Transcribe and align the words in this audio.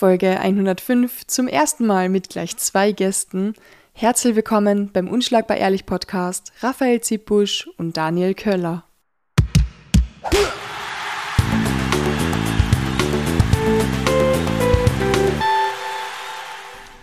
Folge 0.00 0.40
105 0.40 1.26
zum 1.26 1.46
ersten 1.46 1.84
Mal 1.84 2.08
mit 2.08 2.30
gleich 2.30 2.56
zwei 2.56 2.90
Gästen. 2.90 3.52
Herzlich 3.92 4.34
willkommen 4.34 4.90
beim 4.90 5.08
Unschlagbar 5.08 5.58
Ehrlich 5.58 5.84
Podcast 5.84 6.52
Raphael 6.62 7.02
Zippusch 7.02 7.68
und 7.76 7.98
Daniel 7.98 8.32
Köller. 8.32 8.84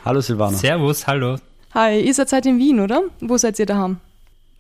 Hallo 0.04 0.20
Silvana. 0.20 0.58
Servus, 0.58 1.06
hallo. 1.06 1.38
Hi, 1.76 2.02
ihr 2.02 2.16
seid 2.16 2.48
in 2.48 2.58
Wien, 2.58 2.80
oder? 2.80 3.04
Wo 3.20 3.38
seid 3.38 3.60
ihr 3.60 3.68
daheim? 3.68 3.98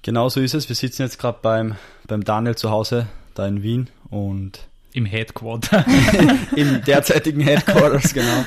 Genau 0.03 0.29
so 0.29 0.41
ist 0.41 0.53
es. 0.53 0.69
Wir 0.69 0.75
sitzen 0.75 1.01
jetzt 1.01 1.17
gerade 1.17 1.39
beim, 1.41 1.75
beim 2.05 2.23
Daniel 2.23 2.55
zu 2.55 2.69
Hause, 2.69 3.07
da 3.33 3.47
in 3.47 3.63
Wien 3.63 3.89
und 4.11 4.59
Im 4.97 5.05
Headquarter. 5.05 5.85
im 6.55 6.81
derzeitigen 6.83 7.39
Headquarters, 7.49 8.15
genau. 8.15 8.43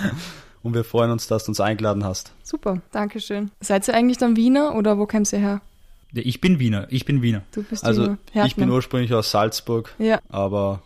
Und 0.64 0.74
wir 0.74 0.82
freuen 0.82 1.12
uns, 1.12 1.28
dass 1.28 1.44
du 1.44 1.52
uns 1.52 1.60
eingeladen 1.60 2.04
hast. 2.04 2.32
Super, 2.42 2.82
danke 2.90 3.20
schön. 3.20 3.52
Seid 3.60 3.86
ihr 3.86 3.94
eigentlich 3.94 4.18
dann 4.18 4.34
Wiener 4.34 4.74
oder 4.74 4.98
wo 4.98 5.06
kämst 5.06 5.32
ihr 5.32 5.38
her? 5.38 5.60
Ja, 6.12 6.22
ich 6.24 6.40
bin 6.40 6.58
Wiener, 6.58 6.88
ich 6.90 7.04
bin 7.04 7.22
Wiener. 7.22 7.42
Du 7.52 7.62
bist 7.62 7.84
Also 7.84 8.16
Wiener. 8.32 8.46
ich 8.46 8.56
bin 8.56 8.68
ursprünglich 8.68 9.14
aus 9.14 9.30
Salzburg, 9.30 9.94
Ja, 10.00 10.18
aber 10.28 10.82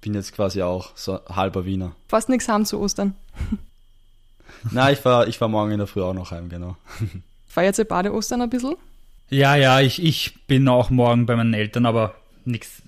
bin 0.00 0.12
jetzt 0.14 0.34
quasi 0.34 0.60
auch 0.62 0.90
so 0.96 1.20
halber 1.28 1.64
Wiener. 1.64 1.92
fast 2.08 2.28
nichts 2.28 2.48
haben 2.48 2.66
zu 2.66 2.80
Ostern. 2.80 3.14
Na, 4.72 4.90
ich 4.90 5.04
war, 5.04 5.28
ich 5.28 5.40
war 5.40 5.46
morgen 5.46 5.70
in 5.70 5.78
der 5.78 5.86
Früh 5.86 6.02
auch 6.02 6.14
noch 6.14 6.32
heim, 6.32 6.48
genau. 6.48 6.76
Feiert 7.46 7.78
ihr 7.78 7.84
beide 7.84 8.12
Ostern 8.12 8.42
ein 8.42 8.50
bisschen? 8.50 8.74
Ja, 9.30 9.54
ja, 9.54 9.78
ich, 9.80 10.02
ich 10.02 10.34
bin 10.48 10.66
auch 10.66 10.90
morgen 10.90 11.26
bei 11.26 11.36
meinen 11.36 11.54
Eltern, 11.54 11.86
aber 11.86 12.16
nichts 12.44 12.82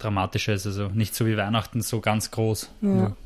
Dramatisches, 0.00 0.66
also 0.66 0.88
nicht 0.88 1.14
so 1.14 1.26
wie 1.26 1.36
Weihnachten, 1.36 1.82
so 1.82 2.00
ganz 2.00 2.30
groß. 2.30 2.70
Ja. 2.80 3.16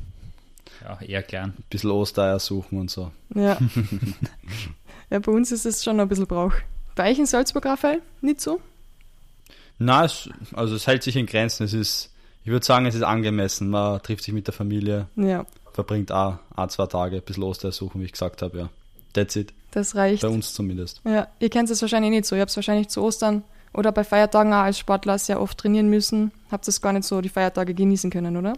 Ja, 0.83 1.01
eher 1.01 1.23
klein. 1.23 1.53
Bisschen 1.69 1.89
Ostereier 1.91 2.39
suchen 2.39 2.79
und 2.79 2.91
so. 2.91 3.11
Ja. 3.33 3.57
ja, 5.09 5.19
bei 5.19 5.31
uns 5.31 5.51
ist 5.51 5.65
es 5.65 5.83
schon 5.83 5.99
ein 5.99 6.07
bisschen 6.07 6.27
Brauch. 6.27 6.53
Bei 6.95 7.09
euch 7.11 7.17
in 7.17 7.25
Salzburg, 7.25 7.65
Raphael? 7.65 8.01
Nicht 8.21 8.41
so? 8.41 8.59
Na, 9.79 10.05
es, 10.05 10.29
also 10.53 10.75
es 10.75 10.85
hält 10.87 11.03
sich 11.03 11.15
in 11.15 11.25
Grenzen. 11.25 11.63
Es 11.63 11.73
ist, 11.73 12.11
ich 12.43 12.51
würde 12.51 12.65
sagen, 12.65 12.85
es 12.85 12.95
ist 12.95 13.03
angemessen. 13.03 13.69
Man 13.69 14.01
trifft 14.03 14.23
sich 14.23 14.33
mit 14.33 14.47
der 14.47 14.53
Familie, 14.53 15.07
Ja, 15.15 15.45
verbringt 15.73 16.11
auch 16.11 16.37
ein, 16.55 16.69
zwei 16.69 16.85
Tage, 16.85 17.17
ein 17.17 17.21
bisschen 17.21 17.43
Ostereier 17.43 17.71
suchen, 17.73 18.01
wie 18.01 18.05
ich 18.05 18.11
gesagt 18.13 18.41
habe, 18.41 18.57
ja. 18.57 18.69
That's 19.13 19.35
it. 19.35 19.53
das 19.71 19.95
reicht. 19.95 20.21
Bei 20.21 20.29
uns 20.29 20.53
zumindest. 20.53 21.01
Ja, 21.05 21.27
ihr 21.39 21.49
kennt 21.49 21.69
es 21.69 21.81
wahrscheinlich 21.81 22.11
nicht 22.11 22.25
so. 22.25 22.35
Ihr 22.35 22.41
habt 22.41 22.51
es 22.51 22.57
wahrscheinlich 22.57 22.89
zu 22.89 23.01
Ostern 23.01 23.43
oder 23.75 23.91
bei 23.91 24.03
Feiertagen 24.03 24.53
auch 24.53 24.57
als 24.63 24.79
Sportler 24.79 25.17
sehr 25.17 25.41
oft 25.41 25.57
trainieren 25.57 25.89
müssen. 25.89 26.31
Habt 26.51 26.67
es 26.67 26.81
gar 26.81 26.93
nicht 26.93 27.05
so 27.05 27.21
die 27.21 27.29
Feiertage 27.29 27.73
genießen 27.73 28.09
können, 28.09 28.37
oder? 28.37 28.53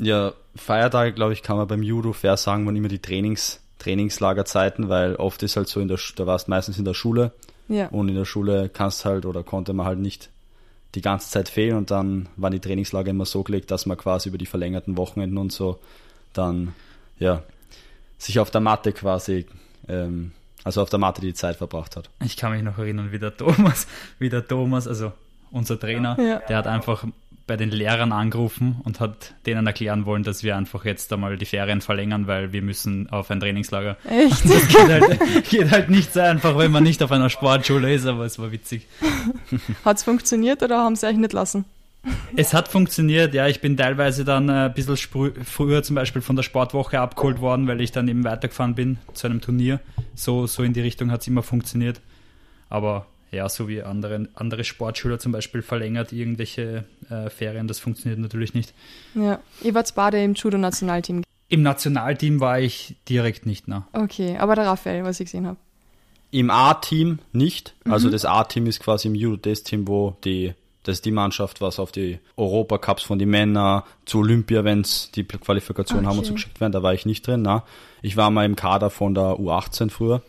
Ja, 0.00 0.32
Feiertage, 0.54 1.12
glaube 1.12 1.32
ich, 1.32 1.42
kann 1.42 1.56
man 1.56 1.66
beim 1.66 1.82
Judo 1.82 2.12
fair 2.12 2.36
sagen, 2.36 2.66
waren 2.66 2.76
immer 2.76 2.88
die 2.88 3.00
Trainings, 3.00 3.60
Trainingslagerzeiten, 3.78 4.88
weil 4.88 5.16
oft 5.16 5.42
ist 5.42 5.56
halt 5.56 5.68
so, 5.68 5.80
in 5.80 5.88
der, 5.88 5.98
da 6.16 6.26
warst 6.26 6.48
meistens 6.48 6.78
in 6.78 6.84
der 6.84 6.94
Schule 6.94 7.32
Ja. 7.68 7.88
und 7.88 8.08
in 8.08 8.14
der 8.14 8.24
Schule 8.24 8.68
kannst 8.68 9.04
halt 9.04 9.26
oder 9.26 9.42
konnte 9.42 9.72
man 9.72 9.86
halt 9.86 9.98
nicht 9.98 10.30
die 10.94 11.00
ganze 11.02 11.30
Zeit 11.30 11.48
fehlen 11.48 11.76
und 11.76 11.90
dann 11.90 12.28
waren 12.36 12.52
die 12.52 12.60
Trainingslager 12.60 13.10
immer 13.10 13.26
so 13.26 13.42
gelegt, 13.42 13.70
dass 13.70 13.86
man 13.86 13.96
quasi 13.98 14.28
über 14.30 14.38
die 14.38 14.46
verlängerten 14.46 14.96
Wochenenden 14.96 15.36
und 15.38 15.52
so 15.52 15.78
dann, 16.32 16.74
ja, 17.18 17.42
sich 18.18 18.38
auf 18.40 18.50
der 18.50 18.60
Matte 18.60 18.92
quasi, 18.92 19.46
ähm, 19.88 20.32
also 20.64 20.82
auf 20.82 20.90
der 20.90 20.98
Matte 20.98 21.20
die 21.20 21.34
Zeit 21.34 21.56
verbracht 21.56 21.96
hat. 21.96 22.10
Ich 22.24 22.36
kann 22.36 22.52
mich 22.52 22.62
noch 22.62 22.78
erinnern, 22.78 23.12
wie 23.12 23.18
der 23.18 23.36
Thomas, 23.36 23.86
wie 24.18 24.28
der 24.28 24.46
Thomas, 24.46 24.86
also 24.88 25.12
unser 25.50 25.78
Trainer, 25.80 26.16
Ja. 26.20 26.38
der 26.48 26.56
hat 26.58 26.66
einfach 26.66 27.04
bei 27.46 27.56
den 27.56 27.70
Lehrern 27.70 28.12
angerufen 28.12 28.78
und 28.84 29.00
hat 29.00 29.32
denen 29.46 29.66
erklären 29.66 30.04
wollen, 30.04 30.22
dass 30.22 30.42
wir 30.42 30.54
einfach 30.54 30.84
jetzt 30.84 31.10
einmal 31.14 31.38
die 31.38 31.46
Ferien 31.46 31.80
verlängern, 31.80 32.26
weil 32.26 32.52
wir 32.52 32.60
müssen 32.60 33.08
auf 33.08 33.30
ein 33.30 33.40
Trainingslager. 33.40 33.96
Echt? 34.04 34.44
Das 34.44 34.68
geht 34.68 34.88
halt, 34.90 35.48
geht 35.48 35.70
halt 35.70 35.88
nicht 35.88 36.12
so 36.12 36.20
einfach, 36.20 36.58
wenn 36.58 36.70
man 36.70 36.82
nicht 36.82 37.02
auf 37.02 37.10
einer 37.10 37.30
Sportschule 37.30 37.94
ist, 37.94 38.04
aber 38.06 38.26
es 38.26 38.38
war 38.38 38.52
witzig. 38.52 38.86
Hat's 39.84 40.02
funktioniert 40.02 40.62
oder 40.62 40.78
haben 40.84 40.94
sie 40.96 41.06
euch 41.06 41.16
nicht 41.16 41.32
lassen? 41.32 41.64
Es 42.36 42.54
hat 42.54 42.68
funktioniert, 42.68 43.34
ja. 43.34 43.46
Ich 43.48 43.60
bin 43.60 43.76
teilweise 43.76 44.24
dann 44.24 44.48
äh, 44.48 44.52
ein 44.52 44.74
bisschen 44.74 44.96
sprü- 44.96 45.44
früher 45.44 45.82
zum 45.82 45.96
Beispiel 45.96 46.22
von 46.22 46.36
der 46.36 46.42
Sportwoche 46.42 47.00
abgeholt 47.00 47.40
worden, 47.40 47.66
weil 47.66 47.80
ich 47.80 47.92
dann 47.92 48.08
eben 48.08 48.24
weitergefahren 48.24 48.74
bin 48.74 48.98
zu 49.14 49.26
einem 49.26 49.40
Turnier. 49.40 49.80
So, 50.14 50.46
so 50.46 50.62
in 50.62 50.72
die 50.72 50.80
Richtung 50.80 51.10
hat 51.10 51.22
es 51.22 51.26
immer 51.26 51.42
funktioniert. 51.42 52.00
Aber 52.68 53.06
ja, 53.30 53.48
so 53.48 53.68
wie 53.68 53.82
andere, 53.82 54.28
andere 54.34 54.64
Sportschüler 54.64 55.18
zum 55.18 55.32
Beispiel 55.32 55.62
verlängert 55.62 56.12
irgendwelche 56.12 56.84
äh, 57.10 57.28
Ferien, 57.30 57.68
das 57.68 57.78
funktioniert 57.78 58.18
natürlich 58.18 58.54
nicht. 58.54 58.72
Ja. 59.14 59.40
Ihr 59.62 59.74
wart 59.74 59.94
beide 59.94 60.22
im 60.22 60.34
Judo-Nationalteam. 60.34 61.22
Im 61.50 61.62
Nationalteam 61.62 62.40
war 62.40 62.60
ich 62.60 62.96
direkt 63.08 63.46
nicht 63.46 63.68
nah. 63.68 63.86
Okay, 63.92 64.36
aber 64.38 64.54
der 64.54 64.66
Raphael, 64.66 65.04
was 65.04 65.20
ich 65.20 65.26
gesehen 65.26 65.46
habe. 65.46 65.56
Im 66.30 66.50
A-Team 66.50 67.20
nicht. 67.32 67.74
Also 67.88 68.10
das 68.10 68.26
A-Team 68.26 68.66
ist 68.66 68.80
quasi 68.80 69.08
im 69.08 69.14
Judo 69.14 69.36
das 69.36 69.62
Team, 69.62 69.88
wo 69.88 70.16
die, 70.24 70.52
das 70.88 70.96
ist 70.98 71.04
die 71.04 71.10
Mannschaft, 71.10 71.60
was 71.60 71.78
auf 71.78 71.92
die 71.92 72.18
Europacups 72.38 73.02
von 73.02 73.18
den 73.18 73.28
Männern 73.28 73.82
zu 74.06 74.20
Olympia, 74.20 74.64
wenn's 74.64 75.10
die 75.14 75.24
Qualifikation 75.24 76.06
haben 76.06 76.16
und 76.18 76.24
so 76.24 76.30
Okay. 76.32 76.36
geschickt 76.40 76.60
werden, 76.62 76.72
da 76.72 76.82
war 76.82 76.94
ich 76.94 77.04
nicht 77.04 77.26
drin. 77.26 77.42
Na. 77.42 77.62
Ich 78.00 78.16
war 78.16 78.30
mal 78.30 78.46
im 78.46 78.56
Kader 78.56 78.88
von 78.88 79.14
der 79.14 79.34
U18 79.38 79.90
früher 79.90 80.22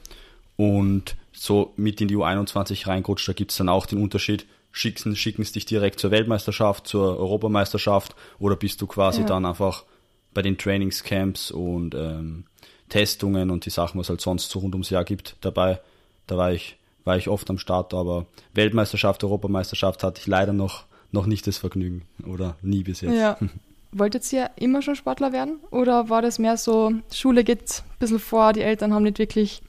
und 0.58 1.16
so 1.32 1.72
mit 1.78 2.02
in 2.02 2.10
die 2.10 2.18
U21 2.18 2.88
reingerutscht, 2.88 3.28
da 3.30 3.32
gibt's 3.34 3.56
dann 3.56 3.70
auch 3.70 3.86
den 3.86 4.02
Unterschied. 4.02 4.46
Schicken, 4.72 5.16
schicken 5.16 5.44
sie 5.46 5.54
dich 5.54 5.66
direkt 5.66 6.00
zur 6.00 6.12
Weltmeisterschaft, 6.12 6.86
zur 6.88 7.18
Europameisterschaft 7.18 8.16
oder 8.38 8.56
bist 8.58 8.82
du 8.82 8.88
quasi 8.88 9.22
Ja. 9.22 9.28
dann 9.28 9.46
einfach 9.46 9.86
bei 10.34 10.42
den 10.42 10.58
Trainingscamps 10.58 11.52
und 11.52 11.96
ähm, 11.96 12.44
Testungen 12.90 13.50
und 13.50 13.66
die 13.66 13.70
Sachen, 13.72 13.98
was 14.00 14.10
halt 14.10 14.20
sonst 14.22 14.50
so 14.52 14.60
rund 14.60 14.76
ums 14.76 14.90
Jahr 14.90 15.06
gibt, 15.06 15.38
dabei. 15.42 15.80
Da 16.28 16.36
war 16.38 16.52
ich, 16.52 16.76
war 17.10 17.18
ich 17.18 17.28
oft 17.28 17.50
am 17.50 17.58
Start, 17.58 17.96
aber 17.96 18.28
Weltmeisterschaft, 18.54 19.24
Europameisterschaft 19.24 20.04
hatte 20.04 20.22
ich 20.22 20.28
leider 20.28 20.54
noch, 20.54 20.84
noch 21.12 21.26
nicht 21.26 21.48
das 21.48 21.58
Vergnügen 21.58 22.04
oder 22.24 22.56
nie 22.62 22.84
bis 22.84 23.02
jetzt. 23.02 23.16
Ja. 23.16 23.36
Wolltet 23.92 24.32
ihr 24.32 24.52
immer 24.58 24.84
schon 24.84 24.96
Sportler 24.96 25.34
werden? 25.34 25.58
Oder 25.72 26.10
war 26.10 26.22
das 26.22 26.38
mehr 26.38 26.56
so, 26.56 26.92
Schule 27.12 27.44
geht 27.44 27.84
ein 27.90 27.98
bisschen 27.98 28.20
vor, 28.20 28.54
die 28.54 28.62
Eltern 28.62 28.94
haben 28.94 29.02
nicht 29.02 29.18
wirklich 29.18 29.64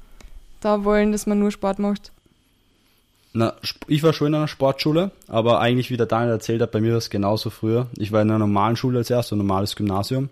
da 0.61 0.85
wollen, 0.85 1.13
dass 1.13 1.27
man 1.27 1.39
nur 1.39 1.51
Sport 1.51 1.79
macht? 1.79 2.13
Na, 3.33 3.55
ich 3.87 4.03
war 4.03 4.13
schon 4.13 4.27
in 4.27 4.35
einer 4.35 4.47
Sportschule, 4.47 5.11
aber 5.27 5.61
eigentlich, 5.61 5.91
wie 5.91 5.97
der 5.97 6.05
Daniel 6.05 6.33
erzählt 6.33 6.61
hat, 6.61 6.73
bei 6.73 6.83
mir 6.83 6.91
war 6.91 6.99
es 6.99 7.09
genauso 7.09 7.49
früher. 7.49 7.87
Ich 7.97 8.13
war 8.13 8.21
in 8.21 8.29
einer 8.29 8.41
normalen 8.41 8.77
Schule 8.77 8.99
als 8.99 9.09
erstes, 9.09 9.33
ein 9.33 9.39
normales 9.39 9.77
Gymnasium. 9.77 10.29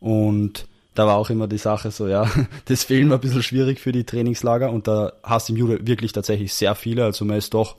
Und 0.00 0.66
da 0.98 1.06
war 1.06 1.14
auch 1.14 1.30
immer 1.30 1.46
die 1.46 1.58
Sache 1.58 1.92
so, 1.92 2.08
ja, 2.08 2.28
das 2.64 2.82
Fehlen 2.82 3.08
war 3.08 3.18
ein 3.18 3.20
bisschen 3.20 3.44
schwierig 3.44 3.78
für 3.78 3.92
die 3.92 4.02
Trainingslager 4.02 4.72
und 4.72 4.88
da 4.88 5.12
hast 5.22 5.48
du 5.48 5.52
im 5.52 5.58
Judo 5.58 5.86
wirklich 5.86 6.10
tatsächlich 6.10 6.52
sehr 6.52 6.74
viele. 6.74 7.04
Also 7.04 7.24
man 7.24 7.38
ist 7.38 7.54
doch, 7.54 7.76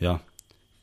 ja, 0.00 0.18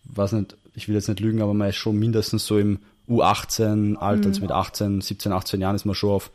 weiß 0.05 0.31
nicht, 0.33 0.55
ich 0.73 0.87
will 0.87 0.95
jetzt 0.95 1.09
nicht 1.09 1.19
lügen, 1.19 1.41
aber 1.41 1.53
man 1.53 1.67
ist 1.67 1.75
schon 1.75 1.99
mindestens 1.99 2.45
so 2.45 2.57
im 2.57 2.79
U18-Alter, 3.09 4.29
also 4.29 4.41
mit 4.41 4.51
18, 4.51 5.01
17, 5.01 5.33
18 5.33 5.59
Jahren 5.59 5.75
ist 5.75 5.83
man 5.83 5.95
schon 5.95 6.11
auf 6.11 6.31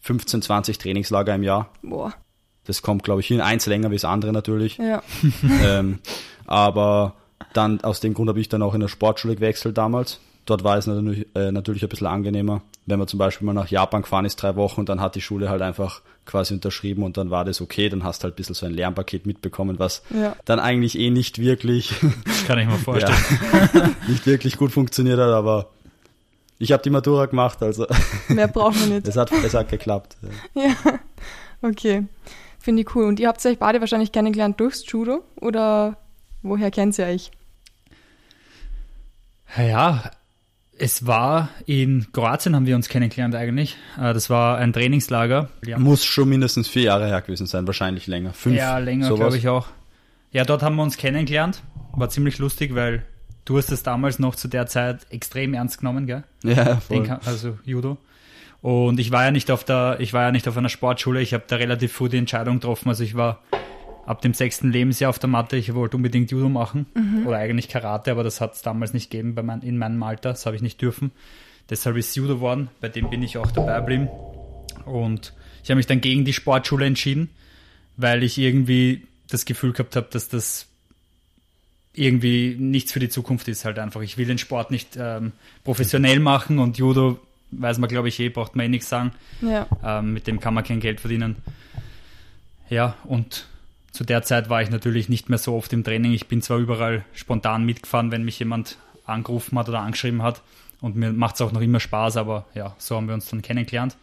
15, 0.00 0.42
20 0.42 0.78
Trainingslager 0.78 1.36
im 1.36 1.44
Jahr. 1.44 1.68
Boah. 1.82 2.12
Das 2.64 2.82
kommt, 2.82 3.04
glaube 3.04 3.20
ich, 3.20 3.28
hin. 3.28 3.40
Eins 3.40 3.66
länger 3.66 3.90
wie 3.92 3.96
das 3.96 4.04
andere 4.04 4.32
natürlich 4.32 4.78
Ja. 4.78 5.02
ähm, 5.62 6.00
aber 6.44 7.14
dann 7.52 7.82
aus 7.82 8.00
dem 8.00 8.14
Grund 8.14 8.28
habe 8.28 8.40
ich 8.40 8.48
dann 8.48 8.62
auch 8.62 8.74
in 8.74 8.80
der 8.80 8.88
Sportschule 8.88 9.36
gewechselt 9.36 9.78
damals. 9.78 10.18
Dort 10.44 10.64
war 10.64 10.76
es 10.76 10.86
natürlich, 10.88 11.26
äh, 11.36 11.52
natürlich 11.52 11.82
ein 11.84 11.88
bisschen 11.88 12.08
angenehmer, 12.08 12.62
wenn 12.86 12.98
man 12.98 13.06
zum 13.06 13.18
Beispiel 13.18 13.46
mal 13.46 13.52
nach 13.52 13.68
Japan 13.68 14.02
gefahren 14.02 14.24
ist, 14.24 14.36
drei 14.36 14.56
Wochen, 14.56 14.80
und 14.80 14.88
dann 14.88 15.00
hat 15.00 15.14
die 15.14 15.20
Schule 15.20 15.48
halt 15.48 15.62
einfach 15.62 16.02
quasi 16.26 16.52
unterschrieben 16.54 17.04
und 17.04 17.16
dann 17.16 17.30
war 17.30 17.44
das 17.44 17.60
okay, 17.60 17.88
dann 17.88 18.02
hast 18.02 18.22
du 18.22 18.24
halt 18.24 18.34
ein 18.34 18.36
bisschen 18.36 18.54
so 18.56 18.66
ein 18.66 18.72
Lernpaket 18.74 19.24
mitbekommen, 19.26 19.78
was 19.78 20.02
Ja. 20.10 20.34
dann 20.44 20.58
eigentlich 20.58 20.98
eh 20.98 21.10
nicht 21.10 21.38
wirklich, 21.38 21.94
Das 22.24 22.44
kann 22.46 22.58
ich 22.58 22.66
mir 22.66 22.72
ja, 22.72 22.78
vorstellen. 22.78 23.94
nicht 24.08 24.26
wirklich 24.26 24.56
gut 24.56 24.72
funktioniert 24.72 25.18
hat, 25.20 25.30
aber 25.30 25.70
ich 26.58 26.72
habe 26.72 26.82
die 26.82 26.90
Matura 26.90 27.26
gemacht, 27.26 27.62
also 27.62 27.86
Mehr 28.28 28.48
braucht 28.48 28.78
man 28.80 28.88
nicht. 28.90 29.06
es 29.08 29.16
hat, 29.16 29.30
es 29.32 29.54
hat 29.54 29.68
geklappt. 29.68 30.16
Ja, 30.54 30.74
okay. 31.62 32.04
Finde 32.58 32.82
ich 32.82 32.94
cool. 32.94 33.04
Und 33.06 33.18
ihr 33.18 33.26
habt 33.26 33.44
euch 33.44 33.58
beide 33.58 33.80
wahrscheinlich 33.80 34.12
kennengelernt 34.12 34.60
durchs 34.60 34.84
Judo? 34.88 35.24
Oder 35.40 35.96
woher 36.42 36.70
kennt 36.70 36.96
ihr 36.98 37.06
euch? 37.06 37.32
Ja, 39.56 40.10
es 40.82 41.06
war 41.06 41.48
in 41.64 42.08
Kroatien 42.12 42.56
haben 42.56 42.66
wir 42.66 42.74
uns 42.74 42.88
kennengelernt 42.88 43.36
eigentlich. 43.36 43.76
Äh, 43.96 44.12
Das 44.14 44.28
war 44.30 44.58
ein 44.58 44.72
Trainingslager. 44.72 45.48
Ja. 45.64 45.78
Muss 45.78 46.04
schon 46.04 46.28
mindestens 46.28 46.66
vier 46.68 46.82
Jahre 46.82 47.06
her 47.06 47.20
gewesen 47.20 47.46
sein, 47.46 47.68
wahrscheinlich 47.68 48.08
länger. 48.08 48.32
Fünf, 48.32 48.56
Ja, 48.56 48.78
länger, 48.78 49.14
glaube 49.14 49.36
ich 49.36 49.46
auch. 49.48 49.68
Ja, 50.32 50.44
dort 50.44 50.62
haben 50.64 50.74
wir 50.74 50.82
uns 50.82 50.96
kennengelernt. 50.96 51.62
War 51.92 52.08
ziemlich 52.08 52.38
lustig, 52.38 52.74
weil 52.74 53.04
du 53.44 53.58
hast 53.58 53.70
es 53.70 53.84
damals 53.84 54.18
noch 54.18 54.34
zu 54.34 54.48
der 54.48 54.66
Zeit 54.66 55.06
extrem 55.10 55.54
ernst 55.54 55.78
genommen, 55.78 56.06
gell? 56.08 56.24
Ja, 56.42 56.76
voll. 56.80 57.04
Den, 57.04 57.10
also 57.12 57.58
Judo. 57.64 57.98
Und 58.60 58.98
ich 58.98 59.12
war 59.12 59.24
ja 59.24 59.30
nicht 59.30 59.52
auf 59.52 59.62
der, 59.62 59.98
ich 60.00 60.12
war 60.12 60.22
ja 60.22 60.32
nicht 60.32 60.48
auf 60.48 60.56
einer 60.56 60.68
Sportschule. 60.68 61.20
Ich 61.20 61.32
habe 61.32 61.44
da 61.46 61.56
relativ 61.56 61.92
früh 61.92 62.08
die 62.08 62.16
Entscheidung 62.18 62.54
getroffen. 62.58 62.88
Also 62.88 63.04
ich 63.04 63.14
war 63.14 63.40
ab 64.04 64.20
dem 64.22 64.34
sechsten 64.34 64.70
Lebensjahr 64.70 65.10
auf 65.10 65.18
der 65.18 65.28
Matte. 65.28 65.56
Ich 65.56 65.74
wollte 65.74 65.96
unbedingt 65.96 66.30
Judo 66.30 66.48
machen 66.48 66.86
oder 67.26 67.36
eigentlich 67.36 67.68
Karate, 67.68 68.10
aber 68.10 68.24
das 68.24 68.40
hat 68.40 68.54
es 68.54 68.62
damals 68.62 68.92
nicht 68.92 69.10
gegeben 69.10 69.34
bei 69.34 69.42
mein, 69.42 69.62
in 69.62 69.78
meinem 69.78 70.02
Alter. 70.02 70.30
Das 70.30 70.46
habe 70.46 70.56
ich 70.56 70.62
nicht 70.62 70.80
dürfen. 70.80 71.12
Deshalb 71.70 71.96
ist 71.96 72.14
Judo 72.16 72.34
geworden, 72.36 72.68
bei 72.80 72.88
dem 72.88 73.08
bin 73.10 73.22
ich 73.22 73.38
auch 73.38 73.50
dabei 73.50 73.78
geblieben. 73.78 74.08
Und 74.84 75.32
ich 75.62 75.70
habe 75.70 75.76
mich 75.76 75.86
dann 75.86 76.00
gegen 76.00 76.24
die 76.24 76.32
Sportschule 76.32 76.86
entschieden, 76.86 77.30
weil 77.96 78.22
ich 78.22 78.36
irgendwie 78.38 79.06
das 79.28 79.44
Gefühl 79.44 79.72
gehabt 79.72 79.96
habe, 79.96 80.08
dass 80.10 80.28
das 80.28 80.66
irgendwie 81.94 82.56
nichts 82.58 82.92
für 82.92 83.00
die 83.00 83.08
Zukunft 83.08 83.48
ist 83.48 83.64
halt 83.64 83.78
einfach. 83.78 84.00
Ich 84.00 84.18
will 84.18 84.26
den 84.26 84.38
Sport 84.38 84.70
nicht 84.70 84.96
ähm, 84.98 85.32
professionell 85.62 86.20
machen 86.20 86.58
und 86.58 86.78
Judo, 86.78 87.20
weiß 87.50 87.78
man 87.78 87.88
glaube 87.88 88.08
ich 88.08 88.18
eh, 88.18 88.30
braucht 88.30 88.56
man 88.56 88.66
eh 88.66 88.68
nichts 88.68 88.88
sagen. 88.88 89.12
Ja. 89.42 89.66
Ähm, 89.84 90.14
mit 90.14 90.26
dem 90.26 90.40
kann 90.40 90.54
man 90.54 90.64
kein 90.64 90.80
Geld 90.80 91.00
verdienen. 91.00 91.36
Ja, 92.70 92.96
und 93.04 93.46
zu 93.92 94.04
der 94.04 94.22
Zeit 94.22 94.48
war 94.48 94.62
ich 94.62 94.70
natürlich 94.70 95.08
nicht 95.08 95.28
mehr 95.28 95.38
so 95.38 95.54
oft 95.54 95.72
im 95.72 95.84
Training. 95.84 96.12
Ich 96.12 96.26
bin 96.26 96.42
zwar 96.42 96.58
überall 96.58 97.04
spontan 97.14 97.64
mitgefahren, 97.64 98.10
wenn 98.10 98.24
mich 98.24 98.38
jemand 98.38 98.78
angerufen 99.06 99.58
hat 99.58 99.68
oder 99.68 99.80
angeschrieben 99.80 100.22
hat. 100.22 100.42
Und 100.80 100.96
mir 100.96 101.12
macht 101.12 101.36
es 101.36 101.40
auch 101.42 101.52
noch 101.52 101.60
immer 101.60 101.78
Spaß, 101.78 102.16
aber 102.16 102.46
ja, 102.54 102.74
so 102.78 102.96
haben 102.96 103.06
wir 103.06 103.14
uns 103.14 103.28
dann 103.28 103.42
kennengelernt. 103.42 103.96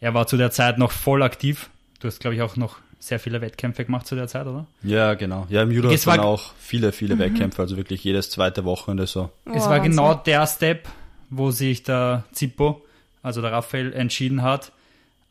Er 0.00 0.12
war 0.14 0.26
zu 0.26 0.36
der 0.36 0.50
Zeit 0.50 0.76
noch 0.78 0.90
voll 0.90 1.22
aktiv. 1.22 1.70
Du 2.00 2.08
hast, 2.08 2.20
glaube 2.20 2.34
ich, 2.34 2.42
auch 2.42 2.56
noch 2.56 2.76
sehr 2.98 3.18
viele 3.18 3.40
Wettkämpfe 3.40 3.84
gemacht 3.84 4.06
zu 4.06 4.14
der 4.14 4.28
Zeit, 4.28 4.46
oder? 4.46 4.66
Ja, 4.82 5.14
genau. 5.14 5.46
Ja, 5.48 5.62
im 5.62 5.70
Judo 5.70 5.90
Es 5.90 6.06
hat 6.06 6.16
man 6.18 6.26
war- 6.26 6.26
auch 6.26 6.52
viele, 6.58 6.92
viele 6.92 7.18
Wettkämpfe, 7.18 7.62
also 7.62 7.76
wirklich 7.76 8.04
jedes 8.04 8.30
zweite 8.30 8.64
Wochenende 8.64 9.06
so. 9.06 9.30
es 9.44 9.52
Oh, 9.52 9.54
war 9.66 9.70
Wahnsinn. 9.76 9.92
genau 9.92 10.14
der 10.14 10.46
Step, 10.46 10.88
wo 11.30 11.50
sich 11.50 11.82
der 11.82 12.24
Zippo, 12.32 12.82
also 13.22 13.40
der 13.40 13.52
Raphael, 13.52 13.92
entschieden 13.92 14.42
hat, 14.42 14.72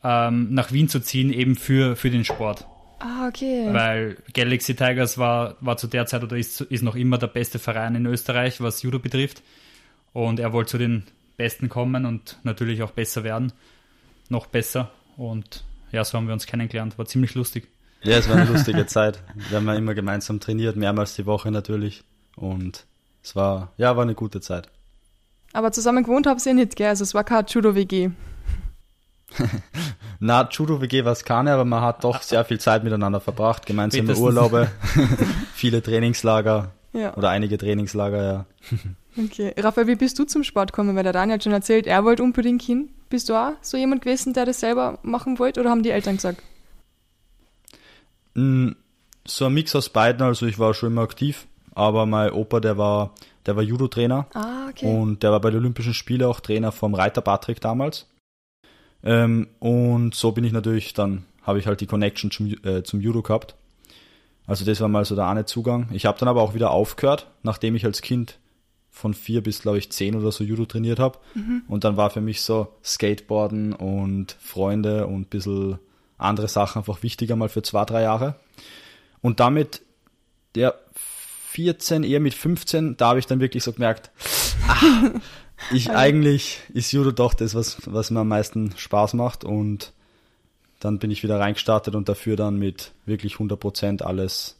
ähm, 0.02 0.52
nach 0.52 0.72
Wien 0.72 0.88
zu 0.88 1.00
ziehen, 1.00 1.32
eben 1.32 1.54
für, 1.56 1.94
für 1.96 2.10
den 2.10 2.24
Sport. 2.24 2.66
Ah, 3.02 3.26
okay. 3.26 3.68
Weil 3.72 4.16
Galaxy 4.32 4.76
Tigers 4.76 5.18
war, 5.18 5.56
war 5.60 5.76
zu 5.76 5.88
der 5.88 6.06
Zeit 6.06 6.22
oder 6.22 6.36
ist, 6.36 6.60
ist 6.60 6.82
noch 6.82 6.94
immer 6.94 7.18
der 7.18 7.26
beste 7.26 7.58
Verein 7.58 7.96
in 7.96 8.06
Österreich, 8.06 8.60
was 8.60 8.82
Judo 8.82 9.00
betrifft. 9.00 9.42
Und 10.12 10.38
er 10.38 10.52
wollte 10.52 10.72
zu 10.72 10.78
den 10.78 11.02
Besten 11.36 11.68
kommen 11.68 12.06
und 12.06 12.38
natürlich 12.44 12.82
auch 12.82 12.92
besser 12.92 13.24
werden. 13.24 13.52
Noch 14.28 14.46
besser. 14.46 14.90
Und 15.16 15.64
ja, 15.90 16.04
so 16.04 16.16
haben 16.16 16.26
wir 16.26 16.32
uns 16.32 16.46
kennengelernt. 16.46 16.96
War 16.96 17.06
ziemlich 17.06 17.34
lustig. 17.34 17.66
Ja, 18.02 18.18
es 18.18 18.28
war 18.28 18.36
eine 18.36 18.50
lustige 18.52 18.86
Zeit. 18.86 19.20
Wir 19.48 19.56
haben 19.58 19.66
ja 19.66 19.74
immer 19.74 19.94
gemeinsam 19.94 20.38
trainiert, 20.38 20.76
mehrmals 20.76 21.14
die 21.16 21.26
Woche 21.26 21.50
natürlich. 21.50 22.04
Und 22.36 22.86
es 23.24 23.34
war, 23.34 23.72
ja, 23.78 23.96
war 23.96 24.04
eine 24.04 24.14
gute 24.14 24.40
Zeit. 24.40 24.68
Aber 25.52 25.72
zusammen 25.72 26.04
gewohnt 26.04 26.26
habt 26.26 26.44
ihr 26.46 26.54
nicht, 26.54 26.76
gell? 26.76 26.88
Also 26.88 27.02
es 27.02 27.14
war 27.14 27.24
keine 27.24 27.46
Judo-WG. 27.48 28.10
Na, 30.20 30.48
Judo-WG 30.50 31.04
war 31.04 31.12
es 31.12 31.24
keine, 31.24 31.52
aber 31.52 31.64
man 31.64 31.82
hat 31.82 32.04
doch 32.04 32.22
sehr 32.22 32.44
viel 32.44 32.60
Zeit 32.60 32.84
miteinander 32.84 33.20
verbracht, 33.20 33.66
gemeinsame 33.66 34.02
Spätestens. 34.04 34.24
Urlaube, 34.26 34.70
viele 35.54 35.82
Trainingslager 35.82 36.70
Ja. 36.92 37.14
oder 37.16 37.30
einige 37.30 37.58
Trainingslager, 37.58 38.22
ja. 38.22 38.46
Okay. 39.18 39.52
Raphael, 39.58 39.86
wie 39.88 39.96
bist 39.96 40.18
du 40.18 40.24
zum 40.24 40.42
Sport 40.44 40.72
gekommen? 40.72 40.96
Weil 40.96 41.02
der 41.04 41.12
Daniel 41.12 41.34
hat 41.34 41.44
schon 41.44 41.52
erzählt, 41.52 41.86
er 41.86 42.04
wollte 42.04 42.22
unbedingt 42.22 42.62
hin. 42.62 42.90
Bist 43.10 43.28
du 43.28 43.34
auch 43.34 43.52
so 43.60 43.76
jemand 43.76 44.02
gewesen, 44.02 44.32
der 44.32 44.46
das 44.46 44.60
selber 44.60 44.98
machen 45.02 45.38
wollte 45.38 45.60
oder 45.60 45.70
haben 45.70 45.82
die 45.82 45.90
Eltern 45.90 46.16
gesagt? 46.16 46.42
Mm, 48.34 48.70
So 49.26 49.46
ein 49.46 49.54
Mix 49.54 49.74
aus 49.76 49.88
beiden, 49.90 50.22
also 50.22 50.46
ich 50.46 50.58
war 50.58 50.74
schon 50.74 50.90
immer 50.92 51.02
aktiv, 51.02 51.46
aber 51.74 52.06
mein 52.06 52.32
Opa, 52.32 52.60
der 52.60 52.78
war, 52.78 53.12
der 53.46 53.54
war 53.56 53.62
Judo-Trainer 53.62 54.26
Ah, 54.34 54.68
okay. 54.70 54.86
und 54.86 55.22
der 55.22 55.30
war 55.32 55.40
bei 55.40 55.50
den 55.50 55.60
Olympischen 55.60 55.94
Spielen 55.94 56.24
auch 56.24 56.40
Trainer 56.40 56.72
vom 56.72 56.94
Reiter 56.94 57.20
Patrick 57.20 57.60
damals. 57.60 58.06
Ähm, 59.04 59.48
und 59.58 60.14
so 60.14 60.32
bin 60.32 60.44
ich 60.44 60.52
natürlich, 60.52 60.94
dann 60.94 61.24
habe 61.42 61.58
ich 61.58 61.66
halt 61.66 61.80
die 61.80 61.86
Connection 61.86 62.30
zum, 62.30 62.54
äh, 62.64 62.82
zum 62.82 63.00
Judo 63.00 63.22
gehabt. 63.22 63.56
Also 64.46 64.64
das 64.64 64.80
war 64.80 64.88
mal 64.88 65.04
so 65.04 65.14
der 65.14 65.26
eine 65.26 65.44
Zugang. 65.44 65.88
Ich 65.92 66.06
habe 66.06 66.18
dann 66.18 66.28
aber 66.28 66.42
auch 66.42 66.54
wieder 66.54 66.70
aufgehört, 66.70 67.28
nachdem 67.42 67.74
ich 67.74 67.84
als 67.84 68.02
Kind 68.02 68.38
von 68.90 69.14
vier 69.14 69.42
bis, 69.42 69.62
glaube 69.62 69.78
ich, 69.78 69.90
zehn 69.90 70.14
oder 70.14 70.30
so 70.30 70.44
Judo 70.44 70.66
trainiert 70.66 70.98
habe. 70.98 71.18
Und 71.68 71.84
dann 71.84 71.96
war 71.96 72.10
für 72.10 72.20
mich 72.20 72.42
so 72.42 72.68
Skateboarden 72.84 73.72
und 73.72 74.36
Freunde 74.40 75.06
und 75.06 75.22
ein 75.22 75.24
bisschen 75.26 75.78
andere 76.18 76.48
Sachen 76.48 76.80
einfach 76.80 77.02
wichtiger 77.02 77.34
mal 77.36 77.48
für 77.48 77.62
zwei, 77.62 77.84
drei 77.84 78.02
Jahre. 78.02 78.34
Und 79.22 79.40
damit, 79.40 79.82
der 80.54 80.78
14, 81.52 82.04
eher 82.04 82.20
mit 82.20 82.34
15, 82.34 82.96
da 82.96 83.08
habe 83.08 83.18
ich 83.18 83.26
dann 83.26 83.40
wirklich 83.40 83.62
so 83.64 83.72
gemerkt, 83.72 84.10
ah, 84.68 85.10
ich 85.70 85.90
eigentlich 85.90 86.60
ist 86.72 86.92
Judo 86.92 87.12
doch 87.12 87.34
das, 87.34 87.54
was, 87.54 87.78
was 87.86 88.10
mir 88.10 88.20
am 88.20 88.28
meisten 88.28 88.74
Spaß 88.76 89.14
macht 89.14 89.44
und 89.44 89.92
dann 90.80 90.98
bin 90.98 91.10
ich 91.10 91.22
wieder 91.22 91.38
reingestartet 91.38 91.94
und 91.94 92.08
dafür 92.08 92.36
dann 92.36 92.58
mit 92.58 92.92
wirklich 93.06 93.34
100% 93.34 94.02
alles, 94.02 94.58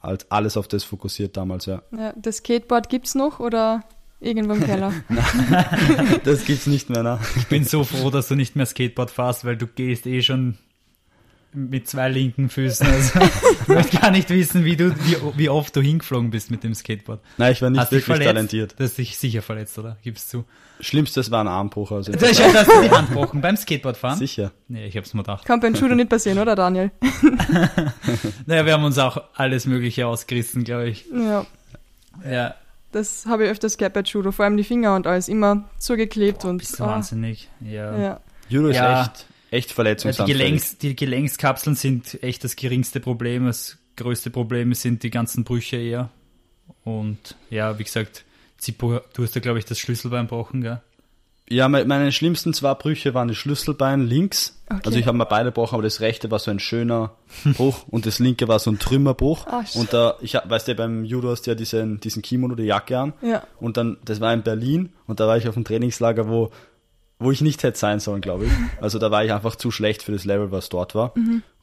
als 0.00 0.30
alles 0.30 0.56
auf 0.56 0.68
das 0.68 0.84
fokussiert 0.84 1.36
damals, 1.36 1.66
ja. 1.66 1.82
Ja, 1.96 2.12
das 2.16 2.38
Skateboard 2.38 2.88
gibt's 2.88 3.14
noch 3.14 3.40
oder 3.40 3.84
irgendwo 4.20 4.54
im 4.54 4.64
Keller? 4.64 4.92
Das 6.24 6.44
gibt's 6.44 6.66
nicht 6.66 6.90
mehr, 6.90 7.02
ne? 7.02 7.18
Ich 7.36 7.46
bin 7.46 7.64
so 7.64 7.84
froh, 7.84 8.10
dass 8.10 8.28
du 8.28 8.34
nicht 8.34 8.56
mehr 8.56 8.66
Skateboard 8.66 9.10
fährst, 9.10 9.44
weil 9.44 9.56
du 9.56 9.66
gehst 9.66 10.06
eh 10.06 10.20
schon 10.22 10.58
mit 11.58 11.88
zwei 11.88 12.08
linken 12.08 12.48
Füßen. 12.48 12.86
Also, 12.86 13.20
ich 13.62 13.68
möchte 13.68 13.96
gar 13.98 14.10
nicht 14.10 14.30
wissen, 14.30 14.64
wie, 14.64 14.76
du, 14.76 14.94
wie, 15.04 15.16
wie 15.36 15.48
oft 15.48 15.74
du 15.74 15.80
hingeflogen 15.80 16.30
bist 16.30 16.50
mit 16.50 16.64
dem 16.64 16.74
Skateboard. 16.74 17.20
Nein, 17.36 17.52
ich 17.52 17.62
war 17.62 17.70
nicht 17.70 17.80
Hast 17.80 17.90
wirklich 17.90 18.04
verletzt? 18.04 18.26
talentiert. 18.28 18.74
Du 18.78 18.84
hast 18.84 18.96
dich 18.98 19.16
sicher 19.18 19.42
verletzt, 19.42 19.78
oder? 19.78 19.96
Gibst 20.02 20.32
du. 20.32 20.44
Schlimmstes 20.80 21.30
war 21.32 21.42
ein 21.42 21.48
Armbruch, 21.48 21.90
also 21.90 22.12
Du 22.12 22.20
hast 22.20 22.40
hast 22.40 22.68
du 22.70 22.82
die 22.82 22.90
Hand 22.90 23.08
gebrochen 23.08 23.40
beim 23.40 23.56
Skateboardfahren? 23.56 24.18
sicher. 24.18 24.52
Nee, 24.68 24.86
ich 24.86 24.96
hab's 24.96 25.12
mir 25.12 25.22
gedacht. 25.22 25.44
Kann 25.44 25.58
beim 25.58 25.74
Judo 25.74 25.94
nicht 25.96 26.08
passieren, 26.08 26.38
oder 26.38 26.54
Daniel? 26.54 26.90
Naja, 28.46 28.64
wir 28.64 28.72
haben 28.72 28.84
uns 28.84 28.98
auch 28.98 29.22
alles 29.34 29.66
Mögliche 29.66 30.06
ausgerissen, 30.06 30.64
glaube 30.64 30.88
ich. 30.88 31.04
Ja, 31.12 31.46
Ja, 32.28 32.54
das 32.92 33.26
habe 33.26 33.44
ich 33.44 33.50
öfters 33.50 33.76
gehabt 33.76 33.94
bei 33.94 34.00
Judo. 34.02 34.32
Vor 34.32 34.44
allem 34.44 34.56
die 34.56 34.64
Finger 34.64 34.94
und 34.94 35.06
alles 35.06 35.28
immer 35.28 35.64
zugeklebt 35.78 36.44
und 36.44 36.58
bist 36.58 36.80
ah, 36.80 36.86
wahnsinnig. 36.86 37.48
Ja. 37.60 37.96
ja. 37.98 38.20
Judo 38.48 38.68
ist 38.68 38.76
Ja. 38.76 39.02
echt, 39.02 39.26
echt 39.50 39.68
Ja, 39.68 39.70
die, 39.70 39.74
verletzungsanfällig. 39.74 40.40
Gelenks, 40.42 40.78
die 40.78 40.96
Gelenkskapseln 40.96 41.76
sind 41.76 42.22
echt 42.22 42.44
das 42.44 42.56
geringste 42.56 43.00
Problem. 43.00 43.46
Das 43.46 43.78
größte 43.96 44.30
Problem 44.30 44.72
sind 44.74 45.02
die 45.02 45.10
ganzen 45.10 45.44
Brüche 45.44 45.76
eher. 45.76 46.10
Und 46.84 47.36
ja, 47.50 47.78
wie 47.78 47.84
gesagt, 47.84 48.24
Zippo, 48.58 49.00
du 49.14 49.22
hast 49.22 49.34
ja, 49.34 49.40
glaube 49.40 49.58
ich, 49.58 49.64
das 49.64 49.78
Schlüsselbein 49.78 50.24
gebrochen, 50.26 50.62
gell? 50.62 50.80
Ja, 51.50 51.66
me- 51.68 51.86
meine 51.86 52.12
schlimmsten 52.12 52.52
zwei 52.52 52.74
Brüche 52.74 53.14
waren 53.14 53.28
das 53.28 53.38
Schlüsselbein 53.38 54.06
links. 54.06 54.60
Okay. 54.68 54.80
Also 54.84 54.98
ich 54.98 55.06
habe 55.06 55.16
mir 55.16 55.24
beide 55.24 55.46
gebrochen, 55.46 55.76
aber 55.76 55.82
das 55.82 56.00
rechte 56.02 56.30
war 56.30 56.38
so 56.38 56.50
ein 56.50 56.60
schöner 56.60 57.12
Bruch 57.56 57.84
und 57.88 58.04
das 58.04 58.18
linke 58.18 58.48
war 58.48 58.58
so 58.58 58.70
ein 58.70 58.78
Trümmerbruch. 58.78 59.46
Sch- 59.46 59.78
und 59.78 59.92
da, 59.94 60.16
ich 60.20 60.34
hab- 60.34 60.50
weißt 60.50 60.68
du, 60.68 60.74
beim 60.74 61.04
Judo 61.06 61.30
hast 61.30 61.46
du 61.46 61.52
ja 61.52 61.54
diesen, 61.54 62.00
diesen 62.00 62.20
Kimono, 62.20 62.54
die 62.54 62.64
Jacke 62.64 62.98
an. 62.98 63.14
Ja. 63.22 63.44
Und 63.60 63.78
dann, 63.78 63.96
das 64.04 64.20
war 64.20 64.34
in 64.34 64.42
Berlin 64.42 64.90
und 65.06 65.20
da 65.20 65.26
war 65.26 65.38
ich 65.38 65.48
auf 65.48 65.56
einem 65.56 65.64
Trainingslager, 65.64 66.28
wo, 66.28 66.50
wo 67.18 67.30
ich 67.30 67.40
nicht 67.40 67.62
hätte 67.62 67.78
sein 67.78 68.00
sollen, 68.00 68.20
glaube 68.20 68.46
ich. 68.46 68.52
Also 68.80 68.98
da 68.98 69.10
war 69.10 69.24
ich 69.24 69.32
einfach 69.32 69.56
zu 69.56 69.70
schlecht 69.70 70.02
für 70.02 70.12
das 70.12 70.24
Level, 70.24 70.52
was 70.52 70.68
dort 70.68 70.94
war. 70.94 71.12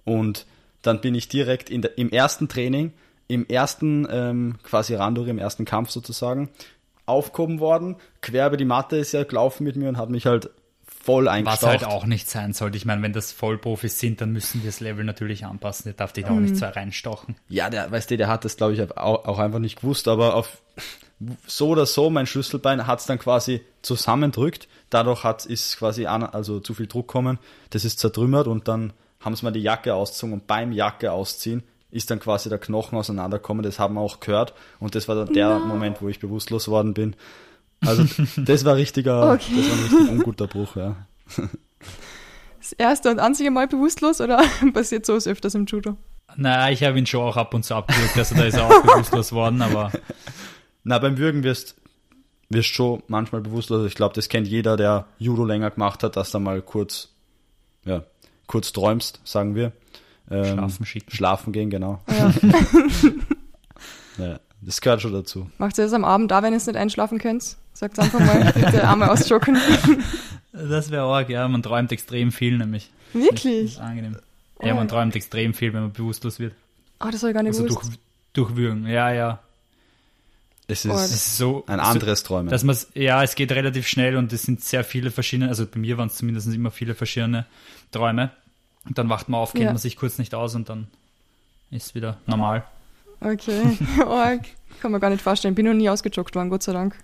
Und 0.04 0.46
dann 0.82 1.02
bin 1.02 1.16
ich 1.16 1.28
direkt 1.28 1.70
der, 1.70 1.98
im 1.98 2.10
ersten 2.10 2.48
Training, 2.48 2.94
im 3.28 3.48
ersten 3.48 4.08
ähm, 4.12 4.56
quasi 4.64 4.96
Randori, 4.96 5.30
im 5.30 5.40
ersten 5.40 5.66
Kampf 5.66 5.90
sozusagen, 5.90 6.50
aufgehoben 7.06 7.60
worden. 7.60 7.96
Quer 8.22 8.48
über 8.48 8.58
die 8.58 8.66
Matte 8.66 8.98
ist 8.98 9.14
er 9.14 9.26
gelaufen 9.26 9.64
mit 9.64 9.76
mir 9.76 9.90
und 9.90 9.98
hat 9.98 10.10
mich 10.10 10.26
halt 10.26 10.50
voll 10.86 11.26
Was 11.26 11.34
eingestaucht. 11.34 11.72
halt 11.72 11.86
auch 11.86 12.06
nicht 12.06 12.30
sein 12.30 12.54
sollte. 12.54 12.78
Ich 12.78 12.86
meine, 12.86 13.02
wenn 13.02 13.14
das 13.14 13.32
Vollprofis 13.32 14.00
sind, 14.00 14.22
dann 14.22 14.32
müssen 14.32 14.62
die 14.62 14.68
das 14.68 14.80
Level 14.80 15.06
natürlich 15.06 15.46
anpassen. 15.46 15.86
Der 15.86 15.94
darf 15.94 16.14
dich 16.14 16.26
auch 16.26 16.36
nicht 16.36 16.56
so 16.58 16.66
reinstochen. 16.66 17.36
Ja, 17.48 17.70
der, 17.70 17.92
weißt 17.92 18.12
du, 18.12 18.18
der 18.18 18.28
hat 18.28 18.44
das, 18.44 18.58
glaube 18.58 18.74
ich, 18.74 18.98
auch, 18.98 19.26
auch 19.26 19.40
einfach 19.40 19.60
nicht 19.60 19.82
gewusst, 19.82 20.08
aber 20.08 20.36
auf 20.36 20.62
so 21.48 21.70
oder 21.70 21.86
so, 21.86 22.10
mein 22.10 22.26
Schlüsselbein 22.28 22.88
hat 22.88 23.00
es 23.00 23.06
dann 23.06 23.20
quasi 23.20 23.62
zusammendrückt. 23.82 24.68
Dadurch 24.90 25.24
hat 25.24 25.46
ist 25.46 25.78
quasi 25.78 26.06
an, 26.06 26.24
also 26.24 26.60
zu 26.60 26.74
viel 26.74 26.88
Druck 26.88 27.08
kommen. 27.08 27.40
Das 27.70 27.86
ist 27.86 28.00
zertrümmert 28.00 28.48
und 28.48 28.68
dann 28.68 28.94
haben 29.22 29.36
sie 29.36 29.46
mal 29.46 29.52
die 29.52 29.62
Jacke 29.62 29.94
ausgezogen 29.94 30.34
und 30.34 30.48
beim 30.48 30.72
Jacke 30.72 31.12
ausziehen 31.12 31.64
ist 31.92 32.12
dann 32.12 32.20
quasi 32.20 32.50
der 32.50 32.58
Knochen 32.58 32.98
auseinandergekommen. 32.98 33.64
Das 33.64 33.80
haben 33.80 33.96
wir 33.96 34.02
auch 34.02 34.20
gehört 34.20 34.54
und 34.80 34.96
das 34.96 35.08
war 35.08 35.16
dann 35.16 35.34
der 35.34 35.60
Moment, 35.60 36.02
wo 36.02 36.10
ich 36.10 36.20
bewusstlos 36.20 36.68
worden 36.68 36.94
bin. 36.94 37.16
Also 37.86 38.06
das 38.38 38.66
war 38.66 38.76
richtiger, 38.76 39.32
Okay. 39.34 39.54
das 39.56 39.70
war 39.70 39.78
ein 39.78 39.84
richtig 39.84 40.10
unguter 40.10 40.48
Bruch, 40.48 40.76
ja. 40.76 40.96
Das 42.60 42.74
erste 42.74 43.12
und 43.12 43.20
einzige 43.20 43.52
Mal 43.52 43.68
bewusstlos 43.68 44.20
oder 44.22 44.44
passiert 44.74 45.06
sowas 45.06 45.28
öfters 45.28 45.56
im 45.56 45.66
Judo? 45.66 45.98
Naja, 46.36 46.74
ich 46.74 46.84
habe 46.84 47.00
ihn 47.00 47.06
schon 47.06 47.22
auch 47.22 47.38
ab 47.38 47.54
und 47.54 47.64
zu 47.64 47.76
abgewürgt, 47.76 48.18
also 48.18 48.36
da 48.36 48.44
ist 48.44 48.58
er 48.58 48.66
auch 48.66 48.82
bewusstlos 48.84 49.32
worden, 49.32 49.62
aber 49.62 49.92
Na, 50.86 51.00
beim 51.00 51.18
Würgen 51.18 51.44
wirst 51.44 51.76
wirst 52.50 52.70
schon 52.70 53.02
manchmal 53.08 53.42
bewusstlos. 53.42 53.86
Ich 53.88 53.96
glaube, 53.96 54.14
das 54.16 54.30
kennt 54.30 54.48
jeder, 54.48 54.78
der 54.78 55.08
Judo 55.18 55.44
länger 55.44 55.72
gemacht 55.72 56.04
hat, 56.04 56.16
dass 56.16 56.32
du 56.32 56.40
mal 56.40 56.62
kurz, 56.62 57.10
ja, 57.86 58.04
kurz 58.48 58.72
träumst, 58.72 59.20
sagen 59.24 59.56
wir. 59.56 59.72
Ähm, 60.30 60.46
Schlafen 60.54 60.86
schicken. 60.86 61.12
Schlafen 61.12 61.54
gehen, 61.54 61.70
genau. 61.70 62.02
Ja. 62.10 62.34
Ja, 64.18 64.40
das 64.62 64.80
gehört 64.80 65.02
schon 65.02 65.12
dazu. 65.12 65.50
Macht 65.58 65.78
ihr 65.78 65.84
das 65.84 65.92
am 65.92 66.06
Abend 66.06 66.32
da, 66.32 66.42
wenn 66.42 66.54
ihr 66.54 66.58
es 66.58 66.68
nicht 66.68 66.78
einschlafen 66.78 67.18
könnt? 67.18 67.58
Sagt 67.74 68.00
einfach 68.00 68.20
mal, 68.22 68.52
bitte 68.56 68.88
einmal 68.88 69.10
ausjocken. 69.10 69.58
das 70.54 70.90
wäre 70.90 71.04
arg, 71.04 71.30
ja. 71.30 71.46
Man 71.50 71.62
träumt 71.62 71.92
extrem 71.92 72.32
viel 72.32 72.58
nämlich. 72.58 72.92
Das 73.14 73.24
Wirklich? 73.24 73.74
ist 73.74 73.80
angenehm. 73.80 74.16
Ja, 74.62 74.74
man 74.74 74.88
träumt 74.88 75.16
extrem 75.18 75.54
viel, 75.54 75.74
wenn 75.74 75.82
man 75.82 75.92
bewusstlos 75.92 76.40
wird. 76.40 76.54
Ah, 77.00 77.12
das 77.12 77.22
habe 77.24 77.32
ich 77.32 77.36
gar 77.36 77.44
nicht 77.44 77.60
Also 77.60 77.68
durch, 77.68 77.86
durchwürgen, 78.32 78.88
ja, 78.88 79.12
ja. 79.12 79.40
Es 80.68 80.86
Oh, 80.86 80.94
ist, 80.94 81.12
ist 81.14 81.38
so- 81.38 81.64
ein 81.68 81.78
so- 81.80 81.86
anderes 81.86 82.24
Träumen. 82.24 82.50
Dass 82.50 82.64
man 82.64 82.76
ja, 82.96 83.22
es 83.24 83.36
geht 83.36 83.52
relativ 83.52 83.88
schnell 83.88 84.16
und 84.18 84.34
es 84.34 84.44
sind 84.44 84.64
sehr 84.64 84.84
viele 84.84 85.12
verschiedene, 85.12 85.50
also 85.50 85.66
bei 85.68 85.80
mir 85.80 85.98
waren 85.98 86.08
es 86.08 86.16
zumindest 86.16 86.48
immer 86.48 86.72
viele 86.72 86.96
verschiedene 86.96 87.46
Träume. 87.92 88.32
Und 88.86 88.98
dann 88.98 89.10
wacht 89.10 89.30
man 89.30 89.40
auf, 89.42 89.52
kennt 89.54 89.66
Ja. 89.66 89.72
man 89.72 89.78
sich 89.78 89.96
kurz 89.96 90.18
nicht 90.18 90.34
aus 90.36 90.56
und 90.56 90.70
dann 90.70 90.88
ist 91.72 91.94
wieder 91.96 92.18
normal. 92.28 92.64
Okay, 93.22 93.78
Org. 94.06 94.42
Kann 94.82 94.92
man 94.92 95.00
gar 95.02 95.10
nicht 95.10 95.22
vorstellen. 95.22 95.56
Bin 95.56 95.66
noch 95.66 95.74
nie 95.74 95.90
ausgejoggt 95.90 96.36
worden, 96.36 96.50
Gott 96.50 96.64
sei 96.64 96.74
Dank. 96.74 96.96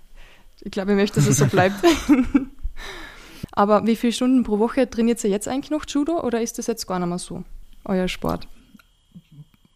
Ich 0.62 0.72
glaube, 0.72 0.92
ich 0.92 0.98
möchte, 0.98 1.16
dass 1.20 1.28
es 1.30 1.38
so 1.38 1.46
bleibt. 1.48 1.76
Aber 3.54 3.86
wie 3.86 3.96
viele 3.96 4.14
Stunden 4.14 4.44
pro 4.44 4.60
Woche 4.60 4.90
trainiert 4.90 5.24
ihr 5.24 5.30
jetzt 5.30 5.48
eigentlich 5.48 5.72
noch 5.72 5.86
Judo 5.88 6.22
oder 6.22 6.42
ist 6.42 6.58
das 6.58 6.68
jetzt 6.68 6.86
gar 6.88 7.00
nicht 7.00 7.08
mehr 7.10 7.18
so, 7.20 7.44
euer 7.86 8.08
Sport? 8.08 8.48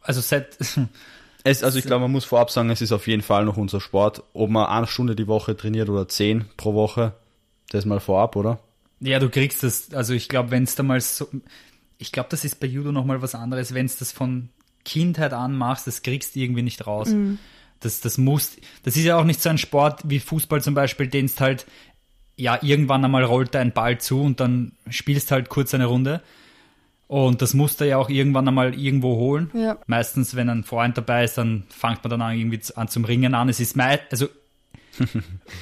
Also 0.02 0.22
seit 0.22 0.58
Es, 1.46 1.64
also 1.64 1.78
ich 1.78 1.86
glaube, 1.86 2.02
man 2.02 2.12
muss 2.12 2.26
vorab 2.26 2.50
sagen, 2.50 2.72
es 2.72 2.82
ist 2.82 2.92
auf 2.92 3.06
jeden 3.06 3.22
Fall 3.22 3.46
noch 3.46 3.56
unser 3.56 3.80
Sport. 3.80 4.24
Ob 4.34 4.50
man 4.50 4.66
eine 4.66 4.88
Stunde 4.88 5.16
die 5.16 5.28
Woche 5.28 5.56
trainiert 5.56 5.90
oder 5.90 6.08
zehn 6.08 6.46
pro 6.58 6.74
Woche, 6.74 7.14
das 7.70 7.86
mal 7.86 8.00
vorab, 8.00 8.36
oder? 8.36 8.60
Ja, 9.00 9.20
du 9.20 9.30
kriegst 9.30 9.62
das, 9.62 9.94
also 9.94 10.14
ich 10.14 10.28
glaube, 10.28 10.50
wenn 10.50 10.64
es 10.64 10.74
da 10.74 10.82
mal 10.82 11.00
so, 11.00 11.28
ich 12.00 12.12
glaube, 12.12 12.30
das 12.32 12.46
ist 12.46 12.60
bei 12.60 12.66
Judo 12.66 12.92
nochmal 12.92 13.22
was 13.22 13.36
anderes, 13.36 13.76
wenn 13.76 13.86
es 13.86 13.98
das 13.98 14.12
von 14.12 14.50
Kindheit 14.86 15.34
an 15.34 15.56
machst, 15.56 15.86
das 15.86 16.02
kriegst 16.02 16.36
du 16.36 16.40
irgendwie 16.40 16.64
nicht 16.64 16.88
raus. 16.88 17.10
Das, 17.80 18.02
das 18.02 18.18
muss, 18.18 18.58
das 18.82 18.98
ist 18.98 19.04
ja 19.04 19.16
auch 19.16 19.24
nicht 19.24 19.40
so 19.40 19.50
ein 19.50 19.60
Sport 19.60 20.02
wie 20.06 20.20
Fußball 20.20 20.64
zum 20.64 20.74
Beispiel, 20.74 21.06
den 21.06 21.26
es 21.26 21.40
halt, 21.40 21.68
ja, 22.38 22.58
irgendwann 22.64 23.06
einmal 23.06 23.24
rollt 23.24 23.54
da 23.54 23.60
ein 23.60 23.72
Ball 23.72 24.00
zu 24.00 24.20
und 24.20 24.40
dann 24.40 24.72
spielst 24.90 25.30
halt 25.30 25.50
kurz 25.50 25.76
eine 25.76 25.86
Runde. 25.86 26.24
Und 27.08 27.42
das 27.42 27.54
musst 27.54 27.82
du 27.82 27.88
ja 27.88 27.98
auch 27.98 28.10
irgendwann 28.10 28.48
einmal 28.48 28.74
irgendwo 28.74 29.16
holen. 29.18 29.52
Ja. 29.54 29.78
Meistens, 29.86 30.36
wenn 30.36 30.50
ein 30.50 30.64
Freund 30.64 30.98
dabei 30.98 31.24
ist, 31.24 31.38
dann 31.38 31.64
fängt 31.70 32.04
man 32.04 32.10
dann 32.10 32.22
an, 32.24 32.38
irgendwie 32.38 32.60
zu- 32.60 32.76
an 32.78 32.88
zum 32.88 33.06
Ringen 33.06 33.36
an. 33.36 33.48
Es 33.50 33.60
ist 33.60 33.76
mei 33.76 34.00
also 34.10 34.28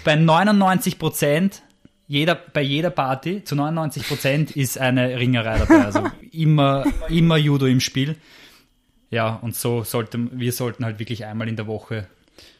bei 0.05 0.15
99 0.15 1.00
Prozent 1.00 1.62
jeder, 2.07 2.35
bei 2.35 2.62
jeder 2.62 2.89
Party 2.91 3.43
zu 3.43 3.55
99 3.55 4.07
Prozent 4.07 4.55
ist 4.55 4.77
eine 4.77 5.17
Ringerei 5.19 5.57
dabei. 5.57 5.85
Also 5.85 6.03
immer, 6.31 6.85
immer 7.09 7.38
Judo 7.38 7.65
im 7.65 7.79
Spiel. 7.79 8.17
Ja, 9.09 9.35
und 9.41 9.55
so 9.55 9.83
sollten 9.83 10.29
wir 10.39 10.51
sollten 10.51 10.85
halt 10.85 11.00
wirklich 11.00 11.25
einmal 11.25 11.47
in 11.47 11.55
der 11.55 11.67
Woche 11.67 12.07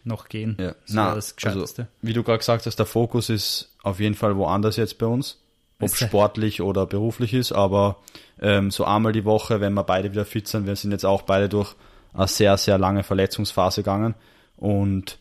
noch 0.04 0.28
gehen. 0.30 0.56
Ja. 0.60 0.70
Das 0.70 0.78
Na, 0.90 1.06
das 1.16 1.16
also, 1.16 1.36
Gescheiteste. 1.36 1.88
wie 2.02 2.14
du 2.14 2.24
gerade 2.24 2.40
gesagt 2.40 2.66
hast, 2.66 2.78
der 2.78 2.86
Fokus 2.86 3.30
ist 3.30 3.74
auf 3.84 4.00
jeden 4.00 4.16
Fall 4.16 4.36
woanders 4.38 4.76
jetzt 4.78 4.98
bei 4.98 5.06
uns. 5.06 5.40
Ob 5.80 5.96
sportlich 5.96 6.62
oder 6.62 6.86
beruflich 6.86 7.34
ist, 7.34 7.52
aber 7.52 7.98
ähm, 8.42 8.72
so 8.72 8.86
einmal 8.86 9.12
die 9.12 9.26
Woche, 9.26 9.60
wenn 9.60 9.74
wir 9.74 9.84
beide 9.84 10.12
wieder 10.12 10.26
fit 10.26 10.48
sind, 10.48 10.66
wir 10.66 10.76
sind 10.76 10.92
jetzt 10.92 11.06
auch 11.06 11.24
beide 11.24 11.50
durch 11.50 11.76
eine 12.14 12.28
sehr, 12.28 12.58
sehr 12.58 12.78
lange 12.78 13.04
Verletzungsphase 13.04 13.82
gegangen 13.82 14.16
und 14.56 15.18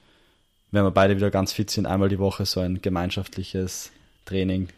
wenn 0.70 0.84
wir 0.84 0.90
beide 0.90 1.16
wieder 1.16 1.30
ganz 1.30 1.52
fit 1.52 1.70
sind, 1.70 1.86
einmal 1.86 2.08
die 2.08 2.18
Woche 2.18 2.46
so 2.46 2.60
ein 2.60 2.80
gemeinschaftliches 2.80 3.92
Training, 4.24 4.68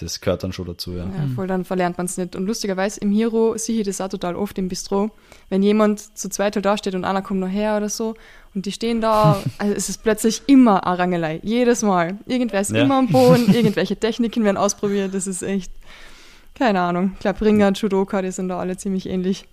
das 0.00 0.20
gehört 0.20 0.42
dann 0.42 0.52
schon 0.52 0.66
dazu, 0.66 0.92
ja. 0.92 1.04
Ja, 1.04 1.28
voll, 1.34 1.46
dann 1.46 1.64
verlernt 1.64 1.98
man 1.98 2.06
es 2.06 2.16
nicht. 2.16 2.34
Und 2.34 2.46
lustigerweise 2.46 2.98
im 3.00 3.12
Hero 3.12 3.56
sehe 3.58 3.80
ich 3.80 3.86
das 3.86 4.00
auch 4.00 4.08
total 4.08 4.36
oft 4.36 4.56
im 4.58 4.68
Bistro, 4.68 5.10
wenn 5.50 5.62
jemand 5.62 6.16
zu 6.18 6.28
zweit 6.30 6.54
halt 6.56 6.64
da 6.64 6.76
steht 6.78 6.94
und 6.94 7.04
einer 7.04 7.20
kommt 7.22 7.40
noch 7.40 7.48
her 7.48 7.76
oder 7.76 7.88
so 7.90 8.14
und 8.54 8.64
die 8.66 8.72
stehen 8.72 9.00
da, 9.00 9.42
also 9.58 9.74
es 9.74 9.88
ist 9.88 10.02
plötzlich 10.02 10.42
immer 10.46 10.86
eine 10.86 10.98
Rangelei, 10.98 11.40
jedes 11.42 11.82
Mal. 11.82 12.16
Irgendwer 12.26 12.60
ist 12.62 12.70
Ja. 12.70 12.82
immer 12.82 12.96
am 12.98 13.08
Boden, 13.08 13.46
irgendwelche 13.54 13.96
Techniken 13.96 14.44
werden 14.44 14.56
ausprobiert, 14.56 15.12
das 15.14 15.26
ist 15.26 15.42
echt, 15.42 15.70
keine 16.54 16.80
Ahnung. 16.80 17.12
Ich 17.14 17.20
glaube, 17.20 17.42
Ringer 17.42 17.68
und 17.68 17.78
Judoka, 17.78 18.22
die 18.22 18.30
sind 18.32 18.48
da 18.48 18.58
alle 18.58 18.76
ziemlich 18.78 19.06
ähnlich. 19.08 19.46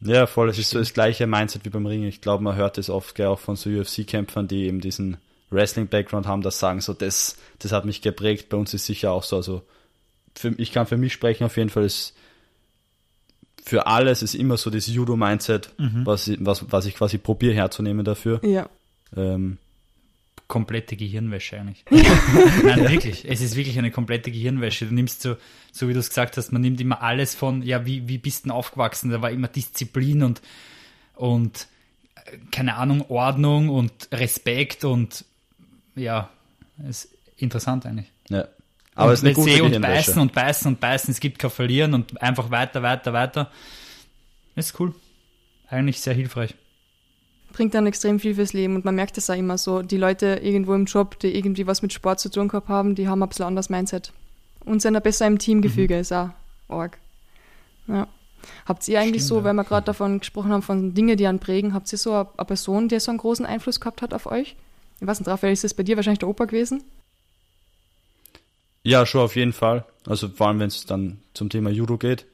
Ja, 0.00 0.26
voll. 0.26 0.50
Es 0.50 0.58
ist 0.58 0.70
so 0.70 0.78
das 0.78 0.92
gleiche 0.92 1.26
Mindset 1.26 1.64
wie 1.64 1.70
beim 1.70 1.86
Ringen. 1.86 2.06
Ich 2.06 2.20
glaube, 2.20 2.42
man 2.44 2.54
hört 2.56 2.76
das 2.78 2.90
oft 2.90 3.14
gell, 3.14 3.26
auch 3.26 3.38
von 3.38 3.56
so 3.56 3.70
UFC-Kämpfern, 3.70 4.46
die 4.46 4.64
eben 4.66 4.80
diesen 4.80 5.16
Wrestling-Background 5.50 6.26
haben, 6.26 6.42
das 6.42 6.58
sagen 6.58 6.80
so, 6.80 6.92
das, 6.92 7.36
das 7.60 7.72
hat 7.72 7.84
mich 7.84 8.02
geprägt. 8.02 8.48
Bei 8.48 8.56
uns 8.56 8.74
ist 8.74 8.86
sicher 8.86 9.12
auch 9.12 9.22
so. 9.22 9.36
Also 9.36 9.62
für, 10.34 10.48
ich 10.58 10.72
kann 10.72 10.86
für 10.86 10.96
mich 10.96 11.12
sprechen 11.12 11.44
auf 11.44 11.56
jeden 11.56 11.70
Fall. 11.70 11.84
Ist, 11.84 12.14
für 13.64 13.86
alles 13.86 14.22
ist 14.22 14.34
immer 14.34 14.56
so 14.56 14.70
das 14.70 14.86
Judo-Mindset, 14.86 15.70
was, 16.04 16.28
ich- 16.28 16.38
was, 16.40 16.70
was 16.70 16.86
ich 16.86 16.94
quasi 16.94 17.18
probiere 17.18 17.54
herzunehmen 17.54 18.04
dafür. 18.04 18.40
Ja, 18.44 18.68
Ähm, 19.16 19.58
komplette 20.48 20.94
Gehirnwäsche 20.96 21.58
eigentlich. 21.58 21.84
Nein, 21.90 22.88
wirklich. 22.88 23.24
Es 23.28 23.40
ist 23.40 23.56
wirklich 23.56 23.76
eine 23.78 23.90
komplette 23.90 24.30
Gehirnwäsche. 24.30 24.86
Du 24.86 24.94
nimmst 24.94 25.22
so, 25.22 25.36
so 25.72 25.88
wie 25.88 25.92
du 25.92 25.98
es 25.98 26.08
gesagt 26.08 26.36
hast, 26.36 26.52
man 26.52 26.62
nimmt 26.62 26.80
immer 26.80 27.02
alles 27.02 27.34
von, 27.34 27.62
ja, 27.62 27.84
wie, 27.86 28.06
wie 28.08 28.18
bist 28.18 28.40
du 28.40 28.42
denn 28.48 28.52
aufgewachsen? 28.52 29.10
Da 29.10 29.22
war 29.22 29.30
immer 29.32 29.48
Disziplin 29.48 30.22
und, 30.22 30.40
und 31.16 31.66
äh, 32.26 32.36
keine 32.52 32.76
Ahnung, 32.76 33.04
Ordnung 33.08 33.68
und 33.70 33.92
Respekt 34.12 34.84
und 34.84 35.24
ja, 35.96 36.30
ist 36.88 37.08
interessant 37.36 37.86
eigentlich. 37.86 38.10
ja. 38.28 38.46
Aber 38.94 39.12
es 39.12 39.18
ist 39.18 39.24
eine 39.24 39.30
und 39.30 39.44
gute 39.44 39.50
sehen 39.50 39.74
und 39.74 39.82
beißen 39.82 40.18
und 40.22 40.32
beißen 40.32 40.68
und 40.68 40.80
beißen, 40.80 41.12
es 41.12 41.20
gibt 41.20 41.38
kein 41.38 41.50
Verlieren 41.50 41.92
und 41.92 42.20
einfach 42.22 42.50
weiter, 42.50 42.82
weiter, 42.82 43.12
weiter. 43.12 43.50
Ist 44.54 44.80
cool. 44.80 44.94
Eigentlich 45.68 46.00
sehr 46.00 46.14
hilfreich. 46.14 46.54
bringt 47.52 47.74
dann 47.74 47.86
extrem 47.86 48.18
viel 48.18 48.34
fürs 48.34 48.54
Leben 48.54 48.74
und 48.74 48.86
man 48.86 48.94
merkt 48.94 49.18
es 49.18 49.28
auch 49.28 49.34
immer 49.36 49.58
so. 49.58 49.82
Die 49.82 49.98
Leute 49.98 50.40
irgendwo 50.42 50.72
im 50.72 50.86
Job, 50.86 51.18
die 51.18 51.36
irgendwie 51.36 51.66
was 51.66 51.82
mit 51.82 51.92
Sport 51.92 52.20
zu 52.20 52.30
tun 52.30 52.48
gehabt 52.48 52.70
haben, 52.70 52.94
die 52.94 53.06
haben 53.06 53.22
ein 53.22 53.28
bisschen 53.28 53.44
anderes 53.44 53.68
Mindset. 53.68 54.12
Und 54.64 54.80
sind 54.80 54.96
auch 54.96 55.02
besser 55.02 55.26
im 55.26 55.38
Teamgefüge, 55.38 55.98
ist 55.98 56.12
auch 56.12 56.30
arg. 56.68 56.98
Ja. 57.86 58.08
Habt 58.64 58.88
ihr 58.88 58.98
eigentlich 58.98 59.22
Stimmt, 59.22 59.40
so, 59.40 59.44
weil 59.44 59.52
wir 59.52 59.64
gerade 59.64 59.84
davon 59.84 60.20
gesprochen 60.20 60.52
haben, 60.52 60.62
von 60.62 60.94
Dingen, 60.94 61.18
die 61.18 61.26
einen 61.26 61.38
prägen, 61.38 61.74
habt 61.74 61.92
ihr 61.92 61.98
so 61.98 62.12
eine, 62.12 62.28
eine 62.36 62.46
Person, 62.46 62.88
die 62.88 62.98
so 62.98 63.10
einen 63.10 63.18
großen 63.18 63.44
Einfluss 63.44 63.78
gehabt 63.78 64.00
hat 64.00 64.14
auf 64.14 64.26
euch? 64.26 64.56
Ich 65.00 65.06
weiß 65.06 65.20
nicht, 65.20 65.28
Raphael, 65.28 65.52
ist 65.52 65.64
das 65.64 65.74
bei 65.74 65.82
dir 65.82 65.96
wahrscheinlich 65.96 66.20
der 66.20 66.28
Opa 66.28 66.44
gewesen? 66.46 66.82
Ja, 68.82 69.04
schon 69.04 69.20
auf 69.22 69.36
jeden 69.36 69.52
Fall. 69.52 69.84
Also 70.06 70.28
vor 70.28 70.48
allem, 70.48 70.60
wenn 70.60 70.68
es 70.68 70.86
dann 70.86 71.18
zum 71.34 71.48
Thema 71.50 71.70
Judo 71.70 71.98
geht. 71.98 72.24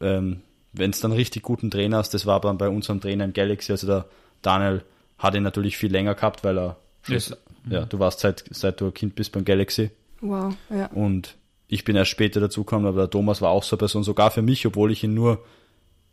Ähm, 0.00 0.40
wenn 0.72 0.90
es 0.90 1.00
dann 1.00 1.12
richtig 1.12 1.42
guten 1.42 1.70
Trainer 1.70 1.98
hast, 1.98 2.14
das 2.14 2.24
war 2.26 2.40
dann 2.40 2.58
bei 2.58 2.68
unserem 2.68 3.00
Trainer 3.00 3.24
im 3.24 3.32
Galaxy, 3.32 3.72
also 3.72 3.86
der 3.86 4.04
Daniel 4.42 4.82
hat 5.18 5.34
ihn 5.34 5.42
natürlich 5.42 5.76
viel 5.76 5.90
länger 5.90 6.14
gehabt, 6.14 6.44
weil 6.44 6.58
er 6.58 6.76
Das- 7.08 7.36
ja, 7.68 7.84
du 7.84 7.98
warst 7.98 8.20
seit, 8.20 8.44
seit 8.50 8.80
du 8.80 8.86
ein 8.86 8.94
Kind 8.94 9.14
bist 9.14 9.32
beim 9.32 9.44
Galaxy 9.44 9.90
Wow, 10.20 10.54
ja. 10.70 10.86
und 10.86 11.36
ich 11.68 11.84
bin 11.84 11.96
erst 11.96 12.10
später 12.12 12.40
dazugekommen, 12.40 12.86
aber 12.86 13.00
der 13.02 13.10
Thomas 13.10 13.42
war 13.42 13.50
auch 13.50 13.62
so 13.64 13.74
eine 13.76 13.78
Person, 13.80 14.04
sogar 14.04 14.30
für 14.30 14.42
mich, 14.42 14.64
obwohl 14.66 14.92
ich 14.92 15.02
ihn 15.04 15.12
nur, 15.14 15.44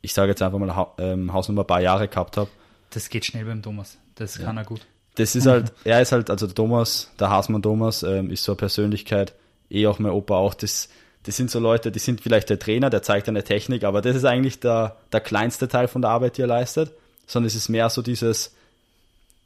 ich 0.01 0.13
sage 0.13 0.31
jetzt 0.31 0.41
einfach 0.41 0.59
mal, 0.59 0.75
ha 0.75 0.93
ähm, 0.97 1.31
Hausnummer 1.31 1.62
ein 1.63 1.67
paar 1.67 1.81
Jahre 1.81 2.07
gehabt 2.07 2.35
habe. 2.38 2.50
Das 2.89 3.09
geht 3.09 3.24
schnell 3.25 3.45
beim 3.45 3.62
Thomas. 3.62 3.97
Das 4.15 4.38
kann 4.39 4.57
er 4.57 4.63
gut. 4.65 4.81
Das 5.15 5.36
ist 5.36 5.48
halt, 5.48 5.72
er 5.84 6.01
ist 6.01 6.12
halt, 6.12 6.29
also 6.29 6.45
der 6.45 6.55
Thomas, 6.55 7.12
der 7.19 7.29
Hasmann 7.29 7.62
Thomas, 7.62 8.03
ähm, 8.03 8.29
ist 8.29 8.43
so 8.43 8.53
eine 8.53 8.57
Persönlichkeit, 8.57 9.34
eh 9.69 9.88
auch 9.88 10.00
mein 10.00 10.12
Opa 10.12 10.36
auch, 10.36 10.53
das, 10.53 10.89
das 11.24 11.38
sind 11.38 11.50
so 11.50 11.60
Leute, 11.60 11.91
die 11.91 12.00
sind 12.00 12.22
vielleicht 12.22 12.50
der 12.50 12.60
Trainer, 12.60 12.89
der 12.89 13.01
zeigt 13.01 13.27
eine 13.27 13.43
Technik, 13.43 13.84
aber 13.84 14.01
das 14.01 14.15
ist 14.15 14.25
eigentlich 14.25 14.60
der, 14.60 14.95
der 15.12 15.22
kleinste 15.22 15.67
Teil 15.67 15.88
von 15.88 16.01
der 16.01 16.12
Arbeit, 16.12 16.38
die 16.38 16.41
er 16.41 16.48
leistet, 16.48 16.91
sondern 17.25 17.48
es 17.48 17.55
ist 17.55 17.69
mehr 17.69 17.89
so 17.89 18.01
dieses, 18.01 18.53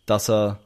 dass 0.06 0.30
er, 0.30 0.60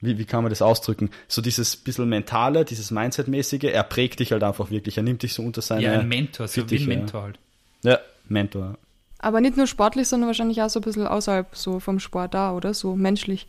wie, 0.00 0.18
wie 0.18 0.24
kann 0.24 0.42
man 0.42 0.50
das 0.50 0.60
ausdrücken, 0.60 1.10
so 1.28 1.40
dieses 1.40 1.76
bisschen 1.76 2.08
mentale, 2.08 2.64
dieses 2.64 2.90
Mindset-mäßige, 2.90 3.64
er 3.64 3.84
prägt 3.84 4.20
dich 4.20 4.32
halt 4.32 4.42
einfach 4.42 4.70
wirklich, 4.70 4.96
er 4.98 5.02
nimmt 5.02 5.22
dich 5.22 5.32
so 5.32 5.42
unter 5.42 5.62
seine 5.62 5.82
Ja, 5.82 5.92
ein 5.92 6.08
Mentor, 6.08 6.48
so 6.48 6.68
wie 6.70 6.78
ein 6.78 6.86
Mentor 6.86 7.22
halt. 7.22 7.38
Ja, 7.82 7.92
ja 7.92 7.98
Mentor. 8.28 8.76
Aber 9.18 9.40
nicht 9.40 9.56
nur 9.56 9.66
sportlich, 9.66 10.08
sondern 10.08 10.28
wahrscheinlich 10.28 10.60
auch 10.62 10.68
so 10.68 10.80
ein 10.80 10.82
bisschen 10.82 11.06
außerhalb 11.06 11.56
so 11.56 11.80
vom 11.80 11.98
Sport 12.00 12.34
da, 12.34 12.52
oder? 12.52 12.74
So 12.74 12.96
menschlich. 12.96 13.46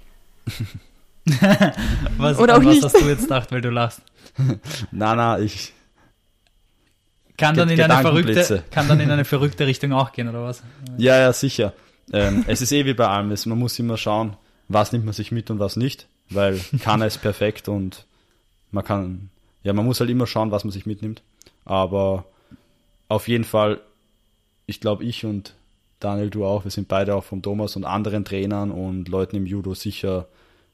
Was, 2.17 2.39
Oder 2.39 2.55
auch 2.55 2.59
was 2.59 2.65
nicht. 2.65 2.83
hast 2.83 2.95
du 3.01 3.05
jetzt 3.07 3.23
gedacht, 3.23 3.51
weil 3.51 3.61
du 3.61 3.69
lachst? 3.69 4.01
Na, 4.91 5.13
na, 5.15 5.39
ich, 5.39 5.73
Kann 7.37 7.55
dann, 7.55 7.69
in 7.69 7.81
eine 7.81 8.01
verrückte, 8.01 8.63
kann 8.71 8.87
dann 8.87 8.99
in 9.01 9.11
eine 9.11 9.25
verrückte 9.25 9.67
Richtung 9.67 9.91
auch 9.93 10.11
gehen, 10.13 10.29
oder 10.29 10.43
was? 10.43 10.63
Ja, 10.97 11.17
ja, 11.19 11.33
sicher. 11.33 11.73
Ähm, 12.13 12.45
es 12.47 12.61
ist 12.61 12.71
eh 12.71 12.85
wie 12.85 12.93
bei 12.93 13.07
allem. 13.07 13.33
Man 13.45 13.59
muss 13.59 13.77
immer 13.79 13.97
schauen, 13.97 14.37
was 14.69 14.91
nimmt 14.93 15.05
man 15.05 15.13
sich 15.13 15.31
mit 15.31 15.49
und 15.51 15.59
was 15.59 15.75
nicht, 15.75 16.07
weil 16.29 16.59
keiner 16.81 17.05
ist 17.07 17.21
perfekt 17.21 17.67
und 17.67 18.05
man 18.71 18.85
kann, 18.85 19.29
ja, 19.63 19.73
man 19.73 19.85
muss 19.85 19.99
halt 19.99 20.09
immer 20.09 20.27
schauen, 20.27 20.51
was 20.51 20.63
man 20.63 20.71
sich 20.71 20.85
mitnimmt. 20.85 21.21
Aber 21.65 22.25
auf 23.09 23.27
jeden 23.27 23.43
Fall, 23.43 23.81
ich 24.65 24.79
glaube, 24.79 25.03
ich 25.03 25.25
und 25.25 25.55
Daniel, 25.99 26.29
du 26.29 26.45
auch, 26.45 26.63
wir 26.63 26.71
sind 26.71 26.87
beide 26.87 27.15
auch 27.15 27.23
vom 27.23 27.41
Thomas 27.41 27.75
und 27.75 27.83
anderen 27.83 28.23
Trainern 28.23 28.71
und 28.71 29.07
Leuten 29.07 29.35
im 29.35 29.45
Judo 29.45 29.73
sicher 29.73 30.27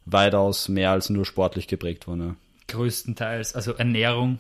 weitaus 0.06 0.68
mehr 0.68 0.92
als 0.92 1.10
nur 1.10 1.26
sportlich 1.26 1.68
geprägt 1.68 2.08
worden. 2.08 2.22
Ja. 2.22 2.36
Größtenteils, 2.68 3.56
also 3.56 3.74
Ernährung, 3.74 4.40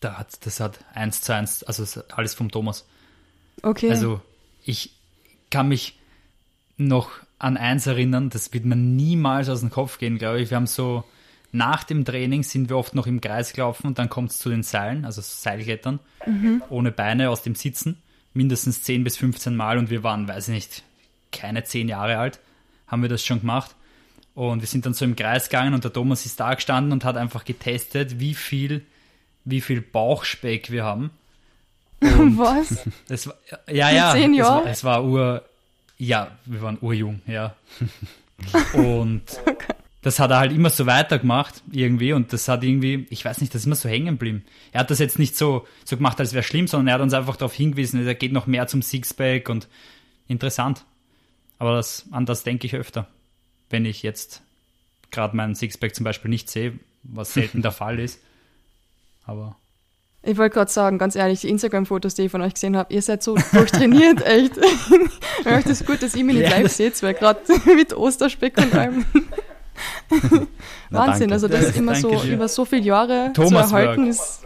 da 0.00 0.18
hat, 0.18 0.46
das 0.46 0.60
hat 0.60 0.78
eins 0.94 1.20
zu 1.20 1.34
eins, 1.34 1.62
also 1.62 2.02
alles 2.14 2.34
vom 2.34 2.50
Thomas. 2.50 2.86
Okay. 3.62 3.90
Also 3.90 4.20
ich 4.64 4.92
kann 5.50 5.68
mich 5.68 5.98
noch 6.76 7.10
an 7.38 7.56
eins 7.56 7.86
erinnern, 7.86 8.30
das 8.30 8.52
wird 8.52 8.64
mir 8.64 8.76
niemals 8.76 9.48
aus 9.48 9.60
dem 9.60 9.70
Kopf 9.70 9.98
gehen, 9.98 10.18
glaube 10.18 10.40
ich. 10.40 10.50
Wir 10.50 10.56
haben 10.56 10.66
so, 10.66 11.04
nach 11.52 11.84
dem 11.84 12.04
Training 12.04 12.42
sind 12.42 12.68
wir 12.68 12.76
oft 12.76 12.94
noch 12.94 13.06
im 13.06 13.20
Kreis 13.20 13.52
gelaufen 13.52 13.86
und 13.86 13.98
dann 13.98 14.08
kommt 14.08 14.30
es 14.30 14.38
zu 14.38 14.48
den 14.48 14.62
Seilen, 14.62 15.04
also 15.04 15.20
Seilklettern, 15.22 15.98
ohne 16.68 16.92
Beine 16.92 17.30
aus 17.30 17.42
dem 17.42 17.54
Sitzen, 17.54 18.00
mindestens 18.32 18.82
10 18.82 19.04
bis 19.04 19.16
15 19.16 19.56
Mal 19.56 19.78
und 19.78 19.90
wir 19.90 20.02
waren, 20.02 20.28
weiß 20.28 20.48
ich 20.48 20.54
nicht, 20.54 20.82
keine 21.32 21.64
10 21.64 21.88
Jahre 21.88 22.18
alt, 22.18 22.40
haben 22.86 23.02
wir 23.02 23.08
das 23.08 23.24
schon 23.24 23.40
gemacht. 23.40 23.74
Und 24.34 24.60
wir 24.60 24.68
sind 24.68 24.86
dann 24.86 24.94
so 24.94 25.04
im 25.04 25.16
Kreis 25.16 25.48
gegangen 25.48 25.74
und 25.74 25.84
der 25.84 25.92
Thomas 25.92 26.24
ist 26.24 26.38
da 26.40 26.54
gestanden 26.54 26.92
und 26.92 27.04
hat 27.04 27.16
einfach 27.16 27.44
getestet, 27.44 28.20
wie 28.20 28.34
viel, 28.34 28.86
wie 29.44 29.60
viel 29.60 29.80
Bauchspeck 29.80 30.70
wir 30.70 30.84
haben. 30.84 31.10
Und 32.00 32.38
Was? 32.38 32.78
es 33.10 33.26
war, 33.26 33.34
ja, 33.68 33.90
ja, 33.90 34.12
zehn 34.12 34.32
es 34.32 34.38
Jahren? 34.38 34.64
war, 34.64 34.70
es 34.70 34.84
war 34.84 35.04
ur, 35.04 35.44
ja, 35.98 36.30
wir 36.46 36.62
waren 36.62 36.78
urjung, 36.80 37.20
ja. 37.26 37.54
Und 38.72 39.20
das 40.02 40.18
hat 40.18 40.30
er 40.30 40.38
halt 40.38 40.52
immer 40.52 40.70
so 40.70 40.86
weitergemacht, 40.86 41.62
irgendwie, 41.70 42.12
und 42.14 42.32
das 42.32 42.48
hat 42.48 42.64
irgendwie, 42.64 43.06
ich 43.10 43.24
weiß 43.24 43.40
nicht, 43.40 43.54
das 43.54 43.62
ist 43.62 43.66
immer 43.66 43.74
so 43.76 43.88
hängen 43.88 44.14
geblieben. 44.14 44.44
Er 44.72 44.80
hat 44.80 44.90
das 44.90 44.98
jetzt 44.98 45.18
nicht 45.18 45.36
so, 45.36 45.66
so 45.84 45.96
gemacht, 45.96 46.18
als 46.20 46.32
wäre 46.32 46.42
schlimm, 46.42 46.66
sondern 46.68 46.88
er 46.88 46.94
hat 46.94 47.00
uns 47.02 47.12
einfach 47.12 47.36
darauf 47.36 47.52
hingewiesen, 47.52 48.06
er 48.06 48.14
geht 48.14 48.32
noch 48.32 48.46
mehr 48.46 48.66
zum 48.66 48.80
Sixpack 48.82 49.48
und 49.50 49.68
interessant. 50.26 50.84
Aber 51.58 51.76
das, 51.76 52.06
an 52.10 52.24
das 52.24 52.44
denke 52.44 52.66
ich 52.66 52.74
öfter, 52.74 53.06
wenn 53.68 53.84
ich 53.84 54.02
jetzt 54.02 54.40
gerade 55.10 55.36
meinen 55.36 55.54
Sixpack 55.54 55.94
zum 55.94 56.04
Beispiel 56.04 56.30
nicht 56.30 56.48
sehe, 56.48 56.78
was 57.02 57.34
selten 57.34 57.60
der 57.60 57.72
Fall 57.72 57.98
ist. 57.98 58.20
Aber 59.26 59.56
Ich 60.22 60.38
wollte 60.38 60.54
gerade 60.54 60.70
sagen, 60.70 60.96
ganz 60.96 61.14
ehrlich, 61.14 61.42
die 61.42 61.50
Instagram-Fotos, 61.50 62.14
die 62.14 62.22
ich 62.22 62.30
von 62.30 62.40
euch 62.40 62.54
gesehen 62.54 62.76
habe, 62.76 62.92
ihr 62.94 63.02
seid 63.02 63.22
so 63.22 63.36
durchtrainiert, 63.52 64.22
echt. 64.26 64.56
ich 64.56 65.44
möchte 65.44 65.72
es 65.72 65.84
gut, 65.84 66.02
dass 66.02 66.14
ihr 66.14 66.24
mich 66.24 66.36
nicht 66.36 66.50
Ja, 66.50 66.56
live 66.56 66.72
seht, 66.72 67.02
weil 67.02 67.12
gerade 67.12 67.40
mit 67.76 67.92
Osterspeck 67.92 68.56
und 68.56 68.74
allem. 68.74 69.04
Na, 70.90 71.06
Wahnsinn, 71.06 71.30
danke. 71.30 71.34
also 71.34 71.48
das 71.48 71.76
immer 71.76 71.94
so 71.94 72.10
dir. 72.10 72.34
über 72.34 72.48
so 72.48 72.64
viele 72.64 72.82
Jahre 72.82 73.32
Thomas 73.34 73.68
zu 73.68 73.76
erhalten 73.76 74.02
Work. 74.02 74.10
ist. 74.10 74.40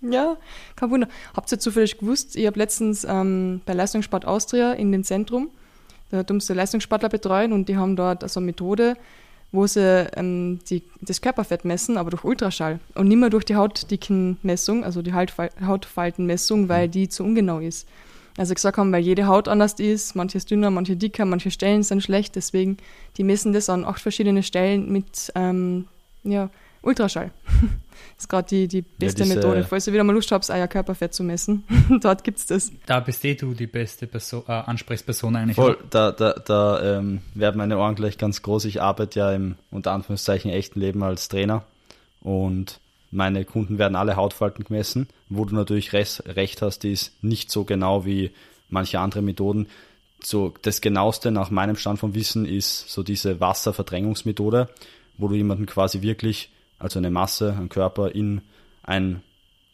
Ja, 0.00 0.36
kein 0.76 0.90
Wunder. 0.90 1.08
Habt 1.34 1.50
ihr 1.50 1.58
zufällig 1.58 1.98
gewusst, 1.98 2.36
ich 2.36 2.46
habe 2.46 2.58
letztens 2.58 3.04
ähm, 3.04 3.60
bei 3.66 3.72
Leistungssport 3.72 4.24
Austria 4.24 4.72
in 4.72 4.92
dem 4.92 5.02
Zentrum, 5.02 5.50
da 6.10 6.22
tun 6.22 6.40
sie 6.40 6.54
Leistungssportler 6.54 7.08
betreuen 7.08 7.52
und 7.52 7.68
die 7.68 7.76
haben 7.76 7.96
dort 7.96 8.22
also 8.22 8.40
eine 8.40 8.46
Methode, 8.46 8.96
wo 9.50 9.66
sie 9.66 10.06
ähm, 10.14 10.60
die, 10.68 10.82
das 11.00 11.20
Körperfett 11.20 11.64
messen, 11.64 11.96
aber 11.96 12.10
durch 12.10 12.24
Ultraschall 12.24 12.80
und 12.94 13.08
nicht 13.08 13.18
mehr 13.18 13.30
durch 13.30 13.44
die 13.44 13.56
Hautdickenmessung, 13.56 14.84
also 14.84 15.02
die 15.02 15.14
Hautfal 15.14 15.50
Hautfaltenmessung, 15.64 16.68
weil 16.68 16.88
die 16.88 17.08
zu 17.08 17.24
ungenau 17.24 17.58
ist. 17.58 17.88
Also 18.38 18.54
gesagt 18.54 18.78
haben, 18.78 18.92
weil 18.92 19.02
jede 19.02 19.26
Haut 19.26 19.48
anders 19.48 19.74
ist, 19.74 20.14
manche 20.14 20.38
ist 20.38 20.50
dünner, 20.50 20.70
manche 20.70 20.96
dicker, 20.96 21.24
manche 21.24 21.50
Stellen 21.50 21.82
sind 21.82 22.02
schlecht, 22.02 22.36
deswegen 22.36 22.76
die 23.16 23.24
messen 23.24 23.52
das 23.52 23.68
an 23.68 23.84
acht 23.84 24.00
verschiedene 24.00 24.42
Stellen 24.44 24.90
mit 24.92 25.32
ähm, 25.34 25.86
ja, 26.22 26.48
Ultraschall. 26.82 27.32
das 27.50 28.24
ist 28.24 28.28
gerade 28.28 28.48
die, 28.48 28.68
die 28.68 28.82
beste 28.82 29.24
diese- 29.24 29.34
Methode. 29.34 29.64
Falls 29.64 29.88
ihr 29.88 29.92
wieder 29.92 30.04
mal 30.04 30.12
Lust 30.12 30.30
habt, 30.30 30.48
euer 30.50 30.68
Körperfett 30.68 31.12
zu 31.14 31.24
messen, 31.24 31.64
dort 32.00 32.22
gibt's 32.22 32.46
das. 32.46 32.70
da 32.86 33.00
bist 33.00 33.24
eh 33.24 33.34
du 33.34 33.54
die 33.54 33.66
beste 33.66 34.06
Perso 34.06 34.44
äh, 34.46 34.52
Ansprechperson 34.52 35.34
eigentlich. 35.34 35.56
Voll, 35.56 35.76
da, 35.90 36.12
da, 36.12 36.32
da 36.34 36.98
ähm, 36.98 37.20
werden 37.34 37.58
meine 37.58 37.76
Ohren 37.76 37.96
gleich 37.96 38.18
ganz 38.18 38.42
groß. 38.42 38.66
Ich 38.66 38.80
arbeite 38.80 39.18
ja 39.18 39.32
im 39.32 39.56
unter 39.72 39.90
Anführungszeichen 39.90 40.50
echten 40.52 40.78
Leben 40.78 41.02
als 41.02 41.28
Trainer 41.28 41.64
und 42.20 42.78
meine 43.10 43.44
Kunden 43.44 43.78
werden 43.78 43.96
alle 43.96 44.16
Hautfalten 44.16 44.64
gemessen, 44.64 45.08
wo 45.28 45.44
du 45.44 45.54
natürlich 45.54 45.92
recht 45.92 46.62
hast, 46.62 46.82
die 46.82 46.92
ist 46.92 47.22
nicht 47.22 47.50
so 47.50 47.64
genau 47.64 48.04
wie 48.04 48.30
manche 48.68 49.00
andere 49.00 49.22
Methoden. 49.22 49.66
So 50.22 50.52
das 50.62 50.80
genaueste 50.80 51.30
nach 51.30 51.50
meinem 51.50 51.76
Stand 51.76 51.98
vom 51.98 52.14
Wissen 52.14 52.44
ist 52.44 52.88
so 52.88 53.02
diese 53.02 53.40
Wasserverdrängungsmethode, 53.40 54.68
wo 55.16 55.28
du 55.28 55.34
jemanden 55.34 55.66
quasi 55.66 56.02
wirklich, 56.02 56.50
also 56.78 56.98
eine 56.98 57.10
Masse, 57.10 57.54
einen 57.54 57.68
Körper 57.68 58.10
in 58.14 58.42
ein 58.82 59.22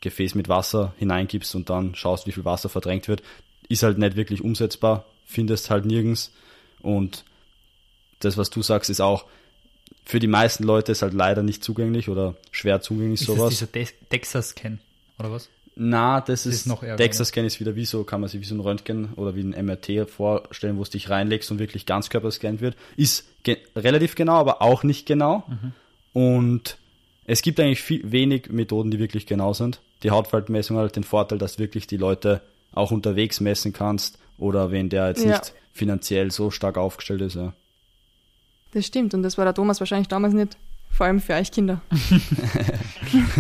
Gefäß 0.00 0.34
mit 0.34 0.48
Wasser 0.48 0.94
hineingibst 0.98 1.54
und 1.54 1.70
dann 1.70 1.94
schaust, 1.94 2.26
wie 2.26 2.32
viel 2.32 2.44
Wasser 2.44 2.68
verdrängt 2.68 3.08
wird, 3.08 3.22
ist 3.68 3.82
halt 3.82 3.98
nicht 3.98 4.16
wirklich 4.16 4.42
umsetzbar, 4.42 5.06
findest 5.24 5.70
halt 5.70 5.86
nirgends. 5.86 6.32
Und 6.82 7.24
das, 8.20 8.36
was 8.36 8.50
du 8.50 8.62
sagst, 8.62 8.90
ist 8.90 9.00
auch 9.00 9.24
für 10.04 10.18
die 10.18 10.26
meisten 10.26 10.64
Leute 10.64 10.92
ist 10.92 11.02
halt 11.02 11.14
leider 11.14 11.42
nicht 11.42 11.64
zugänglich 11.64 12.08
oder 12.08 12.34
schwer 12.50 12.80
zugänglich 12.80 13.20
ist 13.22 13.28
das 13.28 13.36
sowas. 13.36 13.50
dieser 13.50 13.66
Dex- 13.66 13.94
Texas-Scan, 14.10 14.78
oder 15.18 15.30
was? 15.32 15.48
Na, 15.76 16.20
das 16.20 16.46
ist, 16.46 16.54
ist 16.54 16.66
noch 16.66 16.82
ärger, 16.84 16.96
DEXA-Scan 17.02 17.44
ist 17.44 17.58
wieder 17.58 17.74
wie 17.74 17.84
so, 17.84 18.04
kann 18.04 18.20
man 18.20 18.30
sich 18.30 18.40
wie 18.40 18.44
so 18.44 18.54
ein 18.54 18.60
Röntgen 18.60 19.12
oder 19.14 19.34
wie 19.34 19.40
ein 19.42 19.66
MRT 19.66 20.08
vorstellen, 20.08 20.76
wo 20.76 20.82
es 20.82 20.90
dich 20.90 21.10
reinlegst 21.10 21.50
und 21.50 21.58
wirklich 21.58 21.84
Ganzkörper 21.84 22.28
gescannt 22.28 22.60
wird. 22.60 22.76
Ist 22.96 23.24
ge 23.42 23.56
relativ 23.74 24.14
genau, 24.14 24.34
aber 24.34 24.62
auch 24.62 24.84
nicht 24.84 25.04
genau. 25.06 25.42
Und 26.12 26.78
es 27.24 27.42
gibt 27.42 27.58
eigentlich 27.58 27.82
viel, 27.82 28.10
wenig 28.12 28.50
Methoden, 28.50 28.90
die 28.90 28.98
wirklich 28.98 29.26
genau 29.26 29.52
sind. 29.52 29.80
Die 30.02 30.10
Hautfaltmessung 30.10 30.76
hat 30.76 30.82
halt 30.82 30.96
den 30.96 31.04
Vorteil, 31.04 31.38
dass 31.38 31.58
wirklich 31.58 31.86
die 31.86 31.96
Leute 31.96 32.40
auch 32.72 32.90
unterwegs 32.90 33.40
messen 33.40 33.72
kannst 33.72 34.18
oder 34.38 34.70
wenn 34.70 34.90
der 34.90 35.08
jetzt 35.08 35.24
Ja. 35.24 35.38
nicht 35.38 35.54
finanziell 35.72 36.30
so 36.30 36.50
stark 36.50 36.76
aufgestellt 36.76 37.22
ist. 37.22 37.34
Ja. 37.34 37.52
Das 38.74 38.84
stimmt 38.84 39.14
und 39.14 39.22
das 39.22 39.38
war 39.38 39.44
der 39.44 39.54
Thomas 39.54 39.80
wahrscheinlich 39.80 40.08
damals 40.08 40.34
nicht. 40.34 40.56
Vor 40.90 41.06
allem 41.06 41.20
für 41.20 41.34
euch 41.34 41.50
Kinder. 41.50 41.80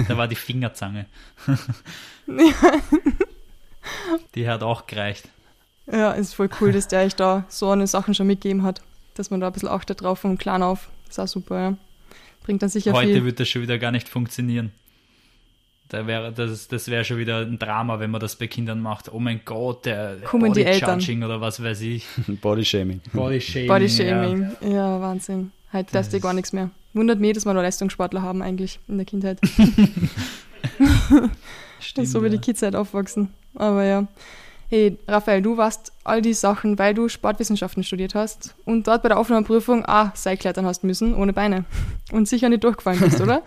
Da 0.08 0.16
war 0.16 0.28
die 0.28 0.36
Fingerzange. 0.36 1.06
die 4.34 4.48
hat 4.48 4.62
auch 4.62 4.86
gereicht. 4.86 5.28
Ja, 5.90 6.12
ist 6.12 6.34
voll 6.34 6.48
cool, 6.60 6.72
dass 6.72 6.88
der 6.88 7.04
euch 7.04 7.16
da 7.16 7.44
so 7.48 7.70
eine 7.70 7.86
Sachen 7.86 8.14
schon 8.14 8.26
mitgegeben 8.26 8.62
hat. 8.62 8.82
Dass 9.14 9.30
man 9.30 9.40
da 9.40 9.48
ein 9.48 9.52
bisschen 9.52 9.68
achtet 9.68 10.02
drauf 10.02 10.20
vom 10.20 10.38
Klein 10.38 10.62
auf. 10.62 10.88
Ist 11.08 11.18
auch 11.18 11.28
super, 11.28 11.60
ja. 11.60 11.76
Bringt 12.44 12.62
dann 12.62 12.68
sicher 12.70 12.92
Heute 12.92 13.12
viel. 13.14 13.24
wird 13.24 13.40
das 13.40 13.48
schon 13.48 13.62
wieder 13.62 13.78
gar 13.78 13.90
nicht 13.90 14.08
funktionieren. 14.08 14.72
Da 15.94 16.06
wäre, 16.08 16.32
das 16.32 16.66
das 16.66 16.88
wäre 16.88 17.04
schon 17.04 17.18
wieder 17.18 17.38
ein 17.38 17.58
Drama, 17.58 18.00
wenn 18.00 18.10
man 18.10 18.20
das 18.20 18.34
bei 18.34 18.48
Kindern 18.48 18.80
macht. 18.80 19.12
Oh 19.12 19.20
mein 19.20 19.42
Gott, 19.44 19.86
der 19.86 20.16
Kommen 20.24 20.52
die 20.52 20.64
Eltern. 20.64 20.98
Judging 20.98 21.22
oder 21.22 21.40
was 21.40 21.62
weiß 21.62 21.80
ich. 21.82 22.04
Bodyshaming. 22.40 23.00
Body 23.12 23.40
Shaming. 23.40 23.68
Body 23.68 23.88
Shaming. 23.88 24.50
Ja. 24.60 25.00
Wahnsinn. 25.00 25.52
Heute 25.72 25.84
Das 25.84 25.92
darfst 25.92 26.12
du 26.12 26.20
gar 26.20 26.32
nichts 26.32 26.52
mehr. 26.52 26.70
Wundert 26.94 27.20
mich, 27.20 27.34
dass 27.34 27.44
wir 27.44 27.54
noch 27.54 27.62
Leistungssportler 27.62 28.22
haben 28.22 28.42
eigentlich 28.42 28.80
in 28.88 28.96
der 28.96 29.06
Kindheit. 29.06 29.38
Ja. 29.56 29.66
Stimmt, 31.80 32.08
so 32.08 32.22
wie 32.24 32.30
die 32.30 32.36
ja. 32.36 32.42
Kids 32.42 32.62
halt 32.62 32.74
aufwachsen. 32.74 33.28
Aber 33.54 33.84
ja. 33.84 34.08
Hey, 34.68 34.98
Raphael, 35.06 35.42
du 35.42 35.56
warst 35.56 35.92
all 36.02 36.22
die 36.22 36.34
Sachen, 36.34 36.78
weil 36.78 36.94
du 36.94 37.08
Sportwissenschaften 37.08 37.84
studiert 37.84 38.16
hast 38.16 38.56
und 38.64 38.88
dort 38.88 39.02
bei 39.02 39.08
der 39.08 39.18
Aufnahmeprüfung 39.18 39.84
ah, 39.86 40.10
Seilklettern 40.14 40.66
hast 40.66 40.82
müssen, 40.82 41.14
ohne 41.14 41.32
Beine. 41.32 41.64
Und 42.10 42.26
sicher 42.26 42.48
nicht 42.48 42.64
durchgefallen 42.64 42.98
bist, 42.98 43.20
oder? 43.20 43.42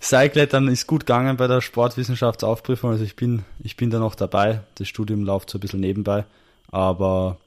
Seilklettern 0.00 0.68
ist 0.68 0.86
gut 0.86 1.06
gegangen 1.06 1.36
bei 1.36 1.46
der 1.46 1.60
Sportwissenschaftsaufprüfung. 1.60 2.90
Also 2.90 3.04
ich 3.04 3.16
bin, 3.16 3.44
ich 3.62 3.76
bin 3.76 3.90
da 3.90 3.98
noch 3.98 4.14
dabei. 4.14 4.60
Das 4.76 4.88
Studium 4.88 5.24
läuft 5.24 5.50
so 5.50 5.58
ein 5.58 5.60
bisschen 5.60 5.80
nebenbei. 5.80 6.24
Aber 6.70 7.38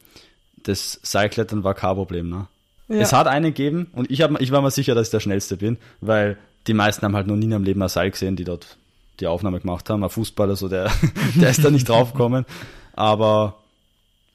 das 0.64 1.00
Seilklettern 1.04 1.64
war 1.64 1.74
kein 1.74 1.96
Problem. 1.96 2.30
Ne? 2.30 2.48
Ja. 2.88 2.98
Es 2.98 3.14
hat 3.14 3.28
einen 3.28 3.54
gegeben 3.54 3.88
und 3.94 4.10
ich, 4.10 4.22
hab, 4.22 4.40
ich 4.40 4.52
war 4.52 4.62
mir 4.62 4.72
sicher, 4.72 4.96
dass 4.96 5.08
ich 5.08 5.12
der 5.12 5.20
Schnellste 5.20 5.58
bin, 5.58 5.78
weil 6.02 6.38
die 6.68 6.74
meisten 6.74 7.06
haben 7.06 7.16
halt 7.16 7.28
noch 7.28 7.36
nie 7.36 7.46
in 7.46 7.52
ihrem 7.52 7.64
Leben 7.64 7.82
ein 7.82 7.90
Seil 7.90 8.12
gesehen, 8.12 8.36
die 8.36 8.44
dort 8.44 8.78
die 9.20 9.28
Aufnahme 9.28 9.60
gemacht 9.60 9.90
haben. 9.90 10.04
Ein 10.04 10.10
Fußballer, 10.10 10.56
so 10.56 10.68
der, 10.68 10.92
der 11.36 11.50
ist 11.50 11.64
da 11.64 11.72
nicht 11.72 11.90
draufgekommen. 11.90 12.46
Aber 12.94 13.58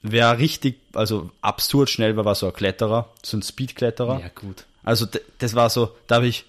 wer 0.01 0.37
richtig, 0.37 0.79
also 0.93 1.29
absurd 1.41 1.89
schnell 1.89 2.15
war, 2.17 2.25
war 2.25 2.35
so 2.35 2.47
ein 2.47 2.53
Kletterer, 2.53 3.09
so 3.23 3.37
ein 3.37 3.41
Speedkletterer. 3.41 4.19
ja, 4.19 4.29
gut. 4.29 4.65
Also 4.83 5.07
das 5.39 5.55
war 5.55 5.69
so, 5.69 5.91
da 6.07 6.15
habe 6.15 6.27
ich 6.27 6.45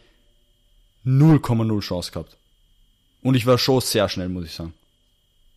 0,0 1.07 1.81
Chance 1.81 2.13
gehabt. 2.13 2.37
Und 3.23 3.35
ich 3.35 3.47
war 3.47 3.59
schon 3.59 3.81
sehr 3.81 4.09
schnell, 4.09 4.29
muss 4.29 4.45
ich 4.45 4.53
sagen. 4.53 4.75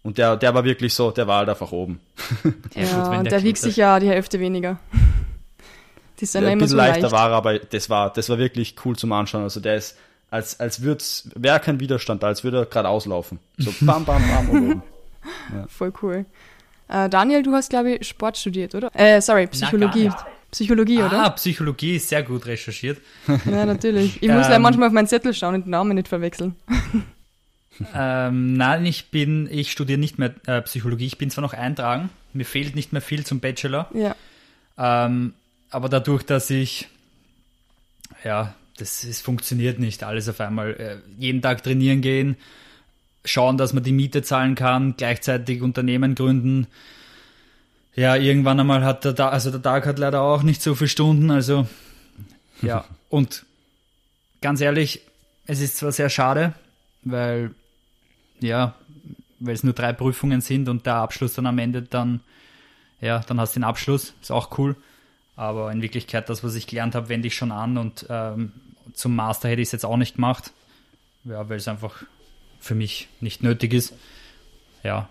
Und 0.04 0.18
der, 0.18 0.38
der 0.38 0.54
war 0.54 0.64
wirklich 0.64 0.94
so, 0.94 1.12
der 1.12 1.28
war 1.28 1.40
halt 1.40 1.50
einfach 1.50 1.72
oben. 1.72 2.00
Ja, 2.76 2.84
Ja, 2.84 3.18
und 3.18 3.26
der 3.26 3.32
der 3.32 3.44
wiegt 3.44 3.58
sich 3.58 3.76
ja 3.76 4.00
die 4.00 4.08
Hälfte 4.08 4.40
weniger. 4.40 4.80
Die 6.20 6.26
sind 6.26 6.42
ja 6.42 6.48
ein 6.48 6.54
immer 6.54 6.62
bisschen 6.62 6.72
so 6.72 6.78
leichter 6.78 7.02
leicht. 7.02 7.12
war 7.14 7.30
er, 7.30 7.36
aber 7.36 7.60
das 7.60 7.92
war, 7.92 8.12
das 8.12 8.28
war 8.30 8.40
wirklich 8.40 8.76
cool 8.84 8.96
zum 8.96 9.12
Anschauen. 9.12 9.44
Also 9.44 9.60
der 9.60 9.76
ist, 9.76 9.98
als, 10.32 10.60
als 10.60 10.82
würd's, 10.82 11.30
wäre 11.36 11.60
kein 11.60 11.80
Widerstand 11.80 12.24
da, 12.24 12.28
als 12.28 12.44
würde 12.44 12.58
er 12.60 12.66
gerade 12.66 12.90
auslaufen. 12.90 13.38
So 13.60 13.72
bam, 13.82 14.04
bam, 14.04 14.24
bam 14.28 14.50
und 14.50 14.72
oben. 14.72 14.84
Voll 15.68 15.94
cool. 16.02 16.26
Äh, 16.88 17.08
Daniel, 17.10 17.44
du 17.44 17.54
hast, 17.54 17.70
glaube 17.70 17.92
ich, 17.96 18.08
Sport 18.08 18.38
studiert, 18.38 18.74
oder? 18.74 18.90
Äh, 18.96 19.22
sorry, 19.22 19.46
Psychologie. 19.48 20.06
gar 20.08 20.16
nicht. 20.16 20.26
Psychologie, 20.52 21.02
Ah, 21.02 21.08
oder? 21.08 21.30
Psychologie 21.32 21.96
ist 21.98 22.10
sehr 22.10 22.24
gut 22.24 22.46
recherchiert. 22.46 23.00
Ja, 23.46 23.66
natürlich. 23.66 24.22
Ich 24.22 24.30
muss 24.30 24.38
Ähm, 24.46 24.52
leider 24.52 24.60
manchmal 24.60 24.88
auf 24.88 24.94
meinen 24.94 25.08
Zettel 25.08 25.34
schauen 25.34 25.56
und 25.56 25.66
den 25.66 25.72
Namen 25.72 25.96
nicht 25.96 26.08
verwechseln. 26.08 26.56
Ähm, 27.94 28.54
nein, 28.54 28.88
ich 28.88 29.12
bin, 29.12 29.48
ich 29.52 29.72
studiere 29.72 30.00
nicht 30.00 30.18
mehr 30.18 30.34
äh, 30.48 30.64
Psychologie. 30.64 31.06
Ich 31.06 31.20
bin 31.20 31.30
zwar 31.30 31.44
noch 31.44 31.54
eintragen, 31.54 32.10
mir 32.34 32.44
fehlt 32.44 32.76
nicht 32.76 32.92
mehr 32.92 33.04
viel 33.04 33.24
zum 33.24 33.40
Bachelor, 33.40 33.88
Ja. 33.94 34.16
ähm, 34.80 35.34
aber 35.70 35.88
dadurch, 35.88 36.24
dass 36.24 36.50
ich, 36.50 36.88
ja, 38.24 38.56
das 38.78 39.04
es 39.04 39.22
funktioniert 39.22 39.78
nicht 39.78 40.04
alles 40.04 40.28
auf 40.28 40.40
einmal. 40.42 40.72
Äh, 40.74 40.98
jeden 41.20 41.44
Tag 41.44 41.62
trainieren 41.62 42.02
gehen, 42.02 42.36
schauen, 43.26 43.60
dass 43.60 43.74
man 43.74 43.84
die 43.84 43.92
Miete 43.92 44.24
zahlen 44.24 44.56
kann, 44.56 44.96
gleichzeitig 44.98 45.62
Unternehmen 45.62 46.16
gründen. 46.16 46.66
Ja, 47.98 48.16
irgendwann 48.16 48.60
einmal 48.60 48.86
hat 48.86 49.06
der 49.06 49.16
Tag, 49.16 49.34
also 49.34 49.50
der 49.50 49.62
Tag 49.62 49.88
hat 49.88 49.98
leider 49.98 50.22
auch 50.22 50.44
nicht 50.44 50.62
so 50.62 50.76
viele 50.76 50.88
Stunden, 50.88 51.32
also 51.32 51.68
ja. 52.62 52.86
Und 53.10 53.44
ganz 54.40 54.62
ehrlich, 54.62 55.02
es 55.48 55.62
ist 55.62 55.78
zwar 55.78 55.92
sehr 55.92 56.10
schade, 56.10 56.54
weil 57.04 57.56
ja, 58.40 58.76
weil 59.40 59.56
es 59.56 59.64
nur 59.64 59.74
drei 59.74 59.94
Prüfungen 59.94 60.42
sind 60.42 60.70
und 60.70 60.86
der 60.86 60.96
Abschluss 60.96 61.34
dann 61.34 61.48
am 61.48 61.58
Ende 61.58 61.82
dann, 61.82 62.22
ja, 63.02 63.20
dann 63.20 63.40
hast 63.42 63.56
du 63.56 63.62
den 63.62 63.64
Abschluss, 63.64 64.14
ist 64.22 64.32
auch 64.32 64.56
cool. 64.60 64.76
Aber 65.36 65.72
in 65.72 65.82
Wirklichkeit, 65.82 66.30
das, 66.30 66.44
was 66.44 66.54
ich 66.54 66.68
gelernt 66.68 66.94
habe, 66.94 67.10
wende 67.10 67.28
ich 67.28 67.36
schon 67.36 67.52
an 67.52 67.78
und 67.78 68.06
ähm, 68.10 68.52
zum 68.94 69.16
Master 69.16 69.50
hätte 69.50 69.62
ich 69.64 69.70
es 69.70 69.72
jetzt 69.72 69.86
auch 69.86 69.98
nicht 69.98 70.16
gemacht. 70.16 70.52
Ja, 71.24 71.50
weil 71.50 71.58
es 71.58 71.68
einfach 71.68 72.04
für 72.60 72.76
mich 72.76 73.08
nicht 73.22 73.42
nötig 73.42 73.74
ist. 73.74 73.96
Ja. 74.84 75.10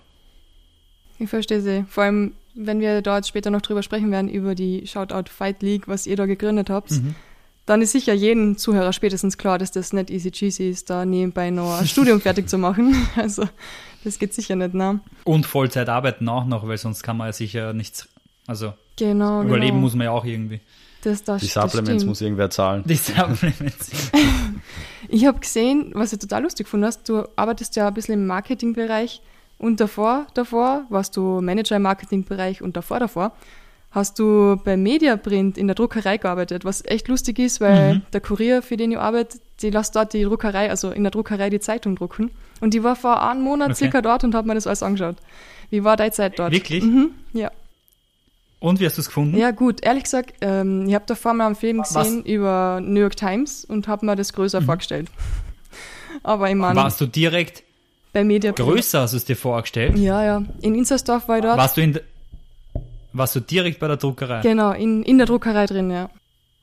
Ich 1.19 1.29
verstehe 1.31 1.61
sie. 1.61 1.85
Vor 1.89 2.05
allem, 2.05 2.33
wenn 2.55 2.81
wir 2.81 3.03
dort 3.03 3.27
später 3.27 3.51
noch 3.51 3.63
drüber 3.63 3.83
sprechen 3.83 4.11
werden, 4.11 4.29
über 4.29 4.55
die 4.55 4.87
Shoutout 4.87 5.31
Fight 5.31 5.63
League, 5.63 5.89
was 5.89 6.07
ihr 6.07 6.17
da 6.17 6.27
gegründet 6.27 6.71
habt, 6.71 6.91
Mhm. 6.93 7.15
dann 7.67 7.83
ist 7.83 7.93
sicher 7.93 8.13
jedem 8.15 8.57
Zuhörer 8.59 8.93
spätestens 8.93 9.39
klar, 9.39 9.59
dass 9.59 9.73
das 9.73 9.93
nicht 9.93 10.11
easy 10.11 10.31
cheesy 10.31 10.71
ist, 10.71 10.89
da 10.91 11.05
nebenbei 11.05 11.51
noch 11.51 11.79
ein 11.81 11.87
Studium 11.87 12.21
fertig 12.21 12.49
zu 12.49 12.59
machen. 12.59 12.95
Also, 13.17 13.45
das 14.05 14.19
geht 14.19 14.35
sicher 14.35 14.55
nicht, 14.57 14.75
ne? 14.75 15.01
Und 15.25 15.47
Vollzeit 15.47 15.89
arbeiten 15.89 16.29
auch 16.29 16.47
noch, 16.47 16.67
weil 16.69 16.79
sonst 16.79 17.03
kann 17.03 17.17
man 17.17 17.27
ja 17.29 17.33
sicher 17.33 17.73
nichts, 17.73 18.09
also 18.47 18.73
Genau, 18.97 19.43
überleben 19.43 19.73
genau. 19.73 19.81
muss 19.81 19.95
man 19.95 20.05
ja 20.07 20.11
auch 20.13 20.25
irgendwie. 20.25 20.61
Das, 21.03 21.23
das, 21.23 21.41
Die 21.43 21.47
Supplements 21.49 22.05
muss 22.05 22.21
irgendwer 22.21 22.51
zahlen. 22.51 22.83
Die 22.87 22.95
Supplements. 22.97 24.11
Ich 25.09 25.25
habe 25.25 25.39
gesehen, 25.39 25.93
was 25.95 26.13
ich 26.13 26.19
total 26.19 26.43
lustig 26.43 26.67
gefunden 26.67 26.87
hast, 26.87 27.09
du 27.09 27.25
arbeitest 27.37 27.77
ja 27.77 27.87
ein 27.87 27.95
bisschen 27.95 28.15
im 28.15 28.27
Marketingbereich 28.27 29.23
und 29.59 29.81
davor, 29.81 30.27
davor 30.35 30.85
warst 30.89 31.17
du 31.17 31.41
Manager 31.41 31.77
im 31.77 31.83
Marketingbereich 31.83 32.63
und 32.63 32.77
davor, 32.77 32.99
davor 33.01 33.33
hast 33.93 34.19
du 34.19 34.57
bei 34.65 34.77
Mediaprint 34.77 35.57
in 35.57 35.69
der 35.69 35.75
Druckerei 35.75 36.19
gearbeitet, 36.19 36.65
was 36.67 36.85
echt 36.85 37.09
lustig 37.09 37.39
ist, 37.39 37.61
weil 37.63 37.95
Mhm. 37.95 38.03
der 38.13 38.21
Kurier, 38.21 38.61
für 38.63 38.77
den 38.77 38.93
ich 38.93 38.99
arbeite, 38.99 39.39
die 39.63 39.71
lässt 39.71 39.97
dort 39.97 40.13
die 40.13 40.23
Druckerei, 40.25 40.69
also 40.69 40.91
in 40.91 41.03
der 41.03 41.11
Druckerei 41.11 41.49
die 41.49 41.61
Zeitung 41.61 41.97
drucken. 41.97 42.31
Und 42.61 42.75
die 42.75 42.83
war 42.85 42.95
vor 42.97 43.23
einem 43.23 43.41
Monat 43.43 43.71
Okay. 43.71 43.77
circa 43.85 44.03
dort 44.03 44.23
und 44.25 44.35
habe 44.35 44.49
mir 44.49 44.55
das 44.55 44.67
alles 44.67 44.83
angeschaut. 44.83 45.17
Wie 45.71 45.83
war 45.83 45.97
deine 45.97 46.11
Zeit 46.13 46.39
dort? 46.39 46.53
Wirklich? 46.53 46.85
Mhm, 46.85 47.11
ja. 47.33 47.51
Und 48.61 48.81
wie 48.81 48.87
hast 48.87 48.97
du 48.97 49.01
es 49.01 49.07
gefunden? 49.07 49.37
Ja, 49.37 49.51
gut, 49.51 49.83
ehrlich 49.83 50.05
gesagt, 50.05 50.35
ähm, 50.41 50.87
ich 50.89 50.95
habe 50.95 51.05
davor 51.07 51.33
mal 51.35 51.47
einen 51.47 51.55
Film 51.55 51.79
Was? 51.79 51.95
gesehen 51.95 52.23
über 52.25 52.81
New 52.83 53.01
York 53.01 53.17
Times 53.17 53.65
und 53.65 53.89
habe 53.89 54.05
mir 54.05 54.17
das 54.17 54.33
größer 54.33 54.61
vorgestellt. 54.63 55.09
Aber 56.23 56.49
ich 56.49 56.55
meine, 56.57 56.77
Warst 56.77 57.01
du 57.01 57.07
direkt 57.07 57.63
bei 58.17 58.25
Media 58.25 58.53
größer, 58.53 59.03
hast 59.03 59.13
du 59.13 59.19
es 59.19 59.27
dir 59.27 59.37
vorgestellt? 59.37 59.99
Ja, 59.99 60.25
ja. 60.25 60.43
In 60.63 60.75
Inzersdorf 60.75 61.29
war 61.29 61.37
ich 61.37 61.43
dort. 61.43 61.59
Warst 61.59 61.77
du 61.77 61.83
in 61.83 62.01
warst 63.13 63.37
du 63.37 63.41
direkt 63.41 63.79
bei 63.79 63.89
der 63.89 63.99
Druckerei? 63.99 64.41
Genau, 64.41 64.73
in, 64.73 65.03
in 65.03 65.19
der 65.19 65.27
Druckerei 65.27 65.67
drin, 65.67 65.91
ja. 65.91 66.09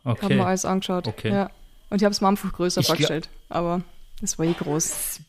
Ich 0.02 0.06
habe 0.08 0.26
Okay. 0.26 0.36
mir 0.36 0.46
alles 0.46 0.66
angeschaut. 0.66 1.08
Okay. 1.08 1.32
Ja. 1.32 1.50
Und 1.90 2.02
ich 2.02 2.06
habe 2.06 2.12
es 2.12 2.22
mir 2.22 2.28
einfach 2.28 2.52
größer 2.52 2.82
Ich 2.82 2.88
vorgestellt. 2.88 3.30
Aber 3.50 3.82
das 4.20 4.40
war 4.40 4.46
eh 4.48 4.54
groß. 4.54 5.20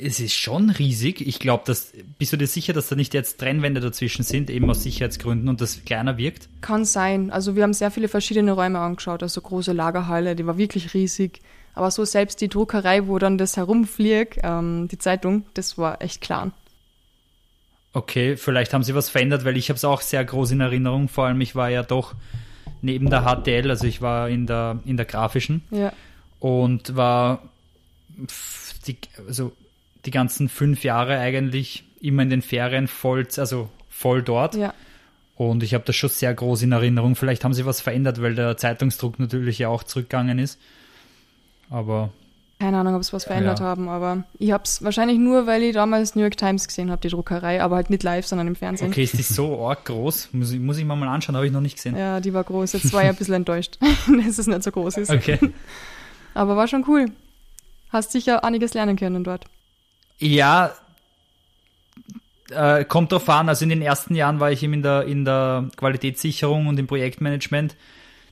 Es 0.00 0.20
ist 0.20 0.34
schon 0.34 0.70
riesig. 0.70 1.20
Ich 1.20 1.38
glaube, 1.38 1.62
dass 1.66 1.92
bist 2.18 2.32
du 2.32 2.36
dir 2.36 2.46
sicher, 2.48 2.72
dass 2.72 2.88
da 2.88 2.96
nicht 2.96 3.14
jetzt 3.14 3.38
Trennwände 3.38 3.80
dazwischen 3.80 4.24
sind, 4.24 4.50
eben 4.50 4.68
aus 4.70 4.82
Sicherheitsgründen 4.82 5.48
und 5.48 5.60
das 5.60 5.84
kleiner 5.84 6.16
wirkt? 6.16 6.48
Kann 6.62 6.84
sein. 6.84 7.30
Also 7.30 7.54
wir 7.54 7.62
haben 7.62 7.74
sehr 7.74 7.90
viele 7.90 8.08
verschiedene 8.08 8.52
Räume 8.52 8.80
angeschaut. 8.80 9.22
Also 9.22 9.40
große 9.40 9.72
Lagerhalle, 9.72 10.34
die 10.34 10.46
war 10.46 10.58
wirklich 10.58 10.94
riesig. 10.94 11.40
Aber 11.74 11.90
so 11.90 12.04
selbst 12.04 12.40
die 12.40 12.48
Druckerei, 12.48 13.06
wo 13.06 13.18
dann 13.18 13.38
das 13.38 13.56
herumfliegt, 13.56 14.38
ähm, 14.42 14.88
die 14.88 14.98
Zeitung, 14.98 15.44
das 15.54 15.78
war 15.78 16.02
echt 16.02 16.20
klein. 16.20 16.52
Okay, 17.92 18.36
vielleicht 18.36 18.72
haben 18.72 18.84
sie 18.84 18.94
was 18.94 19.08
verändert, 19.08 19.44
weil 19.44 19.56
ich 19.56 19.68
habe 19.68 19.76
es 19.76 19.84
auch 19.84 20.00
sehr 20.00 20.24
groß 20.24 20.52
in 20.52 20.60
Erinnerung. 20.60 21.08
Vor 21.08 21.26
allem, 21.26 21.40
ich 21.40 21.54
war 21.56 21.70
ja 21.70 21.82
doch 21.82 22.14
neben 22.82 23.10
der 23.10 23.22
HTL, 23.22 23.68
also 23.70 23.86
ich 23.86 24.00
war 24.00 24.28
in 24.28 24.46
der, 24.46 24.78
in 24.84 24.96
der 24.96 25.06
grafischen 25.06 25.62
Ja. 25.70 25.92
und 26.38 26.96
war 26.96 27.42
die, 28.86 28.96
also 29.26 29.52
die 30.04 30.10
ganzen 30.10 30.48
fünf 30.48 30.84
Jahre 30.84 31.18
eigentlich 31.18 31.84
immer 32.00 32.22
in 32.22 32.30
den 32.30 32.42
Ferien 32.42 32.88
voll, 32.88 33.26
also 33.36 33.68
voll 33.88 34.22
dort. 34.22 34.54
Ja. 34.54 34.72
Und 35.34 35.62
ich 35.62 35.74
habe 35.74 35.84
das 35.84 35.96
schon 35.96 36.10
sehr 36.10 36.32
groß 36.34 36.62
in 36.62 36.72
Erinnerung. 36.72 37.16
Vielleicht 37.16 37.44
haben 37.44 37.54
sie 37.54 37.66
was 37.66 37.80
verändert, 37.80 38.20
weil 38.22 38.34
der 38.34 38.56
Zeitungsdruck 38.56 39.18
natürlich 39.18 39.58
ja 39.58 39.68
auch 39.68 39.82
zurückgegangen 39.82 40.38
ist. 40.38 40.58
Aber 41.70 42.10
Keine 42.58 42.76
Ahnung, 42.78 42.94
ob 42.96 43.00
es 43.00 43.12
was 43.12 43.24
verändert 43.24 43.60
Ja. 43.60 43.64
haben, 43.64 43.88
aber 43.88 44.24
ich 44.38 44.52
habe 44.52 44.64
es 44.64 44.82
wahrscheinlich 44.84 45.18
nur, 45.18 45.46
weil 45.46 45.62
ich 45.62 45.72
damals 45.72 46.14
New 46.14 46.20
York 46.22 46.36
Times 46.36 46.66
gesehen 46.68 46.90
habe, 46.90 47.00
die 47.00 47.08
Druckerei, 47.08 47.62
aber 47.62 47.76
halt 47.76 47.88
nicht 47.88 48.02
live, 48.02 48.26
sondern 48.26 48.48
im 48.48 48.56
Fernsehen. 48.56 48.88
okay, 48.90 49.04
ist 49.04 49.16
die 49.16 49.22
so 49.22 49.66
arg 49.66 49.86
groß? 49.86 50.30
Muss 50.32 50.52
ich, 50.52 50.60
muss 50.60 50.76
ich 50.76 50.84
mir 50.84 50.94
mal 50.96 51.08
anschauen, 51.08 51.36
habe 51.36 51.46
ich 51.46 51.52
noch 51.52 51.62
nicht 51.62 51.76
gesehen. 51.76 51.96
Ja, 51.96 52.20
die 52.20 52.34
war 52.34 52.44
groß. 52.44 52.72
Jetzt 52.74 52.92
war 52.92 53.02
ich 53.02 53.08
ein 53.08 53.16
bisschen 53.16 53.34
enttäuscht, 53.34 53.78
dass 54.26 54.38
es 54.38 54.46
nicht 54.46 54.62
so 54.62 54.70
groß 54.72 54.98
ist. 54.98 55.10
Okay. 55.10 55.38
Aber 56.34 56.56
war 56.56 56.68
schon 56.68 56.84
cool. 56.86 57.06
Hast 57.90 58.12
sicher 58.12 58.44
einiges 58.44 58.74
lernen 58.74 58.96
können 58.96 59.24
dort. 59.24 59.46
Ja, 60.18 60.72
äh, 62.50 62.84
kommt 62.84 63.12
drauf 63.12 63.28
an. 63.28 63.48
Also 63.48 63.64
in 63.64 63.68
den 63.70 63.82
ersten 63.82 64.14
Jahren 64.14 64.38
war 64.40 64.52
ich 64.52 64.62
eben 64.62 64.74
in 64.74 64.82
der, 64.82 65.04
in 65.04 65.24
der 65.24 65.68
Qualitätssicherung 65.76 66.66
und 66.66 66.78
im 66.78 66.86
Projektmanagement. 66.86 67.74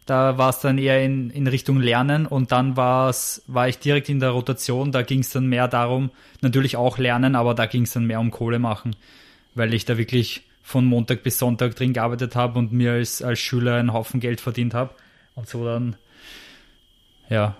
Da 0.08 0.38
war 0.38 0.48
es 0.48 0.60
dann 0.60 0.78
eher 0.78 1.04
in, 1.04 1.28
in 1.30 1.46
Richtung 1.46 1.78
Lernen 1.80 2.24
und 2.26 2.50
dann 2.50 2.76
war's, 2.78 3.42
war 3.46 3.68
ich 3.68 3.78
direkt 3.78 4.08
in 4.08 4.20
der 4.20 4.30
Rotation. 4.30 4.90
Da 4.90 5.02
ging 5.02 5.20
es 5.20 5.30
dann 5.30 5.46
mehr 5.46 5.68
darum, 5.68 6.10
natürlich 6.40 6.76
auch 6.76 6.96
lernen, 6.96 7.34
aber 7.36 7.54
da 7.54 7.66
ging 7.66 7.82
es 7.82 7.92
dann 7.92 8.06
mehr 8.06 8.18
um 8.18 8.30
Kohle 8.30 8.58
machen, 8.58 8.96
weil 9.54 9.74
ich 9.74 9.84
da 9.84 9.98
wirklich 9.98 10.44
von 10.62 10.86
Montag 10.86 11.22
bis 11.22 11.38
Sonntag 11.38 11.76
drin 11.76 11.92
gearbeitet 11.92 12.36
habe 12.36 12.58
und 12.58 12.72
mir 12.72 12.92
als, 12.92 13.20
als 13.20 13.38
Schüler 13.38 13.74
einen 13.76 13.92
Haufen 13.92 14.20
Geld 14.20 14.40
verdient 14.40 14.72
habe 14.72 14.94
und 15.34 15.46
so 15.46 15.64
dann, 15.64 15.96
ja, 17.28 17.56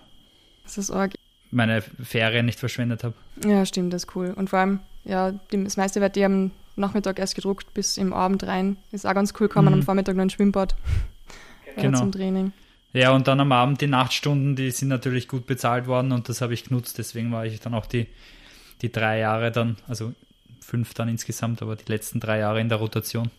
Das 0.64 0.78
ist 0.78 0.90
arg. 0.90 1.14
meine 1.50 1.82
Ferien 1.82 2.46
nicht 2.46 2.58
verschwendet 2.58 3.04
habe. 3.04 3.14
Ja, 3.46 3.64
stimmt, 3.66 3.92
das 3.92 4.04
ist 4.04 4.16
cool. 4.16 4.32
Und 4.34 4.50
vor 4.50 4.58
allem, 4.60 4.80
ja, 5.04 5.32
das 5.50 5.76
meiste 5.76 6.00
wird 6.00 6.16
die 6.16 6.24
am 6.24 6.50
Nachmittag 6.76 7.18
erst 7.18 7.34
gedruckt, 7.34 7.74
bis 7.74 7.96
im 7.98 8.12
Abend 8.12 8.44
rein. 8.46 8.76
Ist 8.92 9.06
auch 9.06 9.14
ganz 9.14 9.34
cool, 9.40 9.48
kann 9.48 9.64
man 9.64 9.74
Mhm. 9.74 9.80
am 9.80 9.84
Vormittag 9.84 10.16
noch 10.16 10.22
ins 10.22 10.32
Schwimmbad. 10.34 10.74
Ja, 11.78 11.82
Genau. 11.84 11.98
zum 12.00 12.12
Training. 12.12 12.52
Ja, 12.92 13.12
und 13.12 13.28
dann 13.28 13.38
am 13.40 13.52
Abend 13.52 13.80
die 13.80 13.86
Nachtstunden, 13.86 14.56
die 14.56 14.70
sind 14.70 14.88
natürlich 14.88 15.28
gut 15.28 15.46
bezahlt 15.46 15.86
worden 15.86 16.12
und 16.12 16.28
das 16.28 16.40
habe 16.40 16.54
ich 16.54 16.64
genutzt. 16.64 16.98
Deswegen 16.98 17.30
war 17.32 17.44
ich 17.46 17.60
dann 17.60 17.74
auch 17.74 17.86
die, 17.86 18.06
die 18.82 18.90
drei 18.90 19.18
Jahre 19.18 19.50
dann, 19.52 19.76
also 19.88 20.12
fünf 20.60 20.94
dann 20.94 21.08
insgesamt, 21.08 21.60
aber 21.62 21.76
die 21.76 21.90
letzten 21.90 22.18
drei 22.20 22.38
Jahre 22.38 22.60
in 22.60 22.68
der 22.68 22.78
Rotation. 22.78 23.30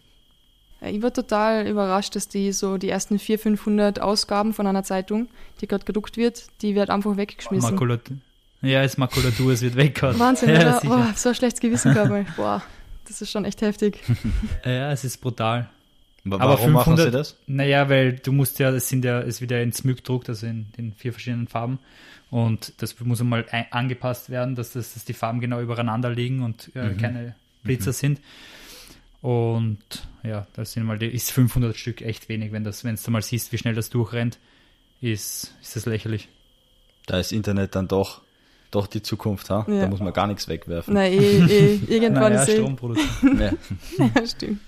Ich 0.82 1.02
war 1.02 1.12
total 1.12 1.68
überrascht, 1.68 2.16
dass 2.16 2.28
die 2.30 2.52
so 2.54 2.78
die 2.78 2.90
ersten 2.90 3.20
400, 3.20 3.42
500 3.60 4.00
Ausgaben 4.02 4.54
von 4.54 4.66
einer 4.66 4.84
Zeitung, 4.84 5.28
die 5.60 5.68
gerade 5.68 5.84
gedruckt 5.84 6.16
wird, 6.16 6.46
die 6.62 6.74
wird 6.76 6.90
einfach 6.90 7.18
weggeschmissen. 7.18 7.72
Makulatur. 7.72 8.18
Ja, 8.62 8.84
ist 8.84 8.98
Makulatur, 8.98 9.52
es 9.54 9.62
wird 9.62 9.76
weggehauen. 9.76 10.18
Wahnsinn, 10.20 10.50
ja. 10.56 10.80
Oh, 10.86 11.04
so 11.16 11.30
ein 11.30 11.36
schlechtes 11.36 11.60
Gewissen 11.60 11.94
gehabt. 11.94 12.12
ey. 12.12 12.26
Boah, 12.38 12.62
das 13.08 13.22
ist 13.22 13.32
schon 13.32 13.46
echt 13.46 13.62
heftig. 13.62 14.00
Ja, 14.66 14.92
es 14.92 15.04
ist 15.04 15.20
brutal. 15.20 15.70
Wa- 16.32 16.36
Aber 16.40 16.54
Warum 16.60 16.72
machen 16.74 16.96
sie 16.98 17.04
500 17.04 17.14
das? 17.14 17.38
Naja, 17.48 17.90
weil 17.90 18.14
du 18.14 18.32
musst 18.32 18.60
ja, 18.60 18.70
es 18.72 18.90
sind 18.90 19.04
ja, 19.06 19.20
es 19.22 19.42
wird 19.42 19.52
ja 19.52 19.60
in 19.60 19.74
Smyk 19.74 19.98
gedruckt, 19.98 20.30
also 20.30 20.46
in 20.48 20.68
den 20.78 20.94
vier 20.94 21.12
verschiedenen 21.14 21.48
Farben. 21.48 21.80
Und 22.30 22.74
das 22.78 23.00
muss 23.00 23.20
einmal 23.22 23.46
ein, 23.52 23.66
angepasst 23.72 24.30
werden, 24.30 24.56
dass, 24.56 24.74
das, 24.74 24.94
dass 24.94 25.06
die 25.06 25.14
Farben 25.14 25.40
genau 25.40 25.60
übereinander 25.62 26.10
liegen 26.12 26.44
und 26.44 26.70
äh, 26.76 26.94
keine 26.94 27.36
Blitzer 27.64 27.92
sind. 27.94 28.22
Und 29.22 29.80
ja, 30.24 30.48
das 30.54 30.72
sind 30.74 30.84
mal 30.86 30.98
die, 30.98 31.08
ist 31.08 31.32
500 31.32 31.76
Stück 31.76 32.02
echt 32.02 32.30
wenig, 32.30 32.52
wenn 32.52 32.64
das, 32.64 32.84
wenn 32.84 32.96
du 33.04 33.12
mal 33.12 33.22
siehst, 33.22 33.52
wie 33.52 33.58
schnell 33.58 33.74
das 33.76 33.90
durchrennt, 33.90 34.38
ist, 35.02 35.56
ist 35.62 35.76
das 35.76 35.86
lächerlich. 35.86 36.30
Da 37.06 37.20
ist 37.20 37.32
Internet 37.32 37.76
dann 37.76 37.88
doch, 37.88 38.22
doch 38.72 38.88
die 38.88 39.02
Zukunft, 39.02 39.50
ha? 39.50 39.66
Ja. 39.68 39.82
Da 39.82 39.88
muss 39.88 40.00
man 40.00 40.14
gar 40.14 40.28
nichts 40.28 40.48
wegwerfen. 40.48 40.94
Na, 40.94 41.06
eh, 41.06 41.18
eh, 41.18 41.80
irgendwann 41.88 42.32
Naja, 42.34 42.44
ist 42.44 42.50
eh. 42.50 42.58
Strom 42.58 42.76
produzieren. 42.76 43.40
Ja. 43.42 43.52
Ja, 44.16 44.28
stimmt. 44.28 44.60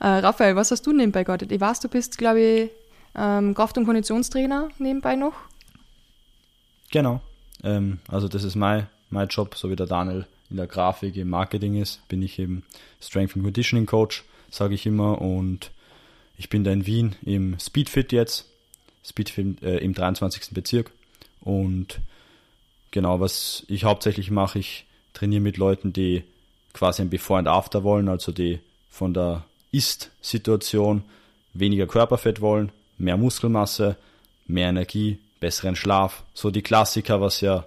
Äh, 0.00 0.06
Raphael, 0.06 0.56
was 0.56 0.70
hast 0.70 0.86
du 0.86 0.92
nebenbei 0.92 1.24
gearbeitet? 1.24 1.52
Ich 1.52 1.60
weiß, 1.60 1.80
du 1.80 1.88
bist, 1.88 2.18
glaube 2.18 2.40
ich, 2.40 2.70
ähm, 3.14 3.54
Kraft- 3.54 3.78
und 3.78 3.86
Konditionstrainer 3.86 4.68
nebenbei 4.78 5.16
noch. 5.16 5.34
Genau. 6.90 7.20
Ähm, 7.62 7.98
also 8.08 8.28
das 8.28 8.44
ist 8.44 8.56
mein, 8.56 8.86
mein 9.10 9.28
Job, 9.28 9.56
so 9.56 9.70
wie 9.70 9.76
der 9.76 9.86
Daniel 9.86 10.26
in 10.50 10.56
der 10.56 10.66
Grafik, 10.66 11.16
im 11.16 11.30
Marketing 11.30 11.80
ist, 11.80 12.06
bin 12.08 12.22
ich 12.22 12.38
eben 12.38 12.64
Strength 13.00 13.36
and 13.36 13.44
Conditioning 13.44 13.86
Coach, 13.86 14.24
sage 14.50 14.74
ich 14.74 14.86
immer. 14.86 15.20
Und 15.20 15.70
ich 16.36 16.48
bin 16.48 16.64
da 16.64 16.70
in 16.70 16.86
Wien 16.86 17.16
im 17.24 17.58
Speedfit 17.58 18.12
jetzt, 18.12 18.46
Speedfit 19.04 19.62
äh, 19.62 19.78
im 19.78 19.94
23. 19.94 20.50
Bezirk. 20.52 20.90
Und 21.40 22.00
genau, 22.90 23.20
was 23.20 23.64
ich 23.68 23.84
hauptsächlich 23.84 24.30
mache, 24.30 24.58
ich 24.58 24.86
trainiere 25.12 25.42
mit 25.42 25.56
Leuten, 25.56 25.92
die 25.92 26.24
quasi 26.72 27.02
ein 27.02 27.10
Before 27.10 27.38
and 27.38 27.48
After 27.48 27.84
wollen, 27.84 28.08
also 28.08 28.32
die 28.32 28.60
von 28.90 29.14
der 29.14 29.44
Ist-Situation 29.74 31.02
weniger 31.52 31.86
Körperfett 31.86 32.40
wollen, 32.40 32.72
mehr 32.98 33.16
Muskelmasse, 33.16 33.96
mehr 34.46 34.68
Energie, 34.68 35.18
besseren 35.40 35.76
Schlaf. 35.76 36.22
So 36.34 36.50
die 36.50 36.62
Klassiker, 36.62 37.20
was 37.20 37.40
ja 37.40 37.64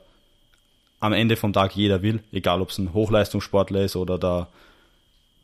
am 1.00 1.14
Ende 1.14 1.36
vom 1.36 1.54
Tag 1.54 1.76
jeder 1.76 2.02
will, 2.02 2.22
egal 2.32 2.62
ob 2.62 2.70
es 2.70 2.78
ein 2.78 2.94
Hochleistungssportler 2.94 3.82
ist 3.82 3.96
oder 3.96 4.18
der, 4.18 4.48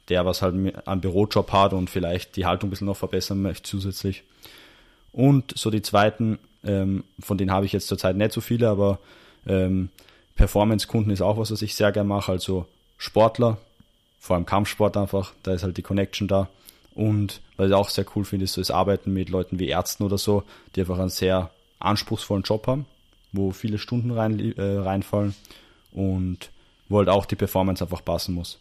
der 0.09 0.25
was 0.25 0.41
halt 0.41 0.55
einen 0.85 1.01
Bürojob 1.01 1.51
hat 1.51 1.73
und 1.73 1.89
vielleicht 1.89 2.35
die 2.35 2.45
Haltung 2.45 2.67
ein 2.67 2.71
bisschen 2.71 2.87
noch 2.87 2.97
verbessern 2.97 3.41
möchte 3.41 3.69
zusätzlich. 3.69 4.23
Und 5.11 5.53
so 5.55 5.69
die 5.69 5.83
zweiten, 5.83 6.39
ähm, 6.63 7.03
von 7.19 7.37
denen 7.37 7.51
habe 7.51 7.65
ich 7.65 7.71
jetzt 7.71 7.87
zurzeit 7.87 8.15
nicht 8.15 8.31
so 8.31 8.41
viele, 8.41 8.69
aber 8.69 8.99
ähm, 9.45 9.89
Performance-Kunden 10.35 11.11
ist 11.11 11.21
auch 11.21 11.37
was, 11.37 11.51
was 11.51 11.61
ich 11.61 11.75
sehr 11.75 11.91
gerne 11.91 12.09
mache, 12.09 12.31
also 12.31 12.65
Sportler, 12.97 13.57
vor 14.23 14.37
allem 14.37 14.45
Kampfsport 14.45 14.95
einfach, 14.95 15.33
da 15.43 15.53
ist 15.53 15.63
halt 15.63 15.75
die 15.75 15.81
Connection 15.81 16.29
da 16.29 16.47
Und 16.95 17.41
was 17.57 17.67
ich 17.67 17.73
auch 17.73 17.89
sehr 17.89 18.05
cool 18.15 18.23
finde, 18.23 18.45
ist 18.45 18.53
so 18.53 18.61
das 18.61 18.71
Arbeiten 18.71 19.11
mit 19.11 19.27
Leuten 19.27 19.59
wie 19.59 19.67
Ärzten 19.67 20.01
oder 20.03 20.17
so, 20.17 20.43
die 20.73 20.79
einfach 20.79 20.97
einen 20.97 21.09
sehr 21.09 21.49
anspruchsvollen 21.79 22.43
Job 22.43 22.65
haben, 22.67 22.85
wo 23.33 23.51
viele 23.51 23.77
Stunden 23.77 24.11
rein, 24.11 24.39
äh, 24.57 24.61
reinfallen 24.61 25.35
und 25.91 26.51
wo 26.87 26.99
halt 26.99 27.09
auch 27.09 27.25
die 27.25 27.35
Performance 27.35 27.83
einfach 27.83 28.05
passen 28.05 28.33
muss. 28.33 28.59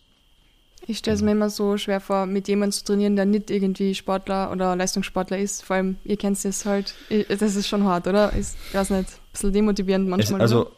Ich 0.88 0.98
stelle 0.98 1.14
es 1.14 1.22
mir 1.22 1.31
immer 1.31 1.48
so 1.48 1.77
schwer 1.77 2.01
vor, 2.01 2.27
mit 2.27 2.48
jemandem 2.48 2.72
zu 2.72 2.85
trainieren, 2.85 3.14
der 3.14 3.27
nicht 3.27 3.48
irgendwie 3.48 3.94
Sportler 3.94 4.51
oder 4.51 4.75
Leistungssportler 4.75 5.38
ist. 5.38 5.62
Vor 5.62 5.77
allem, 5.77 5.96
ihr 6.03 6.16
kennt 6.16 6.44
es 6.44 6.66
halt, 6.66 6.92
das 7.29 7.55
ist 7.55 7.68
schon 7.68 7.85
hart, 7.85 8.09
oder? 8.09 8.33
Ist, 8.33 8.57
ich 8.66 8.75
weiß 8.75 8.90
nicht, 8.90 9.09
ein 9.11 9.33
bisschen 9.33 9.53
demotivierend 9.53 10.09
manchmal. 10.09 10.40
Es, 10.40 10.42
also, 10.42 10.72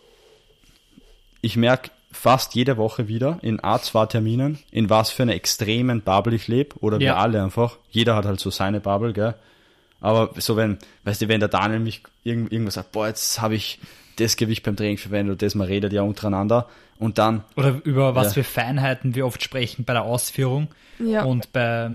ich 1.40 1.56
merke 1.56 1.90
fast 2.14 2.54
jede 2.54 2.76
Woche 2.76 3.08
wieder 3.08 3.38
in 3.42 3.60
A2-Terminen, 3.60 4.58
in 4.70 4.88
was 4.88 5.10
für 5.10 5.24
einer 5.24 5.34
extremen 5.34 6.00
Bubble 6.00 6.34
ich 6.34 6.48
lebe, 6.48 6.76
oder 6.80 6.96
ja. 6.96 7.00
wir 7.00 7.16
alle 7.18 7.42
einfach. 7.42 7.78
Jeder 7.90 8.16
hat 8.16 8.24
halt 8.24 8.40
so 8.40 8.50
seine 8.50 8.80
Bubble, 8.80 9.12
gell? 9.12 9.34
Aber 10.00 10.30
so 10.36 10.56
wenn, 10.56 10.78
weißt 11.04 11.22
du, 11.22 11.28
wenn 11.28 11.40
der 11.40 11.48
Daniel 11.48 11.80
mich 11.80 12.02
irgend, 12.22 12.52
irgendwas 12.52 12.74
sagt, 12.74 12.92
boah, 12.92 13.08
jetzt 13.08 13.40
habe 13.40 13.54
ich 13.54 13.78
das 14.16 14.36
Gewicht 14.36 14.62
beim 14.62 14.76
Training 14.76 14.98
verwendet 14.98 15.32
oder 15.32 15.46
das, 15.46 15.54
man 15.54 15.66
redet 15.66 15.92
ja 15.92 16.02
untereinander 16.02 16.68
und 16.98 17.18
dann. 17.18 17.42
Oder 17.56 17.80
über 17.84 18.14
was 18.14 18.28
ja. 18.28 18.42
für 18.42 18.44
Feinheiten 18.44 19.14
wir 19.14 19.26
oft 19.26 19.42
sprechen 19.42 19.84
bei 19.84 19.94
der 19.94 20.02
Ausführung 20.02 20.68
ja. 20.98 21.24
und 21.24 21.52
bei 21.52 21.90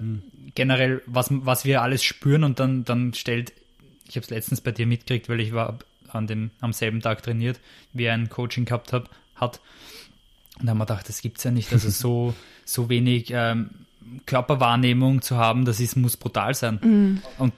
generell, 0.56 1.02
was, 1.06 1.28
was 1.30 1.66
wir 1.66 1.82
alles 1.82 2.04
spüren 2.04 2.44
und 2.44 2.60
dann, 2.60 2.84
dann 2.84 3.14
stellt, 3.14 3.54
ich 4.08 4.16
habe 4.16 4.24
es 4.24 4.30
letztens 4.30 4.62
bei 4.62 4.72
dir 4.72 4.88
mitgekriegt, 4.88 5.30
weil 5.30 5.40
ich 5.40 5.54
war 5.54 5.80
an 6.10 6.28
dem, 6.28 6.52
am 6.60 6.74
selben 6.74 7.02
Tag 7.02 7.24
trainiert, 7.24 7.60
wie 7.94 8.10
ein 8.10 8.30
Coaching 8.30 8.66
gehabt 8.66 8.92
hab, 8.92 9.10
hat. 9.36 9.60
Und 10.60 10.66
da 10.66 10.72
haben 10.72 10.78
wir 10.78 10.86
gedacht, 10.86 11.08
das 11.08 11.22
gibt 11.22 11.38
es 11.38 11.44
ja 11.44 11.52
nicht. 11.52 11.72
Also 11.72 11.90
so, 11.90 12.34
so 12.66 12.90
wenig 12.90 13.32
ähm, 13.32 13.70
Körperwahrnehmung 14.26 15.22
zu 15.22 15.38
haben, 15.38 15.66
das 15.66 15.80
ist, 15.80 15.96
muss 15.96 16.18
brutal 16.18 16.54
sein. 16.54 16.80
Mhm. 16.82 17.22
Und 17.38 17.54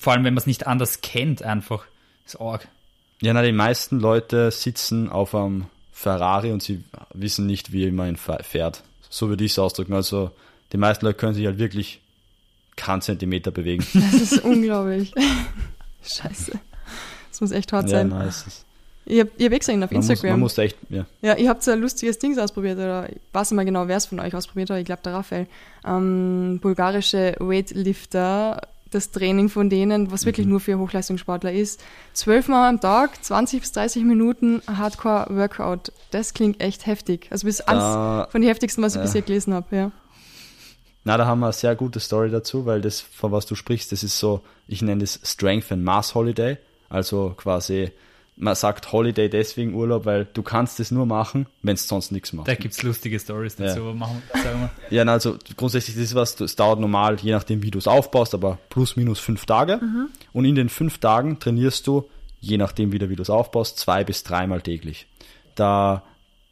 vor 0.00 0.12
allem, 0.12 0.24
wenn 0.24 0.34
man 0.34 0.40
es 0.40 0.46
nicht 0.46 0.66
anders 0.66 1.00
kennt, 1.00 1.42
einfach, 1.42 1.84
ist 2.26 2.40
arg. 2.40 2.68
Ja, 3.20 3.34
na, 3.34 3.42
die 3.42 3.52
meisten 3.52 4.00
Leute 4.00 4.50
sitzen 4.50 5.10
auf 5.10 5.34
einem 5.34 5.66
Ferrari 5.92 6.52
und 6.52 6.62
sie 6.62 6.82
wissen 7.12 7.46
nicht, 7.46 7.72
wie 7.72 7.90
man 7.90 8.10
ihn 8.10 8.16
fährt. 8.16 8.82
So 9.10 9.28
würde 9.28 9.44
ich 9.44 9.52
es 9.52 9.58
ausdrücken. 9.58 9.92
Also 9.92 10.30
die 10.72 10.78
meisten 10.78 11.04
Leute 11.04 11.18
können 11.18 11.34
sich 11.34 11.44
halt 11.44 11.58
wirklich 11.58 12.00
keinen 12.76 13.02
Zentimeter 13.02 13.50
bewegen. 13.50 13.84
Das 13.92 14.14
ist 14.14 14.38
unglaublich. 14.44 15.12
Scheiße. 16.02 16.52
Das 17.28 17.40
muss 17.42 17.50
echt 17.50 17.72
hart 17.72 17.90
ja, 17.90 17.98
sein. 17.98 18.08
Nein, 18.08 18.28
es 18.28 18.46
ist 18.46 18.64
ich 19.06 19.20
habe 19.20 19.30
hab 19.30 19.52
eh 19.52 19.58
gesehen 19.58 19.82
auf 19.82 19.90
Instagram. 19.90 20.30
Muss, 20.30 20.32
man 20.32 20.40
muss 20.40 20.58
echt, 20.58 20.76
ja. 20.88 21.06
Ja, 21.22 21.36
ihr 21.36 21.48
habt 21.48 21.62
so 21.62 21.70
ein 21.70 21.80
lustiges 21.80 22.18
Ding 22.18 22.38
ausprobiert, 22.38 22.78
oder 22.78 23.08
ich 23.10 23.18
weiß 23.32 23.50
nicht 23.50 23.56
mal 23.56 23.64
genau, 23.64 23.88
wer 23.88 23.96
es 23.96 24.06
von 24.06 24.20
euch 24.20 24.34
ausprobiert 24.34 24.70
hat, 24.70 24.78
ich 24.78 24.84
glaube 24.84 25.02
der 25.04 25.14
Raphael. 25.14 25.46
Ähm, 25.84 26.58
bulgarische 26.60 27.34
Weightlifter, 27.38 28.60
das 28.90 29.10
Training 29.10 29.48
von 29.48 29.70
denen, 29.70 30.10
was 30.10 30.26
wirklich 30.26 30.46
mhm. 30.46 30.52
nur 30.52 30.60
für 30.60 30.78
Hochleistungssportler 30.78 31.52
ist. 31.52 31.82
Zwölfmal 32.12 32.68
am 32.68 32.80
Tag, 32.80 33.22
20 33.24 33.60
bis 33.60 33.72
30 33.72 34.04
Minuten 34.04 34.62
Hardcore-Workout. 34.66 35.92
Das 36.10 36.34
klingt 36.34 36.60
echt 36.60 36.86
heftig. 36.86 37.28
Also 37.30 37.46
bis 37.46 37.60
eins 37.60 38.30
von 38.30 38.40
den 38.40 38.48
heftigsten, 38.48 38.82
was 38.82 38.94
ich 38.94 39.00
äh, 39.00 39.04
bisher 39.04 39.22
gelesen 39.22 39.54
habe, 39.54 39.76
ja. 39.76 39.92
Na, 41.04 41.16
da 41.16 41.26
haben 41.26 41.40
wir 41.40 41.46
eine 41.46 41.52
sehr 41.52 41.74
gute 41.76 41.98
Story 41.98 42.30
dazu, 42.30 42.66
weil 42.66 42.80
das, 42.82 43.00
von 43.00 43.32
was 43.32 43.46
du 43.46 43.54
sprichst, 43.54 43.90
das 43.90 44.02
ist 44.02 44.18
so, 44.18 44.42
ich 44.68 44.82
nenne 44.82 45.00
das 45.00 45.18
Strength 45.24 45.72
and 45.72 45.84
Mass 45.84 46.14
Holiday. 46.14 46.58
Also 46.90 47.34
quasi 47.36 47.90
man 48.36 48.54
sagt 48.54 48.92
Holiday 48.92 49.28
deswegen 49.28 49.74
Urlaub, 49.74 50.06
weil 50.06 50.26
du 50.32 50.42
kannst 50.42 50.80
es 50.80 50.90
nur 50.90 51.06
machen, 51.06 51.46
wenn 51.62 51.74
es 51.74 51.86
sonst 51.86 52.10
nichts 52.10 52.32
macht. 52.32 52.48
Da 52.48 52.54
gibt 52.54 52.72
es 52.74 52.82
lustige 52.82 53.18
Stories 53.18 53.56
dazu, 53.56 53.80
ja. 53.80 53.94
machen, 53.94 54.22
sagen 54.32 54.60
wir. 54.60 54.70
Ja, 54.96 55.04
also 55.04 55.36
grundsätzlich 55.56 55.96
das 55.96 56.06
ist 56.06 56.14
was, 56.14 56.40
es 56.40 56.56
dauert 56.56 56.80
normal, 56.80 57.18
je 57.20 57.32
nachdem 57.32 57.62
wie 57.62 57.70
du 57.70 57.78
es 57.78 57.86
aufbaust, 57.86 58.34
aber 58.34 58.58
plus 58.70 58.96
minus 58.96 59.18
fünf 59.18 59.44
Tage. 59.44 59.76
Mhm. 59.76 60.08
Und 60.32 60.44
in 60.46 60.54
den 60.54 60.68
fünf 60.68 60.98
Tagen 60.98 61.38
trainierst 61.38 61.86
du, 61.86 62.08
je 62.40 62.56
nachdem 62.56 62.92
wieder 62.92 63.10
wie 63.10 63.16
du 63.16 63.22
es 63.22 63.30
aufbaust, 63.30 63.78
zwei 63.78 64.04
bis 64.04 64.22
dreimal 64.22 64.62
täglich. 64.62 65.06
Da 65.54 66.02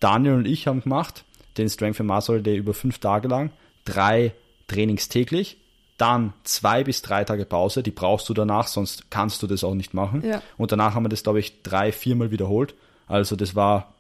Daniel 0.01 0.35
und 0.35 0.47
ich 0.47 0.67
haben 0.67 0.83
gemacht, 0.83 1.25
den 1.57 1.69
Strength 1.69 2.01
and 2.01 2.09
Mass 2.09 2.29
Holiday 2.29 2.57
über 2.57 2.75
fünf 2.75 2.99
Tage 2.99 3.29
lang, 3.29 3.51
drei 3.85 4.33
Trainings 4.69 5.09
täglich 5.09 5.57
dann 5.99 6.33
zwei 6.45 6.85
bis 6.85 7.03
drei 7.03 7.25
Tage 7.25 7.45
Pause, 7.45 7.83
die 7.83 7.91
brauchst 7.91 8.29
du 8.29 8.35
danach, 8.35 8.69
sonst 8.69 9.11
kannst 9.11 9.43
du 9.43 9.47
das 9.47 9.65
auch 9.65 9.75
nicht 9.75 9.95
machen. 9.95 10.23
Ja. 10.25 10.43
Und 10.57 10.73
danach 10.73 10.95
haben 10.95 11.05
wir 11.05 11.09
das, 11.11 11.25
glaube 11.25 11.41
ich, 11.41 11.63
drei, 11.63 11.93
viermal 11.93 12.31
wiederholt. 12.31 12.75
Also 13.09 13.37
das 13.37 13.55
war, 13.55 13.93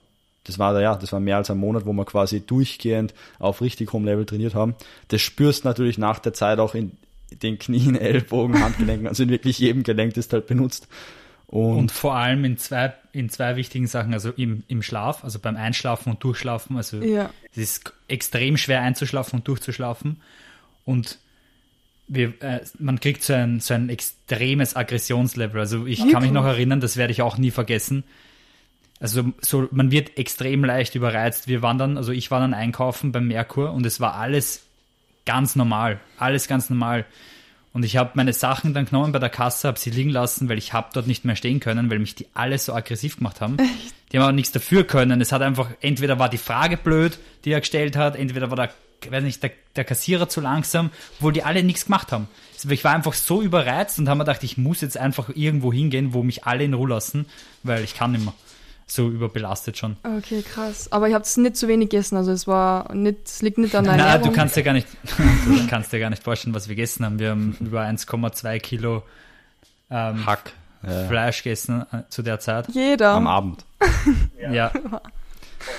das 0.45 0.59
war 0.59 0.81
ja, 0.81 0.95
das 0.95 1.13
war 1.13 1.21
mehr 1.21 1.37
als 1.37 1.51
ein 1.51 1.59
Monat, 1.59 1.87
wo 1.87 1.93
wir 1.93 2.05
quasi 2.05 2.41
durchgehend 2.41 3.15
auf 3.39 3.61
richtig 3.61 3.93
hohem 3.93 4.05
Level 4.05 4.25
trainiert 4.25 4.55
haben. 4.55 4.77
Das 5.09 5.21
spürst 5.21 5.65
natürlich 5.65 5.99
nach 5.99 6.21
der 6.21 6.33
Zeit 6.33 6.61
auch 6.61 6.75
in 6.75 6.93
den 7.43 7.59
Knien, 7.59 7.97
Ellbogen, 8.01 8.63
Handgelenken, 8.63 9.09
also 9.09 9.25
in 9.25 9.29
wirklich 9.29 9.59
jedem 9.59 9.83
Gelenk, 9.83 10.15
das 10.15 10.29
du 10.29 10.35
halt 10.35 10.47
benutzt. 10.47 10.87
Und, 11.49 11.79
und, 11.79 11.93
vor 11.93 12.15
allem 12.15 12.45
in 12.45 12.59
zwei, 12.59 12.93
in 13.13 13.31
zwei 13.31 13.57
wichtigen 13.57 13.87
Sachen, 13.87 14.13
also 14.13 14.31
im, 14.31 14.65
im 14.69 14.83
Schlaf, 14.83 15.25
also 15.25 15.39
beim 15.39 15.57
Einschlafen 15.57 16.11
und 16.13 16.23
Durchschlafen. 16.23 16.77
Also 16.77 16.99
ja. 16.99 17.31
es 17.53 17.57
ist 17.57 17.93
extrem 18.07 18.59
schwer 18.59 18.83
einzuschlafen 18.83 19.39
und 19.39 19.49
durchzuschlafen. 19.49 20.21
Und 20.85 21.19
wir, 22.09 22.43
äh, 22.43 22.61
man 22.79 23.01
kriegt 23.01 23.23
so 23.23 23.35
ein, 23.35 23.61
so 23.61 23.75
ein 23.75 23.89
extremes 23.89 24.75
Aggressionslevel. 24.75 25.61
Also 25.61 25.87
ich 25.87 25.99
Wirklich? 25.99 26.13
kann 26.13 26.23
mich 26.23 26.33
noch 26.33 26.45
erinnern, 26.45 26.81
das 26.81 26.97
werde 26.97 27.13
ich 27.13 27.23
auch 27.23 27.39
nie 27.39 27.51
vergessen. 27.51 28.05
Also 29.01 29.33
so, 29.41 29.69
man 29.71 29.91
wird 29.91 30.19
extrem 30.19 30.65
leicht 30.65 30.95
überreizt. 30.95 31.47
Wir 31.47 31.63
waren 31.63 31.79
dann, 31.79 31.97
also 31.97 32.11
ich 32.11 32.31
war 32.31 32.41
dann 32.41 32.55
einkaufen 32.55 33.13
beim 33.13 33.29
Merkur 33.29 33.73
und 33.73 33.87
es 33.87 34.01
war 34.01 34.15
alles 34.15 34.65
ganz 35.25 35.55
normal, 35.55 36.01
alles 36.17 36.49
ganz 36.49 36.69
normal. 36.71 37.05
Und 37.73 37.85
ich 37.85 37.97
habe 37.97 38.13
meine 38.15 38.33
Sachen 38.33 38.75
dann 38.75 38.87
genommen 38.87 39.13
bei 39.13 39.19
der 39.19 39.29
Kasse, 39.29 39.69
habe 39.69 39.79
sie 39.79 39.91
liegen 39.91 40.11
lassen, 40.11 40.49
weil 40.49 40.59
ich 40.59 40.73
habe 40.73 40.89
dort 40.93 41.07
nicht 41.07 41.25
mehr 41.25 41.37
stehen 41.37 41.61
können, 41.61 41.91
weil 41.91 41.99
mich 41.99 42.15
die 42.15 42.27
alle 42.35 42.59
so 42.59 42.73
aggressiv 42.73 43.19
gemacht 43.19 43.41
haben. 43.41 43.59
Echt? 43.59 43.95
Die 44.11 44.17
haben 44.17 44.25
aber 44.25 44.33
nichts 44.33 44.53
dafür 44.53 44.85
können. 44.85 45.21
Es 45.21 45.33
hat 45.33 45.43
einfach, 45.43 45.71
entweder 45.81 46.19
war 46.19 46.31
die 46.31 46.39
Frage 46.39 46.79
blöd, 46.79 47.19
die 47.45 47.53
er 47.53 47.61
gestellt 47.61 47.95
hat, 47.95 48.17
entweder 48.17 48.51
war 48.51 48.57
der 48.57 48.71
weiß 49.11 49.23
nicht, 49.23 49.43
der, 49.43 49.53
der 49.77 49.85
Kassierer 49.85 50.29
zu 50.29 50.41
langsam, 50.41 50.91
obwohl 51.19 51.33
die 51.33 51.43
alle 51.43 51.63
nichts 51.63 51.87
gemacht 51.87 52.13
haben. 52.13 52.29
Also 52.55 52.71
ich 52.71 52.85
war 52.85 52.95
einfach 52.95 53.15
so 53.15 53.43
überreizt 53.43 53.99
und 53.99 54.09
habe 54.09 54.19
mir 54.19 54.25
gedacht, 54.25 54.43
ich 54.43 54.59
muss 54.59 54.81
jetzt 54.81 54.97
einfach 54.99 55.31
irgendwo 55.35 55.73
hingehen, 55.73 56.13
wo 56.13 56.23
mich 56.23 56.45
alle 56.45 56.65
in 56.65 56.75
Ruhe 56.75 56.89
lassen, 56.89 57.27
weil 57.63 57.85
ich 57.85 57.95
kann 57.95 58.13
nicht 58.13 58.25
mehr. 58.25 58.35
So 58.91 59.11
überbelastet 59.11 59.77
schon. 59.77 59.99
Okay, 60.03 60.43
krass. 60.43 60.91
Aber 60.91 61.09
ich 61.09 61.15
habe 61.15 61.23
es 61.23 61.37
nicht 61.37 61.59
zu 61.59 61.69
wenig 61.69 61.91
gegessen, 61.91 62.17
also 62.17 62.33
es 62.33 62.47
war 62.47 62.95
nicht, 62.95 63.19
es 63.27 63.43
liegt 63.43 63.59
nicht 63.59 63.75
an 63.75 63.85
der 63.85 63.97
Nein, 63.97 64.23
du 64.23 64.33
kannst 64.33 64.57
dir 64.57 64.63
gar 64.63 64.73
nicht, 64.73 64.89
du 65.47 65.67
kannst 65.69 65.93
dir 65.93 66.01
gar 66.01 66.09
nicht 66.09 66.23
vorstellen, 66.23 66.55
was 66.55 66.69
wir 66.69 66.75
gegessen 66.75 67.05
haben. 67.05 67.19
Wir 67.19 67.31
haben 67.31 67.55
über 67.61 67.83
1,2 67.83 68.59
Kilo 68.61 69.03
ähm, 69.91 70.25
Hack. 70.25 70.53
Fleisch 70.81 71.43
gegessen 71.43 71.85
äh, 71.93 72.03
zu 72.09 72.23
der 72.23 72.39
Zeit. 72.39 72.69
Jeder. 72.69 73.11
Am 73.11 73.27
Abend. 73.27 73.65
ja. 74.41 74.53
ja. 74.53 74.73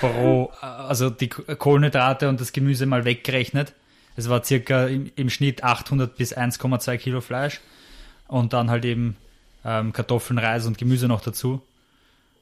Pro, 0.00 0.52
also 0.60 1.10
die 1.10 1.28
Kohlenhydrate 1.28 2.28
und 2.28 2.40
das 2.40 2.52
Gemüse 2.52 2.86
mal 2.86 3.04
weggerechnet. 3.04 3.72
Es 4.16 4.28
war 4.28 4.44
circa 4.44 4.86
im, 4.86 5.10
im 5.16 5.30
Schnitt 5.30 5.64
800 5.64 6.16
bis 6.16 6.36
1,2 6.36 6.98
Kilo 6.98 7.20
Fleisch 7.20 7.60
und 8.28 8.52
dann 8.52 8.70
halt 8.70 8.84
eben 8.84 9.16
ähm, 9.64 9.92
Kartoffeln, 9.92 10.38
Reis 10.38 10.66
und 10.66 10.78
Gemüse 10.78 11.08
noch 11.08 11.20
dazu. 11.20 11.62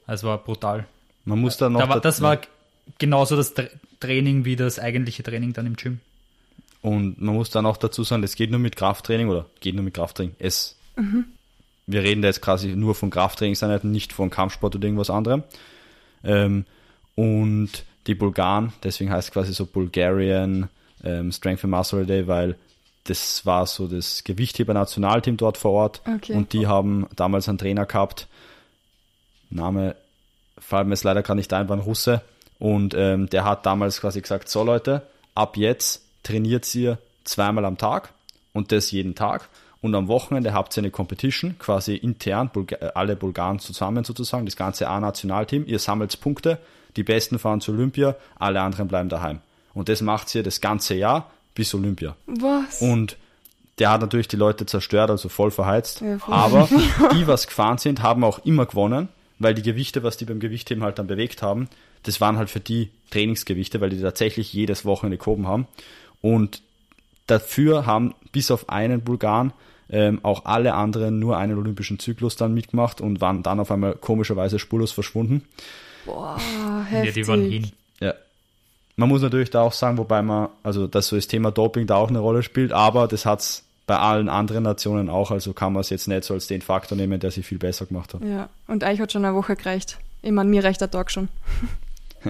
Es 0.07 0.23
war 0.23 0.37
brutal. 0.37 0.85
Man 1.25 1.39
muss 1.39 1.57
da 1.57 1.69
noch. 1.69 1.79
Da 1.79 1.89
war, 1.89 1.99
das 1.99 2.21
war 2.21 2.39
genauso 2.97 3.35
das 3.35 3.53
Training 3.99 4.45
wie 4.45 4.55
das 4.55 4.79
eigentliche 4.79 5.23
Training 5.23 5.53
dann 5.53 5.65
im 5.65 5.75
Gym. 5.75 5.99
Und 6.81 7.21
man 7.21 7.35
muss 7.35 7.49
dann 7.49 7.65
auch 7.65 7.77
dazu 7.77 8.03
sagen, 8.03 8.23
es 8.23 8.35
geht 8.35 8.51
nur 8.51 8.59
mit 8.59 8.75
Krafttraining 8.75 9.29
oder 9.29 9.45
geht 9.59 9.75
nur 9.75 9.83
mit 9.83 9.93
Krafttraining. 9.93 10.35
Es, 10.39 10.77
mhm. 10.95 11.25
Wir 11.85 12.03
reden 12.03 12.21
da 12.21 12.27
jetzt 12.27 12.41
quasi 12.41 12.69
nur 12.75 12.95
von 12.95 13.09
Krafttrainingseinheiten, 13.09 13.91
nicht 13.91 14.13
von 14.13 14.29
Kampfsport 14.29 14.75
oder 14.75 14.85
irgendwas 14.85 15.09
anderem. 15.09 15.43
Ähm, 16.23 16.65
und 17.19 17.83
die 18.07 18.15
Bulgaren, 18.15 18.71
deswegen 18.81 19.11
heißt 19.11 19.27
es 19.27 19.33
quasi 19.33 19.53
so 19.53 19.65
Bulgarian 19.65 20.69
ähm, 21.03 21.33
Strength 21.33 21.65
and 21.65 21.71
Muscle 21.71 22.05
Day, 22.05 22.27
weil 22.27 22.55
das 23.03 23.45
war 23.45 23.65
so 23.65 23.87
das 23.87 24.23
Gewichtheber-Nationalteam 24.23 25.35
dort 25.35 25.57
vor 25.57 25.71
Ort. 25.71 26.01
Okay. 26.07 26.31
und 26.33 26.53
die 26.53 26.65
haben 26.65 27.07
damals 27.17 27.49
einen 27.49 27.57
Trainer 27.57 27.85
gehabt, 27.85 28.27
Name 29.49 29.97
fällt 30.57 30.87
mir 30.87 30.93
jetzt 30.93 31.03
leider 31.03 31.21
gerade 31.21 31.35
nicht 31.37 31.51
ein, 31.51 31.67
war 31.67 31.75
ein 31.75 31.81
Russe. 31.81 32.21
Und 32.57 32.93
ähm, 32.93 33.29
der 33.29 33.43
hat 33.43 33.65
damals 33.65 33.99
quasi 33.99 34.21
gesagt, 34.21 34.47
so 34.47 34.63
Leute, 34.63 35.01
ab 35.35 35.57
jetzt 35.57 36.01
trainiert 36.23 36.73
ihr 36.75 36.99
zweimal 37.25 37.65
am 37.65 37.77
Tag 37.77 38.13
und 38.53 38.71
das 38.71 38.91
jeden 38.91 39.15
Tag. 39.15 39.49
Und 39.81 39.93
am 39.93 40.07
Wochenende 40.07 40.53
habt 40.53 40.77
ihr 40.77 40.83
eine 40.83 40.91
Competition, 40.91 41.57
quasi 41.59 41.95
intern, 41.95 42.49
Bulga 42.53 42.77
alle 42.95 43.17
Bulgaren 43.17 43.59
zusammen 43.59 44.05
sozusagen, 44.05 44.45
das 44.45 44.55
ganze 44.55 44.87
A-Nationalteam, 44.87 45.65
ihr 45.65 45.79
sammelt 45.79 46.21
Punkte, 46.21 46.59
die 46.95 47.03
Besten 47.03 47.39
fahren 47.39 47.61
zu 47.61 47.71
Olympia, 47.71 48.15
alle 48.37 48.61
anderen 48.61 48.87
bleiben 48.87 49.09
daheim. 49.09 49.39
Und 49.73 49.89
das 49.89 50.01
macht 50.01 50.29
sie 50.29 50.43
das 50.43 50.61
ganze 50.61 50.95
Jahr 50.95 51.31
bis 51.55 51.73
Olympia. 51.73 52.15
Was? 52.25 52.81
Und 52.81 53.17
der 53.79 53.91
hat 53.91 54.01
natürlich 54.01 54.27
die 54.27 54.35
Leute 54.35 54.65
zerstört, 54.65 55.09
also 55.09 55.29
voll 55.29 55.51
verheizt. 55.51 56.01
Ja, 56.01 56.17
voll. 56.17 56.33
Aber 56.33 56.69
die, 57.13 57.27
was 57.27 57.47
gefahren 57.47 57.77
sind, 57.77 58.01
haben 58.03 58.23
auch 58.23 58.39
immer 58.45 58.65
gewonnen, 58.65 59.09
weil 59.39 59.53
die 59.53 59.61
Gewichte, 59.61 60.03
was 60.03 60.17
die 60.17 60.25
beim 60.25 60.39
Gewichtheben 60.39 60.83
halt 60.83 60.99
dann 60.99 61.07
bewegt 61.07 61.41
haben, 61.41 61.69
das 62.03 62.21
waren 62.21 62.37
halt 62.37 62.49
für 62.49 62.59
die 62.59 62.89
Trainingsgewichte, 63.11 63.81
weil 63.81 63.89
die 63.89 64.01
tatsächlich 64.01 64.53
jedes 64.53 64.85
Wochenende 64.85 65.17
gehoben 65.17 65.47
haben. 65.47 65.67
Und 66.21 66.61
dafür 67.27 67.85
haben 67.85 68.15
bis 68.31 68.51
auf 68.51 68.69
einen 68.69 69.01
Bulgaren 69.01 69.53
ähm, 69.89 70.19
auch 70.23 70.45
alle 70.45 70.75
anderen 70.75 71.19
nur 71.19 71.37
einen 71.37 71.57
olympischen 71.57 71.99
Zyklus 71.99 72.35
dann 72.35 72.53
mitgemacht 72.53 73.01
und 73.01 73.21
waren 73.21 73.43
dann 73.43 73.59
auf 73.59 73.71
einmal 73.71 73.95
komischerweise 73.95 74.59
spurlos 74.59 74.91
verschwunden. 74.91 75.45
Boah, 76.09 76.37
Ja, 76.57 76.83
heftig. 76.89 77.13
die 77.15 77.27
waren 77.27 77.41
hin. 77.49 77.71
Ja. 77.99 78.13
Man 78.95 79.09
muss 79.09 79.21
natürlich 79.21 79.49
da 79.49 79.61
auch 79.61 79.73
sagen, 79.73 79.97
wobei 79.97 80.21
man, 80.21 80.49
also 80.63 80.87
dass 80.87 81.07
so 81.07 81.15
das 81.15 81.27
Thema 81.27 81.51
Doping 81.51 81.87
da 81.87 81.95
auch 81.95 82.09
eine 82.09 82.19
Rolle 82.19 82.43
spielt, 82.43 82.71
aber 82.73 83.07
das 83.07 83.25
hat's 83.25 83.63
bei 83.87 83.97
allen 83.97 84.29
anderen 84.29 84.63
Nationen 84.63 85.09
auch, 85.09 85.31
also 85.31 85.53
kann 85.53 85.73
man 85.73 85.81
es 85.81 85.89
jetzt 85.89 86.07
nicht 86.07 86.23
so 86.23 86.33
als 86.35 86.47
den 86.47 86.61
Faktor 86.61 86.95
nehmen, 86.97 87.19
der 87.19 87.31
sie 87.31 87.41
viel 87.43 87.57
besser 87.57 87.85
gemacht 87.87 88.13
hat. 88.13 88.21
Ja, 88.23 88.49
und 88.67 88.83
euch 88.83 88.99
hat 88.99 89.11
schon 89.11 89.25
eine 89.25 89.35
Woche 89.35 89.55
gereicht. 89.55 89.97
Ich 90.21 90.31
meine, 90.31 90.49
mir 90.49 90.63
reicht 90.63 90.81
der 90.81 90.91
Tag 90.91 91.09
schon. 91.11 91.29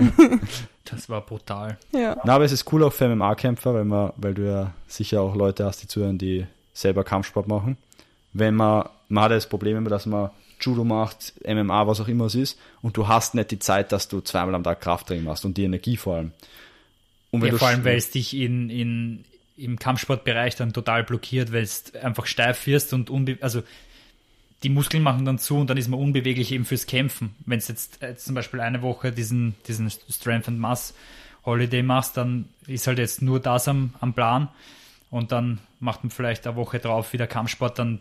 Das 0.86 1.08
war 1.08 1.22
brutal. 1.22 1.78
Ja. 1.92 2.18
Na, 2.24 2.34
aber 2.34 2.46
es 2.46 2.52
ist 2.52 2.72
cool 2.74 2.84
auch 2.84 2.92
für 2.94 3.08
MMA-Kämpfer, 3.08 3.76
weil 3.76 3.86
man, 3.86 4.12
weil 4.18 4.34
du 4.34 4.48
ja 4.48 4.72
sicher 4.88 5.22
auch 5.22 5.36
Leute 5.36 5.64
hast, 5.66 5.84
die 5.84 5.88
zuhören, 5.88 6.18
die 6.18 6.48
selber 6.74 7.04
Kampfsport 7.04 7.48
machen. 7.48 7.78
Wenn 8.34 8.56
man, 8.56 8.90
man 9.08 9.26
hat 9.26 9.30
ja 9.32 9.38
das 9.38 9.48
Problem 9.48 9.78
immer, 9.78 9.92
dass 9.92 10.08
man 10.08 10.32
Judo 10.62 10.84
macht, 10.84 11.34
MMA, 11.48 11.88
was 11.88 12.02
auch 12.02 12.08
immer 12.08 12.26
es 12.26 12.36
ist, 12.36 12.60
und 12.82 12.98
du 12.98 13.08
hast 13.08 13.36
nicht 13.36 13.52
die 13.52 13.60
Zeit, 13.60 13.92
dass 13.92 14.08
du 14.08 14.22
zweimal 14.22 14.56
am 14.56 14.64
Tag 14.64 14.82
Krafttraining 14.82 15.24
machst 15.26 15.46
und 15.46 15.58
die 15.58 15.64
Energie 15.64 15.98
vor 15.98 16.16
allem. 16.18 16.32
Und 17.32 17.42
wenn 17.42 17.50
Ja, 17.50 17.52
du 17.52 17.58
vor 17.58 17.68
allem, 17.68 17.84
weil 17.86 17.98
es 17.98 18.12
dich 18.12 18.36
in, 18.36 18.70
in, 18.70 19.26
im 19.58 19.78
Kampfsportbereich 19.80 20.56
dann 20.56 20.74
total 20.74 21.04
blockiert, 21.04 21.52
weil 21.54 21.64
es 21.64 21.94
einfach 21.96 22.26
steif 22.26 22.66
wirst 22.68 22.94
und 22.94 23.10
unbe 23.10 23.38
also 23.42 23.64
die 24.64 24.70
Muskeln 24.70 25.04
machen 25.04 25.26
dann 25.26 25.40
zu 25.40 25.58
und 25.58 25.70
dann 25.70 25.78
ist 25.78 25.88
man 25.88 26.00
unbeweglich 26.00 26.52
eben 26.52 26.66
fürs 26.66 26.86
Kämpfen. 26.86 27.36
Wenn 27.46 27.60
es 27.60 27.68
jetzt, 27.70 28.02
jetzt 28.02 28.26
zum 28.26 28.36
Beispiel 28.36 28.60
eine 28.60 28.82
Woche 28.82 29.12
diesen, 29.12 29.56
diesen 29.68 29.90
Strength 29.90 30.50
and 30.50 30.60
Mass 30.60 30.94
Holiday 31.46 31.82
machst, 31.82 32.18
dann 32.18 32.50
ist 32.68 32.86
halt 32.88 33.00
jetzt 33.00 33.22
nur 33.22 33.40
das 33.40 33.68
am, 33.70 33.94
am 34.02 34.14
Plan 34.14 34.50
und 35.10 35.32
dann 35.32 35.60
macht 35.80 36.04
man 36.04 36.12
vielleicht 36.12 36.46
eine 36.46 36.58
Woche 36.58 36.80
drauf 36.80 37.14
wieder 37.14 37.26
Kampfsport, 37.26 37.80
dann 37.80 38.00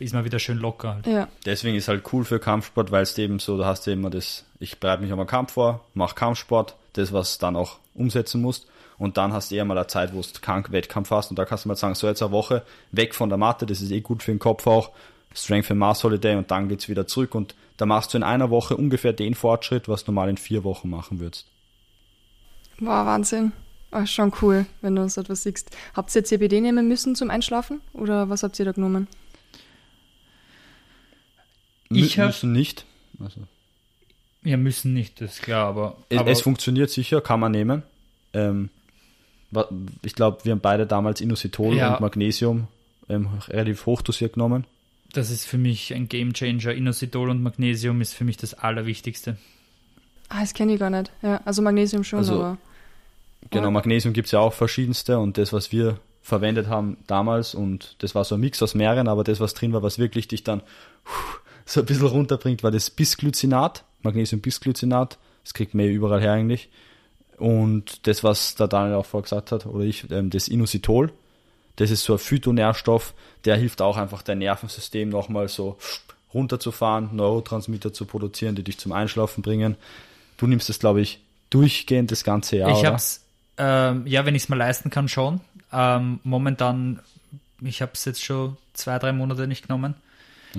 ist 0.00 0.14
man 0.14 0.24
wieder 0.24 0.38
schön 0.38 0.58
locker. 0.58 0.94
Halt. 0.94 1.06
Ja, 1.06 1.28
Deswegen 1.44 1.76
ist 1.76 1.88
halt 1.88 2.04
cool 2.12 2.24
für 2.24 2.38
Kampfsport, 2.38 2.90
weil 2.90 3.02
es 3.02 3.16
eben 3.18 3.38
so, 3.38 3.58
da 3.58 3.66
hast 3.66 3.86
du 3.86 3.92
immer 3.92 4.10
das, 4.10 4.44
ich 4.58 4.78
bereite 4.78 5.02
mich 5.02 5.12
auf 5.12 5.18
einen 5.18 5.28
Kampf 5.28 5.52
vor, 5.52 5.84
mach 5.94 6.14
Kampfsport, 6.14 6.76
das, 6.94 7.12
was 7.12 7.38
dann 7.38 7.56
auch 7.56 7.78
umsetzen 7.94 8.40
musst. 8.42 8.66
Und 8.98 9.16
dann 9.16 9.32
hast 9.32 9.50
du 9.50 9.54
eher 9.54 9.64
mal 9.64 9.78
eine 9.78 9.86
Zeit, 9.86 10.12
wo 10.12 10.20
du 10.20 10.40
keinen 10.40 10.70
Wettkampf 10.72 11.10
hast. 11.10 11.30
Und 11.30 11.38
da 11.38 11.46
kannst 11.46 11.64
du 11.64 11.68
mal 11.68 11.76
sagen, 11.76 11.94
so 11.94 12.06
jetzt 12.06 12.22
eine 12.22 12.32
Woche 12.32 12.62
weg 12.92 13.14
von 13.14 13.30
der 13.30 13.38
Matte, 13.38 13.64
das 13.64 13.80
ist 13.80 13.90
eh 13.90 14.00
gut 14.00 14.22
für 14.22 14.30
den 14.30 14.38
Kopf 14.38 14.66
auch. 14.66 14.90
Strength 15.34 15.70
and 15.70 15.80
Mass 15.80 16.04
Holiday 16.04 16.36
und 16.36 16.50
dann 16.50 16.68
geht's 16.68 16.88
wieder 16.88 17.06
zurück. 17.06 17.34
Und 17.34 17.54
da 17.76 17.86
machst 17.86 18.12
du 18.12 18.18
in 18.18 18.22
einer 18.22 18.50
Woche 18.50 18.76
ungefähr 18.76 19.12
den 19.12 19.34
Fortschritt, 19.34 19.88
was 19.88 20.04
du 20.04 20.12
normal 20.12 20.28
in 20.28 20.36
vier 20.36 20.64
Wochen 20.64 20.90
machen 20.90 21.18
würdest. 21.20 21.46
war 22.78 23.06
Wahnsinn. 23.06 23.52
Ah, 23.92 24.06
schon 24.06 24.32
cool, 24.42 24.66
wenn 24.82 24.94
du 24.94 25.02
uns 25.02 25.16
etwas 25.16 25.42
siehst. 25.42 25.76
Habt 25.94 26.14
ihr 26.14 26.22
CBD 26.22 26.60
nehmen 26.60 26.86
müssen 26.86 27.16
zum 27.16 27.30
Einschlafen? 27.30 27.80
Oder 27.92 28.28
was 28.28 28.42
habt 28.42 28.58
ihr 28.58 28.64
da 28.64 28.72
genommen? 28.72 29.08
Ich 31.90 32.18
hab- 32.18 32.26
müssen 32.28 32.52
nicht. 32.52 32.84
Also, 33.18 33.40
Ja, 34.42 34.56
müssen 34.56 34.94
nicht, 34.94 35.20
das 35.20 35.34
ist 35.34 35.42
klar, 35.42 35.66
aber, 35.66 35.96
es, 36.08 36.18
aber 36.18 36.30
es 36.30 36.40
funktioniert 36.40 36.88
sicher, 36.90 37.20
kann 37.20 37.40
man 37.40 37.52
nehmen. 37.52 37.82
Ähm, 38.32 38.70
ich 40.02 40.14
glaube, 40.14 40.44
wir 40.44 40.52
haben 40.52 40.60
beide 40.60 40.86
damals 40.86 41.20
Inositol 41.20 41.74
Ja. 41.76 41.94
und 41.94 42.00
Magnesium 42.00 42.68
ähm, 43.08 43.28
relativ 43.48 43.86
hochdosiert 43.86 44.34
genommen. 44.34 44.64
das 45.12 45.30
ist 45.30 45.44
für 45.44 45.58
mich 45.58 45.92
ein 45.92 46.08
Gamechanger. 46.08 46.72
Inositol 46.72 47.30
und 47.30 47.42
Magnesium 47.42 48.00
ist 48.00 48.14
für 48.14 48.22
mich 48.24 48.36
das 48.36 48.54
Allerwichtigste. 48.54 49.36
Ah, 50.28 50.40
das 50.42 50.54
kenne 50.54 50.74
ich 50.74 50.78
gar 50.78 50.90
nicht. 50.90 51.10
Ja, 51.22 51.40
also 51.44 51.60
Magnesium 51.62 52.04
schon, 52.04 52.20
Also- 52.20 52.34
aber. 52.40 52.58
Genau, 53.50 53.64
Ja. 53.64 53.70
Magnesium 53.72 54.14
gibt 54.14 54.26
es 54.26 54.32
ja 54.32 54.38
auch 54.38 54.52
verschiedenste 54.52 55.18
und 55.18 55.36
das, 55.36 55.52
was 55.52 55.72
wir 55.72 55.98
verwendet 56.22 56.68
haben 56.68 56.96
damals 57.08 57.54
und 57.56 57.96
das 57.98 58.14
war 58.14 58.24
so 58.24 58.36
ein 58.36 58.40
Mix 58.40 58.62
aus 58.62 58.74
mehreren, 58.76 59.08
aber 59.08 59.24
das, 59.24 59.40
was 59.40 59.52
drin 59.54 59.72
war, 59.72 59.82
was 59.82 59.98
wirklich 59.98 60.28
dich 60.28 60.44
dann 60.44 60.62
so 61.64 61.80
ein 61.80 61.86
bisschen 61.86 62.06
runterbringt, 62.06 62.62
war 62.62 62.70
das 62.70 62.90
Bisglycinat, 62.90 63.84
Magnesium-Bisglycinat, 64.02 65.18
das 65.44 65.54
kriegt 65.54 65.74
man 65.74 65.86
ja 65.86 65.92
überall 65.92 66.20
her 66.20 66.32
eigentlich 66.32 66.68
und 67.40 68.06
das, 68.06 68.22
was 68.22 68.54
der 68.54 68.68
Daniel 68.68 68.96
auch 68.96 69.06
vorher 69.06 69.22
gesagt 69.22 69.50
hat, 69.50 69.66
oder 69.66 69.84
ich, 69.84 70.10
ähm, 70.10 70.28
das 70.30 70.46
Inositol, 70.46 71.10
das 71.76 71.90
ist 71.90 72.04
so 72.04 72.12
ein 72.12 72.18
Phytonährstoff, 72.18 73.14
der 73.46 73.56
hilft 73.56 73.80
auch 73.80 73.96
einfach 73.96 74.22
dein 74.22 74.38
Nervensystem 74.38 75.08
nochmal 75.08 75.48
so 75.48 75.78
runterzufahren, 76.34 77.16
Neurotransmitter 77.16 77.94
zu 77.94 78.04
produzieren, 78.04 78.54
die 78.54 78.62
dich 78.62 78.78
zum 78.78 78.92
Einschlafen 78.92 79.42
bringen. 79.42 79.76
Du 80.36 80.46
nimmst 80.46 80.68
das, 80.68 80.78
glaube 80.78 81.00
ich, 81.00 81.20
durchgehend 81.48 82.12
das 82.12 82.24
ganze 82.24 82.58
Jahr, 82.58 82.70
ich 82.70 82.78
oder? 82.78 82.92
hab's, 82.92 83.24
ähm, 83.56 84.06
ja, 84.06 84.26
wenn 84.26 84.34
ich 84.34 84.42
es 84.44 84.48
mir 84.50 84.56
leisten 84.56 84.90
kann, 84.90 85.08
schon. 85.08 85.40
Ähm, 85.72 86.20
momentan, 86.22 87.00
ich 87.62 87.80
habe 87.80 87.92
es 87.94 88.04
jetzt 88.04 88.22
schon 88.22 88.58
zwei, 88.74 88.98
drei 88.98 89.12
Monate 89.12 89.46
nicht 89.46 89.66
genommen. 89.66 89.94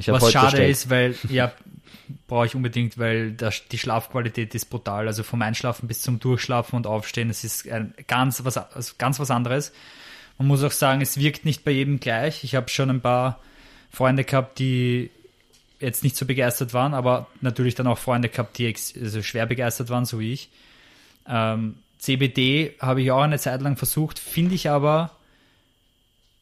Was 0.07 0.31
schade 0.31 0.45
bestellt. 0.45 0.69
ist, 0.69 0.89
weil, 0.89 1.15
ja, 1.29 1.51
brauche 2.27 2.45
ich 2.45 2.55
unbedingt, 2.55 2.97
weil 2.97 3.31
das, 3.31 3.67
die 3.67 3.77
Schlafqualität 3.77 4.55
ist 4.55 4.65
brutal. 4.65 5.07
Also 5.07 5.23
vom 5.23 5.41
Einschlafen 5.41 5.87
bis 5.87 6.01
zum 6.01 6.19
Durchschlafen 6.19 6.75
und 6.75 6.87
Aufstehen, 6.87 7.29
es 7.29 7.43
ist 7.43 7.69
ein 7.69 7.93
ganz 8.07 8.43
was, 8.43 8.57
also 8.57 8.93
ganz 8.97 9.19
was 9.19 9.31
anderes. 9.31 9.71
Man 10.37 10.47
muss 10.47 10.63
auch 10.63 10.71
sagen, 10.71 11.01
es 11.01 11.17
wirkt 11.17 11.45
nicht 11.45 11.63
bei 11.63 11.71
jedem 11.71 11.99
gleich. 11.99 12.43
Ich 12.43 12.55
habe 12.55 12.69
schon 12.69 12.89
ein 12.89 13.01
paar 13.01 13.39
Freunde 13.91 14.23
gehabt, 14.23 14.59
die 14.59 15.11
jetzt 15.79 16.03
nicht 16.03 16.15
so 16.15 16.25
begeistert 16.25 16.73
waren, 16.73 16.93
aber 16.93 17.27
natürlich 17.41 17.75
dann 17.75 17.87
auch 17.87 17.97
Freunde 17.97 18.29
gehabt, 18.29 18.57
die 18.57 18.73
also 18.99 19.21
schwer 19.21 19.45
begeistert 19.45 19.89
waren, 19.89 20.05
so 20.05 20.19
wie 20.19 20.33
ich. 20.33 20.49
Ähm, 21.27 21.75
CBD 21.97 22.75
habe 22.79 23.01
ich 23.01 23.11
auch 23.11 23.21
eine 23.21 23.39
Zeit 23.39 23.61
lang 23.61 23.77
versucht, 23.77 24.19
finde 24.19 24.55
ich 24.55 24.69
aber, 24.69 25.11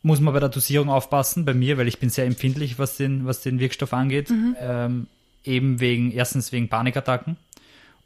muss 0.01 0.19
man 0.19 0.33
bei 0.33 0.39
der 0.39 0.49
Dosierung 0.49 0.89
aufpassen, 0.89 1.45
bei 1.45 1.53
mir, 1.53 1.77
weil 1.77 1.87
ich 1.87 1.99
bin 1.99 2.09
sehr 2.09 2.25
empfindlich, 2.25 2.79
was 2.79 2.97
den, 2.97 3.25
was 3.25 3.41
den 3.41 3.59
Wirkstoff 3.59 3.93
angeht. 3.93 4.31
Ähm, 4.59 5.07
eben 5.43 5.79
wegen, 5.79 6.11
erstens 6.11 6.51
wegen 6.51 6.69
Panikattacken 6.69 7.37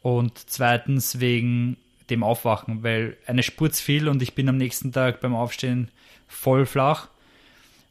und 0.01 0.37
zweitens 0.47 1.19
wegen 1.19 1.77
dem 2.09 2.23
Aufwachen, 2.23 2.83
weil 2.83 3.17
eine 3.25 3.43
Spur 3.43 3.71
zu 3.71 3.81
viel 3.81 4.07
und 4.07 4.21
ich 4.21 4.35
bin 4.35 4.49
am 4.49 4.57
nächsten 4.57 4.91
Tag 4.91 5.21
beim 5.21 5.35
Aufstehen 5.35 5.89
voll 6.27 6.65
flach. 6.65 7.09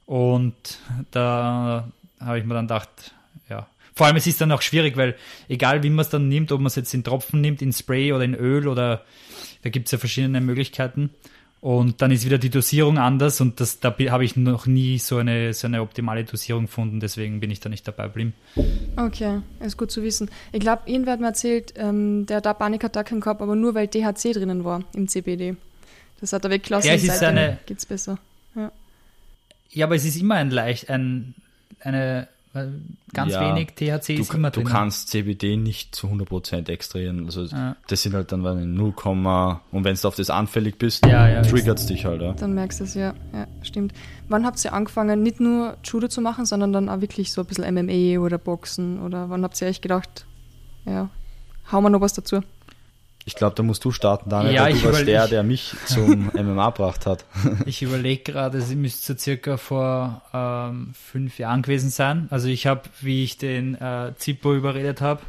Und 0.05 0.79
da 1.11 1.88
habe 2.21 2.38
ich 2.38 2.45
mir 2.45 2.55
dann 2.55 2.67
gedacht, 2.67 3.15
ja. 3.49 3.67
Vor 3.95 4.07
allem, 4.07 4.17
es 4.17 4.27
ist 4.27 4.41
dann 4.41 4.53
auch 4.53 4.62
schwierig, 4.62 4.97
weil 4.97 5.17
egal 5.49 5.83
wie 5.83 5.91
man 5.91 6.01
es 6.01 6.09
dann 6.09 6.29
nimmt, 6.29 6.51
ob 6.53 6.61
man 6.61 6.67
es 6.67 6.77
jetzt 6.77 6.95
in 6.95 7.05
Tropfen 7.05 7.41
nimmt, 7.41 7.62
in 7.62 7.73
Spray 7.73 8.12
oder 8.12 8.25
in 8.25 8.35
Öl 8.35 8.69
oder 8.69 9.05
da 9.62 9.71
gibt 9.71 9.87
es 9.87 9.93
ja 9.93 9.99
verschiedene 9.99 10.41
Möglichkeiten. 10.41 11.11
Und 11.62 12.03
dann 12.03 12.11
ist 12.11 12.25
wieder 12.27 12.38
die 12.38 12.51
Dosierung 12.51 12.98
anders 12.98 13.40
und 13.40 13.61
das, 13.61 13.79
da 13.79 13.94
habe 14.11 14.25
ich 14.25 14.35
noch 14.35 14.66
nie 14.66 14.98
so 14.98 15.18
eine, 15.18 15.55
so 15.55 15.68
eine 15.68 15.81
optimale 15.81 16.25
Dosierung 16.25 16.64
gefunden, 16.66 16.98
deswegen 16.98 17.38
bin 17.38 17.53
ich 17.53 17.61
da 17.61 17.68
nicht 17.68 17.87
dabei 17.87 18.09
geblieben. 18.09 18.35
Okay, 18.96 19.42
ist 19.61 19.77
gut 19.77 19.92
zu 19.92 20.03
wissen. 20.03 20.29
Ich 20.51 20.59
glaube, 20.59 20.83
irgendwer 20.87 21.12
hat 21.12 21.20
mir 21.20 21.27
erzählt, 21.29 21.72
ähm, 21.77 22.27
der 22.27 22.38
hat 22.38 22.46
da 22.46 22.53
Panikattacken 22.55 23.20
gehabt, 23.20 23.40
aber 23.40 23.55
nur 23.55 23.77
weil 23.77 23.87
THC 23.87 24.33
drinnen 24.33 24.64
war 24.64 24.83
im 24.92 25.07
CBD. 25.07 25.55
Das 26.20 26.33
hat 26.33 26.42
er 26.42 26.51
weggelassen. 26.51 26.88
Ja, 26.88 26.94
es 26.94 27.05
ist 27.05 27.20
seitdem 27.20 27.38
eine- 27.38 27.59
geht's 27.64 27.87
besser. 27.87 28.18
Ja, 29.70 29.87
aber 29.87 29.94
es 29.94 30.05
ist 30.05 30.16
immer 30.20 30.35
ein 30.35 30.51
leicht, 30.51 30.90
ein, 30.90 31.33
eine, 31.81 32.27
äh, 32.55 32.67
ganz 33.15 33.33
Ja, 33.33 33.55
wenig 33.55 33.69
THC 33.75 34.17
du, 34.17 34.23
ist 34.23 34.35
immer 34.35 34.51
du 34.51 34.61
drin. 34.61 34.69
kannst 34.69 35.09
CBD 35.09 35.57
nicht 35.57 35.95
zu 35.95 36.07
100% 36.09 36.69
extrahieren. 36.69 37.25
Also 37.27 37.45
Ja. 37.45 37.77
das 37.88 38.03
sind 38.03 38.15
halt 38.15 38.31
dann 38.33 38.45
wenn 38.45 38.75
0, 38.75 38.93
und 39.73 39.85
wenn 39.85 39.97
du 39.97 40.09
auf 40.09 40.17
das 40.17 40.31
anfällig 40.31 40.77
bist, 40.79 41.05
Ja, 41.07 41.29
ja. 41.29 41.43
triggert 41.43 41.79
es 41.79 41.87
dich 41.87 42.05
halt. 42.05 42.21
Ja. 42.23 42.33
Dann 42.33 42.53
merkst 42.55 42.81
du 42.81 42.85
es, 42.85 42.95
ja. 42.95 43.15
Ja, 43.33 43.47
stimmt. 43.62 43.93
Wann 44.29 44.45
habt 44.45 44.62
ihr 44.65 44.73
angefangen, 44.73 45.23
nicht 45.23 45.41
nur 45.41 45.77
Judo 45.85 46.09
zu 46.09 46.21
machen, 46.21 46.45
sondern 46.47 46.73
dann 46.73 46.88
auch 46.88 47.01
wirklich 47.01 47.33
so 47.33 47.41
ein 47.43 47.47
bisschen 47.47 47.65
MMA 47.75 48.19
oder 48.21 48.38
Boxen? 48.38 49.01
Oder 49.01 49.31
wann 49.31 49.43
habt 49.45 49.61
ihr 49.61 49.69
euch 49.69 49.81
gedacht, 49.81 50.27
ja, 50.85 51.09
hauen 51.71 51.85
wir 51.85 51.91
noch 51.91 52.01
was 52.01 52.12
dazu? 52.12 52.41
Ich 53.25 53.37
glaube, 53.37 53.55
da 53.55 53.63
musst 53.63 53.85
du 53.85 53.93
starten, 53.93 54.31
Daniel, 54.31 54.55
Ja, 54.55 54.65
weil 54.65 54.75
ich 54.75 54.83
du 54.83 54.89
warst 54.89 55.07
der, 55.07 55.29
der 55.29 55.43
mich 55.43 55.75
zum 55.87 56.27
MMA 56.35 56.71
gebracht 56.71 57.07
hat. 57.07 57.25
Ich 57.67 57.83
überlege 57.83 58.33
gerade, 58.33 58.61
sie 58.61 58.75
müsste 58.75 59.13
so 59.15 59.19
circa 59.19 59.57
vor 59.57 60.23
ähm, 60.35 60.93
fünf 60.95 61.39
Jahren 61.39 61.63
gewesen 61.63 61.91
sein. 61.91 62.27
Also 62.31 62.49
ich 62.49 62.66
habe, 62.66 62.83
wie 63.01 63.23
ich 63.23 63.39
den 63.39 63.77
äh, 63.77 64.12
Zippo 64.16 64.55
überredet 64.55 65.01
habe, 65.01 65.23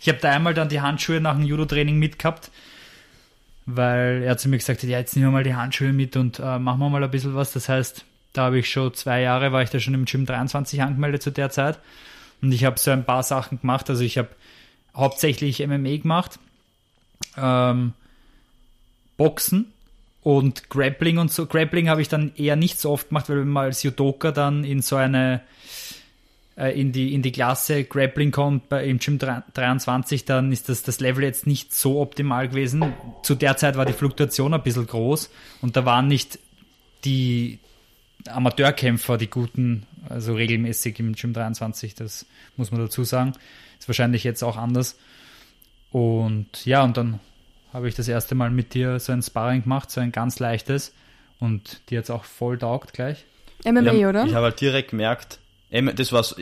ich 0.00 0.08
habe 0.08 0.18
da 0.18 0.30
einmal 0.30 0.54
dann 0.54 0.68
die 0.68 0.80
Handschuhe 0.80 1.20
nach 1.20 1.34
dem 1.34 1.44
Judo-Training 1.44 1.98
mitgehabt, 1.98 2.50
weil 3.66 4.22
er 4.22 4.38
zu 4.38 4.48
mir 4.48 4.56
gesagt 4.58 4.82
hat, 4.82 4.88
ja, 4.88 4.98
jetzt 4.98 5.14
nehmen 5.14 5.28
wir 5.28 5.32
mal 5.32 5.44
die 5.44 5.54
Handschuhe 5.54 5.92
mit 5.92 6.16
und 6.16 6.38
äh, 6.38 6.58
machen 6.58 6.80
wir 6.80 6.88
mal 6.88 7.04
ein 7.04 7.10
bisschen 7.10 7.34
was. 7.34 7.52
Das 7.52 7.68
heißt, 7.68 8.04
da 8.32 8.44
habe 8.44 8.58
ich 8.58 8.70
schon 8.70 8.94
zwei 8.94 9.20
Jahre, 9.20 9.52
war 9.52 9.62
ich 9.62 9.70
da 9.70 9.78
schon 9.78 9.94
im 9.94 10.06
Gym 10.06 10.24
23 10.26 10.82
angemeldet 10.82 11.22
zu 11.22 11.30
der 11.30 11.50
Zeit. 11.50 11.78
Und 12.42 12.52
ich 12.52 12.64
habe 12.64 12.78
so 12.78 12.90
ein 12.90 13.04
paar 13.04 13.22
Sachen 13.22 13.60
gemacht. 13.60 13.90
Also 13.90 14.02
ich 14.02 14.16
habe 14.16 14.28
hauptsächlich 14.94 15.66
MMA 15.66 15.98
gemacht, 15.98 16.38
ähm, 17.36 17.92
Boxen 19.16 19.72
und 20.22 20.68
Grappling 20.70 21.18
und 21.18 21.32
so. 21.32 21.46
Grappling 21.46 21.88
habe 21.88 22.02
ich 22.02 22.08
dann 22.08 22.32
eher 22.36 22.56
nicht 22.56 22.80
so 22.80 22.90
oft 22.90 23.08
gemacht, 23.08 23.28
weil 23.28 23.40
wenn 23.40 23.48
man 23.48 23.64
als 23.64 23.82
Judoka 23.82 24.32
dann 24.32 24.64
in 24.64 24.82
so 24.82 24.96
eine 24.96 25.42
äh, 26.56 26.78
in 26.78 26.92
die, 26.92 27.14
in 27.14 27.22
die 27.22 27.32
Klasse 27.32 27.84
Grappling 27.84 28.32
kommt 28.32 28.68
bei, 28.68 28.84
im 28.84 28.98
Gym 28.98 29.18
23, 29.18 30.24
dann 30.24 30.52
ist 30.52 30.68
das, 30.68 30.82
das 30.82 31.00
Level 31.00 31.24
jetzt 31.24 31.46
nicht 31.46 31.74
so 31.74 32.00
optimal 32.00 32.48
gewesen. 32.48 32.92
Zu 33.22 33.34
der 33.34 33.56
Zeit 33.56 33.76
war 33.76 33.86
die 33.86 33.92
Fluktuation 33.92 34.52
ein 34.52 34.62
bisschen 34.62 34.86
groß 34.86 35.30
und 35.62 35.76
da 35.76 35.84
waren 35.84 36.06
nicht 36.06 36.38
die 37.04 37.58
Amateurkämpfer, 38.28 39.16
die 39.16 39.30
guten, 39.30 39.86
also 40.08 40.34
regelmäßig 40.34 41.00
im 41.00 41.14
Gym 41.14 41.32
23, 41.32 41.94
das 41.94 42.26
muss 42.56 42.70
man 42.70 42.80
dazu 42.80 43.04
sagen. 43.04 43.32
Ist 43.78 43.88
wahrscheinlich 43.88 44.24
jetzt 44.24 44.42
auch 44.42 44.58
anders. 44.58 44.98
Und 45.90 46.64
ja, 46.64 46.82
und 46.82 46.96
dann 46.96 47.20
habe 47.72 47.88
ich 47.88 47.94
das 47.94 48.08
erste 48.08 48.34
Mal 48.34 48.50
mit 48.50 48.74
dir 48.74 48.98
so 49.00 49.12
ein 49.12 49.22
Sparring 49.22 49.62
gemacht, 49.62 49.90
so 49.90 50.00
ein 50.00 50.12
ganz 50.12 50.38
leichtes. 50.38 50.92
Und 51.38 51.80
dir 51.88 51.96
jetzt 51.96 52.10
auch 52.10 52.24
voll 52.24 52.58
taugt 52.58 52.92
gleich. 52.92 53.24
MMA, 53.64 53.92
ja, 53.92 54.08
oder? 54.08 54.26
Ich 54.26 54.34
habe 54.34 54.44
halt 54.44 54.60
direkt 54.60 54.90
gemerkt, 54.90 55.38
das 55.70 56.12
war 56.12 56.22
so, 56.22 56.36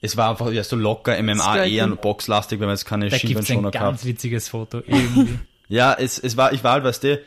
es 0.00 0.16
war 0.16 0.30
einfach 0.30 0.50
ja, 0.52 0.62
so 0.62 0.76
locker, 0.76 1.20
MMA 1.20 1.64
eher 1.64 1.86
boxlastig, 1.88 2.60
weil 2.60 2.66
man 2.66 2.76
jetzt 2.76 2.84
keine 2.84 3.08
Da 3.08 3.18
gibt 3.18 3.24
es 3.24 3.38
ein 3.38 3.44
Schienbeinschoner 3.44 3.70
ganz 3.70 4.02
gehabt. 4.02 4.04
witziges 4.04 4.48
Foto 4.48 4.78
irgendwie. 4.86 5.38
Ja, 5.68 5.94
es, 5.94 6.20
es 6.20 6.36
war, 6.36 6.52
ich 6.52 6.62
war 6.62 6.74
halt, 6.74 6.84
weißt 6.84 7.02
du, 7.02 7.20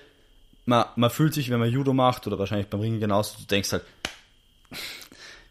man, 0.65 0.85
man 0.95 1.09
fühlt 1.09 1.33
sich, 1.33 1.49
wenn 1.49 1.59
man 1.59 1.69
Judo 1.69 1.91
macht, 1.91 2.25
oder 2.25 2.39
wahrscheinlich 2.39 2.67
beim 2.67 2.79
Ringen 2.79 3.01
genauso, 3.01 3.37
du 3.37 3.45
denkst 3.45 3.73
halt, 3.73 3.83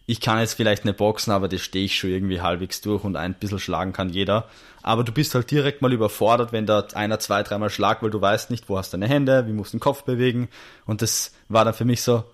ich 0.09 0.23
kann 0.23 0.41
jetzt 0.41 0.55
vielleicht 0.55 0.87
nicht 0.87 0.97
boxen, 0.97 1.33
aber 1.33 1.49
das 1.49 1.61
stehe 1.61 1.85
ich 1.85 1.99
schon 1.99 2.09
irgendwie 2.09 2.41
halbwegs 2.41 2.81
durch 2.81 3.05
und 3.05 3.15
ein 3.15 3.35
bisschen 3.35 3.59
schlagen 3.59 3.93
kann 3.93 4.09
jeder. 4.09 4.47
Aber 4.83 5.05
du 5.05 5.13
bist 5.13 5.35
halt 5.35 5.51
direkt 5.51 5.83
mal 5.83 5.93
überfordert, 5.93 6.51
wenn 6.51 6.65
da 6.65 6.81
einer 6.95 7.19
zwei, 7.19 7.43
dreimal 7.43 7.69
schlagt, 7.69 8.03
weil 8.03 8.09
du 8.09 8.19
weißt 8.19 8.51
nicht, 8.51 8.71
wo 8.71 8.79
hast 8.79 8.95
deine 8.95 9.07
Hände, 9.07 9.47
wie 9.47 9.53
musst 9.53 9.75
du 9.75 9.77
den 9.77 9.83
Kopf 9.83 10.05
bewegen. 10.05 10.49
Und 10.87 11.03
das 11.03 11.33
war 11.51 11.67
dann 11.67 11.75
für 11.75 11.85
mich 11.85 12.01
so 12.01 12.25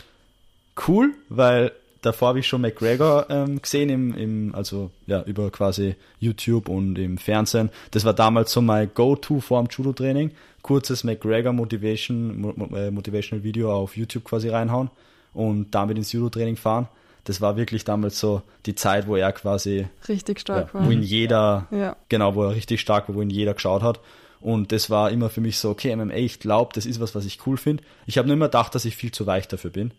cool, 0.87 1.14
weil 1.29 1.72
davor 2.01 2.29
habe 2.29 2.39
ich 2.39 2.47
schon 2.47 2.61
McGregor 2.61 3.27
ähm, 3.29 3.61
gesehen, 3.61 3.89
im, 3.91 4.16
im, 4.16 4.55
also 4.55 4.93
ja, 5.09 5.22
über 5.25 5.51
quasi 5.51 5.97
YouTube 6.20 6.68
und 6.68 6.97
im 6.97 7.18
Fernsehen. 7.18 7.70
Das 7.91 8.05
war 8.05 8.14
damals 8.14 8.53
so 8.53 8.61
mein 8.61 8.91
Go-To 8.95 9.41
vorm 9.41 9.66
Judo-Training. 9.68 10.31
Kurzes 10.62 11.03
McGregor 11.03 11.53
Motivation, 11.53 12.41
Mo 12.41 12.53
Mo- 12.55 12.77
äh, 12.77 12.93
Motivational 12.93 13.43
Video 13.43 13.72
auf 13.75 13.97
YouTube 13.97 14.22
quasi 14.22 14.49
reinhauen 14.49 14.91
und 15.33 15.75
damit 15.75 15.97
ins 15.97 16.12
Judo-Training 16.12 16.57
fahren. 16.57 16.87
Das 17.25 17.41
war 17.41 17.57
wirklich 17.57 17.85
damals 17.85 18.20
so 18.20 18.43
die 18.66 18.75
Zeit, 18.75 19.07
wo 19.07 19.16
er 19.16 19.33
quasi, 19.33 19.87
Richtig 20.09 20.39
ja, 20.39 20.41
stark 20.43 20.75
wo 20.75 20.81
war. 20.81 20.91
ihn 20.91 21.03
jeder, 21.03 21.66
Ja. 21.70 21.97
genau, 22.09 22.35
wo 22.35 22.45
er 22.45 22.55
richtig 22.55 22.81
stark 22.81 23.09
war, 23.09 23.16
wo 23.16 23.22
ihn 23.22 23.31
jeder 23.31 23.55
geschaut 23.55 23.83
hat. 23.83 24.01
Und 24.41 24.72
das 24.72 24.91
war 24.91 25.11
immer 25.11 25.31
für 25.31 25.41
mich 25.41 25.59
so, 25.59 25.70
okay, 25.70 25.95
MMA, 25.97 26.14
ich 26.16 26.39
glaube, 26.39 26.72
das 26.75 26.85
ist 26.85 27.01
was, 27.01 27.14
was 27.14 27.25
ich 27.25 27.47
cool 27.47 27.57
finde. 27.57 27.83
Ich 28.07 28.18
habe 28.18 28.29
nur 28.29 28.37
immer 28.37 28.47
gedacht, 28.49 28.75
dass 28.75 28.85
ich 28.85 28.95
viel 28.95 29.11
zu 29.11 29.27
weich 29.27 29.49
dafür 29.49 29.70
bin. 29.70 29.93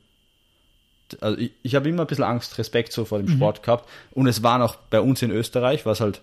Also 1.20 1.38
ich, 1.40 1.52
ich 1.64 1.74
habe 1.76 1.90
immer 1.90 2.04
ein 2.04 2.08
bisschen 2.08 2.24
Angst, 2.24 2.58
Respekt 2.60 2.92
so 2.92 3.06
vor 3.06 3.18
dem 3.20 3.28
Sport 3.28 3.64
gehabt. 3.64 3.90
Und 4.12 4.28
es 4.28 4.44
war 4.44 4.58
noch 4.60 4.76
bei 4.76 5.02
uns 5.02 5.22
in 5.24 5.32
Österreich, 5.32 5.86
was 5.86 6.00
halt, 6.00 6.22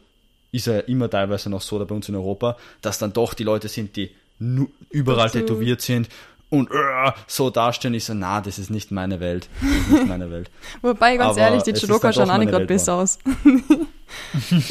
ist 0.52 0.66
ja 0.68 0.78
immer 0.80 1.10
teilweise 1.10 1.50
noch 1.50 1.62
so, 1.62 1.76
oder 1.76 1.86
bei 1.86 1.94
uns 1.96 2.08
in 2.08 2.14
Europa, 2.14 2.56
dass 2.80 2.98
dann 2.98 3.12
doch 3.12 3.34
die 3.34 3.44
Leute 3.44 3.68
sind, 3.68 3.96
die 3.96 4.10
überall 4.90 5.30
tätowiert 5.30 5.80
sind 5.82 6.08
und 6.52 6.70
äh, 6.70 7.12
so 7.26 7.48
dastehen. 7.48 7.94
Ich 7.94 8.04
so, 8.04 8.12
na, 8.14 8.42
das 8.42 8.58
ist 8.58 8.70
nicht 8.70 8.90
meine 8.90 9.20
Welt. 9.20 9.48
Das 9.62 9.70
ist 9.70 9.90
nicht 9.90 10.06
meine 10.06 10.30
Welt. 10.30 10.50
Wobei, 10.82 11.16
ganz 11.16 11.32
Aber 11.32 11.40
ehrlich, 11.40 11.62
die 11.62 11.72
doch 11.72 11.80
schauen 11.80 12.02
auch 12.02 12.18
nicht 12.18 12.28
meine 12.28 12.46
gerade 12.46 12.66
besser 12.66 12.94
aus. 12.94 13.18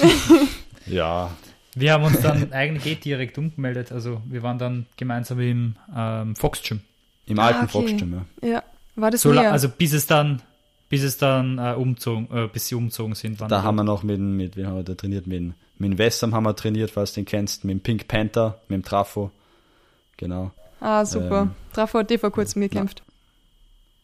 Ja, 0.85 1.31
Wir 1.75 1.93
haben 1.93 2.03
uns 2.03 2.19
dann 2.21 2.51
eigentlich 2.53 2.85
eh 2.85 2.95
direkt 2.95 3.37
umgemeldet. 3.37 3.91
Also 3.91 4.21
wir 4.25 4.43
waren 4.43 4.59
dann 4.59 4.85
gemeinsam 4.97 5.39
im 5.39 5.75
ähm, 5.95 6.35
Fox 6.35 6.61
Gym. 6.61 6.81
im 7.25 7.39
alten 7.39 7.61
Ah, 7.61 7.63
okay. 7.63 7.71
Foxgym, 7.71 8.25
ja. 8.41 8.47
Ja, 8.47 8.63
war 8.95 9.09
das 9.09 9.21
So, 9.21 9.31
also 9.31 9.69
bis 9.69 9.93
es 9.93 10.05
dann, 10.05 10.41
bis 10.89 11.03
es 11.03 11.17
dann 11.17 11.57
äh, 11.57 11.73
umzogen, 11.73 12.27
äh, 12.31 12.47
bis 12.47 12.67
sie 12.67 12.75
umzogen 12.75 13.15
sind. 13.15 13.39
Waren 13.39 13.49
Da 13.49 13.59
wir 13.59 13.63
haben 13.63 13.75
wir 13.77 13.83
noch 13.83 14.03
mit, 14.03 14.19
mit 14.19 14.55
wen 14.57 14.67
haben 14.67 14.75
wir 14.75 14.83
da 14.83 14.95
trainiert? 14.95 15.27
Mit, 15.27 15.53
mit 15.77 15.91
dem 15.91 15.97
Wessam 15.97 16.35
haben 16.35 16.43
wir 16.43 16.55
trainiert, 16.55 16.91
falls 16.91 17.13
du 17.13 17.21
den 17.21 17.25
kennst, 17.25 17.63
mit 17.63 17.73
dem 17.73 17.81
Pink 17.81 18.07
Panther, 18.07 18.59
mit 18.67 18.77
dem 18.81 18.83
Trafo. 18.83 19.31
Genau. 20.17 20.51
Ah, 20.81 21.05
super. 21.05 21.41
ähm, 21.43 21.51
Trafo 21.73 21.99
hat 21.99 22.09
die 22.09 22.17
vor 22.17 22.31
kurzem 22.31 22.61
gekämpft. 22.61 23.01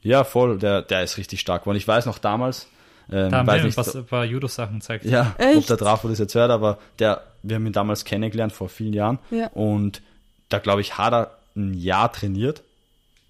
Ja, 0.01 0.23
voll, 0.23 0.57
der, 0.57 0.81
der 0.83 1.03
ist 1.03 1.17
richtig 1.17 1.39
stark 1.41 1.63
geworden. 1.63 1.77
Ich 1.77 1.87
weiß 1.87 2.05
noch 2.05 2.17
damals, 2.19 2.67
ähm, 3.11 3.29
Da 3.31 3.39
haben 3.39 3.47
weiß 3.47 3.57
wir 3.61 3.65
nicht, 3.65 3.77
ein 3.77 3.83
paar, 3.85 3.95
ein 3.95 4.05
paar 4.05 4.25
Judo-Sachen 4.25 4.79
gezeigt. 4.79 5.05
ja, 5.05 5.33
ob 5.37 5.39
Echt? 5.43 5.69
der 5.69 5.77
Trafo 5.77 6.07
das 6.07 6.19
jetzt 6.19 6.35
hört, 6.35 6.51
aber 6.51 6.77
der, 6.99 7.23
wir 7.43 7.55
haben 7.57 7.65
ihn 7.65 7.73
damals 7.73 8.05
kennengelernt 8.05 8.53
vor 8.53 8.69
vielen 8.69 8.93
Jahren 8.93 9.19
Ja. 9.31 9.47
und 9.47 10.01
da 10.49 10.59
glaube 10.59 10.81
ich, 10.81 10.97
hat 10.97 11.13
er 11.13 11.31
ein 11.55 11.73
Jahr 11.73 12.11
trainiert 12.13 12.63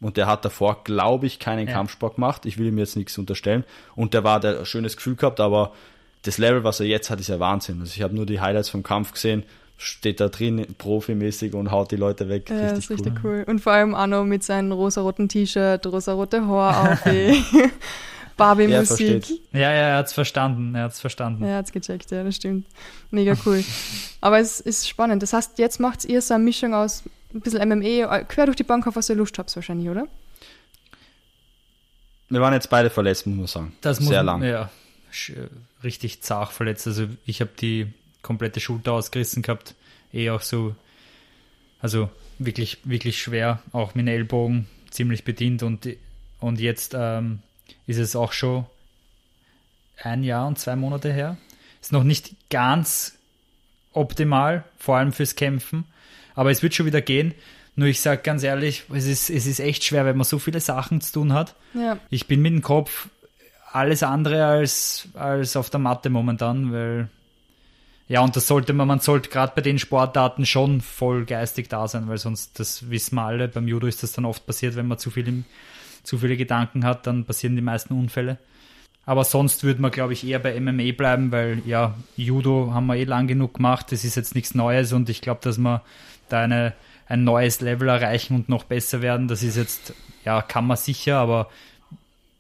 und 0.02 0.18
der 0.18 0.28
hat 0.28 0.46
davor, 0.46 0.84
glaube 0.84 1.26
ich, 1.26 1.40
keinen 1.40 1.68
Ja. 1.68 1.74
Kampfsport 1.74 2.16
gemacht. 2.16 2.46
Ich 2.46 2.58
will 2.60 2.68
ihm 2.68 2.78
jetzt 2.78 2.96
nichts 2.96 3.18
unterstellen 3.18 3.64
und 3.96 4.14
der 4.14 4.24
war, 4.24 4.40
der 4.40 4.60
ein 4.60 4.66
schönes 4.66 4.98
Gefühl 4.98 5.16
gehabt, 5.16 5.40
aber 5.40 5.72
das 6.24 6.38
Level, 6.38 6.64
was 6.64 6.80
er 6.80 6.88
jetzt 6.88 7.10
hat, 7.10 7.20
ist 7.20 7.30
ja 7.30 7.40
Wahnsinn. 7.40 7.80
Also 7.80 7.94
ich 7.96 8.02
habe 8.04 8.14
nur 8.14 8.26
die 8.26 8.42
Highlights 8.42 8.70
vom 8.70 8.84
Kampf 8.84 9.14
gesehen, 9.14 9.44
steht 9.78 10.20
da 10.20 10.28
drin 10.30 10.66
profimäßig 10.78 11.54
und 11.54 11.72
haut 11.72 11.92
die 11.92 11.96
Leute 11.98 12.30
weg. 12.30 12.50
Ja, 12.50 12.74
das 12.74 12.78
richtig 12.78 12.80
ist 12.80 12.90
cool. 12.90 12.96
richtig 13.12 13.24
cool. 13.24 13.44
Und 13.48 13.60
vor 13.60 13.74
allem 13.74 13.94
Arno 13.96 14.26
mit 14.26 14.44
seinem 14.44 14.72
rosaroten 14.72 15.30
T-Shirt, 15.30 15.86
rosarote 15.86 16.46
Haar 16.48 16.92
auf. 16.94 17.06
Er 18.40 18.46
Barbie-Musik. 18.46 19.26
Ja, 19.52 19.60
ja, 19.62 19.72
er 19.72 19.98
hat's 19.98 20.14
verstanden. 20.14 20.76
Er 20.76 20.84
hat's 20.84 21.00
verstanden. 21.00 21.44
Ja, 21.44 21.56
hat's 21.56 21.72
gecheckt, 21.72 22.12
ja, 22.12 22.24
das 22.24 22.36
stimmt. 22.36 22.68
Mega 23.10 23.36
cool. 23.48 23.64
Aber 24.22 24.38
es 24.40 24.60
ist 24.60 24.88
spannend. 24.88 25.24
Das 25.24 25.34
heißt, 25.34 25.58
jetzt 25.58 25.80
macht 25.80 26.06
ihr 26.06 26.22
so 26.22 26.36
eine 26.36 26.44
Mischung 26.44 26.76
aus 26.76 27.02
ein 27.34 27.42
bisschen 27.42 27.68
MME, 27.68 28.26
quer 28.28 28.46
durch 28.46 28.56
die 28.56 28.64
Bank 28.64 28.86
auf, 28.86 28.96
was 28.96 29.10
ihr 29.10 29.16
Lust 29.16 29.40
habt, 29.40 29.56
wahrscheinlich, 29.56 29.90
oder? 29.90 30.08
Wir 32.30 32.42
waren 32.42 32.54
jetzt 32.54 32.70
beide 32.70 32.90
verletzt, 32.92 33.26
muss 33.26 33.38
man 33.38 33.48
sagen. 33.48 33.76
Das 33.82 34.00
muss 34.00 34.10
Sehr 34.10 34.24
man- 34.24 34.42
lang. 34.42 34.50
Ja, 34.50 34.70
richtig 35.84 36.22
zart 36.22 36.52
verletzt. 36.52 36.86
Also 36.86 37.08
ich 37.26 37.42
habe 37.42 37.52
die 37.60 37.88
komplette 38.22 38.60
Schulter 38.60 38.94
ausgerissen 38.94 39.42
gehabt. 39.42 39.76
Eh 40.14 40.30
auch 40.30 40.42
so, 40.42 40.76
also 41.80 42.10
wirklich, 42.40 42.80
wirklich 42.84 43.22
schwer. 43.22 43.62
Auch 43.72 43.96
mit 43.96 44.08
den 44.08 44.14
Ellbogen 44.14 44.68
ziemlich 44.90 45.24
bedient. 45.24 45.64
Und, 45.64 45.88
und 46.40 46.60
jetzt 46.60 46.96
ähm, 46.98 47.40
ist 47.86 47.98
es 47.98 48.16
auch 48.16 48.32
schon 48.32 48.66
ein 50.02 50.24
Jahr 50.24 50.48
und 50.48 50.60
zwei 50.60 50.76
Monate 50.76 51.12
her. 51.12 51.38
Ist 51.82 51.92
noch 51.92 52.04
nicht 52.04 52.36
ganz 52.50 53.18
optimal, 53.94 54.64
vor 54.78 54.98
allem 54.98 55.12
fürs 55.12 55.36
Kämpfen. 55.36 55.86
Aber 56.36 56.52
es 56.52 56.62
wird 56.62 56.76
schon 56.76 56.86
wieder 56.86 57.02
gehen. 57.02 57.34
Nur 57.76 57.88
ich 57.88 58.02
sage 58.02 58.22
ganz 58.24 58.44
ehrlich, 58.44 58.84
es 58.94 59.06
ist, 59.06 59.30
es 59.30 59.46
ist 59.46 59.60
echt 59.60 59.84
schwer, 59.84 60.06
wenn 60.06 60.18
man 60.18 60.26
so 60.26 60.40
viele 60.40 60.60
Sachen 60.60 61.02
zu 61.02 61.14
tun 61.14 61.34
hat. 61.34 61.56
Ja. 61.74 62.00
Ich 62.10 62.28
bin 62.28 62.42
mit 62.42 62.54
dem 62.54 62.62
Kopf 62.62 63.10
alles 63.72 64.02
andere 64.02 64.46
als, 64.46 65.08
als 65.14 65.56
auf 65.56 65.70
der 65.70 65.80
Matte 65.80 66.10
momentan, 66.10 66.72
weil 66.72 67.10
ja, 68.08 68.22
und 68.22 68.36
das 68.36 68.48
sollte 68.48 68.74
man, 68.74 68.88
man 68.88 69.00
sollte 69.00 69.30
gerade 69.30 69.52
bei 69.54 69.62
den 69.62 69.80
Sportarten 69.80 70.46
schon 70.46 70.80
voll 70.80 71.26
geistig 71.26 71.68
da 71.68 71.88
sein, 71.88 72.08
weil 72.08 72.18
sonst, 72.18 72.58
das 72.60 72.90
wissen 72.90 73.16
wir 73.16 73.24
alle, 73.24 73.48
beim 73.50 73.68
Judo 73.68 73.86
ist 73.86 74.02
das 74.02 74.14
dann 74.14 74.26
oft 74.26 74.46
passiert, 74.46 74.76
wenn 74.76 74.88
man 74.88 74.98
zu, 74.98 75.12
viel 75.12 75.28
im, 75.28 75.46
zu 76.04 76.18
viele 76.18 76.38
Gedanken 76.38 76.86
hat, 76.86 77.06
dann 77.06 77.26
passieren 77.26 77.58
die 77.58 77.62
meisten 77.62 77.94
Unfälle. 77.94 78.38
Aber 79.06 79.24
sonst 79.24 79.64
würde 79.64 79.82
man, 79.82 79.92
glaube 79.92 80.14
ich, 80.14 80.26
eher 80.26 80.40
bei 80.40 80.60
MMA 80.60 80.94
bleiben, 80.94 81.32
weil 81.32 81.62
ja, 81.66 81.96
Judo 82.16 82.72
haben 82.74 82.88
wir 82.88 82.96
eh 82.96 83.04
lang 83.04 83.28
genug 83.28 83.56
gemacht, 83.56 83.92
das 83.92 84.06
ist 84.06 84.16
jetzt 84.16 84.36
nichts 84.36 84.56
Neues 84.56 84.94
und 84.94 85.10
ich 85.10 85.22
glaube, 85.22 85.42
dass 85.44 85.58
wir 85.58 85.82
da 86.30 86.42
eine, 86.42 86.74
ein 87.08 87.26
neues 87.26 87.60
Level 87.60 87.90
erreichen 87.90 88.36
und 88.36 88.48
noch 88.48 88.64
besser 88.64 89.02
werden, 89.02 89.28
das 89.28 89.44
ist 89.44 89.58
jetzt, 89.58 89.94
ja, 90.24 90.42
kann 90.42 90.66
man 90.66 90.78
sicher, 90.78 91.18
aber 91.18 91.50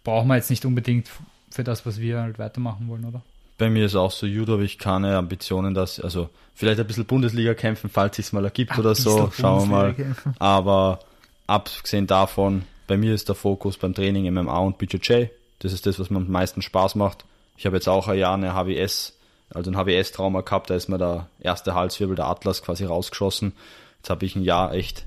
brauchen 0.05 0.30
wir 0.30 0.36
jetzt 0.36 0.49
nicht 0.49 0.65
unbedingt 0.65 1.09
für 1.51 1.63
das, 1.65 1.86
was 1.86 1.99
wir 1.99 2.22
halt 2.22 2.39
weitermachen 2.39 2.88
wollen, 2.88 3.05
oder? 3.05 3.22
Bei 3.58 3.70
mir 3.70 3.86
ist 3.86 3.95
auch 3.95 4.12
so, 4.12 4.28
Judo 4.28 4.53
habe 4.53 4.66
ich 4.66 4.78
keine 4.78 5.18
Ambitionen, 5.18 5.74
dass, 5.74 5.99
also 5.99 6.30
vielleicht 6.53 6.80
ein 6.80 6.88
bisschen 6.88 7.05
Bundesliga 7.05 7.53
kämpfen, 7.55 7.89
falls 7.89 8.20
es 8.20 8.32
mal 8.32 8.43
ergibt 8.43 8.78
oder 8.78 8.93
so, 8.93 9.32
schauen 9.32 9.70
wir 9.70 9.76
mal. 9.76 9.93
Kämpfen. 9.93 10.36
Aber 10.39 10.99
abgesehen 11.47 12.05
davon, 12.05 12.64
bei 12.86 12.97
mir 12.97 13.14
ist 13.14 13.30
der 13.30 13.36
Fokus 13.36 13.78
beim 13.78 13.93
Training 13.93 14.32
MMA 14.32 14.60
und 14.60 14.78
BJJ. 14.78 15.26
Das 15.60 15.74
ist 15.74 15.86
das, 15.88 15.99
was 15.99 16.10
mir 16.10 16.18
am 16.18 16.30
meisten 16.30 16.62
Spaß 16.62 16.95
macht. 16.95 17.26
Ich 17.58 17.66
habe 17.66 17.76
jetzt 17.76 17.89
auch 17.89 18.08
ein 18.08 18.20
Jahr 18.20 18.36
eine 18.36 18.53
HWS, 18.53 19.18
also 19.49 19.72
ein 19.72 19.78
HWS-Trauma 19.78 20.41
gehabt, 20.41 20.70
da 20.70 20.76
ist 20.76 20.88
mir 20.88 20.99
der 20.99 21.28
erste 21.39 21.74
Halswirbel, 21.74 22.16
der 22.16 22.28
Atlas 22.28 22.62
quasi 22.62 22.86
rausgeschossen. 22.86 23.53
Jetzt 23.97 24.12
habe 24.12 24.26
ich 24.26 24.36
ein 24.36 24.43
Jahr 24.43 24.74
echt 24.74 25.05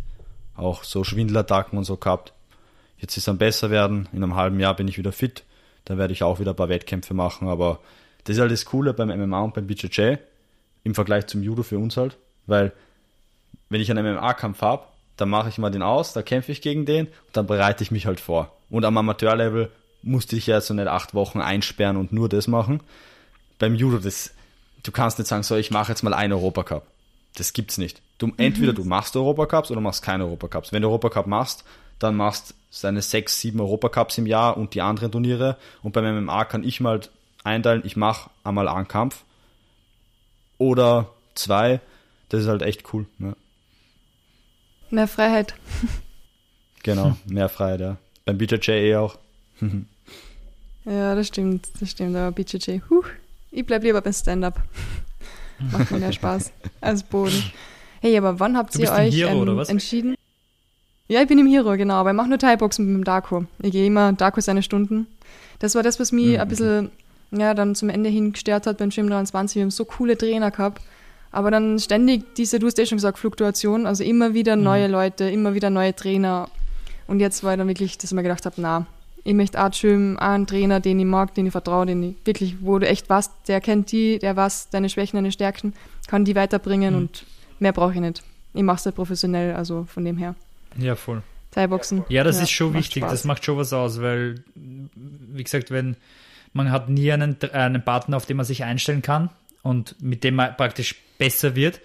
auch 0.57 0.83
so 0.83 1.05
Schwindelattacken 1.05 1.79
und 1.79 1.85
so 1.85 1.97
gehabt. 1.97 2.33
Jetzt 2.99 3.17
ist 3.17 3.25
es 3.25 3.29
am 3.29 3.39
besser 3.39 3.71
werden. 3.71 4.09
In 4.13 4.23
einem 4.23 4.35
halben 4.35 4.61
Jahr 4.61 4.75
bin 4.75 4.89
ich 4.89 4.99
wieder 4.99 5.13
fit. 5.13 5.45
Dann 5.85 5.97
werde 5.97 6.13
ich 6.13 6.23
auch 6.23 6.39
wieder 6.39 6.53
ein 6.53 6.57
paar 6.57 6.69
Wettkämpfe 6.69 7.15
machen. 7.15 7.49
Aber 7.49 7.81
das 8.25 8.37
ist 8.37 8.41
halt 8.41 8.53
das 8.53 8.64
Coole 8.64 8.95
beim 8.95 9.09
MMA 9.09 9.41
und 9.41 9.55
beim 9.55 9.66
BJJ 9.66 10.16
im 10.85 10.95
Vergleich 10.95 11.27
zum 11.27 11.43
Judo 11.43 11.62
für 11.62 11.79
uns 11.79 11.97
halt. 11.97 12.16
Weil 12.47 12.73
wenn 13.68 13.81
ich 13.81 13.91
einen 13.91 14.14
MMA-Kampf 14.14 14.62
habe, 14.62 14.85
dann 15.16 15.29
mache 15.29 15.49
ich 15.49 15.59
mal 15.59 15.71
den 15.71 15.83
aus, 15.83 16.12
da 16.12 16.23
kämpfe 16.23 16.53
ich 16.53 16.62
gegen 16.62 16.87
den 16.87 17.07
und 17.07 17.37
dann 17.37 17.47
bereite 17.47 17.83
ich 17.85 17.91
mich 17.91 18.07
halt 18.07 18.21
vor. 18.21 18.57
Und 18.71 18.85
am 18.85 18.97
Amateurlevel 18.97 19.71
musste 20.03 20.37
ich 20.37 20.47
ja 20.47 20.61
so 20.61 20.75
nicht 20.75 20.89
acht 20.89 21.14
Wochen 21.14 21.41
einsperren 21.41 21.97
und 21.97 22.12
nur 22.12 22.29
das 22.29 22.49
machen. 22.49 22.81
Beim 23.59 23.75
Judo, 23.75 23.99
das, 23.99 24.33
du 24.83 24.93
kannst 24.93 25.18
nicht 25.18 25.29
sagen, 25.29 25.43
so, 25.43 25.57
ich 25.57 25.71
mache 25.71 25.93
jetzt 25.93 26.03
mal 26.03 26.14
einen 26.14 26.33
Europacup. 26.33 26.87
Das 27.37 27.53
gibt's 27.53 27.79
nicht. 27.79 28.01
Du, 28.18 28.33
entweder 28.37 28.73
du 28.73 28.85
machst 28.85 29.16
Europacups 29.16 29.71
oder 29.71 29.81
machst 29.81 30.03
keine 30.03 30.25
Europacups. 30.25 30.73
Wenn 30.73 30.83
du 30.83 30.89
Europacup 30.89 31.27
machst, 31.27 31.64
dann 31.99 32.16
machst 32.16 32.51
du 32.51 32.55
deine 32.83 33.03
sechs, 33.03 33.41
sieben 33.41 33.61
Europacups 33.61 34.18
im 34.18 34.27
Jahr 34.27 34.57
und 34.57 34.75
die 34.75 34.81
anderen 34.81 35.12
Turniere. 35.12 35.57
Und 35.83 35.93
beim 35.93 36.25
MMA 36.25 36.45
kann 36.47 36.64
ich 36.64 36.81
mal 36.81 37.01
einteilen, 37.45 37.82
ich 37.84 37.97
mache 37.97 38.30
einmal 38.45 38.68
einen 38.68 38.88
Kampf 38.88 39.24
oder 40.59 41.11
zwei. 41.34 41.80
Das 42.28 42.43
ist 42.43 42.49
halt 42.49 42.62
echt 42.62 42.93
cool. 42.93 43.07
Ja. 43.18 43.32
Mehr 44.91 45.09
Freiheit. 45.09 45.55
Genau, 46.82 47.16
mehr 47.26 47.49
Freiheit, 47.49 47.80
ja. 47.80 47.97
Beim 48.24 48.38
BJJ 48.38 48.70
eh 48.70 48.97
auch. 48.97 49.18
Ja, 50.86 51.14
das 51.14 51.28
stimmt, 51.28 51.68
das 51.78 51.91
stimmt. 51.91 52.16
Aber 52.16 52.32
BJJ, 52.32 52.78
huh, 52.88 53.03
ich 53.51 53.66
bleib 53.66 53.82
lieber 53.82 54.01
beim 54.01 54.14
Stand-up. 54.14 54.62
Macht 55.72 55.91
mir 55.91 55.99
mehr 55.99 56.11
Spaß 56.11 56.53
als 56.80 57.03
Boden. 57.03 57.53
Hey, 58.01 58.16
aber 58.16 58.41
wann 58.41 58.57
habt 58.57 58.74
ihr 58.76 58.91
euch 58.91 59.14
Hero, 59.14 59.43
ähm, 59.43 59.59
entschieden? 59.68 60.14
Ja, 61.07 61.20
ich 61.20 61.28
bin 61.28 61.38
im 61.38 61.47
Hero, 61.47 61.76
genau, 61.76 61.97
aber 61.97 62.11
ich 62.11 62.16
mache 62.16 62.30
nur 62.30 62.38
Thai-Boxen 62.38 62.86
mit 62.86 62.95
dem 62.95 63.05
Daco. 63.05 63.45
Ich 63.62 63.72
gehe 63.72 63.86
immer 63.86 64.14
Daco 64.14 64.41
seine 64.41 64.62
Stunden. 64.62 65.07
Das 65.59 65.74
war 65.74 65.82
das, 65.82 66.01
was 66.01 66.12
mich 66.12 66.28
Mhm. 66.28 66.41
ein 66.41 66.49
bisschen, 66.49 66.91
ja, 67.33 67.55
dann 67.55 67.74
zum 67.74 67.89
Ende 67.89 68.09
hin 68.11 68.33
gestört 68.33 68.66
hat 68.66 68.78
beim 68.78 68.91
Gym 68.91 69.09
23. 69.09 69.57
Wir 69.57 69.62
haben 69.62 69.70
so 69.70 69.85
coole 69.85 70.16
Trainer 70.18 70.51
gehabt. 70.51 70.83
Aber 71.33 71.51
dann 71.53 71.78
ständig 71.78 72.35
diese, 72.35 72.59
du 72.59 72.66
hast 72.66 72.78
eh 72.81 72.87
schon 72.87 72.99
gesagt, 72.99 73.18
Fluktuation, 73.18 73.87
also 73.87 74.03
immer 74.03 74.35
wieder 74.35 74.57
Mhm. 74.57 74.62
neue 74.64 74.87
Leute, 74.89 75.31
immer 75.31 75.55
wieder 75.55 75.70
neue 75.70 75.95
Trainer. 75.95 76.49
Und 77.07 77.20
jetzt 77.20 77.45
war 77.45 77.53
ich 77.53 77.59
dann 77.59 77.68
wirklich, 77.68 77.99
dass 77.99 78.11
ich 78.11 78.14
mir 78.16 78.22
gedacht 78.24 78.45
habe, 78.47 78.57
na, 78.59 78.87
ich 79.22 79.35
möchte 79.35 79.62
auch 79.62 79.72
schön 79.72 80.18
einen 80.18 80.47
Trainer, 80.49 80.81
den 80.81 80.99
ich 80.99 81.05
mag, 81.07 81.35
den 81.35 81.47
ich 81.47 81.53
vertraue, 81.53 81.87
den 81.87 82.03
ich 82.03 82.14
wirklich, 82.24 82.57
wo 82.62 82.78
du 82.81 82.89
echt 82.89 83.09
weißt, 83.09 83.31
der 83.49 83.61
kennt 83.61 83.93
die, 83.93 84.18
der 84.18 84.35
weiß 84.35 84.70
deine 84.70 84.89
Schwächen, 84.89 85.18
deine 85.18 85.31
Stärken, 85.31 85.74
kann 86.09 86.24
die 86.24 86.35
weiterbringen 86.35 86.95
Mhm. 86.95 87.01
und 87.01 87.26
mehr 87.61 87.72
brauche 87.72 87.95
ich 87.95 88.01
nicht. 88.01 88.22
Ich 88.55 88.62
mache 88.64 88.78
es 88.78 88.85
halt 88.87 88.97
professionell, 88.97 89.55
also 89.55 89.85
von 89.85 90.05
dem 90.05 90.16
her. 90.16 90.35
Ja, 90.78 90.97
voll. 90.97 91.22
Thai-Boxen. 91.53 92.05
Ja, 92.09 92.24
das 92.24 92.41
ist 92.41 92.51
schon 92.51 92.74
wichtig, 92.74 93.03
Spaß. 93.03 93.11
das 93.12 93.24
macht 93.24 93.45
schon 93.45 93.57
was 93.57 93.72
aus, 93.72 94.01
weil, 94.01 94.43
wie 94.55 95.45
gesagt, 95.45 95.70
wenn 95.70 95.97
man 96.53 96.71
hat 96.71 96.89
nie 96.89 97.13
einen, 97.13 97.37
einen 97.53 97.83
Partner, 97.83 98.17
auf 98.17 98.27
den 98.27 98.37
man 98.37 98.47
sich 98.47 98.65
einstellen 98.65 99.03
kann 99.03 99.31
und 99.63 100.01
mit 100.01 100.25
dem 100.25 100.37
man 100.37 100.57
praktisch 100.57 100.97
besser 101.19 101.55
wird 101.55 101.81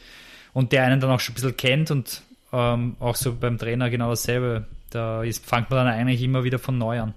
und 0.53 0.71
der 0.71 0.83
einen 0.83 0.99
dann 0.99 1.11
auch 1.11 1.19
schon 1.19 1.33
ein 1.33 1.35
bisschen 1.35 1.57
kennt 1.57 1.91
und 1.91 2.21
ähm, 2.53 2.95
auch 2.99 3.15
so 3.15 3.35
beim 3.35 3.57
Trainer 3.57 3.89
genau 3.89 4.09
dasselbe. 4.09 4.65
Da 4.89 5.23
ist, 5.23 5.45
fängt 5.45 5.69
man 5.69 5.85
dann 5.85 5.93
eigentlich 5.93 6.21
immer 6.21 6.43
wieder 6.43 6.59
von 6.59 6.77
neu 6.77 7.01
an. 7.01 7.13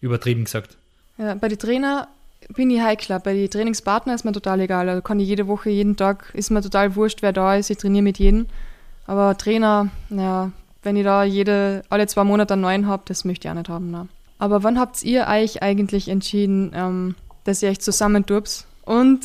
Übertrieben 0.00 0.44
gesagt. 0.44 0.76
Ja, 1.18 1.34
bei 1.34 1.48
den 1.48 1.58
Trainer 1.58 2.08
bin 2.48 2.70
ich 2.70 2.80
heikler. 2.80 3.20
Bei 3.20 3.34
den 3.34 3.50
Trainingspartner 3.50 4.14
ist 4.14 4.24
mir 4.24 4.32
total 4.32 4.60
egal. 4.60 4.88
Also 4.88 5.02
kann 5.02 5.20
ich 5.20 5.28
jede 5.28 5.46
Woche, 5.46 5.70
jeden 5.70 5.96
Tag, 5.96 6.30
ist 6.34 6.50
mir 6.50 6.62
total 6.62 6.96
wurscht, 6.96 7.22
wer 7.22 7.32
da 7.32 7.56
ist. 7.56 7.70
Ich 7.70 7.78
trainiere 7.78 8.02
mit 8.02 8.18
jedem. 8.18 8.46
Aber 9.06 9.36
Trainer, 9.36 9.90
naja, 10.08 10.52
wenn 10.82 10.96
ich 10.96 11.04
da 11.04 11.24
jede, 11.24 11.82
alle 11.90 12.06
zwei 12.06 12.24
Monate 12.24 12.54
einen 12.54 12.62
neuen 12.62 12.86
habe, 12.86 13.02
das 13.06 13.24
möchte 13.24 13.46
ich 13.46 13.52
auch 13.52 13.56
nicht 13.56 13.68
haben. 13.68 13.90
Na. 13.90 14.08
Aber 14.38 14.62
wann 14.62 14.78
habt 14.78 15.02
ihr 15.02 15.26
euch 15.28 15.62
eigentlich 15.62 16.08
entschieden, 16.08 16.72
ähm, 16.74 17.14
dass 17.44 17.62
ihr 17.62 17.70
euch 17.70 17.80
zusammentut 17.80 18.64
und 18.84 19.20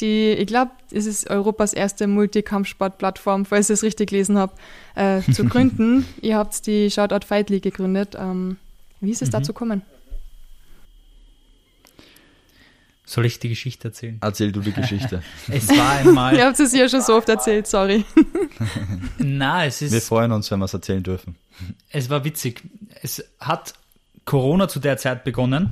die, 0.00 0.32
ich 0.32 0.46
glaube, 0.46 0.72
es 0.92 1.06
ist 1.06 1.30
Europas 1.30 1.72
erste 1.72 2.06
Multikampfsportplattform, 2.06 3.46
falls 3.46 3.70
ich 3.70 3.74
es 3.74 3.82
richtig 3.82 4.10
gelesen 4.10 4.36
habe, 4.38 4.52
äh, 4.94 5.22
zu 5.32 5.44
gründen. 5.48 6.04
ihr 6.20 6.36
habt 6.36 6.66
die 6.66 6.90
Shoutout 6.90 7.26
Fight 7.26 7.48
League 7.50 7.62
gegründet. 7.62 8.14
Ähm, 8.18 8.58
wie 9.00 9.10
ist 9.10 9.22
es 9.22 9.28
Mhm. 9.28 9.32
dazu 9.32 9.52
gekommen? 9.54 9.82
Soll 13.08 13.24
ich 13.24 13.38
die 13.38 13.48
Geschichte 13.48 13.88
erzählen? 13.88 14.18
Erzähl 14.20 14.50
du 14.50 14.60
die 14.60 14.72
Geschichte. 14.72 15.22
Es 15.48 15.68
war 15.68 15.90
einmal. 15.92 16.34
Ihr 16.36 16.44
habt 16.44 16.58
es 16.58 16.72
ja 16.72 16.88
schon 16.88 17.02
so 17.02 17.14
oft 17.14 17.28
erzählt, 17.28 17.66
sorry. 17.68 18.04
Na, 19.18 19.64
es 19.64 19.80
Wir 19.80 19.96
ist. 19.98 20.08
freuen 20.08 20.32
uns, 20.32 20.50
wenn 20.50 20.58
wir 20.58 20.64
es 20.64 20.74
erzählen 20.74 21.02
dürfen. 21.04 21.36
Es 21.90 22.10
war 22.10 22.24
witzig. 22.24 22.62
Es 23.02 23.24
hat 23.38 23.74
Corona 24.26 24.68
zu 24.68 24.80
der 24.80 24.98
Zeit 24.98 25.24
begonnen 25.24 25.70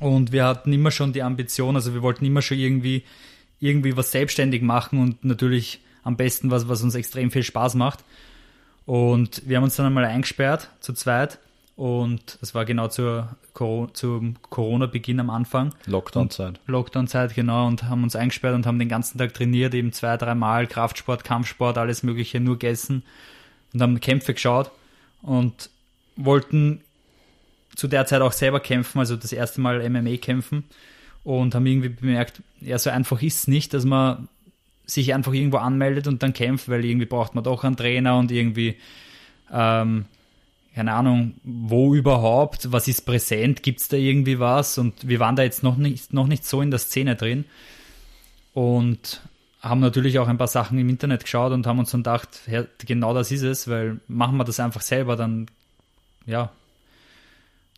und 0.00 0.32
wir 0.32 0.44
hatten 0.44 0.72
immer 0.72 0.90
schon 0.90 1.12
die 1.12 1.22
Ambition, 1.22 1.76
also 1.76 1.94
wir 1.94 2.02
wollten 2.02 2.24
immer 2.24 2.42
schon 2.42 2.58
irgendwie, 2.58 3.04
irgendwie 3.60 3.96
was 3.96 4.10
selbstständig 4.10 4.62
machen 4.62 4.98
und 4.98 5.24
natürlich 5.24 5.80
am 6.02 6.16
besten 6.16 6.50
was, 6.50 6.68
was 6.68 6.82
uns 6.82 6.94
extrem 6.94 7.30
viel 7.30 7.42
Spaß 7.42 7.74
macht. 7.74 8.02
Und 8.86 9.42
wir 9.46 9.58
haben 9.58 9.64
uns 9.64 9.76
dann 9.76 9.86
einmal 9.86 10.06
eingesperrt, 10.06 10.70
zu 10.80 10.94
zweit. 10.94 11.38
Und 11.76 12.38
das 12.40 12.54
war 12.54 12.64
genau 12.64 12.88
zur, 12.88 13.36
zum 13.92 14.36
Corona-Beginn 14.48 15.20
am 15.20 15.30
Anfang. 15.30 15.74
Lockdown-Zeit. 15.86 16.58
Lockdown-Zeit, 16.66 17.34
genau, 17.34 17.66
und 17.66 17.84
haben 17.84 18.02
uns 18.02 18.16
eingesperrt 18.16 18.54
und 18.54 18.66
haben 18.66 18.78
den 18.78 18.88
ganzen 18.88 19.18
Tag 19.18 19.34
trainiert, 19.34 19.74
eben 19.74 19.92
zwei, 19.92 20.16
dreimal 20.16 20.66
Kraftsport, 20.66 21.22
Kampfsport, 21.22 21.76
alles 21.76 22.02
Mögliche, 22.02 22.40
nur 22.40 22.54
gegessen 22.54 23.04
und 23.74 23.82
haben 23.82 24.00
Kämpfe 24.00 24.32
geschaut 24.32 24.70
und 25.22 25.70
wollten 26.16 26.80
zu 27.78 27.86
der 27.86 28.06
Zeit 28.06 28.22
auch 28.22 28.32
selber 28.32 28.58
kämpfen, 28.58 28.98
also 28.98 29.14
das 29.14 29.32
erste 29.32 29.60
Mal 29.60 29.88
MMA 29.88 30.16
kämpfen 30.16 30.64
und 31.22 31.54
haben 31.54 31.64
irgendwie 31.64 31.90
bemerkt, 31.90 32.42
ja, 32.60 32.76
so 32.76 32.90
einfach 32.90 33.22
ist 33.22 33.36
es 33.36 33.46
nicht, 33.46 33.72
dass 33.72 33.84
man 33.84 34.26
sich 34.84 35.14
einfach 35.14 35.32
irgendwo 35.32 35.58
anmeldet 35.58 36.08
und 36.08 36.24
dann 36.24 36.32
kämpft, 36.32 36.68
weil 36.68 36.84
irgendwie 36.84 37.06
braucht 37.06 37.36
man 37.36 37.44
doch 37.44 37.62
einen 37.62 37.76
Trainer 37.76 38.18
und 38.18 38.32
irgendwie, 38.32 38.78
ähm, 39.52 40.06
keine 40.74 40.92
Ahnung, 40.92 41.34
wo 41.44 41.94
überhaupt, 41.94 42.72
was 42.72 42.88
ist 42.88 43.06
präsent, 43.06 43.62
gibt 43.62 43.80
es 43.80 43.86
da 43.86 43.96
irgendwie 43.96 44.40
was? 44.40 44.76
Und 44.76 45.06
wir 45.06 45.20
waren 45.20 45.36
da 45.36 45.44
jetzt 45.44 45.62
noch 45.62 45.76
nicht, 45.76 46.12
noch 46.12 46.26
nicht 46.26 46.44
so 46.44 46.60
in 46.60 46.72
der 46.72 46.80
Szene 46.80 47.14
drin 47.14 47.44
und 48.54 49.22
haben 49.60 49.78
natürlich 49.78 50.18
auch 50.18 50.26
ein 50.26 50.38
paar 50.38 50.48
Sachen 50.48 50.80
im 50.80 50.88
Internet 50.88 51.22
geschaut 51.22 51.52
und 51.52 51.64
haben 51.64 51.78
uns 51.78 51.92
dann 51.92 52.02
gedacht, 52.02 52.40
genau 52.84 53.14
das 53.14 53.30
ist 53.30 53.42
es, 53.42 53.68
weil 53.68 54.00
machen 54.08 54.36
wir 54.36 54.44
das 54.44 54.58
einfach 54.58 54.80
selber, 54.80 55.14
dann, 55.14 55.46
ja. 56.26 56.50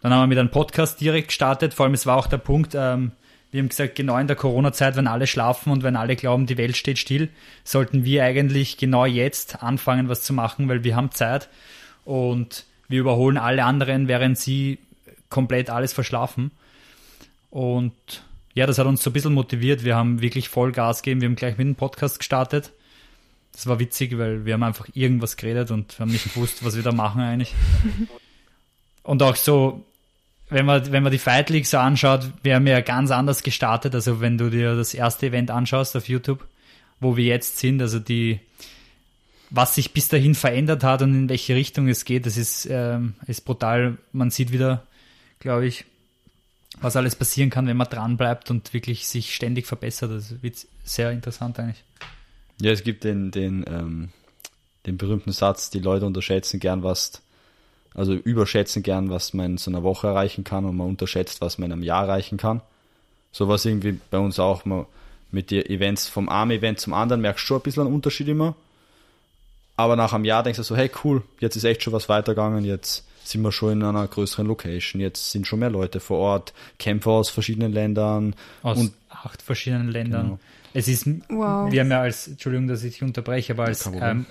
Dann 0.00 0.12
haben 0.12 0.22
wir 0.22 0.26
mit 0.28 0.38
einem 0.38 0.50
Podcast 0.50 1.00
direkt 1.00 1.28
gestartet, 1.28 1.74
vor 1.74 1.84
allem 1.84 1.94
es 1.94 2.06
war 2.06 2.16
auch 2.16 2.26
der 2.26 2.38
Punkt, 2.38 2.74
ähm, 2.74 3.12
wir 3.50 3.60
haben 3.60 3.68
gesagt, 3.68 3.96
genau 3.96 4.16
in 4.16 4.28
der 4.28 4.36
Corona-Zeit, 4.36 4.96
wenn 4.96 5.08
alle 5.08 5.26
schlafen 5.26 5.72
und 5.72 5.82
wenn 5.82 5.96
alle 5.96 6.14
glauben, 6.14 6.46
die 6.46 6.56
Welt 6.56 6.76
steht 6.76 6.98
still, 6.98 7.28
sollten 7.64 8.04
wir 8.04 8.24
eigentlich 8.24 8.78
genau 8.78 9.04
jetzt 9.04 9.62
anfangen, 9.62 10.08
was 10.08 10.22
zu 10.22 10.32
machen, 10.32 10.68
weil 10.68 10.84
wir 10.84 10.94
haben 10.94 11.10
Zeit 11.10 11.48
und 12.04 12.64
wir 12.88 13.00
überholen 13.00 13.38
alle 13.38 13.64
anderen, 13.64 14.08
während 14.08 14.38
sie 14.38 14.78
komplett 15.28 15.68
alles 15.68 15.92
verschlafen. 15.92 16.52
Und 17.50 17.92
ja, 18.54 18.66
das 18.66 18.78
hat 18.78 18.86
uns 18.86 19.02
so 19.02 19.10
ein 19.10 19.12
bisschen 19.12 19.34
motiviert. 19.34 19.84
Wir 19.84 19.96
haben 19.96 20.22
wirklich 20.22 20.48
voll 20.48 20.72
Gas 20.72 21.02
gegeben. 21.02 21.20
Wir 21.20 21.28
haben 21.28 21.36
gleich 21.36 21.58
mit 21.58 21.66
dem 21.66 21.74
Podcast 21.76 22.18
gestartet. 22.18 22.72
Das 23.52 23.66
war 23.66 23.80
witzig, 23.80 24.16
weil 24.16 24.44
wir 24.44 24.54
haben 24.54 24.62
einfach 24.62 24.88
irgendwas 24.94 25.36
geredet 25.36 25.72
und 25.72 25.98
haben 25.98 26.10
nicht 26.10 26.32
gewusst, 26.34 26.64
was 26.64 26.76
wir 26.76 26.84
da 26.84 26.92
machen 26.92 27.20
eigentlich. 27.20 27.54
Und 29.02 29.22
auch 29.22 29.34
so, 29.34 29.84
wenn 30.50 30.66
man, 30.66 30.92
wenn 30.92 31.02
man 31.02 31.12
die 31.12 31.18
Fight 31.18 31.48
League 31.48 31.66
so 31.66 31.78
anschaut, 31.78 32.30
wir 32.42 32.56
haben 32.56 32.66
ja 32.66 32.80
ganz 32.80 33.10
anders 33.10 33.42
gestartet. 33.42 33.94
Also 33.94 34.20
wenn 34.20 34.36
du 34.36 34.50
dir 34.50 34.74
das 34.74 34.94
erste 34.94 35.26
Event 35.26 35.50
anschaust 35.50 35.96
auf 35.96 36.08
YouTube, 36.08 36.46
wo 36.98 37.16
wir 37.16 37.24
jetzt 37.24 37.58
sind, 37.58 37.80
also 37.80 37.98
die, 37.98 38.40
was 39.48 39.76
sich 39.76 39.92
bis 39.92 40.08
dahin 40.08 40.34
verändert 40.34 40.82
hat 40.82 41.02
und 41.02 41.14
in 41.14 41.28
welche 41.28 41.54
Richtung 41.54 41.88
es 41.88 42.04
geht, 42.04 42.26
das 42.26 42.36
ist, 42.36 42.66
ähm, 42.70 43.14
ist 43.26 43.44
brutal. 43.44 43.96
Man 44.12 44.30
sieht 44.30 44.52
wieder, 44.52 44.86
glaube 45.38 45.66
ich, 45.66 45.84
was 46.80 46.96
alles 46.96 47.14
passieren 47.14 47.50
kann, 47.50 47.66
wenn 47.66 47.76
man 47.76 47.88
dran 47.88 48.16
bleibt 48.16 48.50
und 48.50 48.74
wirklich 48.74 49.06
sich 49.06 49.34
ständig 49.34 49.66
verbessert. 49.66 50.10
Das 50.10 50.42
wird 50.42 50.66
sehr 50.84 51.12
interessant 51.12 51.58
eigentlich. 51.58 51.84
Ja, 52.60 52.72
es 52.72 52.82
gibt 52.82 53.04
den, 53.04 53.30
den, 53.30 53.64
ähm, 53.68 54.08
den 54.86 54.96
berühmten 54.96 55.32
Satz, 55.32 55.70
die 55.70 55.78
Leute 55.78 56.06
unterschätzen 56.06 56.60
gern, 56.60 56.82
was, 56.82 57.22
also 57.94 58.14
überschätzen 58.14 58.82
gern, 58.82 59.10
was 59.10 59.34
man 59.34 59.52
in 59.52 59.58
so 59.58 59.70
einer 59.70 59.82
Woche 59.82 60.08
erreichen 60.08 60.44
kann 60.44 60.64
und 60.64 60.76
man 60.76 60.88
unterschätzt, 60.88 61.40
was 61.40 61.58
man 61.58 61.66
in 61.66 61.72
einem 61.72 61.82
Jahr 61.82 62.04
erreichen 62.04 62.38
kann. 62.38 62.60
So 63.32 63.48
was 63.48 63.64
irgendwie 63.64 63.98
bei 64.10 64.18
uns 64.18 64.38
auch, 64.38 64.64
man 64.64 64.86
mit 65.32 65.50
den 65.50 65.64
Events 65.66 66.08
vom 66.08 66.28
einen 66.28 66.50
Event 66.50 66.80
zum 66.80 66.92
anderen 66.92 67.20
merkst 67.20 67.44
du 67.44 67.46
schon 67.46 67.58
ein 67.58 67.62
bisschen 67.62 67.86
einen 67.86 67.94
Unterschied 67.94 68.28
immer. 68.28 68.54
Aber 69.76 69.96
nach 69.96 70.12
einem 70.12 70.24
Jahr 70.24 70.42
denkst 70.42 70.58
du 70.58 70.62
so, 70.62 70.76
hey 70.76 70.90
cool, 71.04 71.22
jetzt 71.38 71.56
ist 71.56 71.64
echt 71.64 71.82
schon 71.82 71.92
was 71.92 72.08
weitergegangen, 72.08 72.64
jetzt 72.64 73.06
sind 73.24 73.42
wir 73.42 73.52
schon 73.52 73.72
in 73.72 73.82
einer 73.82 74.06
größeren 74.06 74.46
Location, 74.46 75.00
jetzt 75.00 75.30
sind 75.30 75.46
schon 75.46 75.60
mehr 75.60 75.70
Leute 75.70 76.00
vor 76.00 76.18
Ort, 76.18 76.52
Kämpfer 76.78 77.12
aus 77.12 77.30
verschiedenen 77.30 77.72
Ländern 77.72 78.34
Aus 78.62 78.78
und 78.78 78.92
acht 79.08 79.40
verschiedenen 79.40 79.88
Ländern. 79.88 80.24
Genau. 80.24 80.38
Es 80.72 80.88
ist, 80.88 81.06
Wow. 81.28 81.72
wir 81.72 81.80
haben 81.80 81.90
ja 81.90 82.00
als, 82.00 82.28
Entschuldigung, 82.28 82.68
dass 82.68 82.82
ich 82.82 82.94
dich 82.94 83.02
unterbreche, 83.02 83.52
aber 83.52 83.64
als 83.64 83.86
ähm, 83.86 83.92
Problem. 83.92 84.26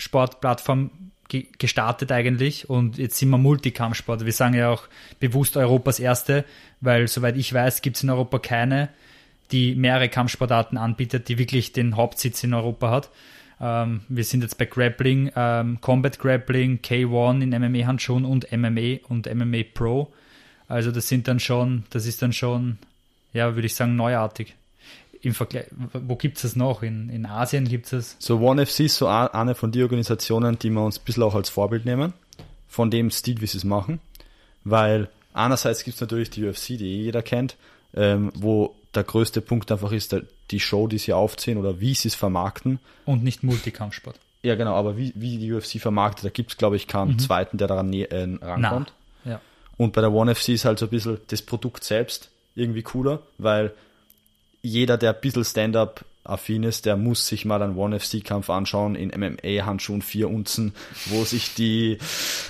MMA-Kampfsportplattform 0.00 0.90
ge 1.28 1.46
gestartet 1.58 2.10
eigentlich 2.10 2.68
und 2.68 2.98
jetzt 2.98 3.18
sind 3.18 3.30
wir 3.30 3.38
Multikampfsport. 3.38 4.24
Wir 4.24 4.32
sagen 4.32 4.54
ja 4.54 4.70
auch 4.70 4.88
bewusst 5.20 5.56
Europas 5.56 6.00
erste, 6.00 6.44
weil 6.80 7.06
soweit 7.06 7.36
ich 7.36 7.52
weiß, 7.52 7.82
gibt 7.82 7.96
es 7.96 8.02
in 8.02 8.10
Europa 8.10 8.38
keine, 8.38 8.88
die 9.52 9.74
mehrere 9.74 10.08
Kampfsportarten 10.08 10.78
anbietet, 10.78 11.28
die 11.28 11.38
wirklich 11.38 11.72
den 11.72 11.96
Hauptsitz 11.96 12.42
in 12.42 12.54
Europa 12.54 12.90
hat. 12.90 13.10
Ähm, 13.60 14.00
wir 14.08 14.24
sind 14.24 14.42
jetzt 14.42 14.58
bei 14.58 14.64
Grappling, 14.64 15.30
ähm, 15.36 15.80
Combat 15.80 16.18
Grappling, 16.18 16.80
K1 16.82 17.42
in 17.42 17.50
MMA-Handschuhen 17.50 18.24
und 18.24 18.50
MMA 18.50 19.06
und 19.08 19.32
MMA 19.32 19.62
Pro. 19.72 20.12
Also 20.66 20.90
das 20.90 21.08
sind 21.08 21.28
dann 21.28 21.40
schon, 21.40 21.84
das 21.90 22.06
ist 22.06 22.22
dann 22.22 22.32
schon, 22.32 22.78
ja, 23.32 23.54
würde 23.54 23.66
ich 23.66 23.74
sagen, 23.74 23.96
neuartig. 23.96 24.54
Im 25.22 25.34
Vergleich, 25.34 25.66
wo 25.92 26.16
gibt 26.16 26.36
es 26.36 26.42
das 26.42 26.56
noch? 26.56 26.82
In, 26.82 27.10
in 27.10 27.26
Asien 27.26 27.68
gibt 27.68 27.92
es 27.92 28.16
So 28.18 28.38
One 28.40 28.64
FC 28.64 28.80
ist 28.80 28.96
so 28.96 29.06
eine 29.06 29.54
von 29.54 29.70
den 29.70 29.82
Organisationen, 29.82 30.58
die 30.58 30.70
wir 30.70 30.82
uns 30.82 30.98
ein 30.98 31.04
bisschen 31.04 31.22
auch 31.22 31.34
als 31.34 31.50
Vorbild 31.50 31.84
nehmen, 31.84 32.14
von 32.68 32.90
dem 32.90 33.10
Stil, 33.10 33.40
wie 33.40 33.46
sie 33.46 33.58
es 33.58 33.64
machen. 33.64 34.00
Weil 34.64 35.08
einerseits 35.34 35.84
gibt 35.84 35.96
es 35.96 36.00
natürlich 36.00 36.30
die 36.30 36.46
UFC, 36.46 36.68
die 36.68 36.86
eh 36.86 37.02
jeder 37.02 37.22
kennt, 37.22 37.56
ähm, 37.94 38.32
wo 38.34 38.74
der 38.94 39.04
größte 39.04 39.40
Punkt 39.40 39.70
einfach 39.70 39.92
ist, 39.92 40.12
der, 40.12 40.22
die 40.50 40.60
Show, 40.60 40.86
die 40.86 40.98
sie 40.98 41.12
aufziehen 41.12 41.58
oder 41.58 41.80
wie 41.80 41.94
sie 41.94 42.08
es 42.08 42.14
vermarkten. 42.14 42.80
und 43.04 43.22
nicht 43.22 43.42
Multikampfsport. 43.42 44.18
Ja, 44.42 44.54
genau, 44.54 44.74
aber 44.74 44.96
wie, 44.96 45.12
wie 45.16 45.36
die 45.36 45.52
UFC 45.52 45.78
vermarktet, 45.80 46.24
da 46.24 46.30
gibt 46.30 46.52
es, 46.52 46.56
glaube 46.56 46.76
ich, 46.76 46.86
keinen 46.86 47.18
zweiten, 47.18 47.58
der 47.58 47.68
daran 47.68 47.92
äh, 47.92 48.38
rankommt. 48.40 48.92
Na, 49.24 49.32
ja. 49.32 49.40
Und 49.76 49.92
bei 49.92 50.00
der 50.00 50.12
One 50.12 50.34
FC 50.34 50.50
ist 50.50 50.64
halt 50.64 50.78
so 50.78 50.86
ein 50.86 50.90
bisschen 50.90 51.18
das 51.28 51.42
Produkt 51.42 51.84
selbst 51.84 52.30
irgendwie 52.54 52.82
cooler, 52.82 53.20
weil 53.36 53.72
jeder, 54.62 54.96
der 54.96 55.14
ein 55.14 55.20
bisschen 55.20 55.44
Stand-up 55.44 56.04
affin 56.24 56.62
ist, 56.62 56.86
der 56.86 56.96
muss 56.96 57.26
sich 57.26 57.44
mal 57.44 57.62
einen 57.62 57.76
One 57.76 57.98
FC 57.98 58.22
Kampf 58.22 58.50
anschauen 58.50 58.94
in 58.94 59.08
MMA 59.08 59.64
Handschuhen 59.64 60.02
4 60.02 60.28
Unzen, 60.28 60.74
wo 61.06 61.24
sich 61.24 61.54
die 61.54 61.98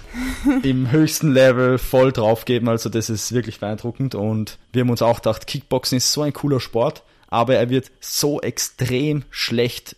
im 0.62 0.90
höchsten 0.90 1.32
Level 1.32 1.78
voll 1.78 2.12
draufgeben, 2.12 2.68
also 2.68 2.88
das 2.88 3.10
ist 3.10 3.32
wirklich 3.32 3.60
beeindruckend. 3.60 4.14
Und 4.14 4.58
wir 4.72 4.82
haben 4.82 4.90
uns 4.90 5.02
auch 5.02 5.16
gedacht, 5.16 5.46
Kickboxen 5.46 5.98
ist 5.98 6.12
so 6.12 6.22
ein 6.22 6.32
cooler 6.32 6.60
Sport, 6.60 7.02
aber 7.28 7.54
er 7.54 7.70
wird 7.70 7.90
so 8.00 8.40
extrem 8.40 9.24
schlecht 9.30 9.96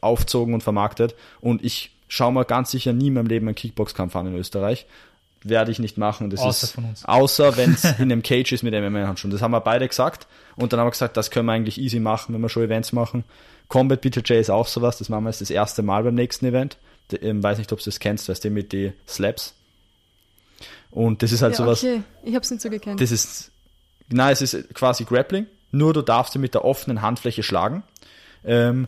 aufzogen 0.00 0.54
und 0.54 0.62
vermarktet. 0.62 1.14
Und 1.40 1.64
ich 1.64 1.92
schaue 2.08 2.32
mir 2.32 2.44
ganz 2.44 2.72
sicher 2.72 2.92
nie 2.92 3.08
in 3.08 3.14
meinem 3.14 3.26
Leben 3.26 3.46
einen 3.46 3.54
Kickboxkampf 3.54 4.16
an 4.16 4.26
in 4.26 4.36
Österreich. 4.36 4.86
Werde 5.44 5.72
ich 5.72 5.78
nicht 5.78 5.98
machen. 5.98 6.30
Das 6.30 6.40
Außer 6.40 6.64
ist, 6.64 6.72
von 6.72 6.84
uns. 6.84 7.04
Außer 7.04 7.56
wenn 7.56 7.72
es 7.72 7.84
in 7.98 8.12
einem 8.12 8.22
Cage 8.22 8.52
ist 8.52 8.62
mit 8.62 8.74
MMA-Handschuhen. 8.74 9.30
Das 9.30 9.42
haben 9.42 9.50
wir 9.50 9.60
beide 9.60 9.88
gesagt. 9.88 10.26
Und 10.56 10.72
dann 10.72 10.80
haben 10.80 10.86
wir 10.86 10.92
gesagt, 10.92 11.16
das 11.16 11.30
können 11.30 11.46
wir 11.46 11.52
eigentlich 11.52 11.78
easy 11.78 11.98
machen, 11.98 12.34
wenn 12.34 12.40
wir 12.40 12.48
schon 12.48 12.62
Events 12.62 12.92
machen. 12.92 13.24
Combat 13.68 14.00
BJJ 14.00 14.34
ist 14.34 14.50
auch 14.50 14.66
sowas. 14.66 14.98
Das 14.98 15.08
machen 15.08 15.24
wir 15.24 15.30
jetzt 15.30 15.40
das 15.40 15.50
erste 15.50 15.82
Mal 15.82 16.04
beim 16.04 16.14
nächsten 16.14 16.46
Event. 16.46 16.76
Ich 17.10 17.22
ähm, 17.22 17.42
weiß 17.42 17.58
nicht, 17.58 17.72
ob 17.72 17.78
du 17.78 17.84
das 17.84 17.98
kennst, 17.98 18.28
weißt 18.28 18.44
du, 18.44 18.50
mit 18.50 18.72
die 18.72 18.92
Slaps. 19.08 19.54
Und 20.90 21.22
das 21.22 21.32
ist 21.32 21.42
halt 21.42 21.54
ja, 21.54 21.64
sowas. 21.64 21.82
okay. 21.82 22.02
Ich 22.22 22.34
hab's 22.34 22.50
nicht 22.50 22.62
so 22.62 22.70
gekannt. 22.70 23.00
Das 23.00 23.10
ist, 23.10 23.50
nein, 24.08 24.32
es 24.32 24.42
ist 24.42 24.74
quasi 24.74 25.04
Grappling. 25.04 25.46
Nur 25.70 25.94
du 25.94 26.02
darfst 26.02 26.34
sie 26.34 26.38
mit 26.38 26.54
der 26.54 26.64
offenen 26.64 27.00
Handfläche 27.00 27.42
schlagen. 27.42 27.82
Ähm, 28.44 28.86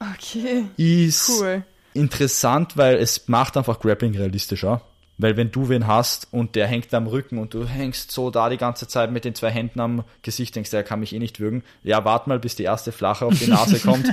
okay, 0.00 0.64
ist 0.76 1.28
cool. 1.28 1.62
interessant, 1.92 2.76
weil 2.76 2.96
es 2.96 3.28
macht 3.28 3.56
einfach 3.56 3.80
Grappling 3.80 4.16
realistischer. 4.16 4.80
Weil 5.18 5.36
wenn 5.36 5.50
du 5.50 5.68
wen 5.68 5.86
hast 5.86 6.28
und 6.30 6.56
der 6.56 6.66
hängt 6.66 6.92
am 6.92 7.06
Rücken 7.06 7.38
und 7.38 7.54
du 7.54 7.66
hängst 7.66 8.10
so 8.10 8.30
da 8.30 8.50
die 8.50 8.58
ganze 8.58 8.86
Zeit 8.86 9.10
mit 9.10 9.24
den 9.24 9.34
zwei 9.34 9.50
Händen 9.50 9.80
am 9.80 10.04
Gesicht, 10.22 10.54
denkst, 10.54 10.70
der 10.70 10.82
kann 10.82 11.00
mich 11.00 11.14
eh 11.14 11.18
nicht 11.18 11.40
würgen. 11.40 11.62
Ja, 11.82 12.04
wart 12.04 12.26
mal, 12.26 12.38
bis 12.38 12.54
die 12.54 12.64
erste 12.64 12.92
Flache 12.92 13.24
auf 13.24 13.38
die 13.38 13.46
Nase 13.46 13.78
kommt. 13.78 14.06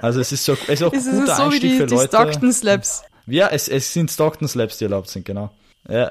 also 0.00 0.20
es 0.20 0.32
ist 0.32 0.44
so, 0.44 0.54
es 0.54 0.68
ist 0.68 0.82
auch 0.82 0.92
Es 0.92 1.06
ein 1.06 1.20
guter 1.20 1.36
so 1.36 1.42
wie 1.42 1.46
Einstieg 1.46 1.70
die, 1.70 1.76
für 1.76 1.86
die 1.86 1.94
Leute. 1.94 2.08
Stockton 2.08 2.52
Slaps. 2.52 3.02
Ja, 3.26 3.48
es, 3.48 3.68
es 3.68 3.92
sind 3.92 4.10
Stockton 4.10 4.48
Slaps, 4.48 4.78
die 4.78 4.84
erlaubt 4.84 5.10
sind, 5.10 5.26
genau. 5.26 5.50
Ja. 5.86 6.10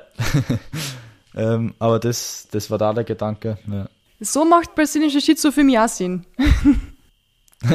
ähm, 1.35 1.73
aber 1.79 1.97
das, 1.99 2.47
das 2.51 2.69
war 2.69 2.77
da 2.77 2.93
der 2.93 3.05
Gedanke. 3.05 3.57
Ja. 3.65 3.87
So 4.19 4.45
macht 4.45 4.75
brasilianische 4.75 5.19
Jiu-Jitsu 5.19 5.51
für 5.51 5.63
mich 5.63 5.79
auch 5.79 5.89
Sinn. 5.89 6.25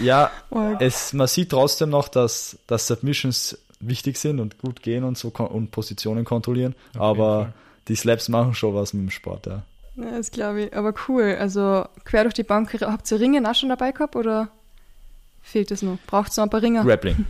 Ja, 0.00 0.30
es, 0.78 1.12
man 1.12 1.26
sieht 1.26 1.50
trotzdem 1.50 1.90
noch, 1.90 2.08
dass, 2.08 2.58
dass 2.66 2.86
Submissions 2.86 3.58
wichtig 3.80 4.18
sind 4.18 4.40
und 4.40 4.58
gut 4.58 4.82
gehen 4.82 5.04
und 5.04 5.16
so 5.16 5.28
und 5.28 5.70
Positionen 5.70 6.24
kontrollieren. 6.24 6.74
jeden 6.92 7.02
aber 7.02 7.52
die 7.88 7.96
Slaps 7.96 8.28
machen 8.28 8.54
schon 8.54 8.74
was 8.74 8.92
mit 8.92 9.02
dem 9.02 9.10
Sport, 9.10 9.46
ja. 9.46 9.62
Ja, 9.96 10.16
das 10.16 10.30
glaube 10.30 10.62
ich. 10.62 10.76
Aber 10.76 10.94
cool. 11.08 11.36
Also 11.38 11.84
quer 12.04 12.22
durch 12.22 12.34
die 12.34 12.42
Bank. 12.42 12.72
Habt 12.80 13.10
ihr 13.10 13.20
Ringen 13.20 13.46
auch 13.46 13.54
schon 13.54 13.68
dabei 13.68 13.92
gehabt 13.92 14.16
oder 14.16 14.48
fehlt 15.42 15.70
es 15.70 15.82
noch? 15.82 15.98
Braucht 16.06 16.30
es 16.30 16.36
noch 16.36 16.44
ein 16.44 16.50
paar 16.50 16.62
Ringer? 16.62 16.84
Grappling. 16.84 17.26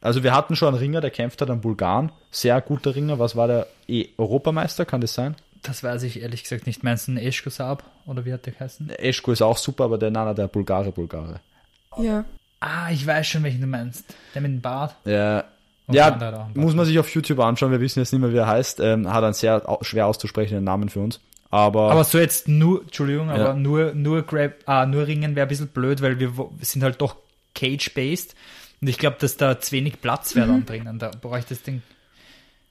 Also 0.00 0.22
wir 0.22 0.34
hatten 0.34 0.56
schon 0.56 0.68
einen 0.68 0.78
Ringer, 0.78 1.00
der 1.00 1.10
kämpft 1.10 1.40
hat, 1.40 1.50
einen 1.50 1.60
Bulgaren. 1.60 2.10
Sehr 2.30 2.60
guter 2.60 2.94
Ringer. 2.94 3.18
Was 3.18 3.36
war 3.36 3.46
der? 3.46 3.66
E 3.86 4.08
Europameister, 4.16 4.84
kann 4.84 5.00
das 5.00 5.14
sein? 5.14 5.36
Das 5.62 5.82
weiß 5.82 6.02
ich 6.04 6.22
ehrlich 6.22 6.42
gesagt 6.42 6.66
nicht. 6.66 6.82
Meinst 6.82 7.06
du 7.06 7.12
einen 7.12 7.20
Eschko 7.20 7.50
Saab? 7.50 7.84
Oder 8.06 8.24
wie 8.24 8.32
hat 8.32 8.46
der 8.46 8.52
geheißen? 8.54 8.90
Eschko 8.90 9.32
ist 9.32 9.42
auch 9.42 9.58
super, 9.58 9.84
aber 9.84 9.98
der 9.98 10.10
Nana, 10.10 10.32
der 10.34 10.48
Bulgare, 10.48 10.90
Bulgare. 10.90 11.40
Ja. 11.98 12.24
Ah, 12.60 12.90
ich 12.90 13.06
weiß 13.06 13.26
schon, 13.26 13.42
welchen 13.42 13.60
du 13.60 13.66
meinst. 13.66 14.04
Der 14.34 14.42
mit 14.42 14.50
dem 14.52 14.60
Bart. 14.60 14.94
Ja, 15.04 15.44
Und 15.86 15.94
der 15.94 16.18
ja 16.18 16.48
muss 16.54 16.74
man 16.74 16.86
sich 16.86 16.98
auf 16.98 17.08
YouTube 17.14 17.40
anschauen. 17.40 17.72
Wir 17.72 17.80
wissen 17.80 18.00
jetzt 18.00 18.12
nicht 18.12 18.20
mehr, 18.20 18.32
wie 18.32 18.36
er 18.38 18.46
heißt. 18.46 18.80
Ähm, 18.80 19.12
hat 19.12 19.24
einen 19.24 19.34
sehr 19.34 19.78
schwer 19.82 20.06
auszusprechenden 20.06 20.64
Namen 20.64 20.88
für 20.88 21.00
uns. 21.00 21.20
Aber, 21.50 21.90
Aber 21.90 22.04
so 22.04 22.18
jetzt 22.18 22.48
nur, 22.48 22.82
Entschuldigung, 22.82 23.28
Ja. 23.28 23.34
aber 23.34 23.54
nur, 23.54 23.92
nur 23.94 24.22
Grab, 24.22 24.52
ah, 24.66 24.86
nur 24.86 25.06
Ringen 25.06 25.34
wäre 25.34 25.46
ein 25.46 25.48
bisschen 25.48 25.68
blöd, 25.68 26.00
weil 26.00 26.20
wir, 26.20 26.32
sind 26.60 26.82
halt 26.82 27.00
doch 27.00 27.16
Cage-based. 27.54 28.34
Und 28.80 28.88
ich 28.88 28.98
glaube, 28.98 29.16
dass 29.20 29.36
da 29.36 29.58
zu 29.60 29.72
wenig 29.72 30.00
Platz 30.00 30.34
wäre 30.36 30.46
dann 30.46 30.64
drinnen. 30.64 30.98
Da 30.98 31.10
bräuchte 31.10 31.54
das 31.54 31.62
Ding. 31.62 31.82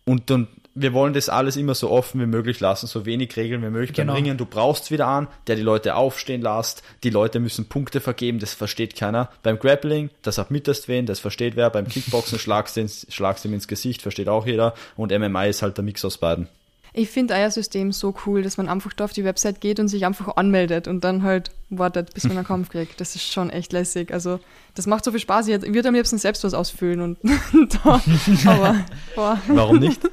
Und, 0.05 0.31
und 0.31 0.47
wir 0.81 0.93
wollen 0.93 1.13
das 1.13 1.29
alles 1.29 1.57
immer 1.57 1.75
so 1.75 1.89
offen 1.89 2.21
wie 2.21 2.25
möglich 2.25 2.59
lassen, 2.59 2.87
so 2.87 3.05
wenig 3.05 3.35
Regeln 3.35 3.61
wie 3.61 3.69
möglich. 3.69 3.93
Genau. 3.93 4.13
Beim 4.13 4.23
Ringen, 4.23 4.37
du 4.37 4.45
brauchst 4.45 4.91
wieder 4.91 5.07
an, 5.07 5.27
der 5.47 5.55
die 5.55 5.61
Leute 5.61 5.95
aufstehen 5.95 6.41
lässt. 6.41 6.83
Die 7.03 7.09
Leute 7.09 7.39
müssen 7.39 7.67
Punkte 7.67 7.99
vergeben, 7.99 8.39
das 8.39 8.53
versteht 8.53 8.95
keiner. 8.95 9.29
Beim 9.43 9.59
Grappling, 9.59 10.09
das 10.21 10.39
abmitterst 10.39 10.87
wen, 10.87 11.05
das 11.05 11.19
versteht 11.19 11.55
wer. 11.55 11.69
Beim 11.69 11.87
Kickboxen 11.87 12.39
schlagst 12.39 12.77
du 12.77 13.47
ihm 13.47 13.53
ins 13.53 13.67
Gesicht, 13.67 14.01
versteht 14.01 14.29
auch 14.29 14.45
jeder. 14.45 14.73
Und 14.95 15.17
MMA 15.17 15.45
ist 15.45 15.61
halt 15.61 15.77
der 15.77 15.83
Mix 15.83 16.05
aus 16.05 16.17
beiden. 16.17 16.47
Ich 16.93 17.09
finde 17.09 17.35
euer 17.35 17.51
System 17.51 17.91
so 17.91 18.15
cool, 18.25 18.41
dass 18.41 18.57
man 18.57 18.67
einfach 18.67 18.93
da 18.93 19.05
auf 19.05 19.13
die 19.13 19.23
Website 19.23 19.61
geht 19.61 19.79
und 19.79 19.87
sich 19.87 20.05
einfach 20.05 20.35
anmeldet 20.37 20.87
und 20.87 21.03
dann 21.03 21.23
halt 21.23 21.51
wartet, 21.69 22.13
bis 22.13 22.23
man 22.23 22.37
einen 22.37 22.47
Kampf 22.47 22.69
kriegt. 22.69 22.99
Das 22.99 23.15
ist 23.15 23.31
schon 23.31 23.49
echt 23.49 23.71
lässig. 23.73 24.11
Also, 24.11 24.39
das 24.75 24.87
macht 24.87 25.03
so 25.03 25.11
viel 25.11 25.19
Spaß. 25.19 25.47
Ich 25.47 25.61
würde 25.73 25.89
am 25.89 25.95
liebsten 25.95 26.17
selbst 26.17 26.43
was 26.43 26.53
ausfüllen 26.53 27.01
und 27.01 27.17
da. 27.83 28.01
Aber, 28.45 28.85
boah. 29.15 29.41
Warum 29.47 29.79
nicht? 29.79 30.01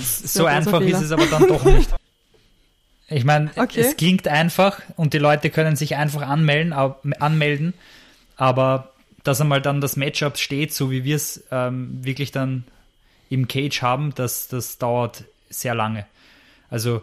So 0.00 0.46
einfach 0.46 0.80
ist 0.80 1.00
es 1.00 1.10
aber 1.10 1.26
dann 1.26 1.48
doch 1.48 1.64
nicht. 1.64 1.92
Ich 3.08 3.24
meine, 3.24 3.50
Okay. 3.56 3.80
es 3.80 3.96
klingt 3.96 4.28
einfach 4.28 4.80
und 4.94 5.12
die 5.12 5.18
Leute 5.18 5.50
können 5.50 5.74
sich 5.74 5.96
einfach 5.96 6.22
anmelden, 6.22 6.72
anmelden 6.72 7.74
aber 8.36 8.92
dass 9.24 9.40
einmal 9.40 9.60
dann 9.60 9.80
das 9.80 9.96
Matchup 9.96 10.38
steht, 10.38 10.72
so 10.72 10.92
wie 10.92 11.02
wir 11.02 11.16
es 11.16 11.42
ähm, 11.50 11.98
wirklich 12.02 12.30
dann 12.30 12.62
im 13.28 13.48
Cage 13.48 13.82
haben, 13.82 14.14
das, 14.14 14.46
das 14.46 14.78
dauert 14.78 15.24
sehr 15.50 15.74
lange. 15.74 16.06
Also 16.70 17.02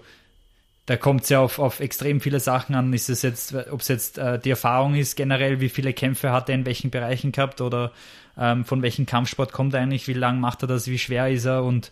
da 0.85 0.97
kommt 0.97 1.23
es 1.23 1.29
ja 1.29 1.39
auf, 1.39 1.57
auf 1.57 1.79
extrem 1.79 2.21
viele 2.21 2.39
Sachen 2.39 2.75
an. 2.75 2.93
Ist 2.93 3.09
es 3.09 3.21
jetzt, 3.23 3.55
ob 3.71 3.81
es 3.81 3.87
jetzt 3.87 4.17
äh, 4.17 4.37
die 4.39 4.51
Erfahrung 4.51 4.95
ist 4.95 5.15
generell, 5.15 5.59
wie 5.59 5.69
viele 5.69 5.93
Kämpfe 5.93 6.31
hat 6.31 6.49
er 6.49 6.55
in 6.55 6.65
welchen 6.65 6.91
Bereichen 6.91 7.31
gehabt 7.31 7.61
oder 7.61 7.91
ähm, 8.37 8.65
von 8.65 8.81
welchem 8.81 9.05
Kampfsport 9.05 9.51
kommt 9.51 9.73
er 9.73 9.81
eigentlich, 9.81 10.07
wie 10.07 10.13
lang 10.13 10.39
macht 10.39 10.63
er 10.63 10.67
das, 10.67 10.87
wie 10.87 10.99
schwer 10.99 11.29
ist 11.29 11.45
er 11.45 11.63
und 11.63 11.91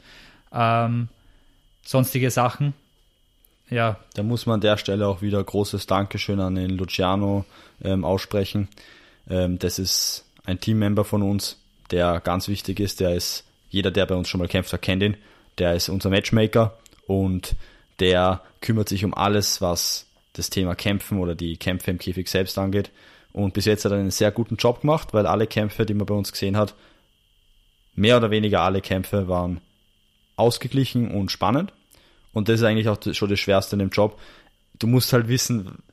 ähm, 0.52 1.08
sonstige 1.84 2.30
Sachen. 2.30 2.74
Ja, 3.70 3.98
Da 4.14 4.24
muss 4.24 4.46
man 4.46 4.56
an 4.56 4.62
der 4.62 4.78
Stelle 4.78 5.08
auch 5.08 5.22
wieder 5.22 5.44
großes 5.44 5.88
Dankeschön 5.88 6.40
an 6.40 6.56
den 6.56 6.72
Luciano 6.72 7.46
ähm, 7.84 8.06
aussprechen. 8.06 8.68
Ähm, 9.28 9.58
das 9.58 9.80
ist 9.80 10.26
ein 10.46 10.60
Teammember 10.60 11.06
von 11.06 11.24
uns, 11.24 11.58
der 11.90 12.20
ganz 12.20 12.48
wichtig 12.48 12.80
ist. 12.80 13.00
Der 13.00 13.16
ist, 13.16 13.46
jeder, 13.70 13.90
der 13.90 14.06
bei 14.06 14.16
uns 14.16 14.30
schon 14.30 14.40
mal 14.40 14.48
kämpft, 14.48 14.74
hat, 14.74 14.82
kennt 14.82 15.02
ihn. 15.02 15.18
Der 15.58 15.76
ist 15.76 15.90
unser 15.90 16.10
Matchmaker 16.10 16.78
und 17.08 17.56
der 18.00 18.42
kümmert 18.62 18.90
sich 18.90 19.06
um 19.06 19.14
alles, 19.14 19.62
was 19.62 20.08
das 20.34 20.50
Thema 20.50 20.76
Kämpfen 20.76 21.20
oder 21.20 21.36
die 21.36 21.58
Kämpfe 21.58 21.92
im 21.92 22.00
Käfig 22.00 22.28
selbst 22.28 22.58
angeht. 22.58 22.92
Und 23.34 23.54
bis 23.54 23.66
jetzt 23.66 23.86
hat 23.86 23.92
er 23.92 24.00
einen 24.00 24.12
sehr 24.12 24.32
guten 24.32 24.56
Job 24.56 24.82
gemacht, 24.82 25.14
weil 25.14 25.26
alle 25.26 25.48
Kämpfe, 25.48 25.86
die 25.86 25.94
man 25.94 26.06
bei 26.06 26.14
uns 26.14 26.32
gesehen 26.32 26.58
hat, 26.58 26.74
mehr 27.96 28.18
oder 28.18 28.32
weniger 28.32 28.62
alle 28.62 28.82
Kämpfe 28.82 29.28
waren 29.28 29.62
ausgeglichen 30.36 31.12
und 31.12 31.32
spannend. 31.32 31.74
Und 32.32 32.50
das 32.50 32.60
ist 32.60 32.66
eigentlich 32.66 32.90
auch 32.90 32.98
schon 33.14 33.30
das 33.30 33.40
Schwerste 33.40 33.76
in 33.76 33.80
dem 33.80 33.90
Job. 33.90 34.20
Du 34.80 34.88
musst 34.88 35.14
halt 35.14 35.28
wissen, 35.28 35.84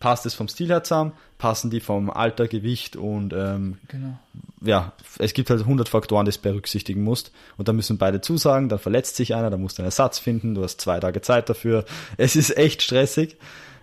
passt 0.00 0.26
es 0.26 0.34
vom 0.34 0.48
Stil 0.48 0.68
her 0.68 0.82
zusammen, 0.82 1.12
passen 1.38 1.70
die 1.70 1.80
vom 1.80 2.10
Alter, 2.10 2.48
Gewicht 2.48 2.96
und 2.96 3.32
ähm, 3.32 3.78
genau. 3.86 4.18
ja, 4.62 4.92
es 5.18 5.34
gibt 5.34 5.50
halt 5.50 5.60
100 5.60 5.88
Faktoren, 5.88 6.24
die 6.24 6.32
du 6.32 6.38
berücksichtigen 6.40 7.04
musst. 7.04 7.32
Und 7.58 7.68
da 7.68 7.72
müssen 7.72 7.98
beide 7.98 8.20
zusagen, 8.20 8.68
dann 8.68 8.78
verletzt 8.78 9.16
sich 9.16 9.34
einer, 9.34 9.50
dann 9.50 9.60
musst 9.60 9.78
du 9.78 9.82
einen 9.82 9.88
Ersatz 9.88 10.18
finden, 10.18 10.54
du 10.54 10.64
hast 10.64 10.80
zwei 10.80 10.98
Tage 10.98 11.20
Zeit 11.20 11.48
dafür. 11.48 11.84
Es 12.16 12.34
ist 12.34 12.56
echt 12.56 12.82
stressig. 12.82 13.36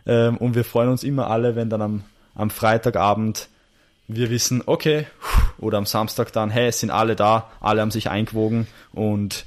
Ähm, 0.05 0.37
und 0.37 0.55
wir 0.55 0.63
freuen 0.63 0.89
uns 0.89 1.03
immer 1.03 1.29
alle, 1.29 1.55
wenn 1.55 1.69
dann 1.69 1.81
am, 1.81 2.03
am 2.35 2.49
Freitagabend 2.49 3.47
wir 4.07 4.29
wissen, 4.29 4.63
okay, 4.65 5.05
oder 5.57 5.77
am 5.77 5.85
Samstag 5.85 6.31
dann, 6.31 6.49
hey, 6.49 6.67
es 6.67 6.79
sind 6.79 6.91
alle 6.91 7.15
da, 7.15 7.51
alle 7.59 7.81
haben 7.81 7.91
sich 7.91 8.09
eingewogen 8.09 8.67
und 8.93 9.45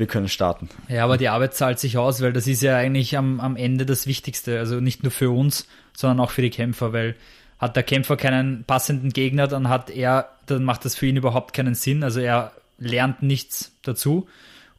wir 0.00 0.06
können 0.06 0.28
starten. 0.28 0.70
Ja, 0.88 1.04
aber 1.04 1.18
die 1.18 1.28
Arbeit 1.28 1.54
zahlt 1.54 1.78
sich 1.78 1.98
aus, 1.98 2.22
weil 2.22 2.32
das 2.32 2.46
ist 2.46 2.62
ja 2.62 2.74
eigentlich 2.74 3.18
am, 3.18 3.38
am 3.38 3.54
Ende 3.56 3.84
das 3.84 4.06
Wichtigste. 4.06 4.58
Also 4.58 4.80
nicht 4.80 5.02
nur 5.02 5.12
für 5.12 5.30
uns, 5.30 5.66
sondern 5.92 6.20
auch 6.20 6.30
für 6.30 6.42
die 6.42 6.50
Kämpfer, 6.50 6.92
weil 6.92 7.16
hat 7.58 7.76
der 7.76 7.82
Kämpfer 7.82 8.16
keinen 8.16 8.64
passenden 8.64 9.10
Gegner, 9.10 9.46
dann 9.46 9.68
hat 9.68 9.90
er, 9.90 10.30
dann 10.46 10.64
macht 10.64 10.84
das 10.84 10.94
für 10.94 11.06
ihn 11.06 11.16
überhaupt 11.16 11.52
keinen 11.54 11.74
Sinn. 11.74 12.02
Also 12.02 12.20
er 12.20 12.52
lernt 12.78 13.22
nichts 13.22 13.72
dazu. 13.82 14.26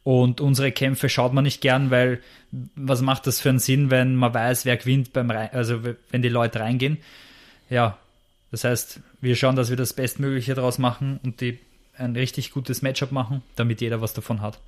Und 0.04 0.40
unsere 0.40 0.72
Kämpfe 0.72 1.08
schaut 1.08 1.32
man 1.32 1.44
nicht 1.44 1.60
gern, 1.60 1.92
weil 1.92 2.20
was 2.74 3.00
macht 3.00 3.28
das 3.28 3.40
für 3.40 3.50
einen 3.50 3.60
Sinn, 3.60 3.90
wenn 3.90 4.16
man 4.16 4.34
weiß, 4.34 4.64
wer 4.64 4.76
gewinnt 4.76 5.12
beim 5.12 5.30
Rein, 5.30 5.50
also 5.52 5.80
wenn 6.10 6.22
die 6.22 6.28
Leute 6.28 6.58
reingehen. 6.58 6.98
Ja, 7.70 7.98
das 8.50 8.64
heißt, 8.64 9.00
wir 9.20 9.36
schauen, 9.36 9.54
dass 9.54 9.70
wir 9.70 9.76
das 9.76 9.92
Bestmögliche 9.92 10.54
daraus 10.54 10.78
machen 10.78 11.20
und 11.22 11.40
die 11.40 11.60
ein 11.96 12.16
richtig 12.16 12.50
gutes 12.50 12.82
Matchup 12.82 13.12
machen, 13.12 13.42
damit 13.54 13.80
jeder 13.80 14.00
was 14.00 14.12
davon 14.12 14.40
hat. 14.40 14.58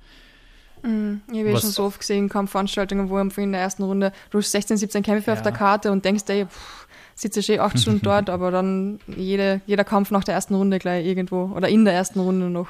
Ich 0.83 1.39
habe 1.39 1.59
schon 1.59 1.71
so 1.71 1.83
oft 1.85 1.99
gesehen, 1.99 2.29
Kampfveranstaltungen, 2.29 3.09
wo 3.09 3.17
einfach 3.17 3.41
in 3.41 3.51
der 3.51 3.61
ersten 3.61 3.83
Runde 3.83 4.11
du 4.29 4.37
hast 4.37 4.51
16, 4.51 4.77
17 4.77 5.03
Kämpfe 5.03 5.31
auf 5.31 5.39
Ja. 5.39 5.43
der 5.43 5.51
Karte 5.51 5.91
und 5.91 6.05
denkst, 6.05 6.23
ey, 6.27 6.45
pff, 6.45 6.87
sitze 7.15 7.39
ich 7.39 7.49
eh 7.49 7.59
acht 7.59 7.79
Stunden 7.79 8.01
dort, 8.03 8.29
aber 8.29 8.51
dann 8.51 8.99
jede, 9.07 9.61
jeder 9.65 9.83
Kampf 9.83 10.11
nach 10.11 10.23
der 10.23 10.35
ersten 10.35 10.53
Runde 10.55 10.77
gleich 10.79 11.05
irgendwo 11.05 11.45
oder 11.55 11.69
in 11.69 11.85
der 11.85 11.93
ersten 11.93 12.19
Runde 12.19 12.49
noch 12.49 12.67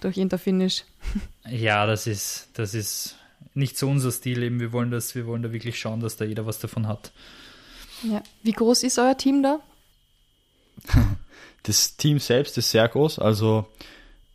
durch 0.00 0.16
irgendein 0.16 0.38
Finish. 0.38 0.84
Ja, 1.50 1.86
das 1.86 2.06
ist, 2.06 2.48
das 2.54 2.72
ist 2.72 3.16
nicht 3.54 3.76
so 3.76 3.88
unser 3.88 4.12
Stil 4.12 4.42
eben. 4.44 4.60
Wir 4.60 4.72
wollen 4.72 4.90
das, 4.92 5.14
wir 5.16 5.26
wollen 5.26 5.42
da 5.42 5.52
wirklich 5.52 5.78
schauen, 5.78 6.00
dass 6.00 6.16
da 6.16 6.24
jeder 6.24 6.46
was 6.46 6.60
davon 6.60 6.86
hat. 6.86 7.10
Ja. 8.04 8.22
Wie 8.44 8.52
groß 8.52 8.84
ist 8.84 8.98
euer 8.98 9.16
Team 9.16 9.42
da? 9.42 9.58
Das 11.64 11.96
Team 11.96 12.18
selbst 12.18 12.58
ist 12.58 12.70
sehr 12.72 12.88
groß. 12.88 13.20
Also 13.20 13.66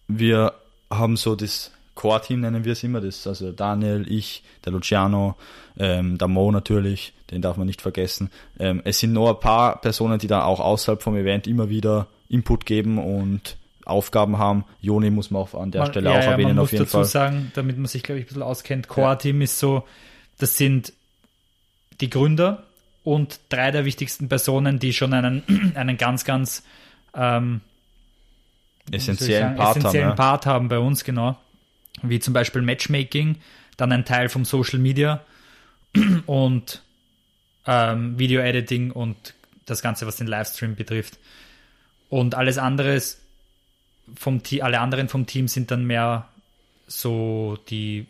wir 0.08 0.54
haben 0.90 1.18
so 1.18 1.36
das 1.36 1.72
Core-Team, 1.98 2.40
nennen 2.40 2.64
wir 2.64 2.72
es 2.72 2.84
immer. 2.84 3.02
Das 3.02 3.28
also 3.28 3.52
Daniel, 3.52 4.06
ich, 4.10 4.44
der 4.64 4.72
Luciano, 4.72 5.36
ähm, 5.78 6.18
der 6.18 6.30
Mo 6.30 6.52
natürlich, 6.52 7.12
den 7.32 7.42
darf 7.42 7.58
man 7.58 7.68
nicht 7.68 7.82
vergessen. 7.82 8.30
Ähm, 8.60 8.82
es 8.86 9.00
sind 9.00 9.12
nur 9.12 9.30
ein 9.32 9.40
paar 9.42 9.82
Personen, 9.82 10.18
die 10.20 10.28
da 10.28 10.46
auch 10.46 10.62
außerhalb 10.62 11.02
vom 11.04 11.16
Event 11.18 11.46
immer 11.48 11.70
wieder 11.70 12.08
Input 12.30 12.66
geben 12.66 12.98
und 12.98 13.58
Aufgaben 13.86 14.38
haben. 14.38 14.64
Joni 14.82 15.10
muss 15.10 15.32
man 15.32 15.42
auch 15.42 15.54
an 15.54 15.72
der 15.72 15.82
Man- 15.84 15.92
Stelle 15.92 16.10
ja, 16.12 16.20
auch 16.20 16.24
ja, 16.24 16.32
erwähnen 16.32 16.50
man 16.50 16.60
auf 16.60 16.64
muss 16.66 16.72
jeden 16.72 16.86
dazu 16.86 16.98
Fall. 16.98 17.06
sagen, 17.06 17.52
damit 17.56 17.78
man 17.78 17.88
sich, 17.88 18.04
glaube 18.04 18.20
ich, 18.20 18.26
ein 18.26 18.28
bisschen 18.28 18.44
auskennt, 18.44 18.88
Core-Team 18.88 19.42
ist 19.42 19.60
so, 19.60 19.84
das 20.40 20.58
sind 20.58 20.94
die 22.00 22.10
Gründer 22.10 22.64
und 23.04 23.40
drei 23.50 23.72
der 23.72 23.86
wichtigsten 23.86 24.30
Personen, 24.30 24.80
die 24.80 24.94
schon 24.94 25.14
einen, 25.14 25.44
einen 25.76 25.98
ganz, 25.98 26.26
ganz 26.26 26.64
ähm, 27.16 27.62
Essentiellen 28.92 29.44
sagen, 29.44 29.58
Part 29.58 29.68
haben. 29.70 29.78
essentiellen 29.80 30.10
Ja. 30.10 30.16
Part 30.16 30.46
haben 30.46 30.68
bei 30.70 30.80
uns, 30.80 31.04
genau. 31.04 31.38
Wie 32.02 32.20
zum 32.20 32.34
Beispiel 32.34 32.62
Matchmaking, 32.62 33.38
dann 33.78 33.92
ein 33.92 34.06
Teil 34.06 34.30
vom 34.30 34.46
Social 34.46 34.80
Media 34.80 35.22
und 36.26 36.82
ähm, 37.66 38.18
Video-Editing 38.18 38.92
und 38.92 39.34
das 39.66 39.82
Ganze, 39.82 40.08
was 40.08 40.16
den 40.16 40.28
Livestream 40.28 40.76
betrifft. 40.76 41.18
Und 42.10 42.36
alles 42.36 42.58
andere, 42.58 43.02
vom 44.16 44.44
Te 44.44 44.64
alle 44.64 44.80
anderen 44.80 45.10
vom 45.10 45.26
Team 45.26 45.48
sind 45.48 45.72
dann 45.72 45.86
mehr 45.86 46.28
so 46.88 47.58
die, 47.70 48.08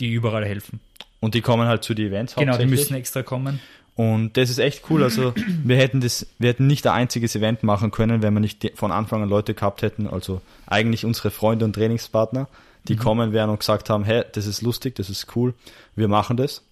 die 0.00 0.12
überall 0.12 0.44
helfen. 0.44 0.80
Und 1.20 1.34
die 1.34 1.40
kommen 1.40 1.66
halt 1.66 1.84
zu 1.84 1.94
den 1.94 2.08
Events 2.08 2.34
Genau, 2.34 2.44
die 2.44 2.50
hauptsächlich. 2.50 2.80
müssen 2.80 2.94
extra 2.94 3.22
kommen. 3.22 3.60
Und 3.96 4.36
das 4.36 4.50
ist 4.50 4.58
echt 4.58 4.82
cool. 4.90 5.02
Also 5.02 5.32
wir 5.64 5.76
hätten 5.76 6.00
das, 6.00 6.26
wir 6.38 6.50
hätten 6.50 6.66
nicht 6.66 6.86
ein 6.86 6.92
einziges 6.92 7.34
Event 7.34 7.62
machen 7.62 7.90
können, 7.90 8.22
wenn 8.22 8.34
wir 8.34 8.40
nicht 8.40 8.72
von 8.74 8.92
Anfang 8.92 9.22
an 9.22 9.28
Leute 9.30 9.54
gehabt 9.54 9.80
hätten. 9.82 10.06
Also 10.06 10.42
eigentlich 10.66 11.06
unsere 11.06 11.30
Freunde 11.30 11.64
und 11.64 11.72
Trainingspartner, 11.72 12.48
die 12.88 12.96
kommen 12.96 13.32
wären 13.32 13.50
und 13.50 13.58
gesagt 13.60 13.88
haben, 13.90 14.04
hey, 14.04 14.24
das 14.32 14.46
ist 14.46 14.62
lustig, 14.62 14.94
das 14.96 15.08
ist 15.10 15.34
cool, 15.36 15.54
wir 15.96 16.08
machen 16.08 16.36
das. 16.36 16.62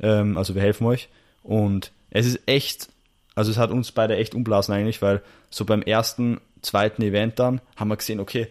Ähm, 0.00 0.36
also 0.36 0.54
wir 0.54 0.62
helfen 0.62 0.86
euch. 0.86 1.08
Und 1.42 1.92
es 2.10 2.26
ist 2.26 2.40
echt, 2.46 2.88
also 3.34 3.50
es 3.50 3.58
hat 3.58 3.70
uns 3.70 3.92
beide 3.92 4.16
echt 4.16 4.34
umblasen 4.34 4.74
eigentlich, 4.74 5.02
weil 5.02 5.22
so 5.50 5.64
beim 5.64 5.82
ersten, 5.82 6.40
zweiten 6.62 7.02
Event 7.02 7.38
dann 7.38 7.60
haben 7.76 7.88
wir 7.88 7.96
gesehen, 7.96 8.18
okay, 8.20 8.48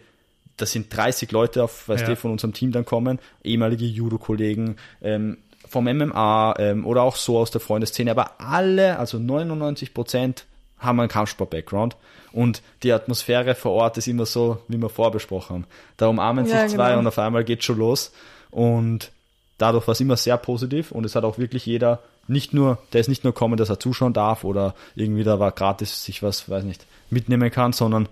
das 0.56 0.72
sind 0.72 0.96
30 0.96 1.32
Leute 1.32 1.64
auf, 1.64 1.88
weißt 1.90 2.04
Ja. 2.04 2.10
du, 2.10 2.16
von 2.16 2.32
unserem 2.32 2.54
Team 2.54 2.72
dann 2.72 2.86
kommen, 2.86 3.20
ehemalige 3.44 3.86
Judo-Kollegen, 3.86 4.78
ähm, 5.02 5.38
vom 5.68 5.84
MMA 5.86 6.56
ähm, 6.60 6.86
oder 6.86 7.04
auch 7.04 7.16
so 7.18 7.38
aus 7.38 7.52
der 7.52 7.60
Freundesszene, 7.62 8.10
aber 8.12 8.40
alle, 8.40 8.98
also 8.98 9.20
99 9.20 9.94
Prozent 9.94 10.46
haben 10.80 11.00
einen 11.00 11.10
Kampfsport-Background 11.10 11.98
und 12.32 12.62
die 12.84 12.92
Atmosphäre 12.92 13.56
vor 13.56 13.72
Ort 13.74 13.98
ist 13.98 14.08
immer 14.08 14.26
so, 14.26 14.60
wie 14.68 14.78
wir 14.78 14.90
vorbesprochen 14.90 15.56
haben. 15.56 15.66
Da 15.98 16.08
umarmen 16.08 16.46
sich 16.46 16.54
Ja, 16.54 16.68
zwei 16.68 16.90
genau. 16.90 17.00
und 17.00 17.08
auf 17.08 17.20
einmal 17.20 17.44
geht 17.44 17.64
schon 17.64 17.78
los 17.78 18.12
und 18.52 19.12
dadurch 19.58 19.88
war 19.88 19.94
es 19.94 20.00
immer 20.00 20.18
sehr 20.18 20.38
positiv 20.38 20.92
und 20.92 21.06
es 21.06 21.16
hat 21.16 21.24
auch 21.24 21.38
wirklich 21.38 21.66
jeder 21.66 22.00
nicht 22.28 22.54
nur, 22.54 22.78
der 22.94 23.02
ist 23.02 23.08
nicht 23.08 23.24
nur 23.24 23.34
kommen, 23.34 23.58
dass 23.58 23.70
er 23.70 23.80
zuschauen 23.80 24.14
darf 24.14 24.44
oder 24.44 24.76
irgendwie 24.96 25.24
da 25.24 25.40
war 25.40 25.52
gratis 25.52 26.04
sich 26.04 26.22
was, 26.24 26.50
weiß 26.50 26.64
nicht, 26.64 26.86
mitnehmen 27.10 27.50
kann, 27.52 27.74
sondern 27.74 28.10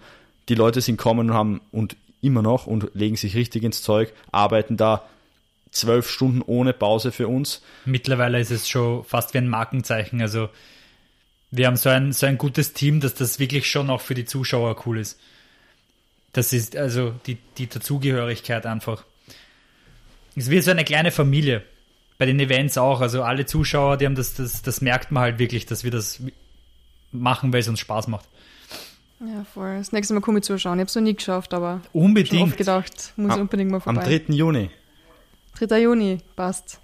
die 0.47 0.55
Leute 0.55 0.81
sind 0.81 0.97
kommen 0.97 1.29
und 1.29 1.35
haben 1.35 1.61
und 1.71 1.97
immer 2.21 2.41
noch 2.41 2.65
und 2.65 2.89
legen 2.93 3.17
sich 3.17 3.35
richtig 3.35 3.63
ins 3.63 3.81
Zeug, 3.81 4.13
arbeiten 4.31 4.77
da 4.77 5.03
zwölf 5.71 6.09
Stunden 6.09 6.41
ohne 6.41 6.73
Pause 6.73 7.11
für 7.11 7.27
uns. 7.27 7.61
Mittlerweile 7.83 8.39
ist 8.39 8.51
es 8.51 8.69
schon 8.69 9.03
fast 9.03 9.33
wie 9.33 9.39
ein 9.39 9.49
Markenzeichen. 9.49 10.21
Also 10.21 10.49
wir 11.51 11.67
haben 11.67 11.77
so 11.77 11.89
ein, 11.89 12.11
so 12.11 12.25
ein 12.25 12.37
gutes 12.37 12.73
Team, 12.73 12.99
dass 12.99 13.13
das 13.13 13.39
wirklich 13.39 13.69
schon 13.69 13.89
auch 13.89 14.01
für 14.01 14.13
die 14.15 14.25
Zuschauer 14.25 14.75
cool 14.85 14.99
ist. 14.99 15.19
Das 16.33 16.51
ist 16.53 16.75
also 16.75 17.13
die, 17.27 17.37
die 17.57 17.67
Dazugehörigkeit 17.67 18.65
einfach. 18.65 19.05
Es 20.35 20.43
ist 20.45 20.49
wie 20.49 20.59
so 20.61 20.71
eine 20.71 20.83
kleine 20.83 21.11
Familie. 21.11 21.63
Bei 22.17 22.25
den 22.25 22.39
Events 22.39 22.77
auch. 22.77 22.99
Also 23.01 23.23
alle 23.23 23.45
Zuschauer, 23.45 23.97
die 23.97 24.05
haben 24.05 24.15
das, 24.15 24.33
das, 24.33 24.61
das 24.61 24.81
merkt 24.81 25.11
man 25.11 25.23
halt 25.23 25.39
wirklich, 25.39 25.65
dass 25.65 25.83
wir 25.83 25.91
das 25.91 26.21
machen, 27.11 27.53
weil 27.53 27.61
es 27.61 27.67
uns 27.67 27.79
Spaß 27.79 28.07
macht. 28.07 28.27
Ja, 29.21 29.45
voll. 29.53 29.77
Das 29.77 29.93
nächste 29.93 30.13
Mal 30.13 30.19
komme 30.19 30.39
ich 30.39 30.43
zuschauen. 30.45 30.77
Ich 30.77 30.81
habe 30.81 30.89
es 30.89 30.95
noch 30.95 31.01
nie 31.01 31.15
geschafft, 31.15 31.53
aber 31.53 31.81
schon 31.91 32.01
Unbedingt. 32.01 32.41
oft 32.49 32.57
gedacht, 32.57 33.13
muss 33.15 33.31
Am- 33.33 33.41
unbedingt 33.41 33.71
mal 33.71 33.77
Am 33.77 33.81
vorbei. 33.95 34.19
3. 34.27 34.33
Juni. 34.33 34.69
3. 35.59 35.81
Juni, 35.81 36.17
passt. 36.35 36.79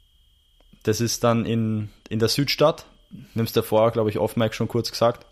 Das 0.84 1.01
ist 1.01 1.24
dann 1.26 1.45
in, 1.45 1.89
in 2.09 2.20
der 2.20 2.30
Südstadt. 2.30 2.86
Es 3.36 3.53
davor, 3.53 3.91
glaube 3.91 4.09
ich, 4.09 4.18
off 4.18 4.36
Mike 4.36 4.53
schon 4.53 4.68
kurz 4.68 4.91
gesagt. 4.91 5.26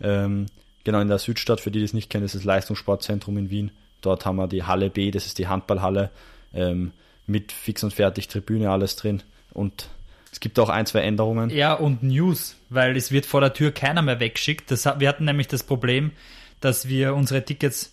Ähm, 0.00 0.46
genau, 0.84 1.00
in 1.00 1.08
der 1.08 1.18
Südstadt, 1.18 1.60
für 1.60 1.70
die, 1.70 1.78
die 1.78 1.84
es 1.84 1.92
nicht 1.92 2.10
kennen, 2.10 2.24
ist 2.24 2.34
das 2.34 2.44
Leistungssportzentrum 2.44 3.36
in 3.38 3.50
Wien. 3.50 3.70
Dort 4.00 4.26
haben 4.26 4.36
wir 4.36 4.46
die 4.46 4.64
Halle 4.64 4.90
B, 4.90 5.10
das 5.10 5.26
ist 5.26 5.38
die 5.38 5.48
Handballhalle, 5.48 6.10
ähm, 6.54 6.92
mit 7.26 7.52
fix 7.52 7.82
und 7.82 7.92
fertig 7.92 8.28
Tribüne, 8.28 8.70
alles 8.70 8.96
drin. 8.96 9.22
Und 9.52 9.88
es 10.30 10.40
gibt 10.40 10.58
auch 10.58 10.68
ein, 10.68 10.86
zwei 10.86 11.00
Änderungen. 11.00 11.50
Ja, 11.50 11.74
und 11.74 12.02
News, 12.02 12.56
weil 12.68 12.96
es 12.96 13.10
wird 13.10 13.26
vor 13.26 13.40
der 13.40 13.54
Tür 13.54 13.72
keiner 13.72 14.02
mehr 14.02 14.20
weggeschickt. 14.20 14.70
Das, 14.70 14.84
wir 14.84 15.08
hatten 15.08 15.24
nämlich 15.24 15.48
das 15.48 15.62
Problem, 15.62 16.12
dass 16.60 16.88
wir 16.88 17.14
unsere 17.14 17.44
Tickets 17.44 17.92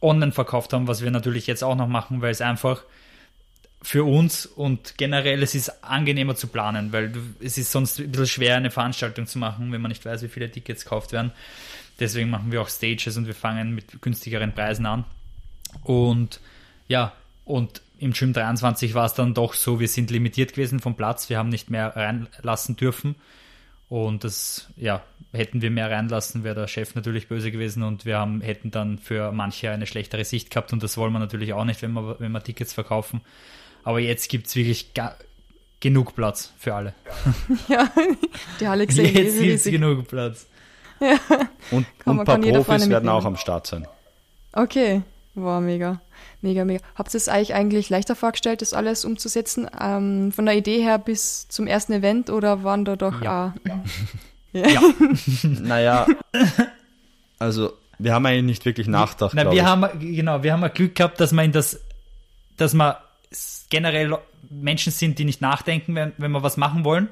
online 0.00 0.32
verkauft 0.32 0.72
haben, 0.72 0.86
was 0.86 1.02
wir 1.02 1.10
natürlich 1.10 1.46
jetzt 1.46 1.64
auch 1.64 1.74
noch 1.74 1.88
machen, 1.88 2.20
weil 2.20 2.30
es 2.30 2.40
einfach 2.40 2.84
für 3.86 4.02
uns 4.02 4.46
und 4.46 4.98
generell 4.98 5.44
es 5.44 5.54
ist 5.54 5.84
angenehmer 5.84 6.34
zu 6.34 6.48
planen, 6.48 6.92
weil 6.92 7.12
es 7.38 7.56
ist 7.56 7.70
sonst 7.70 8.00
ein 8.00 8.10
bisschen 8.10 8.26
schwer, 8.26 8.56
eine 8.56 8.72
Veranstaltung 8.72 9.28
zu 9.28 9.38
machen, 9.38 9.70
wenn 9.70 9.80
man 9.80 9.90
nicht 9.90 10.04
weiß, 10.04 10.22
wie 10.22 10.28
viele 10.28 10.50
Tickets 10.50 10.82
gekauft 10.82 11.12
werden. 11.12 11.30
Deswegen 12.00 12.28
machen 12.28 12.50
wir 12.50 12.60
auch 12.60 12.68
Stages 12.68 13.16
und 13.16 13.28
wir 13.28 13.34
fangen 13.36 13.76
mit 13.76 14.02
günstigeren 14.02 14.52
Preisen 14.52 14.86
an. 14.86 15.04
Und 15.84 16.40
ja, 16.88 17.12
und 17.44 17.80
im 18.00 18.12
Gym 18.12 18.32
23 18.32 18.94
war 18.94 19.06
es 19.06 19.14
dann 19.14 19.34
doch 19.34 19.54
so, 19.54 19.78
wir 19.78 19.86
sind 19.86 20.10
limitiert 20.10 20.54
gewesen 20.54 20.80
vom 20.80 20.96
Platz, 20.96 21.30
wir 21.30 21.38
haben 21.38 21.48
nicht 21.48 21.70
mehr 21.70 21.94
reinlassen 21.94 22.74
dürfen. 22.74 23.14
Und 23.88 24.24
das, 24.24 24.68
ja, 24.76 25.04
hätten 25.32 25.62
wir 25.62 25.70
mehr 25.70 25.92
reinlassen, 25.92 26.42
wäre 26.42 26.56
der 26.56 26.66
Chef 26.66 26.96
natürlich 26.96 27.28
böse 27.28 27.52
gewesen 27.52 27.84
und 27.84 28.04
wir 28.04 28.18
haben, 28.18 28.40
hätten 28.40 28.72
dann 28.72 28.98
für 28.98 29.30
manche 29.30 29.70
eine 29.70 29.86
schlechtere 29.86 30.24
Sicht 30.24 30.50
gehabt 30.50 30.72
und 30.72 30.82
das 30.82 30.96
wollen 30.96 31.12
wir 31.12 31.20
natürlich 31.20 31.52
auch 31.52 31.64
nicht, 31.64 31.82
wenn 31.82 31.92
wir, 31.92 32.18
wenn 32.18 32.32
wir 32.32 32.42
Tickets 32.42 32.72
verkaufen. 32.72 33.20
Aber 33.86 34.00
jetzt 34.00 34.28
gibt 34.28 34.48
es 34.48 34.56
wirklich 34.56 34.90
genug 35.78 36.16
Platz 36.16 36.50
für 36.58 36.74
alle. 36.74 36.92
Ja, 37.68 37.88
die 38.60 38.66
Halle 38.66 38.86
gesehen, 38.86 39.14
Jetzt 39.14 39.38
gibt 39.40 39.54
es 39.54 39.64
genug 39.64 40.08
Platz. 40.08 40.46
Und, 40.98 41.10
Kann 41.70 41.86
und 42.04 42.16
man- 42.16 42.18
ein 42.20 42.24
paar 42.24 42.38
Profis 42.64 42.88
werden 42.90 43.08
auch 43.08 43.24
am 43.24 43.36
Start 43.36 43.68
sein. 43.68 43.86
Okay, 44.52 45.02
wow, 45.34 45.60
mega, 45.60 46.00
mega, 46.42 46.64
mega. 46.64 46.80
Habt 46.96 47.14
ihr 47.14 47.18
es 47.18 47.28
euch 47.28 47.54
eigentlich 47.54 47.88
leichter 47.88 48.16
vorgestellt, 48.16 48.60
das 48.60 48.72
alles 48.72 49.04
umzusetzen, 49.04 49.70
ähm, 49.80 50.32
von 50.32 50.46
der 50.46 50.56
Idee 50.56 50.82
her 50.82 50.98
bis 50.98 51.46
zum 51.46 51.68
ersten 51.68 51.92
Event 51.92 52.28
oder 52.28 52.64
waren 52.64 52.84
da 52.84 52.96
doch 52.96 53.22
Ja. 53.22 53.54
auch... 53.54 53.70
Ja. 54.52 54.80
Naja, 55.42 56.06
also 57.38 57.72
wir 57.98 58.14
haben 58.14 58.26
eigentlich 58.26 58.44
nicht 58.44 58.64
wirklich 58.64 58.88
nachgedacht. 58.88 59.34
Na, 59.36 59.44
wir 59.44 59.52
ich. 59.52 59.62
haben, 59.62 59.86
genau, 60.00 60.42
wir 60.42 60.52
haben 60.52 60.68
Glück 60.74 60.94
gehabt, 60.96 61.20
dass 61.20 61.32
in 61.44 61.52
das, 61.52 61.78
dass 62.56 62.74
s- 62.74 63.05
generell 63.70 64.18
Menschen 64.48 64.92
sind, 64.92 65.18
die 65.18 65.24
nicht 65.24 65.40
nachdenken, 65.40 65.94
wenn, 65.94 66.12
wenn 66.18 66.32
wir 66.32 66.42
was 66.42 66.56
machen 66.56 66.84
wollen, 66.84 67.08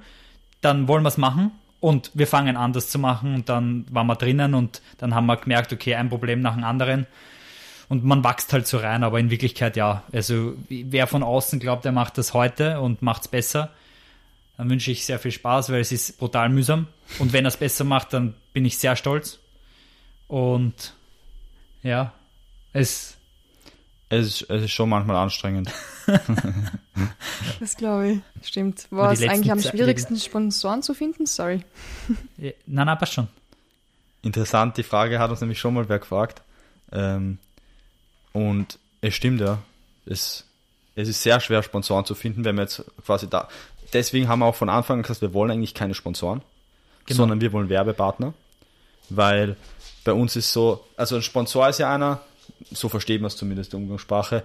dann 0.61 0.89
wollen 0.89 1.03
wir 1.03 1.09
es 1.09 1.19
machen 1.19 1.53
und 1.81 2.11
wir 2.15 2.27
fangen 2.27 2.57
an, 2.57 2.73
das 2.73 2.89
zu 2.89 2.99
machen 2.99 3.35
und 3.35 3.49
dann 3.49 3.87
waren 3.91 4.07
wir 4.07 4.17
drinnen 4.17 4.55
und 4.55 4.81
dann 4.99 5.15
haben 5.15 5.27
wir 5.27 5.37
gemerkt, 5.37 5.73
okay, 5.73 5.95
ein 5.95 6.09
Problem 6.09 6.41
nach 6.41 6.55
dem 6.55 6.65
anderen. 6.65 7.07
Und 7.91 8.05
man 8.05 8.25
wächst 8.25 8.53
halt 8.55 8.67
so 8.67 8.79
rein, 8.79 9.05
aber 9.05 9.21
in 9.21 9.31
Wirklichkeit 9.31 9.77
ja. 9.77 10.03
Also 10.11 10.55
wer 10.69 11.07
von 11.07 11.23
außen 11.23 11.61
glaubt, 11.61 11.85
er 11.85 11.93
macht 11.93 12.17
das 12.17 12.33
heute 12.33 12.81
und 12.81 13.03
macht 13.03 13.23
es 13.23 13.29
besser, 13.29 13.71
dann 14.57 14.71
wünsche 14.71 14.91
ich 14.91 15.05
sehr 15.05 15.19
viel 15.19 15.33
Spaß, 15.33 15.71
weil 15.71 15.81
es 15.81 15.93
ist 15.93 16.19
brutal 16.19 16.49
mühsam. 16.49 16.87
Und 17.19 17.33
wenn 17.33 17.45
er 17.45 17.49
es 17.49 17.57
besser 17.57 17.85
macht, 17.85 18.13
dann 18.13 18.35
bin 18.53 18.65
ich 18.65 18.79
sehr 18.79 18.97
stolz. 18.97 19.39
Und 20.29 20.95
ja, 21.83 22.13
es 22.73 23.17
es, 24.19 24.27
ist, 24.27 24.51
es 24.51 24.65
ist 24.65 24.71
schon 24.71 24.89
manchmal 24.89 25.17
anstrengend. 25.17 25.71
Das 27.61 27.77
glaube 27.77 28.13
ich. 28.13 28.47
Stimmt. 28.47 28.87
War 28.91 29.13
es 29.13 29.23
eigentlich 29.23 29.51
am 29.51 29.61
schwierigsten, 29.61 30.19
Sponsoren 30.19 30.83
zu 30.83 30.95
finden? 30.95 31.27
Sorry. 31.27 31.65
Ja, 32.37 32.51
Nein, 32.67 32.87
nein, 32.87 32.99
passt 32.99 33.15
schon. 33.15 33.29
Interessant, 34.23 34.77
die 34.77 34.83
Frage 34.83 35.19
hat 35.19 35.31
uns 35.31 35.41
nämlich 35.41 35.59
schon 35.59 35.75
mal 35.75 35.89
wer 35.89 35.99
gefragt. 35.99 36.43
Ähm, 36.93 37.39
und 38.33 38.79
es 39.01 39.15
stimmt 39.15 39.41
ja. 39.41 39.59
Es, 40.07 40.45
es 40.95 41.09
ist 41.09 41.23
sehr 41.23 41.41
schwer, 41.41 41.63
Sponsoren 41.63 42.05
zu 42.05 42.15
finden, 42.15 42.45
wenn 42.45 42.57
wir 42.57 42.63
jetzt 42.63 42.85
quasi 43.05 43.29
da. 43.29 43.49
Deswegen 43.93 44.29
haben 44.29 44.41
wir 44.41 44.47
auch 44.47 44.55
von 44.55 44.69
Anfang 44.69 44.99
an 44.99 45.03
gesagt, 45.03 45.23
wir 45.23 45.35
wollen 45.35 45.51
eigentlich 45.51 45.75
keine 45.75 45.95
Sponsoren, 45.95 46.43
genau. 47.07 47.19
sondern 47.19 47.41
wir 47.41 47.53
wollen 47.53 47.69
Werbepartner, 47.69 48.35
weil 49.09 49.57
bei 50.05 50.13
uns 50.13 50.37
ist 50.37 50.53
so, 50.53 50.85
also 50.97 51.17
ein 51.17 51.23
Sponsor 51.23 51.69
ist 51.69 51.79
ja 51.79 51.93
einer, 51.93 52.21
so 52.73 52.89
versteht 52.89 53.21
man 53.21 53.29
es 53.29 53.37
zumindest 53.37 53.73
in 53.73 53.79
der 53.79 53.85
Umgangssprache, 53.85 54.43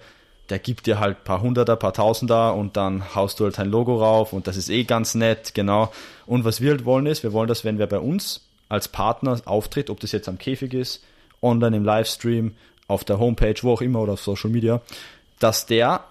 der 0.50 0.60
gibt 0.60 0.88
dir 0.88 1.00
halt 1.00 1.18
ein 1.18 1.24
paar 1.24 1.42
Hunderter, 1.42 1.76
paar 1.76 1.94
Tausender 1.94 2.56
und 2.56 2.76
dann 2.76 3.16
haust 3.16 3.40
du 3.40 3.46
halt 3.46 3.58
dein 3.58 3.70
Logo 3.70 3.98
rauf 3.98 4.34
und 4.34 4.48
das 4.48 4.58
ist 4.58 4.70
eh 4.70 4.84
ganz 4.84 5.16
nett, 5.16 5.54
genau. 5.54 5.92
Und 6.26 6.44
was 6.44 6.62
wir 6.62 6.72
halt 6.72 6.86
wollen 6.86 7.06
ist, 7.06 7.24
wir 7.24 7.34
wollen, 7.34 7.48
dass 7.48 7.64
wenn 7.64 7.78
wer 7.78 7.88
bei 7.88 8.00
uns 8.00 8.48
als 8.68 8.88
Partner 8.88 9.40
auftritt, 9.46 9.90
ob 9.90 10.00
das 10.00 10.12
jetzt 10.12 10.28
am 10.28 10.38
Käfig 10.38 10.74
ist, 10.74 11.04
online 11.42 11.78
im 11.78 11.86
Livestream, 11.86 12.56
auf 12.88 13.04
der 13.04 13.20
Homepage, 13.20 13.56
wo 13.62 13.74
auch 13.74 13.82
immer 13.82 14.02
oder 14.02 14.14
auf 14.14 14.22
Social 14.22 14.50
Media, 14.50 14.82
dass 15.40 15.68
der 15.68 16.04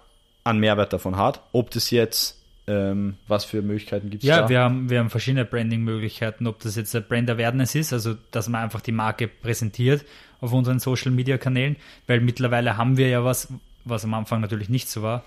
einen 0.45 0.61
Mehrwert 0.61 0.93
davon 0.93 1.17
hat. 1.17 1.43
Ob 1.53 1.71
das 1.73 1.91
jetzt, 1.91 2.41
ähm, 2.69 3.17
was 3.27 3.45
für 3.45 3.63
Möglichkeiten 3.63 4.11
gibt 4.11 4.23
es 4.23 4.29
ja, 4.29 4.37
da? 4.37 4.43
Ja, 4.43 4.49
wir 4.49 4.61
haben, 4.61 4.89
wir 4.89 5.01
haben 5.01 5.11
verschiedene 5.11 5.45
Branding-Möglichkeiten, 5.45 6.47
ob 6.47 6.61
das 6.61 6.77
jetzt 6.77 6.97
Brand 7.09 7.29
Awareness 7.29 7.75
ist, 7.75 7.93
also 7.93 8.15
dass 8.31 8.49
man 8.49 8.63
einfach 8.63 8.81
die 8.81 8.93
Marke 8.93 9.27
präsentiert 9.27 10.05
auf 10.41 10.53
unseren 10.53 10.79
Social-Media-Kanälen, 10.79 11.77
weil 12.07 12.21
mittlerweile 12.21 12.77
haben 12.77 12.97
wir 12.97 13.09
ja 13.09 13.25
was, 13.25 13.49
was 13.85 14.05
am 14.05 14.15
Anfang 14.15 14.41
natürlich 14.41 14.69
nicht 14.69 14.89
so 14.89 15.03
war, 15.03 15.25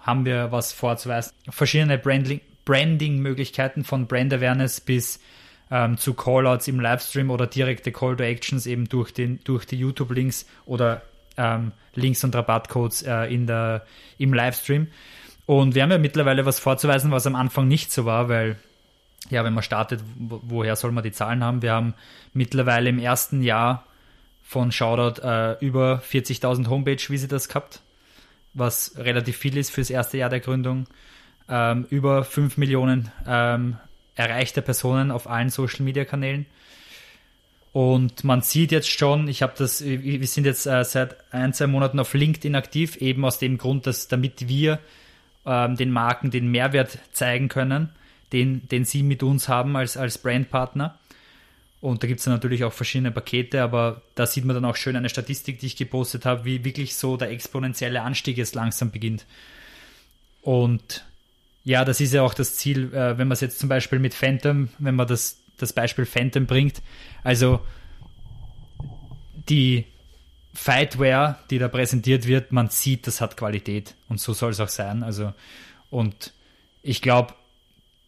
haben 0.00 0.24
wir 0.24 0.52
was 0.52 0.72
vorzuweisen. 0.72 1.32
Verschiedene 1.48 1.98
Branding-Möglichkeiten 1.98 3.84
von 3.84 4.06
Brand 4.06 4.32
Awareness 4.32 4.80
bis 4.80 5.20
ähm, 5.70 5.96
zu 5.96 6.14
Callouts 6.14 6.68
im 6.68 6.80
Livestream 6.80 7.30
oder 7.30 7.46
direkte 7.46 7.92
Call 7.92 8.16
to 8.16 8.22
Actions 8.22 8.66
eben 8.66 8.88
durch, 8.88 9.12
den, 9.12 9.40
durch 9.44 9.66
die 9.66 9.76
YouTube-Links 9.76 10.46
oder 10.66 11.02
ähm, 11.36 11.72
Links 11.94 12.22
und 12.24 12.34
Rabattcodes 12.34 13.02
äh, 13.02 13.34
in 13.34 13.46
der, 13.46 13.86
im 14.18 14.32
Livestream. 14.32 14.88
Und 15.46 15.74
wir 15.74 15.82
haben 15.82 15.90
ja 15.90 15.98
mittlerweile 15.98 16.46
was 16.46 16.58
vorzuweisen, 16.58 17.10
was 17.10 17.26
am 17.26 17.34
Anfang 17.34 17.68
nicht 17.68 17.92
so 17.92 18.04
war, 18.04 18.28
weil 18.28 18.56
ja, 19.30 19.44
wenn 19.44 19.54
man 19.54 19.62
startet, 19.62 20.02
woher 20.16 20.76
soll 20.76 20.92
man 20.92 21.02
die 21.02 21.12
Zahlen 21.12 21.42
haben? 21.42 21.62
Wir 21.62 21.72
haben 21.72 21.94
mittlerweile 22.34 22.90
im 22.90 22.98
ersten 22.98 23.42
Jahr 23.42 23.86
von 24.44 24.70
Shoutout 24.70 25.22
äh, 25.22 25.58
über 25.64 26.00
40.000 26.08 26.68
Homepage-Visitors 26.68 27.48
gehabt, 27.48 27.80
was 28.52 28.92
relativ 28.96 29.38
viel 29.38 29.56
ist 29.56 29.70
fürs 29.70 29.90
erste 29.90 30.18
Jahr 30.18 30.30
der 30.30 30.40
Gründung. 30.40 30.86
Ähm, 31.48 31.86
über 31.90 32.24
5 32.24 32.58
Millionen 32.58 33.10
ähm, 33.26 33.78
erreichte 34.14 34.62
Personen 34.62 35.10
auf 35.10 35.28
allen 35.28 35.50
Social 35.50 35.82
Media 35.82 36.04
Kanälen. 36.04 36.46
Und 37.72 38.22
man 38.22 38.42
sieht 38.42 38.70
jetzt 38.70 38.88
schon, 38.88 39.26
ich 39.26 39.42
habe 39.42 39.54
das, 39.58 39.84
wir 39.84 40.26
sind 40.28 40.44
jetzt 40.44 40.66
äh, 40.66 40.84
seit 40.84 41.16
ein, 41.34 41.52
zwei 41.52 41.66
Monaten 41.66 41.98
auf 41.98 42.14
LinkedIn 42.14 42.54
aktiv, 42.54 42.96
eben 42.98 43.24
aus 43.24 43.40
dem 43.40 43.58
Grund, 43.58 43.88
dass 43.88 44.06
damit 44.06 44.46
wir 44.46 44.78
ähm, 45.44 45.74
den 45.74 45.90
Marken 45.90 46.30
den 46.30 46.48
Mehrwert 46.52 46.98
zeigen 47.12 47.48
können, 47.48 47.88
den, 48.32 48.68
den 48.68 48.84
sie 48.84 49.02
mit 49.02 49.24
uns 49.24 49.48
haben 49.48 49.74
als, 49.74 49.96
als 49.96 50.18
Brandpartner. 50.18 50.98
Und 51.84 52.02
da 52.02 52.06
gibt 52.06 52.20
es 52.20 52.26
natürlich 52.26 52.64
auch 52.64 52.72
verschiedene 52.72 53.10
Pakete, 53.10 53.62
aber 53.62 54.00
da 54.14 54.24
sieht 54.24 54.46
man 54.46 54.54
dann 54.54 54.64
auch 54.64 54.74
schön 54.74 54.96
eine 54.96 55.10
Statistik, 55.10 55.58
die 55.58 55.66
ich 55.66 55.76
gepostet 55.76 56.24
habe, 56.24 56.46
wie 56.46 56.64
wirklich 56.64 56.96
so 56.96 57.18
der 57.18 57.30
exponentielle 57.30 58.00
Anstieg 58.00 58.38
jetzt 58.38 58.54
langsam 58.54 58.90
beginnt. 58.90 59.26
Und 60.40 61.04
ja, 61.62 61.84
das 61.84 62.00
ist 62.00 62.14
ja 62.14 62.22
auch 62.22 62.32
das 62.32 62.56
Ziel, 62.56 62.94
äh, 62.94 63.18
wenn 63.18 63.28
man 63.28 63.32
es 63.32 63.42
jetzt 63.42 63.58
zum 63.58 63.68
Beispiel 63.68 63.98
mit 63.98 64.14
Phantom, 64.14 64.70
wenn 64.78 64.94
man 64.94 65.06
das, 65.06 65.36
das 65.58 65.74
Beispiel 65.74 66.06
Phantom 66.06 66.46
bringt. 66.46 66.80
Also 67.22 67.60
die 69.50 69.84
Fightware, 70.54 71.38
die 71.50 71.58
da 71.58 71.68
präsentiert 71.68 72.26
wird, 72.26 72.50
man 72.50 72.70
sieht, 72.70 73.06
das 73.06 73.20
hat 73.20 73.36
Qualität 73.36 73.94
und 74.08 74.18
so 74.18 74.32
soll 74.32 74.52
es 74.52 74.60
auch 74.60 74.70
sein. 74.70 75.02
Also 75.02 75.34
und 75.90 76.32
ich 76.82 77.02
glaube, 77.02 77.34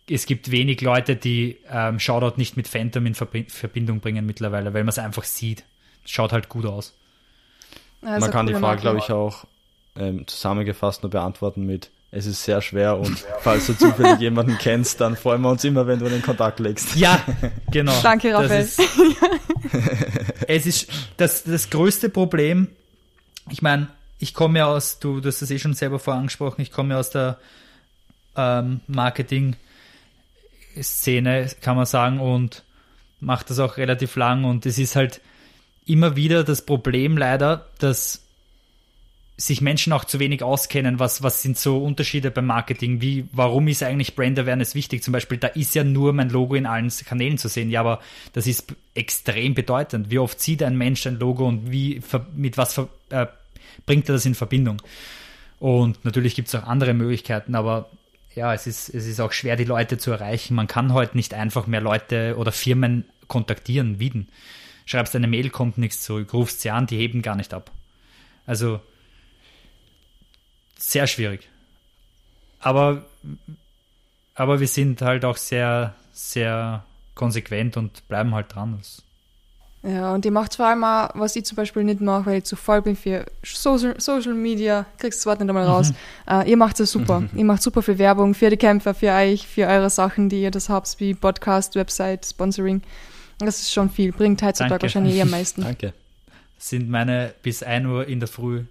es 0.08 0.26
gibt 0.26 0.50
wenig 0.50 0.80
Leute, 0.80 1.16
die 1.16 1.58
ähm, 1.70 1.98
Shoutout 1.98 2.36
nicht 2.36 2.56
mit 2.56 2.68
Phantom 2.68 3.06
in 3.06 3.14
Verbindung 3.14 4.00
bringen 4.00 4.24
mittlerweile, 4.26 4.72
weil 4.72 4.84
man 4.84 4.90
es 4.90 4.98
einfach 4.98 5.24
sieht. 5.24 5.64
Schaut 6.04 6.32
halt 6.32 6.48
gut 6.48 6.66
aus. 6.66 6.94
Also 8.02 8.20
man 8.20 8.30
kann 8.30 8.46
die 8.46 8.54
Frage, 8.54 8.80
glaube 8.80 8.98
ich, 8.98 9.10
auch 9.10 9.44
ähm, 9.96 10.26
zusammengefasst 10.26 11.02
nur 11.02 11.10
beantworten 11.10 11.66
mit 11.66 11.90
es 12.12 12.24
ist 12.24 12.44
sehr 12.44 12.62
schwer 12.62 12.96
und 12.96 13.26
falls 13.40 13.66
du 13.66 13.76
zufällig 13.76 14.20
jemanden 14.20 14.56
kennst, 14.58 15.00
dann 15.00 15.16
freuen 15.16 15.42
wir 15.42 15.50
uns 15.50 15.64
immer, 15.64 15.86
wenn 15.86 15.98
du 15.98 16.08
den 16.08 16.22
Kontakt 16.22 16.60
legst. 16.60 16.94
Ja, 16.96 17.20
genau. 17.70 17.92
Danke, 18.02 18.32
Raphael. 18.32 18.62
Ist, 18.62 18.80
es 20.46 20.66
ist 20.66 20.88
das, 21.16 21.44
das 21.44 21.68
größte 21.68 22.08
Problem. 22.08 22.68
Ich 23.50 23.60
meine, 23.60 23.88
ich 24.18 24.34
komme 24.34 24.60
ja 24.60 24.66
aus, 24.66 24.98
du, 24.98 25.20
du 25.20 25.28
hast 25.28 25.42
das 25.42 25.50
eh 25.50 25.58
schon 25.58 25.74
selber 25.74 25.98
vorher 25.98 26.20
angesprochen, 26.20 26.62
ich 26.62 26.70
komme 26.70 26.94
ja 26.94 27.00
aus 27.00 27.10
der 27.10 27.38
ähm, 28.36 28.80
Marketing-Szene, 30.76 31.50
kann 31.60 31.76
man 31.76 31.86
sagen, 31.86 32.20
und 32.20 32.62
mache 33.20 33.46
das 33.48 33.58
auch 33.58 33.76
relativ 33.76 34.16
lang. 34.16 34.44
Und 34.44 34.66
es 34.66 34.78
ist 34.78 34.96
halt 34.96 35.20
immer 35.86 36.16
wieder 36.16 36.44
das 36.44 36.62
Problem 36.62 37.16
leider, 37.16 37.66
dass 37.78 38.22
sich 39.38 39.60
Menschen 39.60 39.92
auch 39.92 40.06
zu 40.06 40.18
wenig 40.18 40.42
auskennen, 40.42 40.98
was, 40.98 41.22
was 41.22 41.42
sind 41.42 41.58
so 41.58 41.76
Unterschiede 41.84 42.30
beim 42.30 42.46
Marketing, 42.46 43.02
wie, 43.02 43.26
warum 43.32 43.68
ist 43.68 43.82
eigentlich 43.82 44.16
Brand 44.16 44.38
Awareness 44.38 44.74
wichtig? 44.74 45.02
Zum 45.02 45.12
Beispiel, 45.12 45.36
da 45.36 45.48
ist 45.48 45.74
ja 45.74 45.84
nur 45.84 46.14
mein 46.14 46.30
Logo 46.30 46.54
in 46.54 46.64
allen 46.64 46.90
Kanälen 47.04 47.36
zu 47.36 47.48
sehen, 47.48 47.68
ja, 47.68 47.80
aber 47.80 48.00
das 48.32 48.46
ist 48.46 48.74
extrem 48.94 49.54
bedeutend. 49.54 50.10
Wie 50.10 50.18
oft 50.18 50.40
sieht 50.40 50.62
ein 50.62 50.78
Mensch 50.78 51.06
ein 51.06 51.18
Logo 51.18 51.46
und 51.46 51.70
wie, 51.70 52.00
mit 52.34 52.56
was 52.56 52.78
äh, 53.10 53.26
bringt 53.84 54.08
er 54.08 54.14
das 54.14 54.24
in 54.24 54.34
Verbindung? 54.34 54.80
Und 55.58 56.02
natürlich 56.06 56.34
gibt 56.34 56.48
es 56.48 56.54
auch 56.54 56.64
andere 56.64 56.94
Möglichkeiten, 56.94 57.54
aber 57.54 57.90
ja, 58.36 58.52
es 58.52 58.66
ist, 58.66 58.90
es 58.90 59.06
ist 59.06 59.18
auch 59.18 59.32
schwer, 59.32 59.56
die 59.56 59.64
Leute 59.64 59.96
zu 59.96 60.10
erreichen. 60.12 60.54
Man 60.54 60.66
kann 60.66 60.92
heute 60.92 61.16
nicht 61.16 61.34
einfach 61.34 61.66
mehr 61.66 61.80
Leute 61.80 62.36
oder 62.36 62.52
Firmen 62.52 63.06
kontaktieren, 63.28 63.98
wieden. 63.98 64.28
Schreibst 64.84 65.16
eine 65.16 65.26
Mail, 65.26 65.50
kommt 65.50 65.78
nichts 65.78 66.02
zurück, 66.02 66.32
rufst 66.34 66.60
sie 66.60 66.70
an, 66.70 66.86
die 66.86 66.98
heben 66.98 67.22
gar 67.22 67.34
nicht 67.34 67.54
ab. 67.54 67.72
Also, 68.46 68.80
sehr 70.78 71.06
schwierig. 71.06 71.48
Aber, 72.60 73.06
aber 74.34 74.60
wir 74.60 74.68
sind 74.68 75.00
halt 75.00 75.24
auch 75.24 75.38
sehr, 75.38 75.94
sehr 76.12 76.84
konsequent 77.14 77.76
und 77.78 78.06
bleiben 78.06 78.34
halt 78.34 78.54
dran. 78.54 78.80
Ja, 79.82 80.14
und 80.14 80.24
die 80.24 80.30
macht 80.30 80.56
vor 80.56 80.66
allem 80.66 80.82
auch, 80.82 81.10
was 81.14 81.36
ich 81.36 81.44
zum 81.44 81.56
Beispiel 81.56 81.84
nicht 81.84 82.00
mache, 82.00 82.26
weil 82.26 82.38
ich 82.38 82.44
zu 82.44 82.56
voll 82.56 82.82
bin 82.82 82.96
für 82.96 83.24
Social, 83.44 83.94
Social 84.00 84.34
Media, 84.34 84.84
kriegst 84.98 85.20
das 85.20 85.26
Wort 85.26 85.40
nicht 85.40 85.48
einmal 85.48 85.66
raus. 85.66 85.90
Mhm. 85.90 86.32
Uh, 86.32 86.42
ihr 86.42 86.56
macht 86.56 86.80
es 86.80 86.90
super. 86.90 87.22
ihr 87.34 87.44
macht 87.44 87.62
super 87.62 87.82
viel 87.82 87.98
Werbung 87.98 88.34
für 88.34 88.50
die 88.50 88.56
Kämpfer, 88.56 88.94
für 88.94 89.12
euch, 89.12 89.46
für 89.46 89.66
eure 89.66 89.90
Sachen, 89.90 90.28
die 90.28 90.42
ihr 90.42 90.50
das 90.50 90.68
habt, 90.68 90.98
wie 90.98 91.14
Podcast, 91.14 91.76
Website, 91.76 92.26
Sponsoring. 92.26 92.82
Das 93.38 93.60
ist 93.60 93.72
schon 93.72 93.90
viel. 93.90 94.12
Bringt 94.12 94.42
heutzutage 94.42 94.70
Danke. 94.70 94.82
wahrscheinlich 94.84 95.14
eher 95.14 95.22
am 95.22 95.30
meisten. 95.30 95.60
Danke. 95.62 95.92
Sind 96.58 96.88
meine 96.88 97.34
bis 97.42 97.62
1 97.62 97.86
Uhr 97.86 98.08
in 98.08 98.18
der 98.18 98.28
Früh 98.28 98.64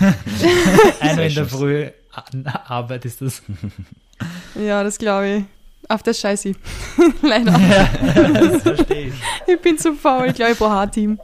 Einer 1.00 1.24
in 1.24 1.34
der 1.34 1.46
Früh 1.46 1.90
Arbeit 2.66 3.04
ist 3.04 3.20
das. 3.20 3.42
Ja, 4.54 4.82
das 4.84 4.98
glaube 4.98 5.28
ich. 5.28 5.44
Auf 5.92 6.02
das 6.02 6.20
scheiße 6.20 6.48
ich. 6.48 6.56
Leider. 7.22 7.52
Ja, 7.52 8.28
das 8.28 8.62
verstehe 8.62 9.08
ich. 9.08 9.14
Ich 9.46 9.60
bin 9.60 9.76
zu 9.76 9.92
faul, 9.92 10.28
ich 10.28 10.34
glaube, 10.36 10.52
ich 10.52 10.58
brauche 10.58 10.78
ein 10.78 10.90
Team. 10.90 11.20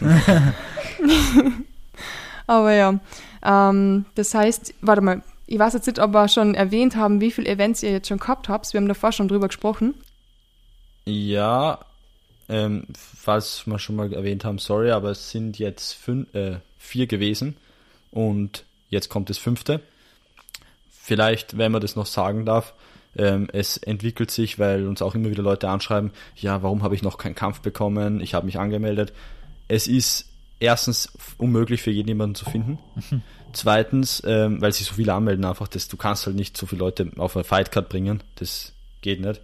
Aber 2.48 2.72
ja, 2.72 2.98
ähm, 3.44 4.04
das 4.16 4.34
heißt, 4.34 4.74
warte 4.80 5.02
mal, 5.02 5.22
ich 5.46 5.60
weiß 5.60 5.74
jetzt 5.74 5.86
nicht, 5.86 6.00
ob 6.00 6.10
wir 6.10 6.26
schon 6.26 6.56
erwähnt 6.56 6.96
haben, 6.96 7.20
wie 7.20 7.30
viele 7.30 7.48
Events 7.48 7.84
ihr 7.84 7.92
jetzt 7.92 8.08
schon 8.08 8.18
gehabt 8.18 8.48
habt. 8.48 8.72
Wir 8.72 8.80
haben 8.80 8.88
davor 8.88 9.12
schon 9.12 9.28
drüber 9.28 9.46
gesprochen. 9.46 9.94
Ja, 11.04 11.78
ähm, 12.48 12.88
falls 13.22 13.68
wir 13.68 13.78
schon 13.78 13.94
mal 13.94 14.12
erwähnt 14.12 14.44
haben, 14.44 14.58
sorry, 14.58 14.90
aber 14.90 15.12
es 15.12 15.30
sind 15.30 15.60
jetzt 15.60 15.92
fünf, 15.92 16.34
äh, 16.34 16.56
vier 16.80 17.06
gewesen 17.06 17.56
und 18.10 18.64
jetzt 18.90 19.10
kommt 19.10 19.30
das 19.30 19.38
fünfte. 19.38 19.80
Vielleicht, 20.90 21.56
wenn 21.56 21.70
man 21.70 21.82
das 21.82 21.94
noch 21.94 22.06
sagen 22.06 22.44
darf, 22.44 22.74
ähm, 23.16 23.48
es 23.52 23.76
entwickelt 23.76 24.30
sich, 24.30 24.58
weil 24.58 24.86
uns 24.86 25.02
auch 25.02 25.14
immer 25.14 25.30
wieder 25.30 25.42
Leute 25.42 25.68
anschreiben, 25.68 26.10
ja, 26.36 26.62
warum 26.62 26.82
habe 26.82 26.94
ich 26.94 27.02
noch 27.02 27.18
keinen 27.18 27.34
Kampf 27.34 27.60
bekommen? 27.60 28.20
Ich 28.20 28.34
habe 28.34 28.46
mich 28.46 28.58
angemeldet. 28.58 29.12
Es 29.68 29.86
ist 29.88 30.28
erstens 30.60 31.12
unmöglich 31.38 31.82
für 31.82 31.90
jeden 31.90 32.08
jemanden 32.08 32.34
zu 32.34 32.44
finden. 32.44 32.78
Zweitens, 33.52 34.22
ähm, 34.26 34.60
weil 34.60 34.72
sich 34.72 34.86
so 34.86 34.94
viele 34.94 35.14
anmelden, 35.14 35.44
einfach, 35.44 35.68
dass 35.68 35.88
du 35.88 35.96
kannst 35.96 36.26
halt 36.26 36.36
nicht 36.36 36.56
so 36.56 36.66
viele 36.66 36.80
Leute 36.80 37.10
auf 37.16 37.36
eine 37.36 37.44
Fightcard 37.44 37.88
bringen. 37.88 38.22
Das 38.36 38.72
geht 39.00 39.20
nicht. 39.20 39.40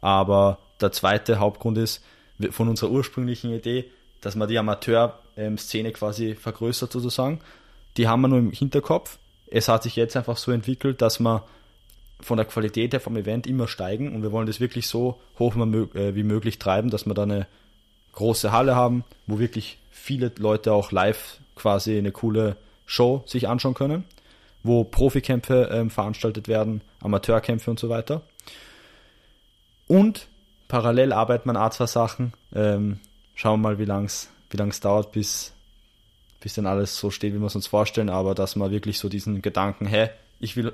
Aber 0.00 0.58
der 0.80 0.92
zweite 0.92 1.38
Hauptgrund 1.38 1.78
ist, 1.78 2.02
von 2.50 2.68
unserer 2.68 2.90
ursprünglichen 2.90 3.52
Idee, 3.52 3.90
dass 4.20 4.34
man 4.34 4.48
die 4.48 4.58
Amateur-Szene 4.58 5.92
quasi 5.92 6.34
vergrößert 6.34 6.92
sozusagen. 6.92 7.40
Die 7.96 8.08
haben 8.08 8.22
wir 8.22 8.28
nur 8.28 8.38
im 8.38 8.52
Hinterkopf. 8.52 9.18
Es 9.48 9.68
hat 9.68 9.82
sich 9.82 9.96
jetzt 9.96 10.16
einfach 10.16 10.36
so 10.36 10.52
entwickelt, 10.52 11.02
dass 11.02 11.18
wir 11.20 11.44
von 12.22 12.36
der 12.36 12.46
Qualität 12.46 12.92
her 12.92 13.00
vom 13.00 13.16
Event 13.16 13.46
immer 13.46 13.68
steigen 13.68 14.14
und 14.14 14.22
wir 14.22 14.32
wollen 14.32 14.46
das 14.46 14.60
wirklich 14.60 14.86
so 14.86 15.18
hoch 15.38 15.56
äh, 15.56 16.14
wie 16.14 16.22
möglich 16.22 16.58
treiben, 16.58 16.90
dass 16.90 17.06
wir 17.06 17.14
da 17.14 17.22
eine 17.22 17.46
große 18.12 18.52
Halle 18.52 18.74
haben, 18.74 19.04
wo 19.26 19.38
wirklich 19.38 19.78
viele 19.90 20.32
Leute 20.38 20.72
auch 20.72 20.92
live 20.92 21.38
quasi 21.54 21.96
eine 21.96 22.12
coole 22.12 22.56
Show 22.86 23.22
sich 23.26 23.48
anschauen 23.48 23.74
können, 23.74 24.04
wo 24.62 24.84
Profikämpfe 24.84 25.68
ähm, 25.72 25.90
veranstaltet 25.90 26.48
werden, 26.48 26.80
Amateurkämpfe 27.00 27.70
und 27.70 27.78
so 27.78 27.88
weiter. 27.88 28.22
Und 29.86 30.26
parallel 30.68 31.12
arbeiten 31.12 31.50
wir 31.50 31.60
an 31.60 31.72
zwei 31.72 31.86
Sachen. 31.86 32.32
Ähm, 32.54 33.00
schauen 33.34 33.60
wir 33.60 33.70
mal, 33.70 33.78
wie 33.78 33.84
lang 33.84 34.06
es 34.06 34.28
wie 34.50 34.56
lang's 34.56 34.80
dauert, 34.80 35.12
bis, 35.12 35.52
bis 36.40 36.54
dann 36.54 36.66
alles 36.66 36.96
so 36.96 37.10
steht, 37.10 37.34
wie 37.34 37.38
wir 37.38 37.46
es 37.46 37.54
uns 37.54 37.68
vorstellen. 37.68 38.10
Aber 38.10 38.34
dass 38.34 38.56
man 38.56 38.70
wirklich 38.70 38.98
so 38.98 39.08
diesen 39.08 39.42
Gedanken, 39.42 39.86
hä, 39.86 40.10
ich 40.40 40.56
will 40.56 40.72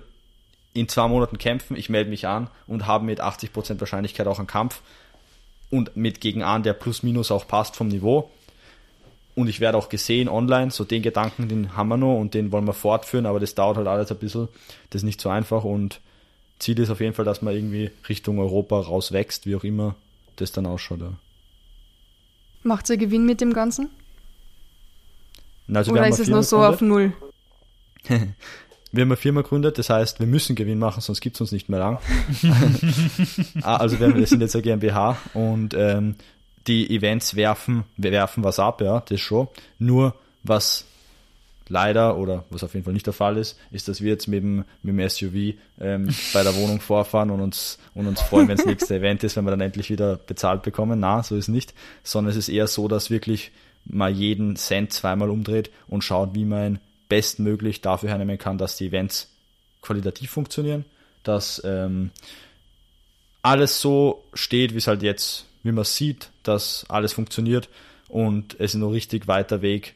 in 0.76 0.88
zwei 0.88 1.08
Monaten 1.08 1.38
kämpfen, 1.38 1.76
ich 1.76 1.88
melde 1.88 2.10
mich 2.10 2.26
an 2.26 2.50
und 2.66 2.86
habe 2.86 3.04
mit 3.04 3.20
80% 3.20 3.80
Wahrscheinlichkeit 3.80 4.26
auch 4.26 4.38
einen 4.38 4.46
Kampf 4.46 4.82
und 5.70 5.96
mit 5.96 6.20
gegen 6.20 6.42
einen, 6.42 6.62
der 6.62 6.74
plus 6.74 7.02
minus 7.02 7.30
auch 7.30 7.48
passt 7.48 7.76
vom 7.76 7.88
Niveau. 7.88 8.30
Und 9.34 9.48
ich 9.48 9.60
werde 9.60 9.76
auch 9.76 9.88
gesehen 9.88 10.28
online, 10.28 10.70
so 10.70 10.84
den 10.84 11.02
Gedanken, 11.02 11.48
den 11.48 11.76
haben 11.76 11.88
wir 11.88 11.96
noch 11.96 12.18
und 12.18 12.34
den 12.34 12.52
wollen 12.52 12.66
wir 12.66 12.72
fortführen, 12.72 13.26
aber 13.26 13.40
das 13.40 13.54
dauert 13.54 13.76
halt 13.76 13.86
alles 13.86 14.10
ein 14.10 14.18
bisschen, 14.18 14.48
das 14.90 15.00
ist 15.00 15.06
nicht 15.06 15.20
so 15.20 15.28
einfach 15.28 15.64
und 15.64 16.00
Ziel 16.58 16.78
ist 16.78 16.90
auf 16.90 17.00
jeden 17.00 17.12
Fall, 17.14 17.24
dass 17.24 17.42
man 17.42 17.54
irgendwie 17.54 17.90
Richtung 18.08 18.38
Europa 18.38 18.78
rauswächst, 18.78 19.46
wie 19.46 19.56
auch 19.56 19.64
immer 19.64 19.94
das 20.36 20.52
dann 20.52 20.66
ausschaut. 20.66 21.00
Ja. 21.00 21.12
Macht 22.62 22.88
ihr 22.88 22.96
Gewinn 22.96 23.26
mit 23.26 23.40
dem 23.40 23.52
Ganzen? 23.52 23.90
Also 25.72 25.92
Oder 25.92 26.08
ist 26.08 26.20
es 26.20 26.28
nur 26.28 26.42
so 26.42 26.62
auf 26.62 26.80
Null? 26.80 27.12
wir 28.96 29.02
haben 29.02 29.10
eine 29.10 29.16
Firma 29.16 29.42
gegründet, 29.42 29.78
das 29.78 29.90
heißt, 29.90 30.20
wir 30.20 30.26
müssen 30.26 30.56
Gewinn 30.56 30.78
machen, 30.78 31.00
sonst 31.00 31.20
gibt 31.20 31.36
es 31.36 31.40
uns 31.40 31.52
nicht 31.52 31.68
mehr 31.68 31.80
lang. 31.80 31.98
Ah, 33.62 33.76
also 33.76 33.98
wir, 33.98 34.14
wir 34.14 34.26
sind 34.26 34.40
jetzt 34.40 34.54
eine 34.54 34.62
GmbH 34.62 35.16
und 35.34 35.74
ähm, 35.74 36.16
die 36.66 36.90
Events 36.94 37.36
werfen, 37.36 37.84
wir 37.96 38.12
werfen 38.12 38.44
was 38.44 38.58
ab, 38.58 38.80
ja, 38.80 39.00
das 39.00 39.20
schon. 39.20 39.48
Nur 39.78 40.14
was 40.42 40.84
leider 41.68 42.16
oder 42.16 42.44
was 42.50 42.62
auf 42.62 42.74
jeden 42.74 42.84
Fall 42.84 42.92
nicht 42.92 43.06
der 43.06 43.12
Fall 43.12 43.36
ist, 43.36 43.58
ist, 43.70 43.88
dass 43.88 44.00
wir 44.00 44.10
jetzt 44.10 44.28
mit 44.28 44.42
dem, 44.42 44.64
mit 44.82 44.96
dem 44.96 45.08
SUV 45.08 45.58
ähm, 45.80 46.08
bei 46.32 46.42
der 46.42 46.54
Wohnung 46.56 46.80
vorfahren 46.80 47.30
und 47.30 47.40
uns, 47.40 47.78
und 47.94 48.06
uns 48.06 48.20
freuen, 48.20 48.48
wenn 48.48 48.56
das 48.56 48.66
nächste 48.66 48.96
Event 48.96 49.24
ist, 49.24 49.36
wenn 49.36 49.44
wir 49.44 49.50
dann 49.50 49.60
endlich 49.60 49.90
wieder 49.90 50.16
bezahlt 50.16 50.62
bekommen. 50.62 51.00
Na, 51.00 51.22
so 51.22 51.36
ist 51.36 51.48
nicht, 51.48 51.74
sondern 52.02 52.30
es 52.30 52.36
ist 52.36 52.48
eher 52.48 52.66
so, 52.66 52.88
dass 52.88 53.10
wirklich 53.10 53.50
mal 53.84 54.10
jeden 54.10 54.56
Cent 54.56 54.92
zweimal 54.92 55.30
umdreht 55.30 55.70
und 55.86 56.02
schaut, 56.02 56.34
wie 56.34 56.44
man 56.44 56.78
bestmöglich 57.08 57.80
dafür 57.80 58.10
hernehmen 58.10 58.38
kann, 58.38 58.58
dass 58.58 58.76
die 58.76 58.86
Events 58.86 59.30
qualitativ 59.82 60.30
funktionieren, 60.30 60.84
dass 61.22 61.62
ähm, 61.64 62.10
alles 63.42 63.80
so 63.80 64.24
steht, 64.34 64.74
wie 64.74 64.78
es 64.78 64.86
halt 64.86 65.02
jetzt, 65.02 65.46
wie 65.62 65.72
man 65.72 65.84
sieht, 65.84 66.30
dass 66.42 66.84
alles 66.88 67.12
funktioniert 67.12 67.68
und 68.08 68.54
es 68.54 68.74
ist 68.74 68.80
noch 68.80 68.90
richtig 68.90 69.28
weiter 69.28 69.62
Weg 69.62 69.94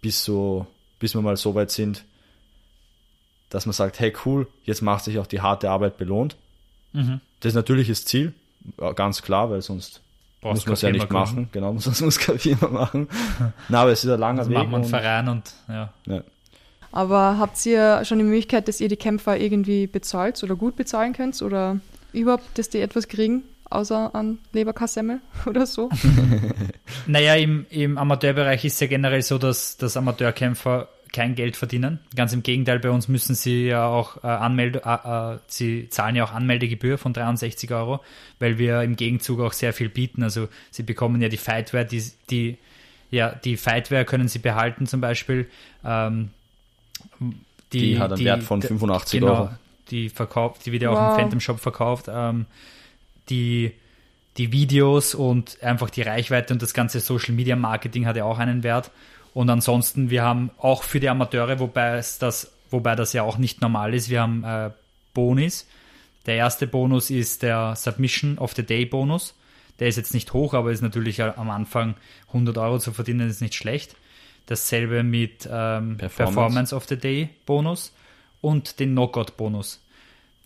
bis 0.00 0.24
so 0.24 0.66
bis 0.98 1.14
wir 1.14 1.22
mal 1.22 1.36
so 1.36 1.54
weit 1.54 1.70
sind, 1.70 2.04
dass 3.50 3.66
man 3.66 3.72
sagt, 3.72 4.00
hey 4.00 4.12
cool, 4.24 4.46
jetzt 4.64 4.82
macht 4.82 5.04
sich 5.04 5.18
auch 5.18 5.26
die 5.26 5.40
harte 5.40 5.70
Arbeit 5.70 5.96
belohnt. 5.96 6.36
Mhm. 6.92 7.20
Das 7.40 7.50
ist 7.50 7.54
natürlich 7.54 7.88
das 7.88 8.04
Ziel, 8.04 8.34
ganz 8.94 9.22
klar, 9.22 9.50
weil 9.50 9.62
sonst 9.62 10.00
Brauchst 10.40 10.66
muss 10.66 10.66
man 10.66 10.74
es 10.74 10.82
ja 10.82 10.90
nicht 10.90 11.10
machen. 11.10 11.48
Genau, 11.52 11.76
sonst 11.78 12.00
muss 12.00 12.18
keine 12.20 12.38
Firma 12.38 12.68
machen. 12.68 13.08
Na, 13.68 13.82
aber 13.82 13.92
es 13.92 14.04
ist 14.04 14.10
ein 14.10 14.20
langer 14.20 14.40
also 14.40 14.50
Weg. 14.50 14.58
Machen 14.58 14.70
wir 14.70 14.76
einen 14.76 14.88
Verein 14.88 15.28
und 15.28 15.54
ja. 15.68 15.92
ja. 16.06 16.22
Aber 16.92 17.38
habt 17.38 17.64
ihr 17.66 18.04
schon 18.04 18.18
die 18.18 18.24
Möglichkeit, 18.24 18.68
dass 18.68 18.80
ihr 18.80 18.88
die 18.88 18.96
Kämpfer 18.96 19.38
irgendwie 19.38 19.86
bezahlt 19.86 20.42
oder 20.42 20.56
gut 20.56 20.76
bezahlen 20.76 21.12
könnt 21.12 21.40
oder 21.42 21.80
überhaupt, 22.12 22.44
dass 22.56 22.70
die 22.70 22.80
etwas 22.80 23.08
kriegen, 23.08 23.42
außer 23.70 24.14
an 24.14 24.38
Leberkassemmel 24.52 25.20
oder 25.46 25.66
so? 25.66 25.90
naja, 27.06 27.34
im, 27.34 27.66
im 27.70 27.98
Amateurbereich 27.98 28.64
ist 28.64 28.74
es 28.74 28.80
ja 28.80 28.86
generell 28.86 29.22
so, 29.22 29.38
dass, 29.38 29.76
dass 29.76 29.96
Amateurkämpfer 29.96 30.88
kein 31.12 31.34
Geld 31.34 31.56
verdienen. 31.56 32.00
Ganz 32.14 32.32
im 32.32 32.42
Gegenteil, 32.42 32.80
bei 32.80 32.90
uns 32.90 33.08
müssen 33.08 33.34
sie 33.34 33.66
ja 33.66 33.86
auch 33.86 34.22
äh, 34.22 34.26
Anmelde, 34.26 34.82
äh, 34.84 35.34
äh, 35.34 35.38
sie 35.46 35.88
zahlen 35.88 36.16
ja 36.16 36.24
auch 36.24 36.32
Anmeldegebühr 36.32 36.98
von 36.98 37.12
63 37.12 37.70
Euro, 37.72 38.00
weil 38.38 38.58
wir 38.58 38.82
im 38.82 38.96
Gegenzug 38.96 39.40
auch 39.40 39.52
sehr 39.52 39.72
viel 39.72 39.88
bieten. 39.88 40.22
Also 40.22 40.48
sie 40.70 40.82
bekommen 40.82 41.20
ja 41.22 41.28
die 41.28 41.38
Fightware, 41.38 41.84
die, 41.84 42.02
die 42.30 42.58
ja, 43.10 43.34
die 43.34 43.56
Fightware 43.56 44.04
können 44.04 44.28
sie 44.28 44.38
behalten 44.38 44.86
zum 44.86 45.00
Beispiel. 45.00 45.48
Ähm, 45.82 46.30
die, 47.72 47.78
die, 47.78 47.98
hat 47.98 48.12
einen 48.12 48.18
die, 48.18 48.24
Wert 48.24 48.42
von 48.42 48.62
85 48.62 49.20
genau, 49.20 49.32
Euro. 49.32 49.50
Die 49.90 50.08
verkauft, 50.08 50.66
die 50.66 50.72
wird 50.72 50.82
ja 50.82 50.90
auch 50.90 50.96
wow. 50.96 51.10
im 51.10 51.22
Phantom 51.22 51.40
Shop 51.40 51.60
verkauft. 51.60 52.06
Ähm, 52.08 52.46
die, 53.30 53.72
die 54.36 54.52
Videos 54.52 55.14
und 55.14 55.62
einfach 55.62 55.90
die 55.90 56.02
Reichweite 56.02 56.52
und 56.52 56.62
das 56.62 56.74
ganze 56.74 57.00
Social 57.00 57.34
Media 57.34 57.56
Marketing 57.56 58.06
hat 58.06 58.16
ja 58.16 58.24
auch 58.24 58.38
einen 58.38 58.62
Wert. 58.62 58.90
Und 59.34 59.50
ansonsten, 59.50 60.10
wir 60.10 60.22
haben 60.22 60.50
auch 60.58 60.82
für 60.82 61.00
die 61.00 61.08
Amateure, 61.08 61.58
wobei 61.58 61.96
es 61.96 62.18
das, 62.18 62.52
wobei 62.70 62.96
das 62.96 63.12
ja 63.12 63.22
auch 63.22 63.38
nicht 63.38 63.60
normal 63.60 63.94
ist, 63.94 64.08
wir 64.08 64.22
haben 64.22 64.44
äh, 64.44 64.70
Bonis. 65.14 65.66
Der 66.26 66.36
erste 66.36 66.66
Bonus 66.66 67.10
ist 67.10 67.42
der 67.42 67.74
Submission 67.76 68.38
of 68.38 68.54
the 68.54 68.62
Day 68.62 68.84
Bonus. 68.84 69.34
Der 69.78 69.88
ist 69.88 69.96
jetzt 69.96 70.14
nicht 70.14 70.32
hoch, 70.32 70.54
aber 70.54 70.72
ist 70.72 70.82
natürlich 70.82 71.22
am 71.22 71.50
Anfang 71.50 71.94
100 72.28 72.58
Euro 72.58 72.78
zu 72.78 72.92
verdienen, 72.92 73.30
ist 73.30 73.40
nicht 73.40 73.54
schlecht. 73.54 73.94
Dasselbe 74.48 75.02
mit 75.02 75.48
ähm, 75.50 75.96
Performance. 75.96 76.16
Performance. 76.16 76.74
of 76.74 76.84
the 76.88 76.96
Day 76.96 77.30
Bonus 77.46 77.94
und 78.40 78.80
den 78.80 78.92
Knockout 78.92 79.36
Bonus. 79.36 79.84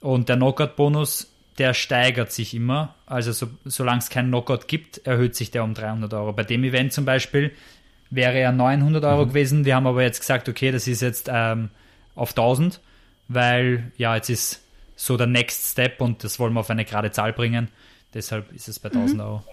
Und 0.00 0.28
der 0.28 0.36
Knockout 0.36 0.76
Bonus 0.76 1.32
der 1.58 1.74
steigert 1.74 2.32
sich 2.32 2.54
immer. 2.54 2.94
Also 3.06 3.32
so, 3.32 3.48
solange 3.64 3.98
es 3.98 4.08
keinen 4.08 4.28
Knockout 4.28 4.68
gibt, 4.68 5.06
erhöht 5.06 5.36
sich 5.36 5.50
der 5.50 5.64
um 5.64 5.74
300 5.74 6.12
Euro. 6.14 6.32
Bei 6.32 6.44
dem 6.44 6.64
Event 6.64 6.92
zum 6.92 7.04
Beispiel 7.04 7.52
wäre 8.10 8.38
er 8.38 8.52
900 8.52 9.04
Euro 9.04 9.24
mhm. 9.24 9.28
gewesen. 9.28 9.64
Wir 9.64 9.76
haben 9.76 9.86
aber 9.86 10.02
jetzt 10.02 10.20
gesagt, 10.20 10.48
okay, 10.48 10.70
das 10.70 10.86
ist 10.86 11.02
jetzt 11.02 11.28
ähm, 11.32 11.70
auf 12.14 12.30
1000, 12.30 12.80
weil 13.28 13.92
ja, 13.96 14.16
jetzt 14.16 14.30
ist 14.30 14.62
so 14.96 15.16
der 15.16 15.26
Next 15.26 15.72
Step 15.72 16.00
und 16.00 16.24
das 16.24 16.38
wollen 16.38 16.52
wir 16.54 16.60
auf 16.60 16.70
eine 16.70 16.84
gerade 16.84 17.10
Zahl 17.10 17.32
bringen. 17.32 17.68
Deshalb 18.14 18.52
ist 18.52 18.68
es 18.68 18.78
bei 18.78 18.88
1000 18.88 19.14
mhm. 19.14 19.20
Euro. 19.20 19.44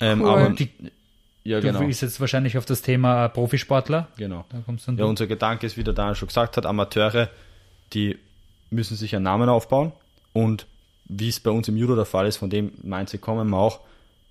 Ähm, 0.00 0.22
cool. 0.22 0.28
Aber 0.28 0.50
die, 0.50 0.70
ja, 1.44 1.60
genau. 1.60 1.80
Du 1.80 1.84
jetzt 1.86 2.20
wahrscheinlich 2.20 2.56
auf 2.56 2.64
das 2.64 2.82
Thema 2.82 3.28
Profisportler. 3.28 4.08
Genau. 4.16 4.46
ja, 4.96 5.04
unser 5.04 5.26
Gedanke 5.26 5.66
ist, 5.66 5.76
wie 5.76 5.84
der 5.84 5.92
Daniel 5.92 6.14
schon 6.14 6.28
gesagt 6.28 6.56
hat, 6.56 6.64
Amateure, 6.66 7.28
die 7.92 8.18
müssen 8.70 8.96
sich 8.96 9.14
einen 9.14 9.24
Namen 9.24 9.48
aufbauen 9.48 9.92
und 10.32 10.66
wie 11.04 11.28
es 11.28 11.40
bei 11.40 11.50
uns 11.50 11.68
im 11.68 11.76
Judo 11.76 11.96
der 11.96 12.06
Fall 12.06 12.26
ist, 12.26 12.38
von 12.38 12.48
dem 12.48 12.72
Mindset 12.82 13.20
kommen 13.20 13.48
wir 13.50 13.58
auch, 13.58 13.80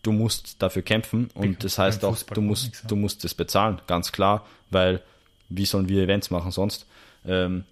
du 0.02 0.12
musst 0.12 0.62
dafür 0.62 0.82
kämpfen 0.82 1.30
und 1.36 1.64
das 1.64 1.78
heißt 1.78 2.04
auch, 2.04 2.18
du 2.18 2.42
musst, 2.42 2.84
du 2.88 2.96
musst 2.96 3.24
das 3.24 3.36
bezahlen, 3.36 3.80
ganz 3.88 4.12
klar, 4.12 4.46
weil 4.72 5.02
wie 5.50 5.66
sollen 5.66 5.88
wir 5.88 6.04
Events 6.04 6.32
machen 6.32 6.52
sonst? 6.52 6.88
Ähm, 7.26 7.64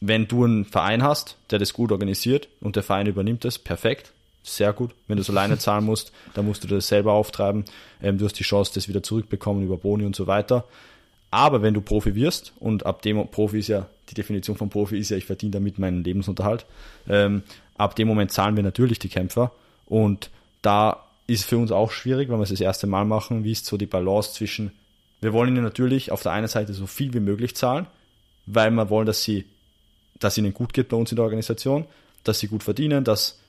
wenn 0.00 0.28
du 0.28 0.44
einen 0.44 0.64
Verein 0.66 1.02
hast, 1.02 1.38
der 1.50 1.58
das 1.58 1.72
gut 1.72 1.90
organisiert 1.90 2.48
und 2.60 2.76
der 2.76 2.82
Verein 2.82 3.06
übernimmt 3.06 3.44
das, 3.44 3.58
perfekt, 3.58 4.12
sehr 4.44 4.72
gut. 4.72 4.92
Wenn 5.08 5.16
du 5.16 5.22
es 5.22 5.30
alleine 5.30 5.58
zahlen 5.58 5.84
musst, 5.84 6.12
dann 6.34 6.46
musst 6.46 6.62
du 6.62 6.68
das 6.68 6.86
selber 6.86 7.12
auftreiben. 7.12 7.64
Ähm, 8.00 8.18
du 8.18 8.24
hast 8.24 8.38
die 8.38 8.44
Chance, 8.44 8.72
das 8.74 8.88
wieder 8.88 9.02
zurückbekommen 9.02 9.64
über 9.64 9.78
Boni 9.78 10.04
und 10.04 10.14
so 10.14 10.26
weiter. 10.28 10.64
Aber 11.30 11.62
wenn 11.62 11.74
du 11.74 11.80
Profi 11.80 12.14
wirst, 12.14 12.52
und 12.60 12.86
ab 12.86 13.02
dem 13.02 13.26
Profi 13.28 13.58
ist 13.58 13.68
ja, 13.68 13.88
die 14.08 14.14
Definition 14.14 14.56
von 14.56 14.70
Profi 14.70 14.98
ist 14.98 15.10
ja, 15.10 15.16
ich 15.16 15.24
verdiene 15.24 15.52
damit 15.52 15.80
meinen 15.80 16.04
Lebensunterhalt, 16.04 16.64
ähm, 17.08 17.42
ab 17.76 17.96
dem 17.96 18.06
Moment 18.06 18.30
zahlen 18.30 18.54
wir 18.54 18.62
natürlich 18.62 19.00
die 19.00 19.08
Kämpfer. 19.08 19.50
Und 19.86 20.30
da 20.62 21.02
ist 21.26 21.44
für 21.44 21.58
uns 21.58 21.72
auch 21.72 21.90
schwierig, 21.90 22.28
wenn 22.28 22.38
wir 22.38 22.44
es 22.44 22.50
das 22.50 22.60
erste 22.60 22.86
Mal 22.86 23.04
machen, 23.04 23.42
wie 23.42 23.52
ist 23.52 23.66
so 23.66 23.76
die 23.76 23.86
Balance 23.86 24.32
zwischen, 24.34 24.72
wir 25.20 25.32
wollen 25.32 25.48
ihnen 25.48 25.64
natürlich 25.64 26.12
auf 26.12 26.22
der 26.22 26.32
einen 26.32 26.48
Seite 26.48 26.72
so 26.72 26.86
viel 26.86 27.14
wie 27.14 27.20
möglich 27.20 27.56
zahlen, 27.56 27.86
weil 28.46 28.70
wir 28.70 28.90
wollen, 28.90 29.06
dass 29.06 29.24
sie, 29.24 29.46
dass 30.20 30.38
ihnen 30.38 30.54
gut 30.54 30.72
geht 30.72 30.90
bei 30.90 30.96
uns 30.96 31.10
in 31.10 31.16
der 31.16 31.24
Organisation, 31.24 31.86
dass 32.22 32.38
sie 32.38 32.46
gut 32.46 32.62
verdienen, 32.62 33.04
dass 33.04 33.40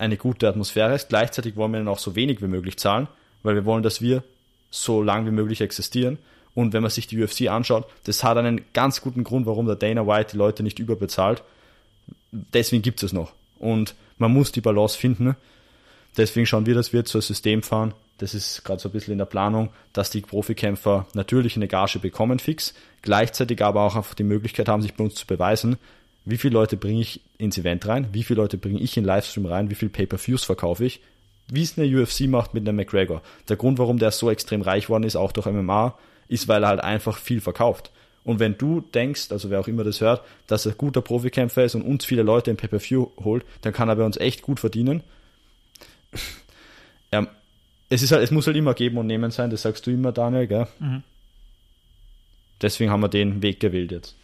eine 0.00 0.16
gute 0.16 0.48
Atmosphäre 0.48 0.94
ist. 0.94 1.08
Gleichzeitig 1.10 1.56
wollen 1.56 1.72
wir 1.72 1.78
ihnen 1.78 1.88
auch 1.88 1.98
so 1.98 2.16
wenig 2.16 2.42
wie 2.42 2.48
möglich 2.48 2.78
zahlen, 2.78 3.06
weil 3.42 3.54
wir 3.54 3.64
wollen, 3.64 3.82
dass 3.82 4.00
wir 4.00 4.22
so 4.70 5.02
lang 5.02 5.26
wie 5.26 5.30
möglich 5.30 5.60
existieren 5.60 6.18
und 6.54 6.72
wenn 6.72 6.82
man 6.82 6.90
sich 6.90 7.06
die 7.06 7.22
UFC 7.22 7.48
anschaut, 7.48 7.86
das 8.04 8.24
hat 8.24 8.36
einen 8.36 8.62
ganz 8.72 9.00
guten 9.00 9.24
Grund, 9.24 9.46
warum 9.46 9.66
der 9.66 9.76
Dana 9.76 10.06
White 10.06 10.32
die 10.32 10.36
Leute 10.36 10.62
nicht 10.62 10.78
überbezahlt. 10.78 11.42
Deswegen 12.32 12.82
gibt 12.82 13.02
es 13.02 13.12
noch. 13.12 13.32
Und 13.58 13.94
man 14.18 14.32
muss 14.32 14.52
die 14.52 14.60
Balance 14.60 14.98
finden. 14.98 15.36
Deswegen 16.16 16.46
schauen 16.46 16.66
wir, 16.66 16.74
dass 16.74 16.92
wir 16.92 17.04
zu 17.04 17.18
einem 17.18 17.22
System 17.22 17.62
fahren. 17.62 17.94
Das 18.18 18.34
ist 18.34 18.64
gerade 18.64 18.80
so 18.80 18.88
ein 18.88 18.92
bisschen 18.92 19.12
in 19.12 19.18
der 19.18 19.26
Planung, 19.26 19.70
dass 19.92 20.10
die 20.10 20.20
Profikämpfer 20.20 21.06
natürlich 21.14 21.56
eine 21.56 21.68
Gage 21.68 21.98
bekommen 22.00 22.38
fix, 22.38 22.74
gleichzeitig 23.00 23.62
aber 23.62 23.82
auch 23.82 23.96
einfach 23.96 24.14
die 24.14 24.24
Möglichkeit 24.24 24.68
haben, 24.68 24.82
sich 24.82 24.94
bei 24.94 25.04
uns 25.04 25.14
zu 25.14 25.26
beweisen, 25.26 25.78
wie 26.24 26.36
viele 26.36 26.54
Leute 26.54 26.76
bringe 26.76 27.00
ich 27.00 27.20
ins 27.38 27.58
Event 27.58 27.86
rein, 27.86 28.08
wie 28.12 28.22
viele 28.22 28.40
Leute 28.40 28.58
bringe 28.58 28.80
ich 28.80 28.96
in 28.96 29.04
Livestream 29.04 29.46
rein, 29.46 29.70
wie 29.70 29.74
viele 29.74 29.90
Pay-per-Views 29.90 30.44
verkaufe 30.44 30.84
ich, 30.84 31.00
wie 31.50 31.62
es 31.62 31.78
eine 31.78 31.86
UFC 31.86 32.22
macht 32.22 32.54
mit 32.54 32.66
einem 32.68 32.76
McGregor. 32.76 33.22
Der 33.48 33.56
Grund, 33.56 33.78
warum 33.78 33.98
der 33.98 34.10
so 34.10 34.30
extrem 34.30 34.62
reich 34.62 34.88
worden 34.88 35.04
ist, 35.04 35.16
auch 35.16 35.32
durch 35.32 35.46
MMA, 35.46 35.98
ist, 36.28 36.46
weil 36.48 36.62
er 36.62 36.68
halt 36.68 36.80
einfach 36.80 37.18
viel 37.18 37.40
verkauft. 37.40 37.90
Und 38.22 38.38
wenn 38.38 38.58
du 38.58 38.80
denkst, 38.80 39.32
also 39.32 39.50
wer 39.50 39.60
auch 39.60 39.68
immer 39.68 39.82
das 39.82 40.00
hört, 40.00 40.22
dass 40.46 40.66
er 40.66 40.72
guter 40.72 41.00
Profikämpfer 41.00 41.64
ist 41.64 41.74
und 41.74 41.82
uns 41.82 42.04
viele 42.04 42.22
Leute 42.22 42.50
im 42.50 42.56
Pay-Per-View 42.56 43.08
holt, 43.24 43.44
dann 43.62 43.72
kann 43.72 43.88
er 43.88 43.96
bei 43.96 44.04
uns 44.04 44.18
echt 44.18 44.42
gut 44.42 44.60
verdienen. 44.60 45.02
ja, 47.12 47.26
es, 47.88 48.02
ist 48.02 48.12
halt, 48.12 48.22
es 48.22 48.30
muss 48.30 48.46
halt 48.46 48.56
immer 48.56 48.74
geben 48.74 48.98
und 48.98 49.06
nehmen 49.06 49.30
sein, 49.30 49.50
das 49.50 49.62
sagst 49.62 49.86
du 49.86 49.90
immer, 49.90 50.12
Daniel, 50.12 50.46
gell? 50.46 50.66
Mhm. 50.78 51.02
Deswegen 52.60 52.90
haben 52.90 53.00
wir 53.00 53.08
den 53.08 53.42
Weg 53.42 53.58
gewählt 53.58 53.90
jetzt. 53.90 54.16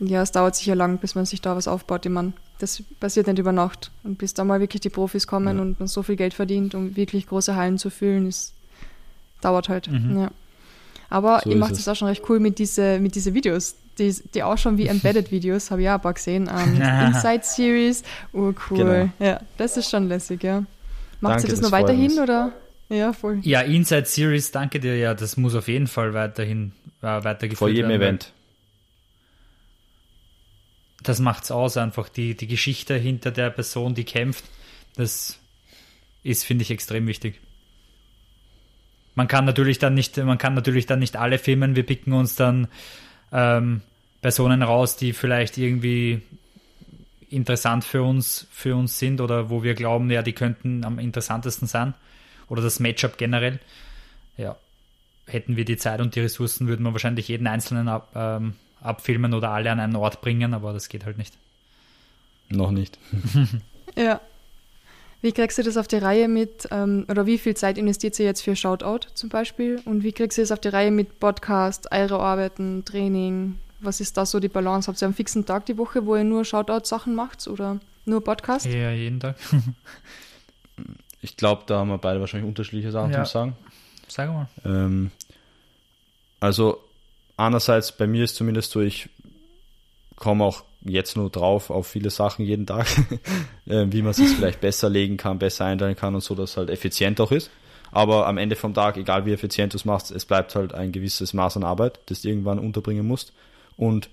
Ja, 0.00 0.22
es 0.22 0.32
dauert 0.32 0.56
sicher 0.56 0.74
lang, 0.74 0.98
bis 0.98 1.14
man 1.14 1.24
sich 1.24 1.40
da 1.40 1.54
was 1.56 1.68
aufbaut. 1.68 2.04
Ich 2.04 2.10
meine, 2.12 2.32
das 2.58 2.82
passiert 3.00 3.26
nicht 3.28 3.38
über 3.38 3.52
Nacht. 3.52 3.90
Und 4.02 4.18
bis 4.18 4.34
da 4.34 4.42
mal 4.44 4.60
wirklich 4.60 4.80
die 4.80 4.90
Profis 4.90 5.26
kommen 5.26 5.56
Ja. 5.56 5.62
und 5.62 5.78
man 5.78 5.86
so 5.88 6.02
viel 6.02 6.16
Geld 6.16 6.34
verdient, 6.34 6.74
um 6.74 6.96
wirklich 6.96 7.26
große 7.28 7.54
Hallen 7.54 7.78
zu 7.78 7.90
füllen, 7.90 8.28
ist, 8.28 8.52
dauert 9.40 9.68
halt. 9.68 9.88
Mhm. 9.90 10.18
Ja. 10.18 10.30
Aber 11.10 11.40
So 11.44 11.50
ihr 11.50 11.56
macht 11.56 11.72
es. 11.72 11.86
auch 11.88 11.94
schon 11.94 12.08
recht 12.08 12.24
cool 12.28 12.40
mit 12.40 12.58
diese, 12.58 12.98
mit 12.98 13.14
diese 13.14 13.34
Videos. 13.34 13.76
Die, 13.98 14.12
die 14.34 14.42
auch 14.42 14.58
schon 14.58 14.76
wie 14.78 14.86
Embedded-Videos, 14.88 15.70
habe 15.70 15.82
ich 15.82 15.88
auch 15.88 15.94
ein 15.94 16.00
paar 16.00 16.14
gesehen. 16.14 16.50
Ähm, 16.52 16.74
Inside 17.14 17.42
Series, 17.44 18.02
oh 18.32 18.52
cool. 18.70 18.76
Genau. 18.78 19.08
Ja, 19.20 19.40
das 19.56 19.76
ist 19.76 19.88
schon 19.90 20.08
lässig, 20.08 20.42
ja. 20.42 20.64
Macht 21.20 21.34
Danke, 21.36 21.42
sie 21.42 21.46
das 21.48 21.60
das 21.60 21.70
noch 21.70 21.72
weiterhin 21.72 22.10
uns. 22.10 22.18
oder? 22.18 22.52
Ja, 22.88 23.12
voll. 23.12 23.38
Ja, 23.42 23.60
Inside 23.60 24.06
Series, 24.06 24.50
danke 24.50 24.80
dir. 24.80 24.96
Ja, 24.96 25.14
das 25.14 25.36
muss 25.36 25.54
auf 25.54 25.68
jeden 25.68 25.86
Fall 25.86 26.12
weiterhin 26.14 26.72
äh, 27.00 27.06
weitergeführt 27.06 27.58
Vor 27.58 27.68
jedem 27.68 27.90
werden. 27.90 28.02
Event. 28.02 28.32
Das 31.04 31.20
macht's 31.20 31.50
aus, 31.50 31.76
einfach 31.76 32.08
die, 32.08 32.34
die 32.34 32.48
Geschichte 32.48 32.96
hinter 32.96 33.30
der 33.30 33.50
Person, 33.50 33.94
die 33.94 34.04
kämpft. 34.04 34.44
Das 34.96 35.38
ist, 36.22 36.44
finde 36.44 36.62
ich, 36.62 36.70
extrem 36.70 37.06
wichtig. 37.06 37.40
Man 39.14 39.28
kann 39.28 39.44
natürlich 39.44 39.78
dann 39.78 39.94
nicht, 39.94 40.16
man 40.16 40.38
kann 40.38 40.54
natürlich 40.54 40.86
dann 40.86 40.98
nicht 40.98 41.16
alle 41.16 41.38
filmen. 41.38 41.76
Wir 41.76 41.84
picken 41.84 42.12
uns 42.12 42.34
dann 42.34 42.68
ähm, 43.32 43.82
Personen 44.22 44.62
raus, 44.62 44.96
die 44.96 45.12
vielleicht 45.12 45.58
irgendwie 45.58 46.22
interessant 47.28 47.84
für 47.84 48.02
uns, 48.02 48.46
für 48.50 48.74
uns 48.74 48.98
sind 48.98 49.20
oder 49.20 49.50
wo 49.50 49.62
wir 49.62 49.74
glauben, 49.74 50.10
ja, 50.10 50.22
die 50.22 50.32
könnten 50.32 50.84
am 50.84 50.98
interessantesten 50.98 51.68
sein. 51.68 51.94
Oder 52.48 52.62
das 52.62 52.80
Matchup 52.80 53.18
generell. 53.18 53.60
Ja. 54.36 54.56
Hätten 55.26 55.56
wir 55.56 55.64
die 55.64 55.76
Zeit 55.76 56.00
und 56.00 56.14
die 56.14 56.20
Ressourcen, 56.20 56.66
würden 56.66 56.82
wir 56.84 56.92
wahrscheinlich 56.92 57.28
jeden 57.28 57.46
einzelnen 57.46 57.90
ähm, 58.14 58.54
abfilmen 58.84 59.34
oder 59.34 59.50
alle 59.50 59.70
an 59.70 59.80
einen 59.80 59.96
Ort 59.96 60.20
bringen, 60.20 60.54
aber 60.54 60.72
das 60.72 60.88
geht 60.88 61.04
halt 61.04 61.18
nicht. 61.18 61.34
Noch 62.48 62.70
nicht. 62.70 62.98
Ja. 63.96 64.20
Wie 65.22 65.30
kriegst 65.32 65.56
du 65.56 65.62
das 65.62 65.76
auf 65.76 65.86
die 65.86 65.96
Reihe 65.96 66.26
mit, 66.28 66.66
ähm, 66.72 67.06
oder 67.08 67.26
wie 67.26 67.38
viel 67.38 67.54
Zeit 67.56 67.78
investiert 67.78 68.18
ihr 68.18 68.26
jetzt 68.26 68.42
für 68.42 68.56
Shoutout 68.56 69.06
zum 69.14 69.28
Beispiel? 69.30 69.80
Und 69.84 70.02
wie 70.02 70.10
kriegst 70.12 70.36
du 70.36 70.42
das 70.42 70.50
auf 70.50 70.58
die 70.58 70.68
Reihe 70.68 70.90
mit 70.90 71.20
Podcast, 71.20 71.90
eure 71.92 72.18
Arbeiten, 72.18 72.84
Training? 72.84 73.58
Was 73.80 74.00
ist 74.00 74.16
da 74.16 74.26
so 74.26 74.40
die 74.40 74.48
Balance? 74.48 74.88
Habt 74.88 75.00
ihr 75.00 75.06
einen 75.06 75.14
fixen 75.14 75.46
Tag 75.46 75.64
die 75.66 75.78
Woche, 75.78 76.04
wo 76.06 76.16
ihr 76.16 76.24
nur 76.24 76.44
Shoutout-Sachen 76.44 77.14
macht 77.14 77.46
oder 77.46 77.78
nur 78.04 78.22
Podcast? 78.24 78.66
Ja, 78.66 78.90
jeden 78.90 79.20
Tag. 79.20 79.36
Ich 81.22 81.36
glaube, 81.36 81.62
da 81.66 81.78
haben 81.78 81.88
wir 81.88 81.98
beide 81.98 82.20
wahrscheinlich 82.20 82.48
unterschiedliche 82.48 82.90
Sachen 82.90 83.12
Ja. 83.12 83.24
zu 83.24 83.32
sagen. 83.32 83.56
Sag 84.08 84.28
mal. 84.30 84.48
Ähm, 84.64 85.10
also 86.40 86.83
einerseits 87.36 87.92
bei 87.92 88.06
mir 88.06 88.24
ist 88.24 88.36
zumindest 88.36 88.70
so, 88.70 88.80
ich 88.80 89.08
komme 90.16 90.44
auch 90.44 90.62
jetzt 90.82 91.16
nur 91.16 91.30
drauf 91.30 91.70
auf 91.70 91.86
viele 91.86 92.10
Sachen 92.10 92.44
jeden 92.44 92.66
Tag, 92.66 92.86
äh, 93.66 93.86
wie 93.90 94.02
man 94.02 94.12
sich 94.12 94.28
vielleicht 94.36 94.60
besser 94.60 94.88
legen 94.90 95.16
kann, 95.16 95.38
besser 95.38 95.64
einteilen 95.64 95.96
kann 95.96 96.14
und 96.14 96.22
so, 96.22 96.34
dass 96.34 96.50
es 96.52 96.56
halt 96.56 96.70
effizient 96.70 97.20
auch 97.20 97.32
ist. 97.32 97.50
Aber 97.90 98.26
am 98.26 98.38
Ende 98.38 98.56
vom 98.56 98.74
Tag, 98.74 98.96
egal 98.96 99.24
wie 99.24 99.32
effizient 99.32 99.72
du 99.72 99.76
es 99.76 99.84
machst, 99.84 100.10
es 100.10 100.24
bleibt 100.24 100.54
halt 100.56 100.74
ein 100.74 100.90
gewisses 100.90 101.32
Maß 101.32 101.56
an 101.56 101.64
Arbeit, 101.64 102.00
das 102.06 102.22
du 102.22 102.28
irgendwann 102.28 102.58
unterbringen 102.58 103.06
musst. 103.06 103.32
Und 103.76 104.08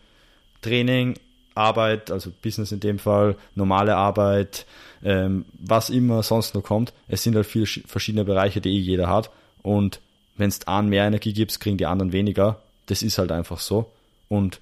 Training, 0.62 1.16
Arbeit, 1.56 2.12
also 2.12 2.32
Business 2.44 2.72
in 2.72 2.80
dem 2.80 3.00
Fall, 3.00 3.36
normale 3.56 3.96
Arbeit, 3.96 4.66
ähm, 5.04 5.46
was 5.54 5.90
immer 5.90 6.22
sonst 6.22 6.54
noch 6.54 6.62
kommt, 6.64 6.94
es 7.08 7.24
sind 7.24 7.36
halt 7.36 7.48
viele 7.48 7.66
sch- 7.66 7.86
verschiedene 7.88 8.24
Bereiche, 8.24 8.62
die 8.62 8.70
eh 8.70 8.80
jeder 8.80 9.10
hat. 9.10 9.32
Und 9.64 10.00
wenn 10.38 10.50
es 10.50 10.68
einen 10.68 10.90
mehr 10.90 11.06
Energie 11.08 11.34
gibst, 11.34 11.60
kriegen 11.60 11.78
die 11.78 11.88
anderen 11.88 12.14
weniger. 12.14 12.62
Das 12.92 13.04
ist 13.04 13.18
halt 13.18 13.32
einfach 13.32 13.60
so. 13.60 13.90
Und 14.28 14.60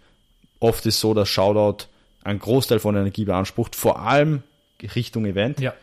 oft 0.60 0.86
ist 0.86 1.00
so, 1.00 1.16
dass 1.16 1.28
Shoutout 1.30 1.86
einen 2.24 2.38
Großteil 2.38 2.78
von 2.78 2.96
Energie 2.96 3.26
beansprucht, 3.26 3.76
vor 3.76 4.02
allem 4.02 4.44
Richtung 4.96 5.26
Event. 5.26 5.60
Ja. 5.60 5.74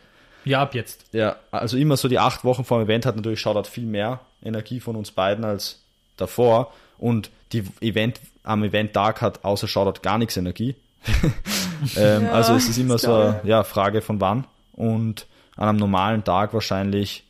Ja, 0.45 0.63
ab 0.63 0.77
jetzt. 0.77 1.07
Ja, 1.11 1.35
also 1.51 1.77
immer 1.77 1.97
so 1.97 2.07
die 2.07 2.21
acht 2.21 2.45
Wochen 2.45 2.65
vor 2.65 2.79
dem 2.79 2.85
Event 2.85 3.05
hat 3.05 3.17
natürlich 3.17 3.41
Shoutout 3.41 3.69
viel 3.69 3.85
mehr 3.85 4.21
Energie 4.45 4.79
von 4.79 4.95
uns 4.95 5.11
beiden 5.11 5.45
als 5.45 5.83
davor. 6.17 6.73
Und 6.99 7.31
die 7.51 7.65
Event 7.81 8.21
am 8.45 8.63
Event-Tag 8.63 9.23
hat 9.23 9.45
außer 9.45 9.67
Shoutout 9.67 10.03
gar 10.03 10.19
nichts 10.19 10.37
Energie. 10.37 10.77
ähm, 11.97 12.27
Ja, 12.27 12.31
also 12.31 12.55
es 12.55 12.69
ist 12.69 12.79
immer 12.79 12.97
so 12.97 13.13
eine 13.13 13.41
ja, 13.43 13.65
Frage 13.65 14.03
von 14.03 14.21
wann. 14.21 14.47
Und 14.73 15.27
an 15.57 15.69
einem 15.69 15.79
normalen 15.79 16.23
Tag 16.23 16.55
wahrscheinlich 16.55 17.25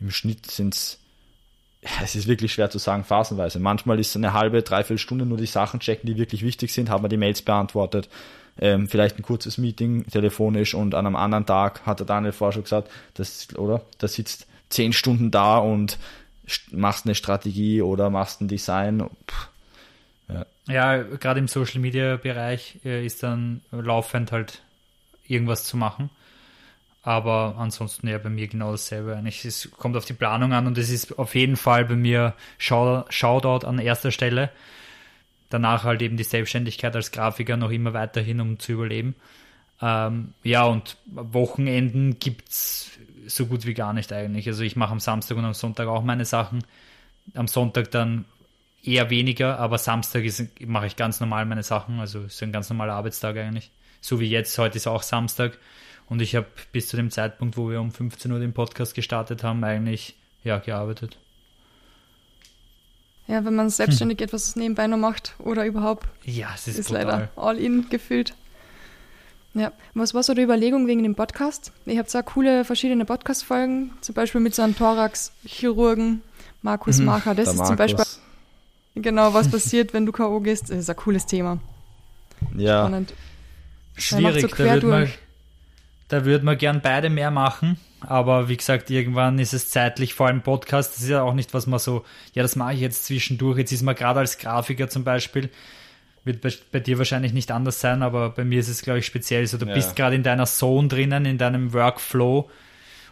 im 0.00 0.10
Schnitt 0.10 0.50
sind 0.50 0.74
es, 0.74 0.98
es 2.02 2.14
ist 2.14 2.26
wirklich 2.26 2.52
schwer 2.52 2.70
zu 2.70 2.78
sagen, 2.78 3.04
phasenweise. 3.04 3.58
Manchmal 3.58 4.00
ist 4.00 4.16
eine 4.16 4.32
halbe, 4.32 4.62
dreiviertel 4.62 4.98
Stunde 4.98 5.26
nur 5.26 5.38
die 5.38 5.46
Sachen 5.46 5.80
checken, 5.80 6.06
die 6.06 6.18
wirklich 6.18 6.42
wichtig 6.42 6.72
sind, 6.72 6.90
haben 6.90 7.04
wir 7.04 7.08
die 7.08 7.16
Mails 7.16 7.42
beantwortet, 7.42 8.08
ähm, 8.60 8.88
vielleicht 8.88 9.18
ein 9.18 9.22
kurzes 9.22 9.58
Meeting 9.58 10.04
telefonisch 10.06 10.74
und 10.74 10.94
an 10.94 11.06
einem 11.06 11.16
anderen 11.16 11.46
Tag 11.46 11.86
hat 11.86 12.00
der 12.00 12.06
Daniel 12.06 12.32
vorher 12.32 12.52
schon 12.52 12.64
gesagt, 12.64 12.90
das, 13.14 13.48
oder? 13.56 13.82
Da 13.98 14.08
sitzt 14.08 14.46
zehn 14.68 14.92
Stunden 14.92 15.30
da 15.30 15.58
und 15.58 15.98
st- 16.48 16.76
machst 16.76 17.06
eine 17.06 17.14
Strategie 17.14 17.82
oder 17.82 18.10
machst 18.10 18.40
ein 18.40 18.48
Design. 18.48 19.08
Pff, 19.30 19.48
Ja, 20.66 21.02
gerade 21.02 21.40
im 21.40 21.48
Social 21.48 21.80
Media 21.80 22.16
Bereich 22.16 22.80
äh, 22.84 23.06
ist 23.06 23.22
dann 23.22 23.62
laufend 23.70 24.32
halt 24.32 24.60
irgendwas 25.26 25.64
zu 25.64 25.76
machen. 25.76 26.10
Aber 27.08 27.54
ansonsten 27.56 28.06
ja 28.06 28.18
bei 28.18 28.28
mir 28.28 28.48
genau 28.48 28.72
dasselbe 28.72 29.16
eigentlich. 29.16 29.42
Es 29.46 29.70
kommt 29.78 29.96
auf 29.96 30.04
die 30.04 30.12
Planung 30.12 30.52
an 30.52 30.66
und 30.66 30.76
es 30.76 30.90
ist 30.90 31.18
auf 31.18 31.34
jeden 31.34 31.56
Fall 31.56 31.86
bei 31.86 31.96
mir 31.96 32.34
Shout- 32.58 33.06
Shoutout 33.08 33.66
an 33.66 33.78
erster 33.78 34.10
Stelle. 34.10 34.50
Danach 35.48 35.84
halt 35.84 36.02
eben 36.02 36.18
die 36.18 36.24
Selbstständigkeit 36.24 36.94
als 36.94 37.10
Grafiker 37.10 37.56
noch 37.56 37.70
immer 37.70 37.94
weiterhin, 37.94 38.42
um 38.42 38.58
zu 38.58 38.72
überleben. 38.72 39.14
Ähm, 39.80 40.34
ja, 40.42 40.64
und 40.64 40.98
Wochenenden 41.06 42.18
gibt's 42.18 42.90
so 43.26 43.46
gut 43.46 43.64
wie 43.64 43.72
gar 43.72 43.94
nicht 43.94 44.12
eigentlich. 44.12 44.46
Also 44.46 44.62
ich 44.62 44.76
mache 44.76 44.92
am 44.92 45.00
Samstag 45.00 45.38
und 45.38 45.46
am 45.46 45.54
Sonntag 45.54 45.88
auch 45.88 46.02
meine 46.02 46.26
Sachen. 46.26 46.62
Am 47.32 47.48
Sonntag 47.48 47.90
dann 47.90 48.26
eher 48.84 49.08
weniger, 49.08 49.58
aber 49.58 49.78
Samstag 49.78 50.24
mache 50.66 50.86
ich 50.86 50.96
ganz 50.96 51.20
normal 51.20 51.46
meine 51.46 51.62
Sachen. 51.62 52.00
Also 52.00 52.24
ist 52.24 52.42
ein 52.42 52.52
ganz 52.52 52.68
normaler 52.68 52.92
Arbeitstag 52.92 53.38
eigentlich. 53.38 53.70
So 54.02 54.20
wie 54.20 54.28
jetzt, 54.28 54.58
heute 54.58 54.76
ist 54.76 54.86
auch 54.86 55.02
Samstag. 55.02 55.56
Und 56.08 56.22
ich 56.22 56.34
habe 56.34 56.46
bis 56.72 56.88
zu 56.88 56.96
dem 56.96 57.10
Zeitpunkt, 57.10 57.56
wo 57.56 57.70
wir 57.70 57.80
um 57.80 57.92
15 57.92 58.32
Uhr 58.32 58.38
den 58.38 58.54
Podcast 58.54 58.94
gestartet 58.94 59.42
haben, 59.42 59.62
eigentlich 59.62 60.16
ja 60.42 60.58
gearbeitet. 60.58 61.18
Ja, 63.26 63.44
wenn 63.44 63.54
man 63.54 63.68
selbstständig 63.68 64.22
etwas 64.22 64.56
nebenbei 64.56 64.86
noch 64.86 64.96
macht 64.96 65.34
oder 65.38 65.66
überhaupt, 65.66 66.06
Ja, 66.24 66.48
es 66.54 66.66
ist, 66.66 66.78
ist 66.78 66.90
leider 66.90 67.28
all 67.36 67.58
in 67.58 67.90
gefühlt. 67.90 68.34
Ja, 69.52 69.72
was 69.92 70.14
war 70.14 70.22
so 70.22 70.32
die 70.32 70.42
Überlegung 70.42 70.86
wegen 70.86 71.02
dem 71.02 71.14
Podcast? 71.14 71.72
Ihr 71.84 71.98
habt 71.98 72.08
so 72.08 72.22
coole 72.22 72.64
verschiedene 72.64 73.04
Podcast-Folgen, 73.04 73.92
zum 74.00 74.14
Beispiel 74.14 74.40
mit 74.40 74.54
so 74.54 74.62
einem 74.62 74.76
Thorax-Chirurgen, 74.76 76.22
Markus 76.62 77.00
Macher. 77.00 77.34
Das 77.34 77.52
der 77.52 77.54
ist 77.54 77.66
zum 77.66 77.76
Beispiel 77.76 77.98
Markus. 77.98 78.20
genau, 78.94 79.34
was 79.34 79.50
passiert, 79.50 79.92
wenn 79.92 80.06
du 80.06 80.12
K.O. 80.12 80.40
gehst. 80.40 80.70
Das 80.70 80.78
ist 80.78 80.88
ein 80.88 80.96
cooles 80.96 81.26
Thema. 81.26 81.58
Ja, 82.56 82.86
Spannend. 82.86 83.14
Schwierig, 83.96 84.50
so 84.50 84.56
da 84.56 84.64
man, 84.64 84.80
durch. 84.80 85.18
Da 86.08 86.24
würd 86.24 86.42
man 86.42 86.56
gern 86.58 86.80
beide 86.80 87.10
mehr 87.10 87.30
machen, 87.30 87.78
aber 88.00 88.48
wie 88.48 88.56
gesagt, 88.56 88.90
irgendwann 88.90 89.38
ist 89.38 89.52
es 89.52 89.68
zeitlich, 89.70 90.14
vor 90.14 90.26
allem 90.28 90.42
Podcast, 90.42 90.94
das 90.94 91.02
ist 91.02 91.08
ja 91.10 91.22
auch 91.22 91.34
nicht, 91.34 91.52
was 91.54 91.66
man 91.66 91.78
so, 91.78 92.04
ja, 92.34 92.42
das 92.42 92.56
mache 92.56 92.74
ich 92.74 92.80
jetzt 92.80 93.04
zwischendurch, 93.04 93.58
jetzt 93.58 93.72
ist 93.72 93.82
man 93.82 93.94
gerade 93.94 94.20
als 94.20 94.38
Grafiker 94.38 94.88
zum 94.88 95.04
Beispiel, 95.04 95.50
wird 96.24 96.40
bei, 96.40 96.52
bei 96.72 96.80
dir 96.80 96.98
wahrscheinlich 96.98 97.32
nicht 97.32 97.50
anders 97.50 97.80
sein, 97.80 98.02
aber 98.02 98.30
bei 98.30 98.44
mir 98.44 98.60
ist 98.60 98.68
es, 98.68 98.82
glaube 98.82 98.98
ich, 99.00 99.06
speziell 99.06 99.46
so, 99.46 99.58
du 99.58 99.66
Ja. 99.66 99.74
bist 99.74 99.96
gerade 99.96 100.16
in 100.16 100.22
deiner 100.22 100.46
Zone 100.46 100.88
drinnen, 100.88 101.24
in 101.24 101.38
deinem 101.38 101.72
Workflow 101.72 102.48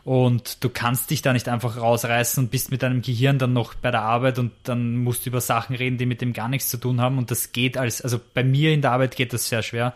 und 0.04 0.62
du 0.62 0.68
kannst 0.68 1.10
dich 1.10 1.20
da 1.20 1.32
nicht 1.32 1.48
einfach 1.48 1.76
rausreißen 1.78 2.44
und 2.44 2.50
bist 2.50 2.70
mit 2.70 2.82
deinem 2.82 3.02
Gehirn 3.02 3.38
dann 3.38 3.52
noch 3.52 3.74
bei 3.74 3.90
der 3.90 4.02
Arbeit 4.02 4.38
und 4.38 4.52
dann 4.62 4.96
musst 4.98 5.26
du 5.26 5.30
über 5.30 5.40
Sachen 5.40 5.74
reden, 5.74 5.98
die 5.98 6.06
mit 6.06 6.20
dem 6.20 6.32
gar 6.32 6.48
nichts 6.48 6.68
zu 6.68 6.76
tun 6.76 7.00
haben 7.00 7.18
und 7.18 7.30
das 7.30 7.52
geht 7.52 7.76
als, 7.76 8.02
also 8.02 8.20
bei 8.34 8.44
mir 8.44 8.72
in 8.72 8.82
der 8.82 8.92
Arbeit 8.92 9.16
geht 9.16 9.32
das 9.32 9.48
sehr 9.48 9.62
schwer. 9.62 9.94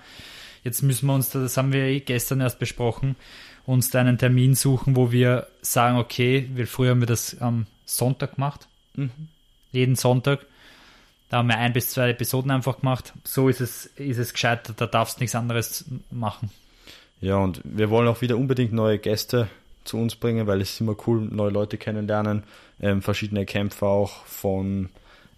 Jetzt 0.64 0.82
müssen 0.82 1.06
wir 1.06 1.14
uns, 1.14 1.30
da- 1.30 1.40
das 1.40 1.56
haben 1.56 1.72
wir 1.72 1.82
eh 1.84 2.00
gestern 2.00 2.40
erst 2.40 2.58
besprochen, 2.58 3.16
uns 3.66 3.90
da 3.90 4.00
einen 4.00 4.18
Termin 4.18 4.54
suchen, 4.54 4.96
wo 4.96 5.12
wir 5.12 5.46
sagen, 5.62 5.98
okay, 5.98 6.48
wir, 6.54 6.66
früher 6.66 6.90
haben 6.90 7.00
wir 7.00 7.06
das 7.06 7.40
am 7.40 7.66
Sonntag 7.86 8.34
gemacht, 8.36 8.66
jeden 9.72 9.96
Sonntag. 9.96 10.46
Da 11.28 11.38
haben 11.38 11.48
wir 11.48 11.58
ein 11.58 11.72
bis 11.72 11.90
zwei 11.90 12.10
Episoden 12.10 12.50
einfach 12.50 12.80
gemacht. 12.80 13.12
So 13.24 13.48
ist 13.48 13.60
es, 13.60 13.86
ist 13.86 14.18
es 14.18 14.32
gescheit, 14.32 14.72
da 14.76 14.86
darfst 14.86 15.16
du 15.18 15.20
nichts 15.20 15.36
anderes 15.36 15.84
machen. 16.10 16.50
Ja, 17.20 17.36
und 17.36 17.60
wir 17.64 17.88
wollen 17.90 18.08
auch 18.08 18.20
wieder 18.20 18.36
unbedingt 18.36 18.72
neue 18.72 18.98
Gäste 18.98 19.48
zu 19.84 19.96
uns 19.96 20.16
bringen, 20.16 20.46
weil 20.46 20.60
es 20.60 20.72
ist 20.72 20.80
immer 20.80 20.96
cool, 21.06 21.20
neue 21.20 21.50
Leute 21.50 21.78
kennenlernen, 21.78 22.42
ähm, 22.80 23.00
verschiedene 23.02 23.46
Kämpfer 23.46 23.86
auch 23.86 24.24
von 24.26 24.88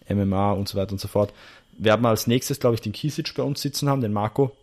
MMA 0.09 0.53
und 0.53 0.69
so 0.69 0.79
weiter 0.79 0.93
und 0.93 1.01
so 1.01 1.09
fort. 1.09 1.33
Wir 1.77 1.93
haben 1.93 2.07
als 2.07 2.27
nächstes, 2.27 2.59
glaube 2.61 2.75
ich, 2.77 2.81
den 2.81 2.93
Kisic 2.93 3.35
bei 3.35 3.43
uns 3.43 3.61
sitzen 3.61 3.89
haben, 3.89 4.01
den 4.01 4.13
Marco. 4.13 4.57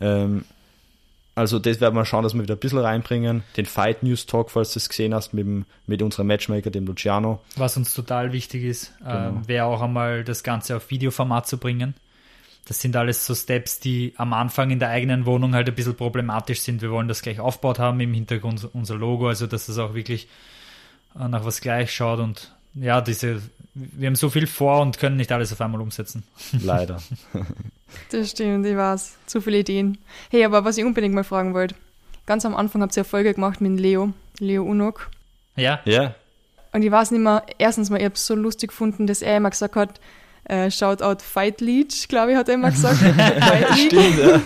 Ähm, 0.00 0.44
also 1.34 1.58
das 1.58 1.80
werden 1.82 1.94
wir 1.94 2.04
schauen, 2.06 2.22
dass 2.22 2.32
wir 2.34 2.42
wieder 2.42 2.54
ein 2.54 2.60
bisschen 2.60 2.78
reinbringen. 2.78 3.42
Den 3.58 3.66
Fight 3.66 4.02
News 4.02 4.24
Talk, 4.24 4.50
falls 4.50 4.72
du 4.72 4.78
es 4.78 4.88
gesehen 4.88 5.12
hast, 5.14 5.34
mit, 5.34 5.44
dem, 5.44 5.66
mit 5.86 6.00
unserem 6.00 6.28
Matchmaker, 6.28 6.70
dem 6.70 6.86
Luciano. 6.86 7.42
Was 7.56 7.76
uns 7.76 7.92
total 7.92 8.32
wichtig 8.32 8.64
ist, 8.64 8.94
Genau. 9.00 9.28
ähm, 9.28 9.48
wäre 9.48 9.66
auch 9.66 9.82
einmal 9.82 10.24
das 10.24 10.42
Ganze 10.42 10.76
auf 10.76 10.90
Videoformat 10.90 11.46
zu 11.46 11.58
bringen. 11.58 11.94
das 12.68 12.80
sind 12.80 12.96
alles 12.96 13.24
so 13.26 13.34
Steps, 13.34 13.78
die 13.80 14.12
am 14.16 14.32
Anfang 14.32 14.70
in 14.70 14.78
der 14.80 14.88
eigenen 14.88 15.24
Wohnung 15.26 15.54
halt 15.54 15.68
ein 15.68 15.74
bisschen 15.74 15.94
problematisch 15.94 16.60
sind. 16.62 16.82
Wir 16.82 16.90
wollen 16.90 17.06
das 17.06 17.22
gleich 17.22 17.38
aufgebaut 17.38 17.78
haben, 17.78 18.00
im 18.00 18.12
Hintergrund 18.14 18.68
unser 18.72 18.96
Logo, 18.96 19.28
also 19.28 19.46
dass 19.46 19.68
es 19.68 19.78
auch 19.78 19.94
wirklich 19.94 20.26
äh, 21.20 21.28
nach 21.28 21.44
was 21.44 21.60
gleich 21.60 21.94
schaut 21.94 22.18
und 22.18 22.55
ja, 22.80 23.00
diese, 23.00 23.40
wir 23.74 24.06
haben 24.06 24.16
so 24.16 24.30
viel 24.30 24.46
vor 24.46 24.80
und 24.80 24.98
können 24.98 25.16
nicht 25.16 25.32
alles 25.32 25.52
auf 25.52 25.60
einmal 25.60 25.80
umsetzen. 25.80 26.22
Leider. 26.62 27.00
Das 28.10 28.30
stimmt, 28.30 28.66
ich 28.66 28.76
weiß. 28.76 29.14
Zu 29.26 29.40
viele 29.40 29.58
Ideen. 29.58 29.96
Hey, 30.30 30.44
aber 30.44 30.64
was 30.64 30.76
ich 30.76 30.84
unbedingt 30.84 31.14
mal 31.14 31.24
fragen 31.24 31.54
wollte. 31.54 31.76
Ganz 32.26 32.44
am 32.44 32.54
Anfang 32.54 32.82
habt 32.82 32.94
ihr 32.96 33.02
Erfolge 33.02 33.32
gemacht 33.32 33.60
mit 33.60 33.78
Leo, 33.78 34.12
Leo 34.38 34.64
Unok. 34.64 35.08
Ja, 35.54 35.80
Ja, 35.84 36.14
Und 36.72 36.82
ich 36.82 36.90
weiß 36.90 37.12
nicht 37.12 37.20
mehr, 37.20 37.44
erstens 37.58 37.88
mal, 37.88 37.98
ich 37.98 38.04
habe 38.04 38.14
es 38.14 38.26
so 38.26 38.34
lustig 38.34 38.70
gefunden, 38.70 39.06
dass 39.06 39.22
er 39.22 39.36
immer 39.36 39.50
gesagt 39.50 39.76
hat, 39.76 40.00
äh, 40.44 40.70
Shoutout 40.70 41.22
Fight 41.22 41.60
Leech, 41.60 42.08
glaube 42.08 42.32
ich, 42.32 42.36
hat 42.36 42.48
er 42.48 42.54
immer 42.56 42.72
gesagt. 42.72 42.96
Fight 42.98 43.70
Leech. 43.70 43.86
stimmt, 43.86 44.18
ja. 44.18 44.40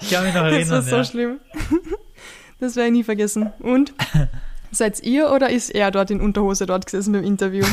ich 0.00 0.10
kann 0.10 0.24
mich 0.24 0.34
noch 0.34 0.42
Das 0.42 0.50
war 0.50 0.50
erinnern. 0.50 0.82
so 0.82 0.96
ja. 0.96 1.04
schlimm. 1.04 1.40
Das 2.58 2.74
werde 2.74 2.88
ich 2.88 2.92
nie 2.94 3.04
vergessen. 3.04 3.52
Und? 3.60 3.92
Seid 4.70 5.02
ihr 5.02 5.30
oder 5.30 5.50
ist 5.50 5.70
er 5.70 5.90
dort 5.90 6.10
in 6.10 6.20
Unterhose 6.20 6.66
dort 6.66 6.84
gesessen 6.86 7.12
beim 7.12 7.24
Interview? 7.24 7.64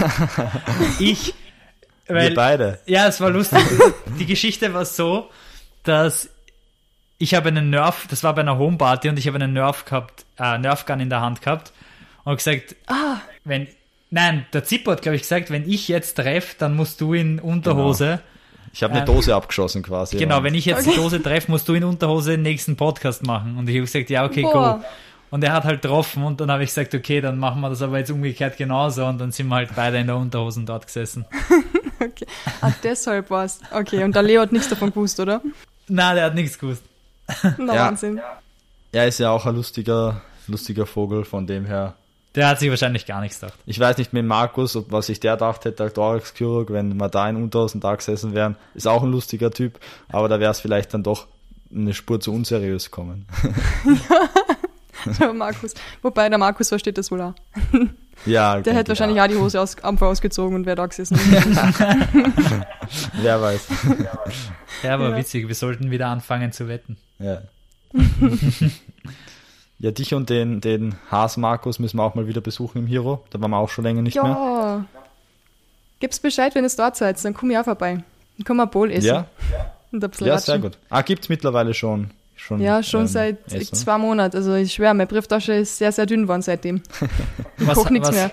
Ich, 1.00 1.34
Wir 2.08 2.16
weil, 2.16 2.34
beide. 2.34 2.80
ja, 2.86 3.08
es 3.08 3.20
war 3.20 3.30
lustig. 3.30 3.60
Die 4.20 4.26
Geschichte 4.26 4.74
war 4.74 4.86
so, 4.86 5.30
dass 5.84 6.30
ich 7.18 7.34
habe 7.34 7.50
einen 7.50 7.70
Nerf, 7.70 8.08
das 8.10 8.24
war 8.24 8.34
bei 8.36 8.42
einer 8.42 8.58
Homeparty 8.58 9.10
und 9.10 9.18
ich 9.20 9.28
habe 9.28 9.36
einen 9.38 9.54
Nerf 9.54 9.86
gehabt, 9.86 10.26
äh, 10.40 10.58
Nerfgun 10.58 11.00
in 11.00 11.10
der 11.10 11.22
Hand 11.22 11.42
gehabt 11.42 11.72
und 12.26 12.36
gesagt, 12.38 12.76
Ah, 12.88 13.18
wenn, 13.44 13.68
nein, 14.12 14.46
der 14.54 14.64
Zippo 14.64 14.92
hat, 14.92 15.02
glaube 15.02 15.16
ich, 15.16 15.22
gesagt, 15.24 15.50
wenn 15.52 15.70
ich 15.70 15.88
jetzt 15.88 16.16
treffe, 16.16 16.56
dann 16.58 16.76
musst 16.76 17.00
du 17.02 17.14
in 17.14 17.40
Unterhose. 17.40 18.20
Ich 18.74 18.84
habe 18.84 18.92
eine 18.94 19.02
Ähm, 19.02 19.06
Dose 19.08 19.34
abgeschossen 19.34 19.84
quasi. 19.84 20.18
Genau, 20.18 20.44
wenn 20.44 20.54
ich 20.54 20.66
jetzt 20.66 20.86
die 20.86 20.96
Dose 20.96 21.24
treffe, 21.24 21.50
musst 21.50 21.68
du 21.70 21.74
in 21.76 21.86
Unterhose 21.86 22.32
den 22.32 22.42
nächsten 22.42 22.76
Podcast 22.76 23.26
machen. 23.26 23.58
Und 23.58 23.70
ich 23.70 23.76
habe 23.76 23.86
gesagt, 23.86 24.10
ja, 24.10 24.26
okay, 24.26 24.42
Boah. 24.42 24.80
go. 24.80 24.86
Und 25.36 25.44
er 25.44 25.52
hat 25.52 25.66
halt 25.66 25.82
getroffen 25.82 26.24
und 26.24 26.40
dann 26.40 26.50
habe 26.50 26.64
ich 26.64 26.70
gesagt, 26.70 26.96
okay, 26.96 27.20
dann 27.20 27.38
machen 27.38 27.60
wir 27.60 27.70
das 27.70 27.82
aber 27.82 27.98
jetzt 27.98 28.10
umgekehrt 28.10 28.56
genauso. 28.56 29.06
Und 29.06 29.18
dann 29.18 29.34
sind 29.34 29.50
wir 29.50 29.56
halt 29.56 29.76
beide 29.76 29.98
in 29.98 30.08
der 30.08 30.16
Unterhosen 30.16 30.66
dort 30.66 30.86
gesessen. 30.86 31.26
okay. 32.00 32.26
Ah, 32.62 32.72
deshalb 32.82 33.30
war's. 33.30 33.60
Okay, 33.70 34.06
und 34.06 34.16
der 34.16 34.24
Leo 34.24 34.40
hat 34.40 34.54
nichts 34.54 34.70
davon 34.70 34.92
gewusst, 34.92 35.20
oder? 35.20 35.42
Na, 35.90 36.14
der 36.14 36.24
hat 36.28 36.36
nichts 36.36 36.58
gewusst. 36.58 36.84
Na, 37.58 37.76
Ja. 37.76 37.86
Wahnsinn. 37.88 38.22
Er 38.94 39.10
ist 39.10 39.20
ja 39.20 39.30
auch 39.30 39.46
ein 39.46 39.56
lustiger, 39.56 40.22
lustiger 40.48 40.86
Vogel, 40.86 41.26
von 41.26 41.46
dem 41.46 41.66
her. 41.66 41.96
Der 42.36 42.48
hat 42.48 42.60
sich 42.60 42.70
wahrscheinlich 42.70 43.06
gar 43.06 43.20
nichts 43.20 43.42
gedacht. 43.42 43.60
Ich 43.66 43.78
weiß 43.78 43.98
nicht 43.98 44.14
mit 44.14 44.26
Markus, 44.26 44.78
ob 44.78 44.90
was 44.94 45.08
sich 45.08 45.20
der 45.20 45.34
gedacht 45.34 45.66
hätte 45.66 45.84
als 45.84 45.96
Thorax-Chirurg, 45.96 46.72
wenn 46.72 46.96
wir 46.96 47.10
da 47.10 47.30
in 47.30 47.36
Unterhosen 47.36 47.82
da 47.82 47.94
gesessen 47.94 48.34
wären. 48.34 48.56
Ist 48.74 48.88
auch 48.88 49.04
ein 49.04 49.12
lustiger 49.12 49.52
Typ, 49.52 49.82
aber 50.08 50.30
da 50.30 50.40
wäre 50.40 50.52
es 50.52 50.62
vielleicht 50.62 50.94
dann 50.94 51.04
doch 51.04 51.28
eine 51.76 51.94
Spur 51.94 52.22
zu 52.22 52.32
unseriös 52.32 52.90
kommen. 52.90 53.26
Der 55.20 55.34
Markus. 55.34 55.74
Wobei 56.02 56.30
der 56.30 56.38
Markus 56.38 56.70
versteht 56.70 56.98
das 56.98 57.12
wohl 57.12 57.22
auch. 57.22 57.34
Ja, 58.26 58.62
Der 58.62 58.74
hätte 58.74 58.88
wahrscheinlich 58.90 59.20
auch 59.22 59.28
die 59.28 59.36
Hose 59.36 59.60
aus, 59.60 59.78
einfach 59.84 60.08
ausgezogen 60.08 60.56
und 60.56 60.66
wäre 60.66 60.78
da 60.78 60.86
gesessen. 60.86 61.20
Wer 63.22 63.42
weiß. 63.42 63.68
Ja, 64.84 64.94
aber 64.94 65.10
Ja. 65.10 65.18
witzig, 65.18 65.48
wir 65.50 65.54
sollten 65.56 65.92
wieder 65.92 66.08
anfangen 66.08 66.54
zu 66.54 66.70
wetten. 66.70 66.96
Ja. 67.20 67.42
ja, 69.80 69.92
dich 69.92 70.14
und 70.14 70.30
den, 70.30 70.62
den 70.62 70.96
Haas 71.12 71.36
Markus 71.38 71.78
müssen 71.80 71.98
wir 71.98 72.04
auch 72.04 72.16
mal 72.16 72.26
wieder 72.28 72.42
besuchen 72.42 72.80
im 72.80 72.88
Hero. 72.88 73.24
Da 73.32 73.42
waren 73.42 73.52
wir 73.52 73.58
auch 73.58 73.70
schon 73.70 73.84
länger 73.84 74.02
nicht 74.02 74.16
mehr. 74.16 74.32
ja. 74.32 74.86
Gib's 76.00 76.20
Bescheid, 76.20 76.56
wenn 76.56 76.66
es 76.66 76.76
dort 76.76 76.96
seid, 76.98 77.24
dann 77.24 77.34
komm 77.34 77.52
ich 77.52 77.58
auch 77.58 77.64
vorbei. 77.66 78.04
Dann 78.38 78.46
können 78.46 78.58
wir 78.58 78.68
Bowl 78.68 78.92
essen. 78.92 79.08
Ja, 79.08 79.28
Und 79.92 80.04
ein 80.04 80.10
bisschen 80.10 80.28
ja, 80.28 80.38
sehr 80.38 80.60
gut. 80.60 80.78
Ah, 80.90 81.02
gibt's 81.02 81.30
mittlerweile 81.30 81.74
schon. 81.74 82.12
Schon 82.46 82.62
Ja, 82.62 82.84
schon 82.84 83.02
ähm, 83.02 83.08
seit 83.08 83.54
Essen. 83.54 83.76
zwei 83.76 83.98
Monaten. 83.98 84.36
Also 84.38 84.54
ich 84.56 84.74
schwöre, 84.74 84.94
meine 84.94 85.08
Brieftasche 85.08 85.54
ist 85.54 85.78
sehr, 85.78 85.92
sehr 85.92 86.06
dünn 86.06 86.24
geworden 86.24 86.42
seitdem. 86.42 86.82
Ich 87.58 87.68
Was- 87.68 87.76
koche 87.78 87.94
nichts 87.94 88.10
was- 88.10 88.16
mehr. 88.16 88.32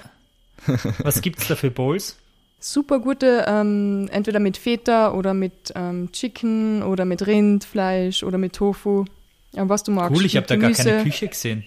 Was 1.02 1.20
gibt's 1.20 1.48
da 1.48 1.56
für 1.56 1.70
Bowls? 1.70 2.16
Super 2.60 3.00
gute, 3.00 3.44
ähm, 3.48 4.08
entweder 4.12 4.38
mit 4.38 4.56
Feta 4.56 5.12
oder 5.12 5.34
mit 5.34 5.72
ähm, 5.74 6.10
Chicken 6.12 6.84
oder 6.84 7.04
mit 7.04 7.26
Rindfleisch 7.26 8.22
oder 8.22 8.38
mit 8.38 8.52
Tofu. 8.52 9.04
Ja, 9.52 9.68
was 9.68 9.82
du 9.82 9.90
magst. 9.90 10.16
Cool, 10.16 10.24
ich 10.24 10.36
habe 10.36 10.46
da 10.46 10.54
gar 10.56 10.70
keine 10.70 11.02
Küche 11.02 11.26
gesehen. 11.28 11.64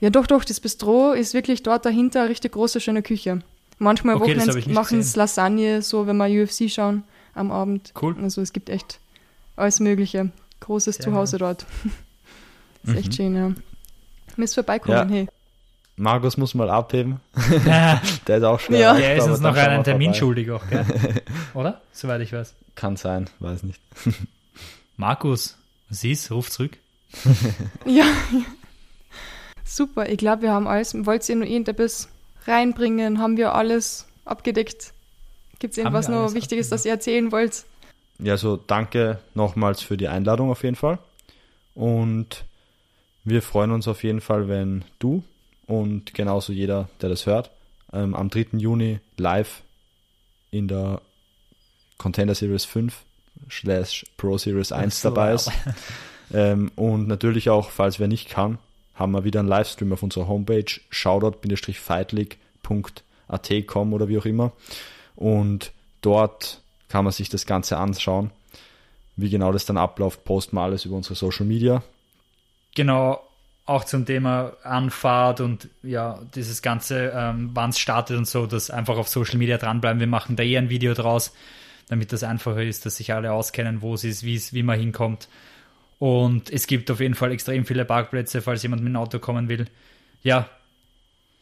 Ja, 0.00 0.10
doch, 0.10 0.26
doch, 0.26 0.44
das 0.44 0.58
Bistro 0.60 1.12
ist 1.12 1.34
wirklich 1.34 1.62
dort 1.62 1.86
dahinter 1.86 2.22
eine 2.22 2.30
richtig 2.30 2.52
große, 2.52 2.80
schöne 2.80 3.02
Küche. 3.02 3.40
Manchmal 3.78 4.16
Okay, 4.16 4.36
machen 4.66 4.98
es. 5.00 5.14
Lasagne, 5.14 5.82
so 5.82 6.06
wenn 6.08 6.16
wir 6.16 6.26
UFC 6.42 6.68
schauen 6.68 7.04
am 7.34 7.52
Abend. 7.52 7.92
Cool. 8.00 8.16
Also 8.20 8.40
es 8.42 8.52
gibt 8.52 8.68
echt 8.70 8.98
alles 9.56 9.78
Mögliche. 9.78 10.30
Großes 10.60 10.96
Sehr 10.96 11.04
Zuhause 11.04 11.38
dort. 11.38 11.66
ist 12.84 12.96
echt 12.96 13.14
schön, 13.14 13.34
ja. 13.36 13.52
Müsst 14.36 14.54
vorbeikommen, 14.54 15.08
Ja. 15.10 15.14
hey. 15.14 15.28
Markus 15.96 16.36
muss 16.36 16.54
mal 16.54 16.70
abheben. 16.70 17.20
Der 17.66 18.00
Der 18.28 18.36
ist 18.38 18.44
auch 18.44 18.60
schwer. 18.60 18.78
Ja. 18.78 18.96
erreichbar, 18.96 19.16
ist 19.26 19.30
uns 19.32 19.40
noch 19.40 19.56
einen 19.56 19.82
Termin 19.82 20.10
vorbei. 20.10 20.18
schuldig 20.18 20.50
auch, 20.52 20.68
gell? 20.68 20.84
Oder? 21.54 21.80
Soweit 21.92 22.20
ich 22.20 22.32
weiß. 22.32 22.54
Kann 22.76 22.96
sein, 22.96 23.28
weiß 23.40 23.64
nicht. 23.64 23.80
Markus, 24.96 25.56
ist? 25.90 26.30
Ruf 26.30 26.50
zurück. 26.50 26.76
Ja. 27.84 28.04
Super, 29.64 30.08
ich 30.08 30.18
glaube, 30.18 30.42
wir 30.42 30.52
haben 30.52 30.68
alles. 30.68 30.94
Wollt 31.04 31.28
ihr 31.28 31.34
noch 31.36 31.46
irgendetwas 31.46 32.08
reinbringen? 32.46 33.18
Haben 33.18 33.36
wir 33.36 33.54
alles 33.54 34.06
abgedeckt? 34.24 34.92
Gibt 35.58 35.72
es 35.72 35.78
irgendwas 35.78 36.08
noch 36.08 36.34
Wichtiges, 36.34 36.68
das 36.68 36.84
ihr 36.84 36.92
erzählen 36.92 37.32
wollt? 37.32 37.64
Ja, 38.18 38.32
also 38.32 38.56
danke 38.56 39.20
nochmals 39.34 39.82
für 39.82 39.96
die 39.96 40.08
Einladung 40.08 40.50
auf 40.50 40.64
jeden 40.64 40.76
Fall. 40.76 40.98
Und 41.74 42.44
wir 43.24 43.42
freuen 43.42 43.70
uns 43.70 43.86
auf 43.86 44.02
jeden 44.02 44.20
Fall, 44.20 44.48
wenn 44.48 44.84
du 44.98 45.22
und 45.66 46.14
genauso 46.14 46.52
jeder, 46.52 46.88
der 47.00 47.10
das 47.10 47.26
hört, 47.26 47.50
ähm, 47.92 48.14
am 48.14 48.30
3. 48.30 48.58
Juni 48.58 48.98
live 49.16 49.62
in 50.50 50.66
der 50.66 51.00
Contender 51.98 52.34
Series 52.34 52.64
5 52.64 53.04
slash 53.50 54.06
Pro 54.16 54.38
Series 54.38 54.72
1 54.72 55.00
so, 55.00 55.10
dabei 55.10 55.34
ist. 55.34 55.50
Ähm, 56.30 56.70
und 56.76 57.08
natürlich 57.08 57.48
auch, 57.48 57.70
falls 57.70 57.98
wer 57.98 58.06
nicht 58.06 58.28
kann, 58.28 58.58
haben 58.94 59.12
wir 59.12 59.24
wieder 59.24 59.40
einen 59.40 59.48
Livestream 59.48 59.94
auf 59.94 60.02
unserer 60.02 60.28
Homepage 60.28 60.66
shoutout-fightleague.at 60.90 63.66
com 63.66 63.94
oder 63.94 64.08
wie 64.08 64.18
auch 64.18 64.26
immer. 64.26 64.52
Und 65.16 65.72
dort 66.02 66.60
kann 66.88 67.04
man 67.04 67.12
sich 67.12 67.28
das 67.28 67.46
Ganze 67.46 67.76
anschauen. 67.76 68.30
Wie 69.16 69.30
genau 69.30 69.52
das 69.52 69.66
dann 69.66 69.76
abläuft, 69.76 70.24
posten 70.24 70.56
wir 70.56 70.62
alles 70.62 70.84
über 70.84 70.96
unsere 70.96 71.14
Social 71.14 71.44
Media. 71.44 71.82
Genau, 72.74 73.20
auch 73.66 73.84
zum 73.84 74.06
Thema 74.06 74.52
Anfahrt 74.62 75.40
und 75.40 75.68
ja, 75.82 76.20
dieses 76.34 76.62
Ganze, 76.62 77.12
ähm, 77.14 77.50
wann 77.52 77.70
es 77.70 77.78
startet 77.78 78.16
und 78.16 78.26
so, 78.26 78.46
dass 78.46 78.70
einfach 78.70 78.96
auf 78.96 79.08
Social 79.08 79.36
Media 79.36 79.58
dranbleiben. 79.58 80.00
Wir 80.00 80.06
machen 80.06 80.36
da 80.36 80.42
eher 80.42 80.60
ein 80.60 80.70
Video 80.70 80.94
draus, 80.94 81.32
damit 81.88 82.12
das 82.12 82.22
einfacher 82.22 82.62
ist, 82.62 82.86
dass 82.86 82.96
sich 82.96 83.12
alle 83.12 83.32
auskennen, 83.32 83.82
wo 83.82 83.94
es 83.94 84.04
ist, 84.04 84.22
wie 84.22 84.36
es, 84.36 84.54
wie 84.54 84.62
man 84.62 84.78
hinkommt. 84.78 85.28
Und 85.98 86.50
es 86.50 86.66
gibt 86.66 86.90
auf 86.90 87.00
jeden 87.00 87.14
Fall 87.14 87.32
extrem 87.32 87.66
viele 87.66 87.84
Parkplätze, 87.84 88.40
falls 88.40 88.62
jemand 88.62 88.82
mit 88.82 88.92
dem 88.92 88.96
Auto 88.96 89.18
kommen 89.18 89.48
will. 89.48 89.66
Ja, 90.22 90.48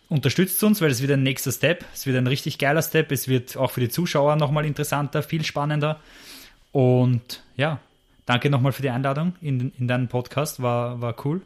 unterstützt 0.08 0.62
uns, 0.64 0.80
weil 0.80 0.90
es 0.90 1.00
wird 1.00 1.12
ein 1.12 1.22
nächster 1.22 1.52
Step. 1.52 1.84
Es 1.92 2.06
wird 2.06 2.16
ein 2.16 2.26
richtig 2.26 2.58
geiler 2.58 2.82
Step. 2.82 3.10
Es 3.12 3.28
wird 3.28 3.56
auch 3.56 3.70
für 3.70 3.80
die 3.80 3.88
Zuschauer 3.88 4.36
nochmal 4.36 4.64
interessanter, 4.64 5.22
viel 5.22 5.44
spannender. 5.44 6.00
Und 6.72 7.42
ja, 7.56 7.80
danke 8.26 8.50
nochmal 8.50 8.72
für 8.72 8.82
die 8.82 8.90
Einladung 8.90 9.34
in, 9.40 9.72
in 9.78 9.88
deinen 9.88 10.08
Podcast. 10.08 10.62
War, 10.62 11.00
war 11.00 11.14
cool. 11.24 11.42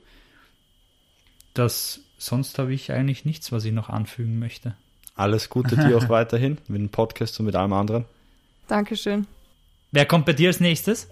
Das, 1.54 2.00
sonst 2.18 2.58
habe 2.58 2.72
ich 2.74 2.92
eigentlich 2.92 3.24
nichts, 3.24 3.52
was 3.52 3.64
ich 3.64 3.72
noch 3.72 3.88
anfügen 3.88 4.38
möchte. 4.38 4.74
Alles 5.14 5.48
Gute 5.48 5.76
dir 5.76 5.96
auch 5.96 6.08
weiterhin 6.08 6.58
mit 6.68 6.80
dem 6.80 6.88
Podcast 6.88 7.38
und 7.40 7.46
mit 7.46 7.56
allem 7.56 7.72
anderen. 7.72 8.04
Dankeschön. 8.68 9.26
Wer 9.90 10.06
kommt 10.06 10.26
bei 10.26 10.32
dir 10.32 10.48
als 10.48 10.60
nächstes? 10.60 11.08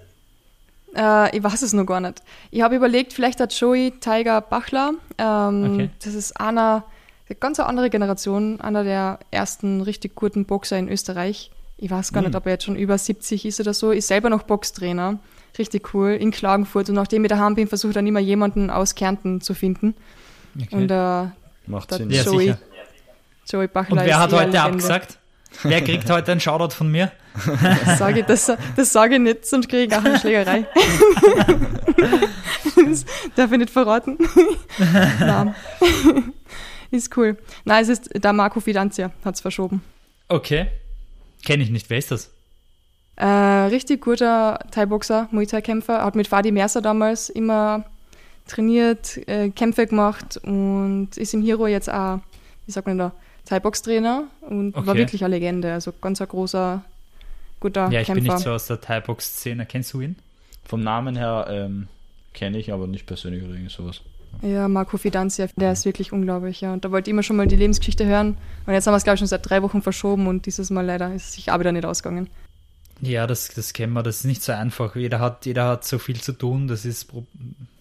Äh, 0.95 1.37
ich 1.37 1.43
weiß 1.43 1.63
es 1.63 1.73
noch 1.73 1.85
gar 1.85 2.01
nicht. 2.01 2.23
Ich 2.51 2.63
habe 2.63 2.77
überlegt, 2.77 3.13
vielleicht 3.13 3.41
hat 3.41 3.53
Joey 3.53 3.93
Tiger 4.01 4.41
Bachler. 4.41 4.93
Ähm, 5.19 5.75
Okay. 5.75 5.91
Das 6.05 6.15
ist 6.15 6.41
einer, 6.41 6.85
eine 7.29 7.37
ganz 7.39 7.59
andere 7.61 7.91
Generation, 7.91 8.61
einer 8.61 8.85
der 8.85 9.19
ersten 9.31 9.81
richtig 9.83 10.15
guten 10.15 10.45
Boxer 10.45 10.79
in 10.79 10.89
Österreich. 10.89 11.51
Ich 11.77 11.91
weiß 11.91 12.13
gar 12.13 12.23
Hm. 12.23 12.31
nicht, 12.31 12.37
ob 12.37 12.47
er 12.47 12.53
jetzt 12.53 12.65
schon 12.65 12.77
über 12.77 12.97
70 12.99 13.45
ist 13.45 13.61
oder 13.61 13.75
so. 13.75 13.91
Ist 13.91 14.09
selber 14.09 14.31
noch 14.31 14.43
Boxtrainer. 14.45 15.19
Richtig 15.59 15.93
cool. 15.95 16.11
In 16.11 16.31
Klagenfurt. 16.31 16.89
Und 16.89 16.95
nachdem 16.95 17.25
ich 17.25 17.29
daheim 17.31 17.55
bin, 17.55 17.69
versucht 17.69 17.97
er 17.97 18.03
immer 18.05 18.21
jemanden 18.21 18.71
aus 18.71 18.95
Kärnten 18.95 19.41
zu 19.41 19.55
finden. 19.55 19.95
Okay. 20.61 20.75
Und 20.75 20.91
äh, 20.91 21.27
Macht 21.67 21.93
Sinn. 21.93 22.11
ja, 22.11 22.23
Joey. 22.23 22.39
sicher. 22.47 22.59
Joey 23.51 23.67
Bachler 23.69 23.93
Und 24.01 24.07
wer 24.07 24.19
hat 24.19 24.33
heute 24.33 24.61
abgesagt? 24.61 25.19
Wer 25.63 25.83
kriegt 25.83 26.09
heute 26.11 26.33
einen 26.33 26.41
Shoutout 26.41 26.75
von 26.75 26.91
mir? 26.91 27.11
Das 27.87 27.99
sage 27.99 28.21
ich, 28.21 28.27
das, 28.27 28.53
das 28.77 28.93
sage 28.93 29.15
ich 29.15 29.21
nicht, 29.21 29.47
sonst 29.47 29.69
kriege 29.69 29.85
ich 29.85 29.95
auch 29.99 30.05
eine 30.05 30.19
Schlägerei. 30.19 30.67
das 32.89 33.05
darf 33.37 33.51
ich 33.53 33.59
nicht 33.59 33.71
verraten. 33.71 34.19
Nein. 35.21 35.55
Ist 36.91 37.17
cool. 37.17 37.37
Nein, 37.65 37.83
es 37.83 37.89
ist 37.89 38.11
der 38.15 38.33
Marco 38.33 38.61
Fidanzia, 38.61 39.11
hat 39.25 39.35
es 39.35 39.41
verschoben. 39.41 39.83
Okay. 40.29 40.69
Kenne 41.45 41.63
ich 41.63 41.71
nicht. 41.71 41.89
Wer 41.91 41.99
ist 41.99 42.11
das? 42.11 42.31
Äh, 43.17 43.27
richtig 43.27 44.01
guter 44.03 44.59
Thai-Boxer, 44.71 45.29
Muay 45.33 45.47
Thai-Kämpfer. 45.47 46.05
Hat 46.05 46.15
mit 46.15 46.29
Fadi 46.29 46.51
Mercer 46.53 46.81
damals 46.81 47.29
immer 47.29 47.85
trainiert, 48.47 49.17
äh, 49.29 49.51
Kämpfe 49.51 49.87
gemacht 49.87 50.39
und 50.43 51.11
ist 51.17 51.35
im 51.35 51.43
Hero 51.43 51.67
jetzt 51.67 51.91
auch, 51.91 52.21
wie 52.67 52.73
sagt 52.73 52.87
man 52.87 52.97
da, 52.99 53.13
Thai-Box-Trainer 53.47 54.25
und 54.43 54.75
Okay. 54.77 54.87
war 54.87 54.95
wirklich 54.97 55.25
eine 55.25 55.35
Legende. 55.35 55.73
Also 55.73 55.93
ganz 56.01 56.21
ein 56.21 56.29
großer, 56.29 56.85
guter 57.61 57.91
Ja, 57.91 58.01
ich 58.01 58.07
Kämpfer. 58.07 58.23
bin 58.25 58.33
nicht 58.33 58.43
so 58.45 58.51
aus 58.53 58.67
der 58.67 58.81
Thai-Box-Szene. 58.81 59.67
Kennst 59.67 59.93
du 59.93 60.01
ihn? 60.01 60.17
Vom 60.65 60.81
Namen 60.81 61.17
her 61.17 61.47
ähm, 61.51 61.89
kenne 62.35 62.59
ich, 62.59 62.73
aber 62.73 62.87
nicht 62.87 63.07
persönlich 63.07 63.43
oder 63.43 63.55
irgend 63.55 63.71
sowas. 63.71 64.01
Ja, 64.43 64.69
Marco 64.69 64.99
Fidanzia, 64.99 65.49
der 65.57 65.73
ist 65.73 65.85
wirklich 65.85 66.13
unglaublich, 66.13 66.61
ja. 66.61 66.73
Und 66.73 66.85
da 66.85 66.91
wollte 66.93 67.11
ich 67.11 67.13
immer 67.13 67.23
schon 67.25 67.37
mal 67.37 67.47
die 67.49 67.57
Lebensgeschichte 67.57 68.07
hören. 68.07 68.37
Und 68.67 68.73
jetzt 68.73 68.87
haben 68.87 68.93
wir 68.93 68.99
es, 68.99 69.05
glaube 69.05 69.15
ich, 69.15 69.19
schon 69.19 69.27
seit 69.29 69.49
drei 69.49 69.63
Wochen 69.63 69.83
verschoben 69.83 70.27
und 70.29 70.47
dieses 70.47 70.71
Mal 70.71 70.85
leider 70.87 71.13
ist 71.13 71.33
sich 71.33 71.51
auch 71.51 71.59
wieder 71.59 71.73
nicht 71.73 71.85
ausgegangen. 71.85 72.29
Ja, 73.01 73.27
das, 73.27 73.49
das 73.49 73.73
kennen 73.73 73.93
wir. 73.93 74.03
Das 74.03 74.19
ist 74.19 74.25
nicht 74.25 74.43
so 74.43 74.53
einfach. 74.53 74.97
Jeder 74.97 75.21
hat, 75.21 75.47
jeder 75.47 75.67
hat 75.67 75.85
so 75.85 75.99
viel 75.99 76.21
zu 76.21 76.33
tun. 76.33 76.69
Das 76.69 76.85
ist. 76.85 77.09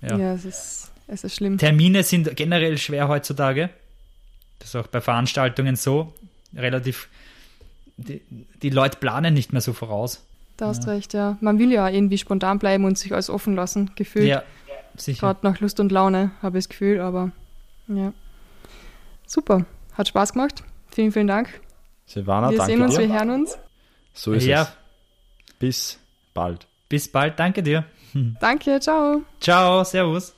Ja, 0.02 0.18
Ja. 0.18 0.34
es, 0.34 0.46
ist, 0.46 0.92
es 1.08 1.24
ist 1.24 1.36
schlimm. 1.36 1.58
Termine 1.58 2.04
sind 2.04 2.36
generell 2.36 2.78
schwer 2.78 3.08
heutzutage. 3.08 3.70
Das 4.60 4.70
ist 4.70 4.76
auch 4.76 4.88
bei 4.88 5.02
Veranstaltungen 5.02 5.76
so. 5.76 6.14
Relativ. 6.56 7.08
Die, 7.98 8.22
die 8.62 8.70
Leute 8.70 8.98
planen 9.00 9.34
nicht 9.34 9.54
mehr 9.54 9.62
so 9.62 9.74
voraus. 9.74 10.24
Da 10.56 10.68
hast 10.68 10.88
recht, 10.88 11.14
ja. 11.14 11.38
Man 11.42 11.60
will 11.60 11.72
ja 11.72 11.88
irgendwie 11.88 12.18
spontan 12.18 12.58
bleiben 12.58 12.86
und 12.86 12.98
sich 12.98 13.14
alles 13.14 13.30
offen 13.30 13.56
lassen, 13.56 13.92
gefühlt. 13.96 14.28
Ja, 14.28 14.44
sicher. 14.98 15.28
Gerade 15.28 15.40
nach 15.44 15.60
Lust 15.60 15.80
und 15.80 15.92
Laune, 15.92 16.32
habe 16.42 16.58
ich 16.58 16.66
das 16.66 16.70
Gefühl, 16.70 17.00
aber 17.00 17.32
ja. 17.88 18.14
Super. 19.26 19.66
Hat 19.94 20.08
Spaß 20.08 20.34
gemacht. 20.34 20.64
Vielen, 20.92 21.12
vielen 21.12 21.28
Dank. 21.28 21.50
Silvana, 22.06 22.50
wir 22.50 22.58
danke 22.58 22.72
sehen 22.72 22.82
uns, 22.82 22.96
dir. 22.96 23.02
wir 23.02 23.14
hören 23.14 23.30
uns. 23.32 23.58
So 24.14 24.34
ist 24.34 24.46
ja, 24.46 24.64
es. 24.64 24.72
Bis 25.60 26.00
bald. 26.34 26.68
bis 26.90 27.12
bald. 27.12 27.40
Danke 27.40 27.62
dir. 27.64 27.86
Danke, 28.40 28.80
ciao. 28.80 29.22
Ciao, 29.40 29.84
Servus. 29.84 30.34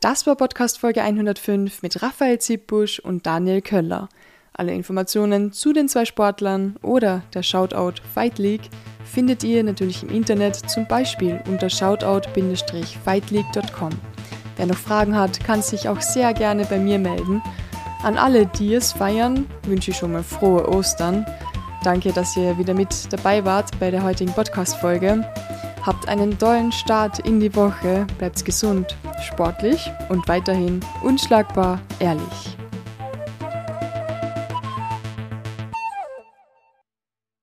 Das 0.00 0.26
war 0.26 0.36
Podcast 0.36 0.78
Folge 0.78 1.02
105 1.02 1.82
mit 1.82 2.02
Raphael 2.02 2.38
Zippusch 2.38 3.00
und 3.00 3.26
Daniel 3.26 3.62
Köller. 3.62 4.08
Alle 4.56 4.72
Informationen 4.72 5.50
zu 5.52 5.72
den 5.72 5.88
zwei 5.88 6.04
Sportlern 6.04 6.76
oder 6.80 7.22
der 7.34 7.42
Shoutout 7.42 7.94
Fight 8.14 8.38
League 8.38 8.70
findet 9.04 9.42
ihr 9.42 9.64
natürlich 9.64 10.04
im 10.04 10.10
Internet, 10.10 10.54
zum 10.70 10.86
Beispiel 10.86 11.40
unter 11.48 11.68
shoutout-fightleague.com. 11.68 13.90
Wer 14.56 14.66
noch 14.66 14.76
Fragen 14.76 15.16
hat, 15.16 15.42
kann 15.44 15.60
sich 15.60 15.88
auch 15.88 16.00
sehr 16.00 16.32
gerne 16.32 16.64
bei 16.66 16.78
mir 16.78 17.00
melden. 17.00 17.42
An 18.04 18.16
alle, 18.16 18.46
die 18.46 18.74
es 18.74 18.92
feiern, 18.92 19.46
wünsche 19.64 19.90
ich 19.90 19.96
schon 19.96 20.12
mal 20.12 20.22
frohe 20.22 20.68
Ostern. 20.68 21.26
Danke, 21.82 22.12
dass 22.12 22.36
ihr 22.36 22.56
wieder 22.56 22.74
mit 22.74 23.12
dabei 23.12 23.44
wart 23.44 23.76
bei 23.80 23.90
der 23.90 24.04
heutigen 24.04 24.32
Podcast-Folge. 24.32 25.28
Habt 25.82 26.06
einen 26.08 26.38
tollen 26.38 26.70
Start 26.70 27.18
in 27.26 27.40
die 27.40 27.56
Woche, 27.56 28.06
bleibt 28.18 28.44
gesund, 28.44 28.96
sportlich 29.20 29.90
und 30.08 30.28
weiterhin 30.28 30.78
unschlagbar 31.02 31.80
ehrlich. 31.98 32.56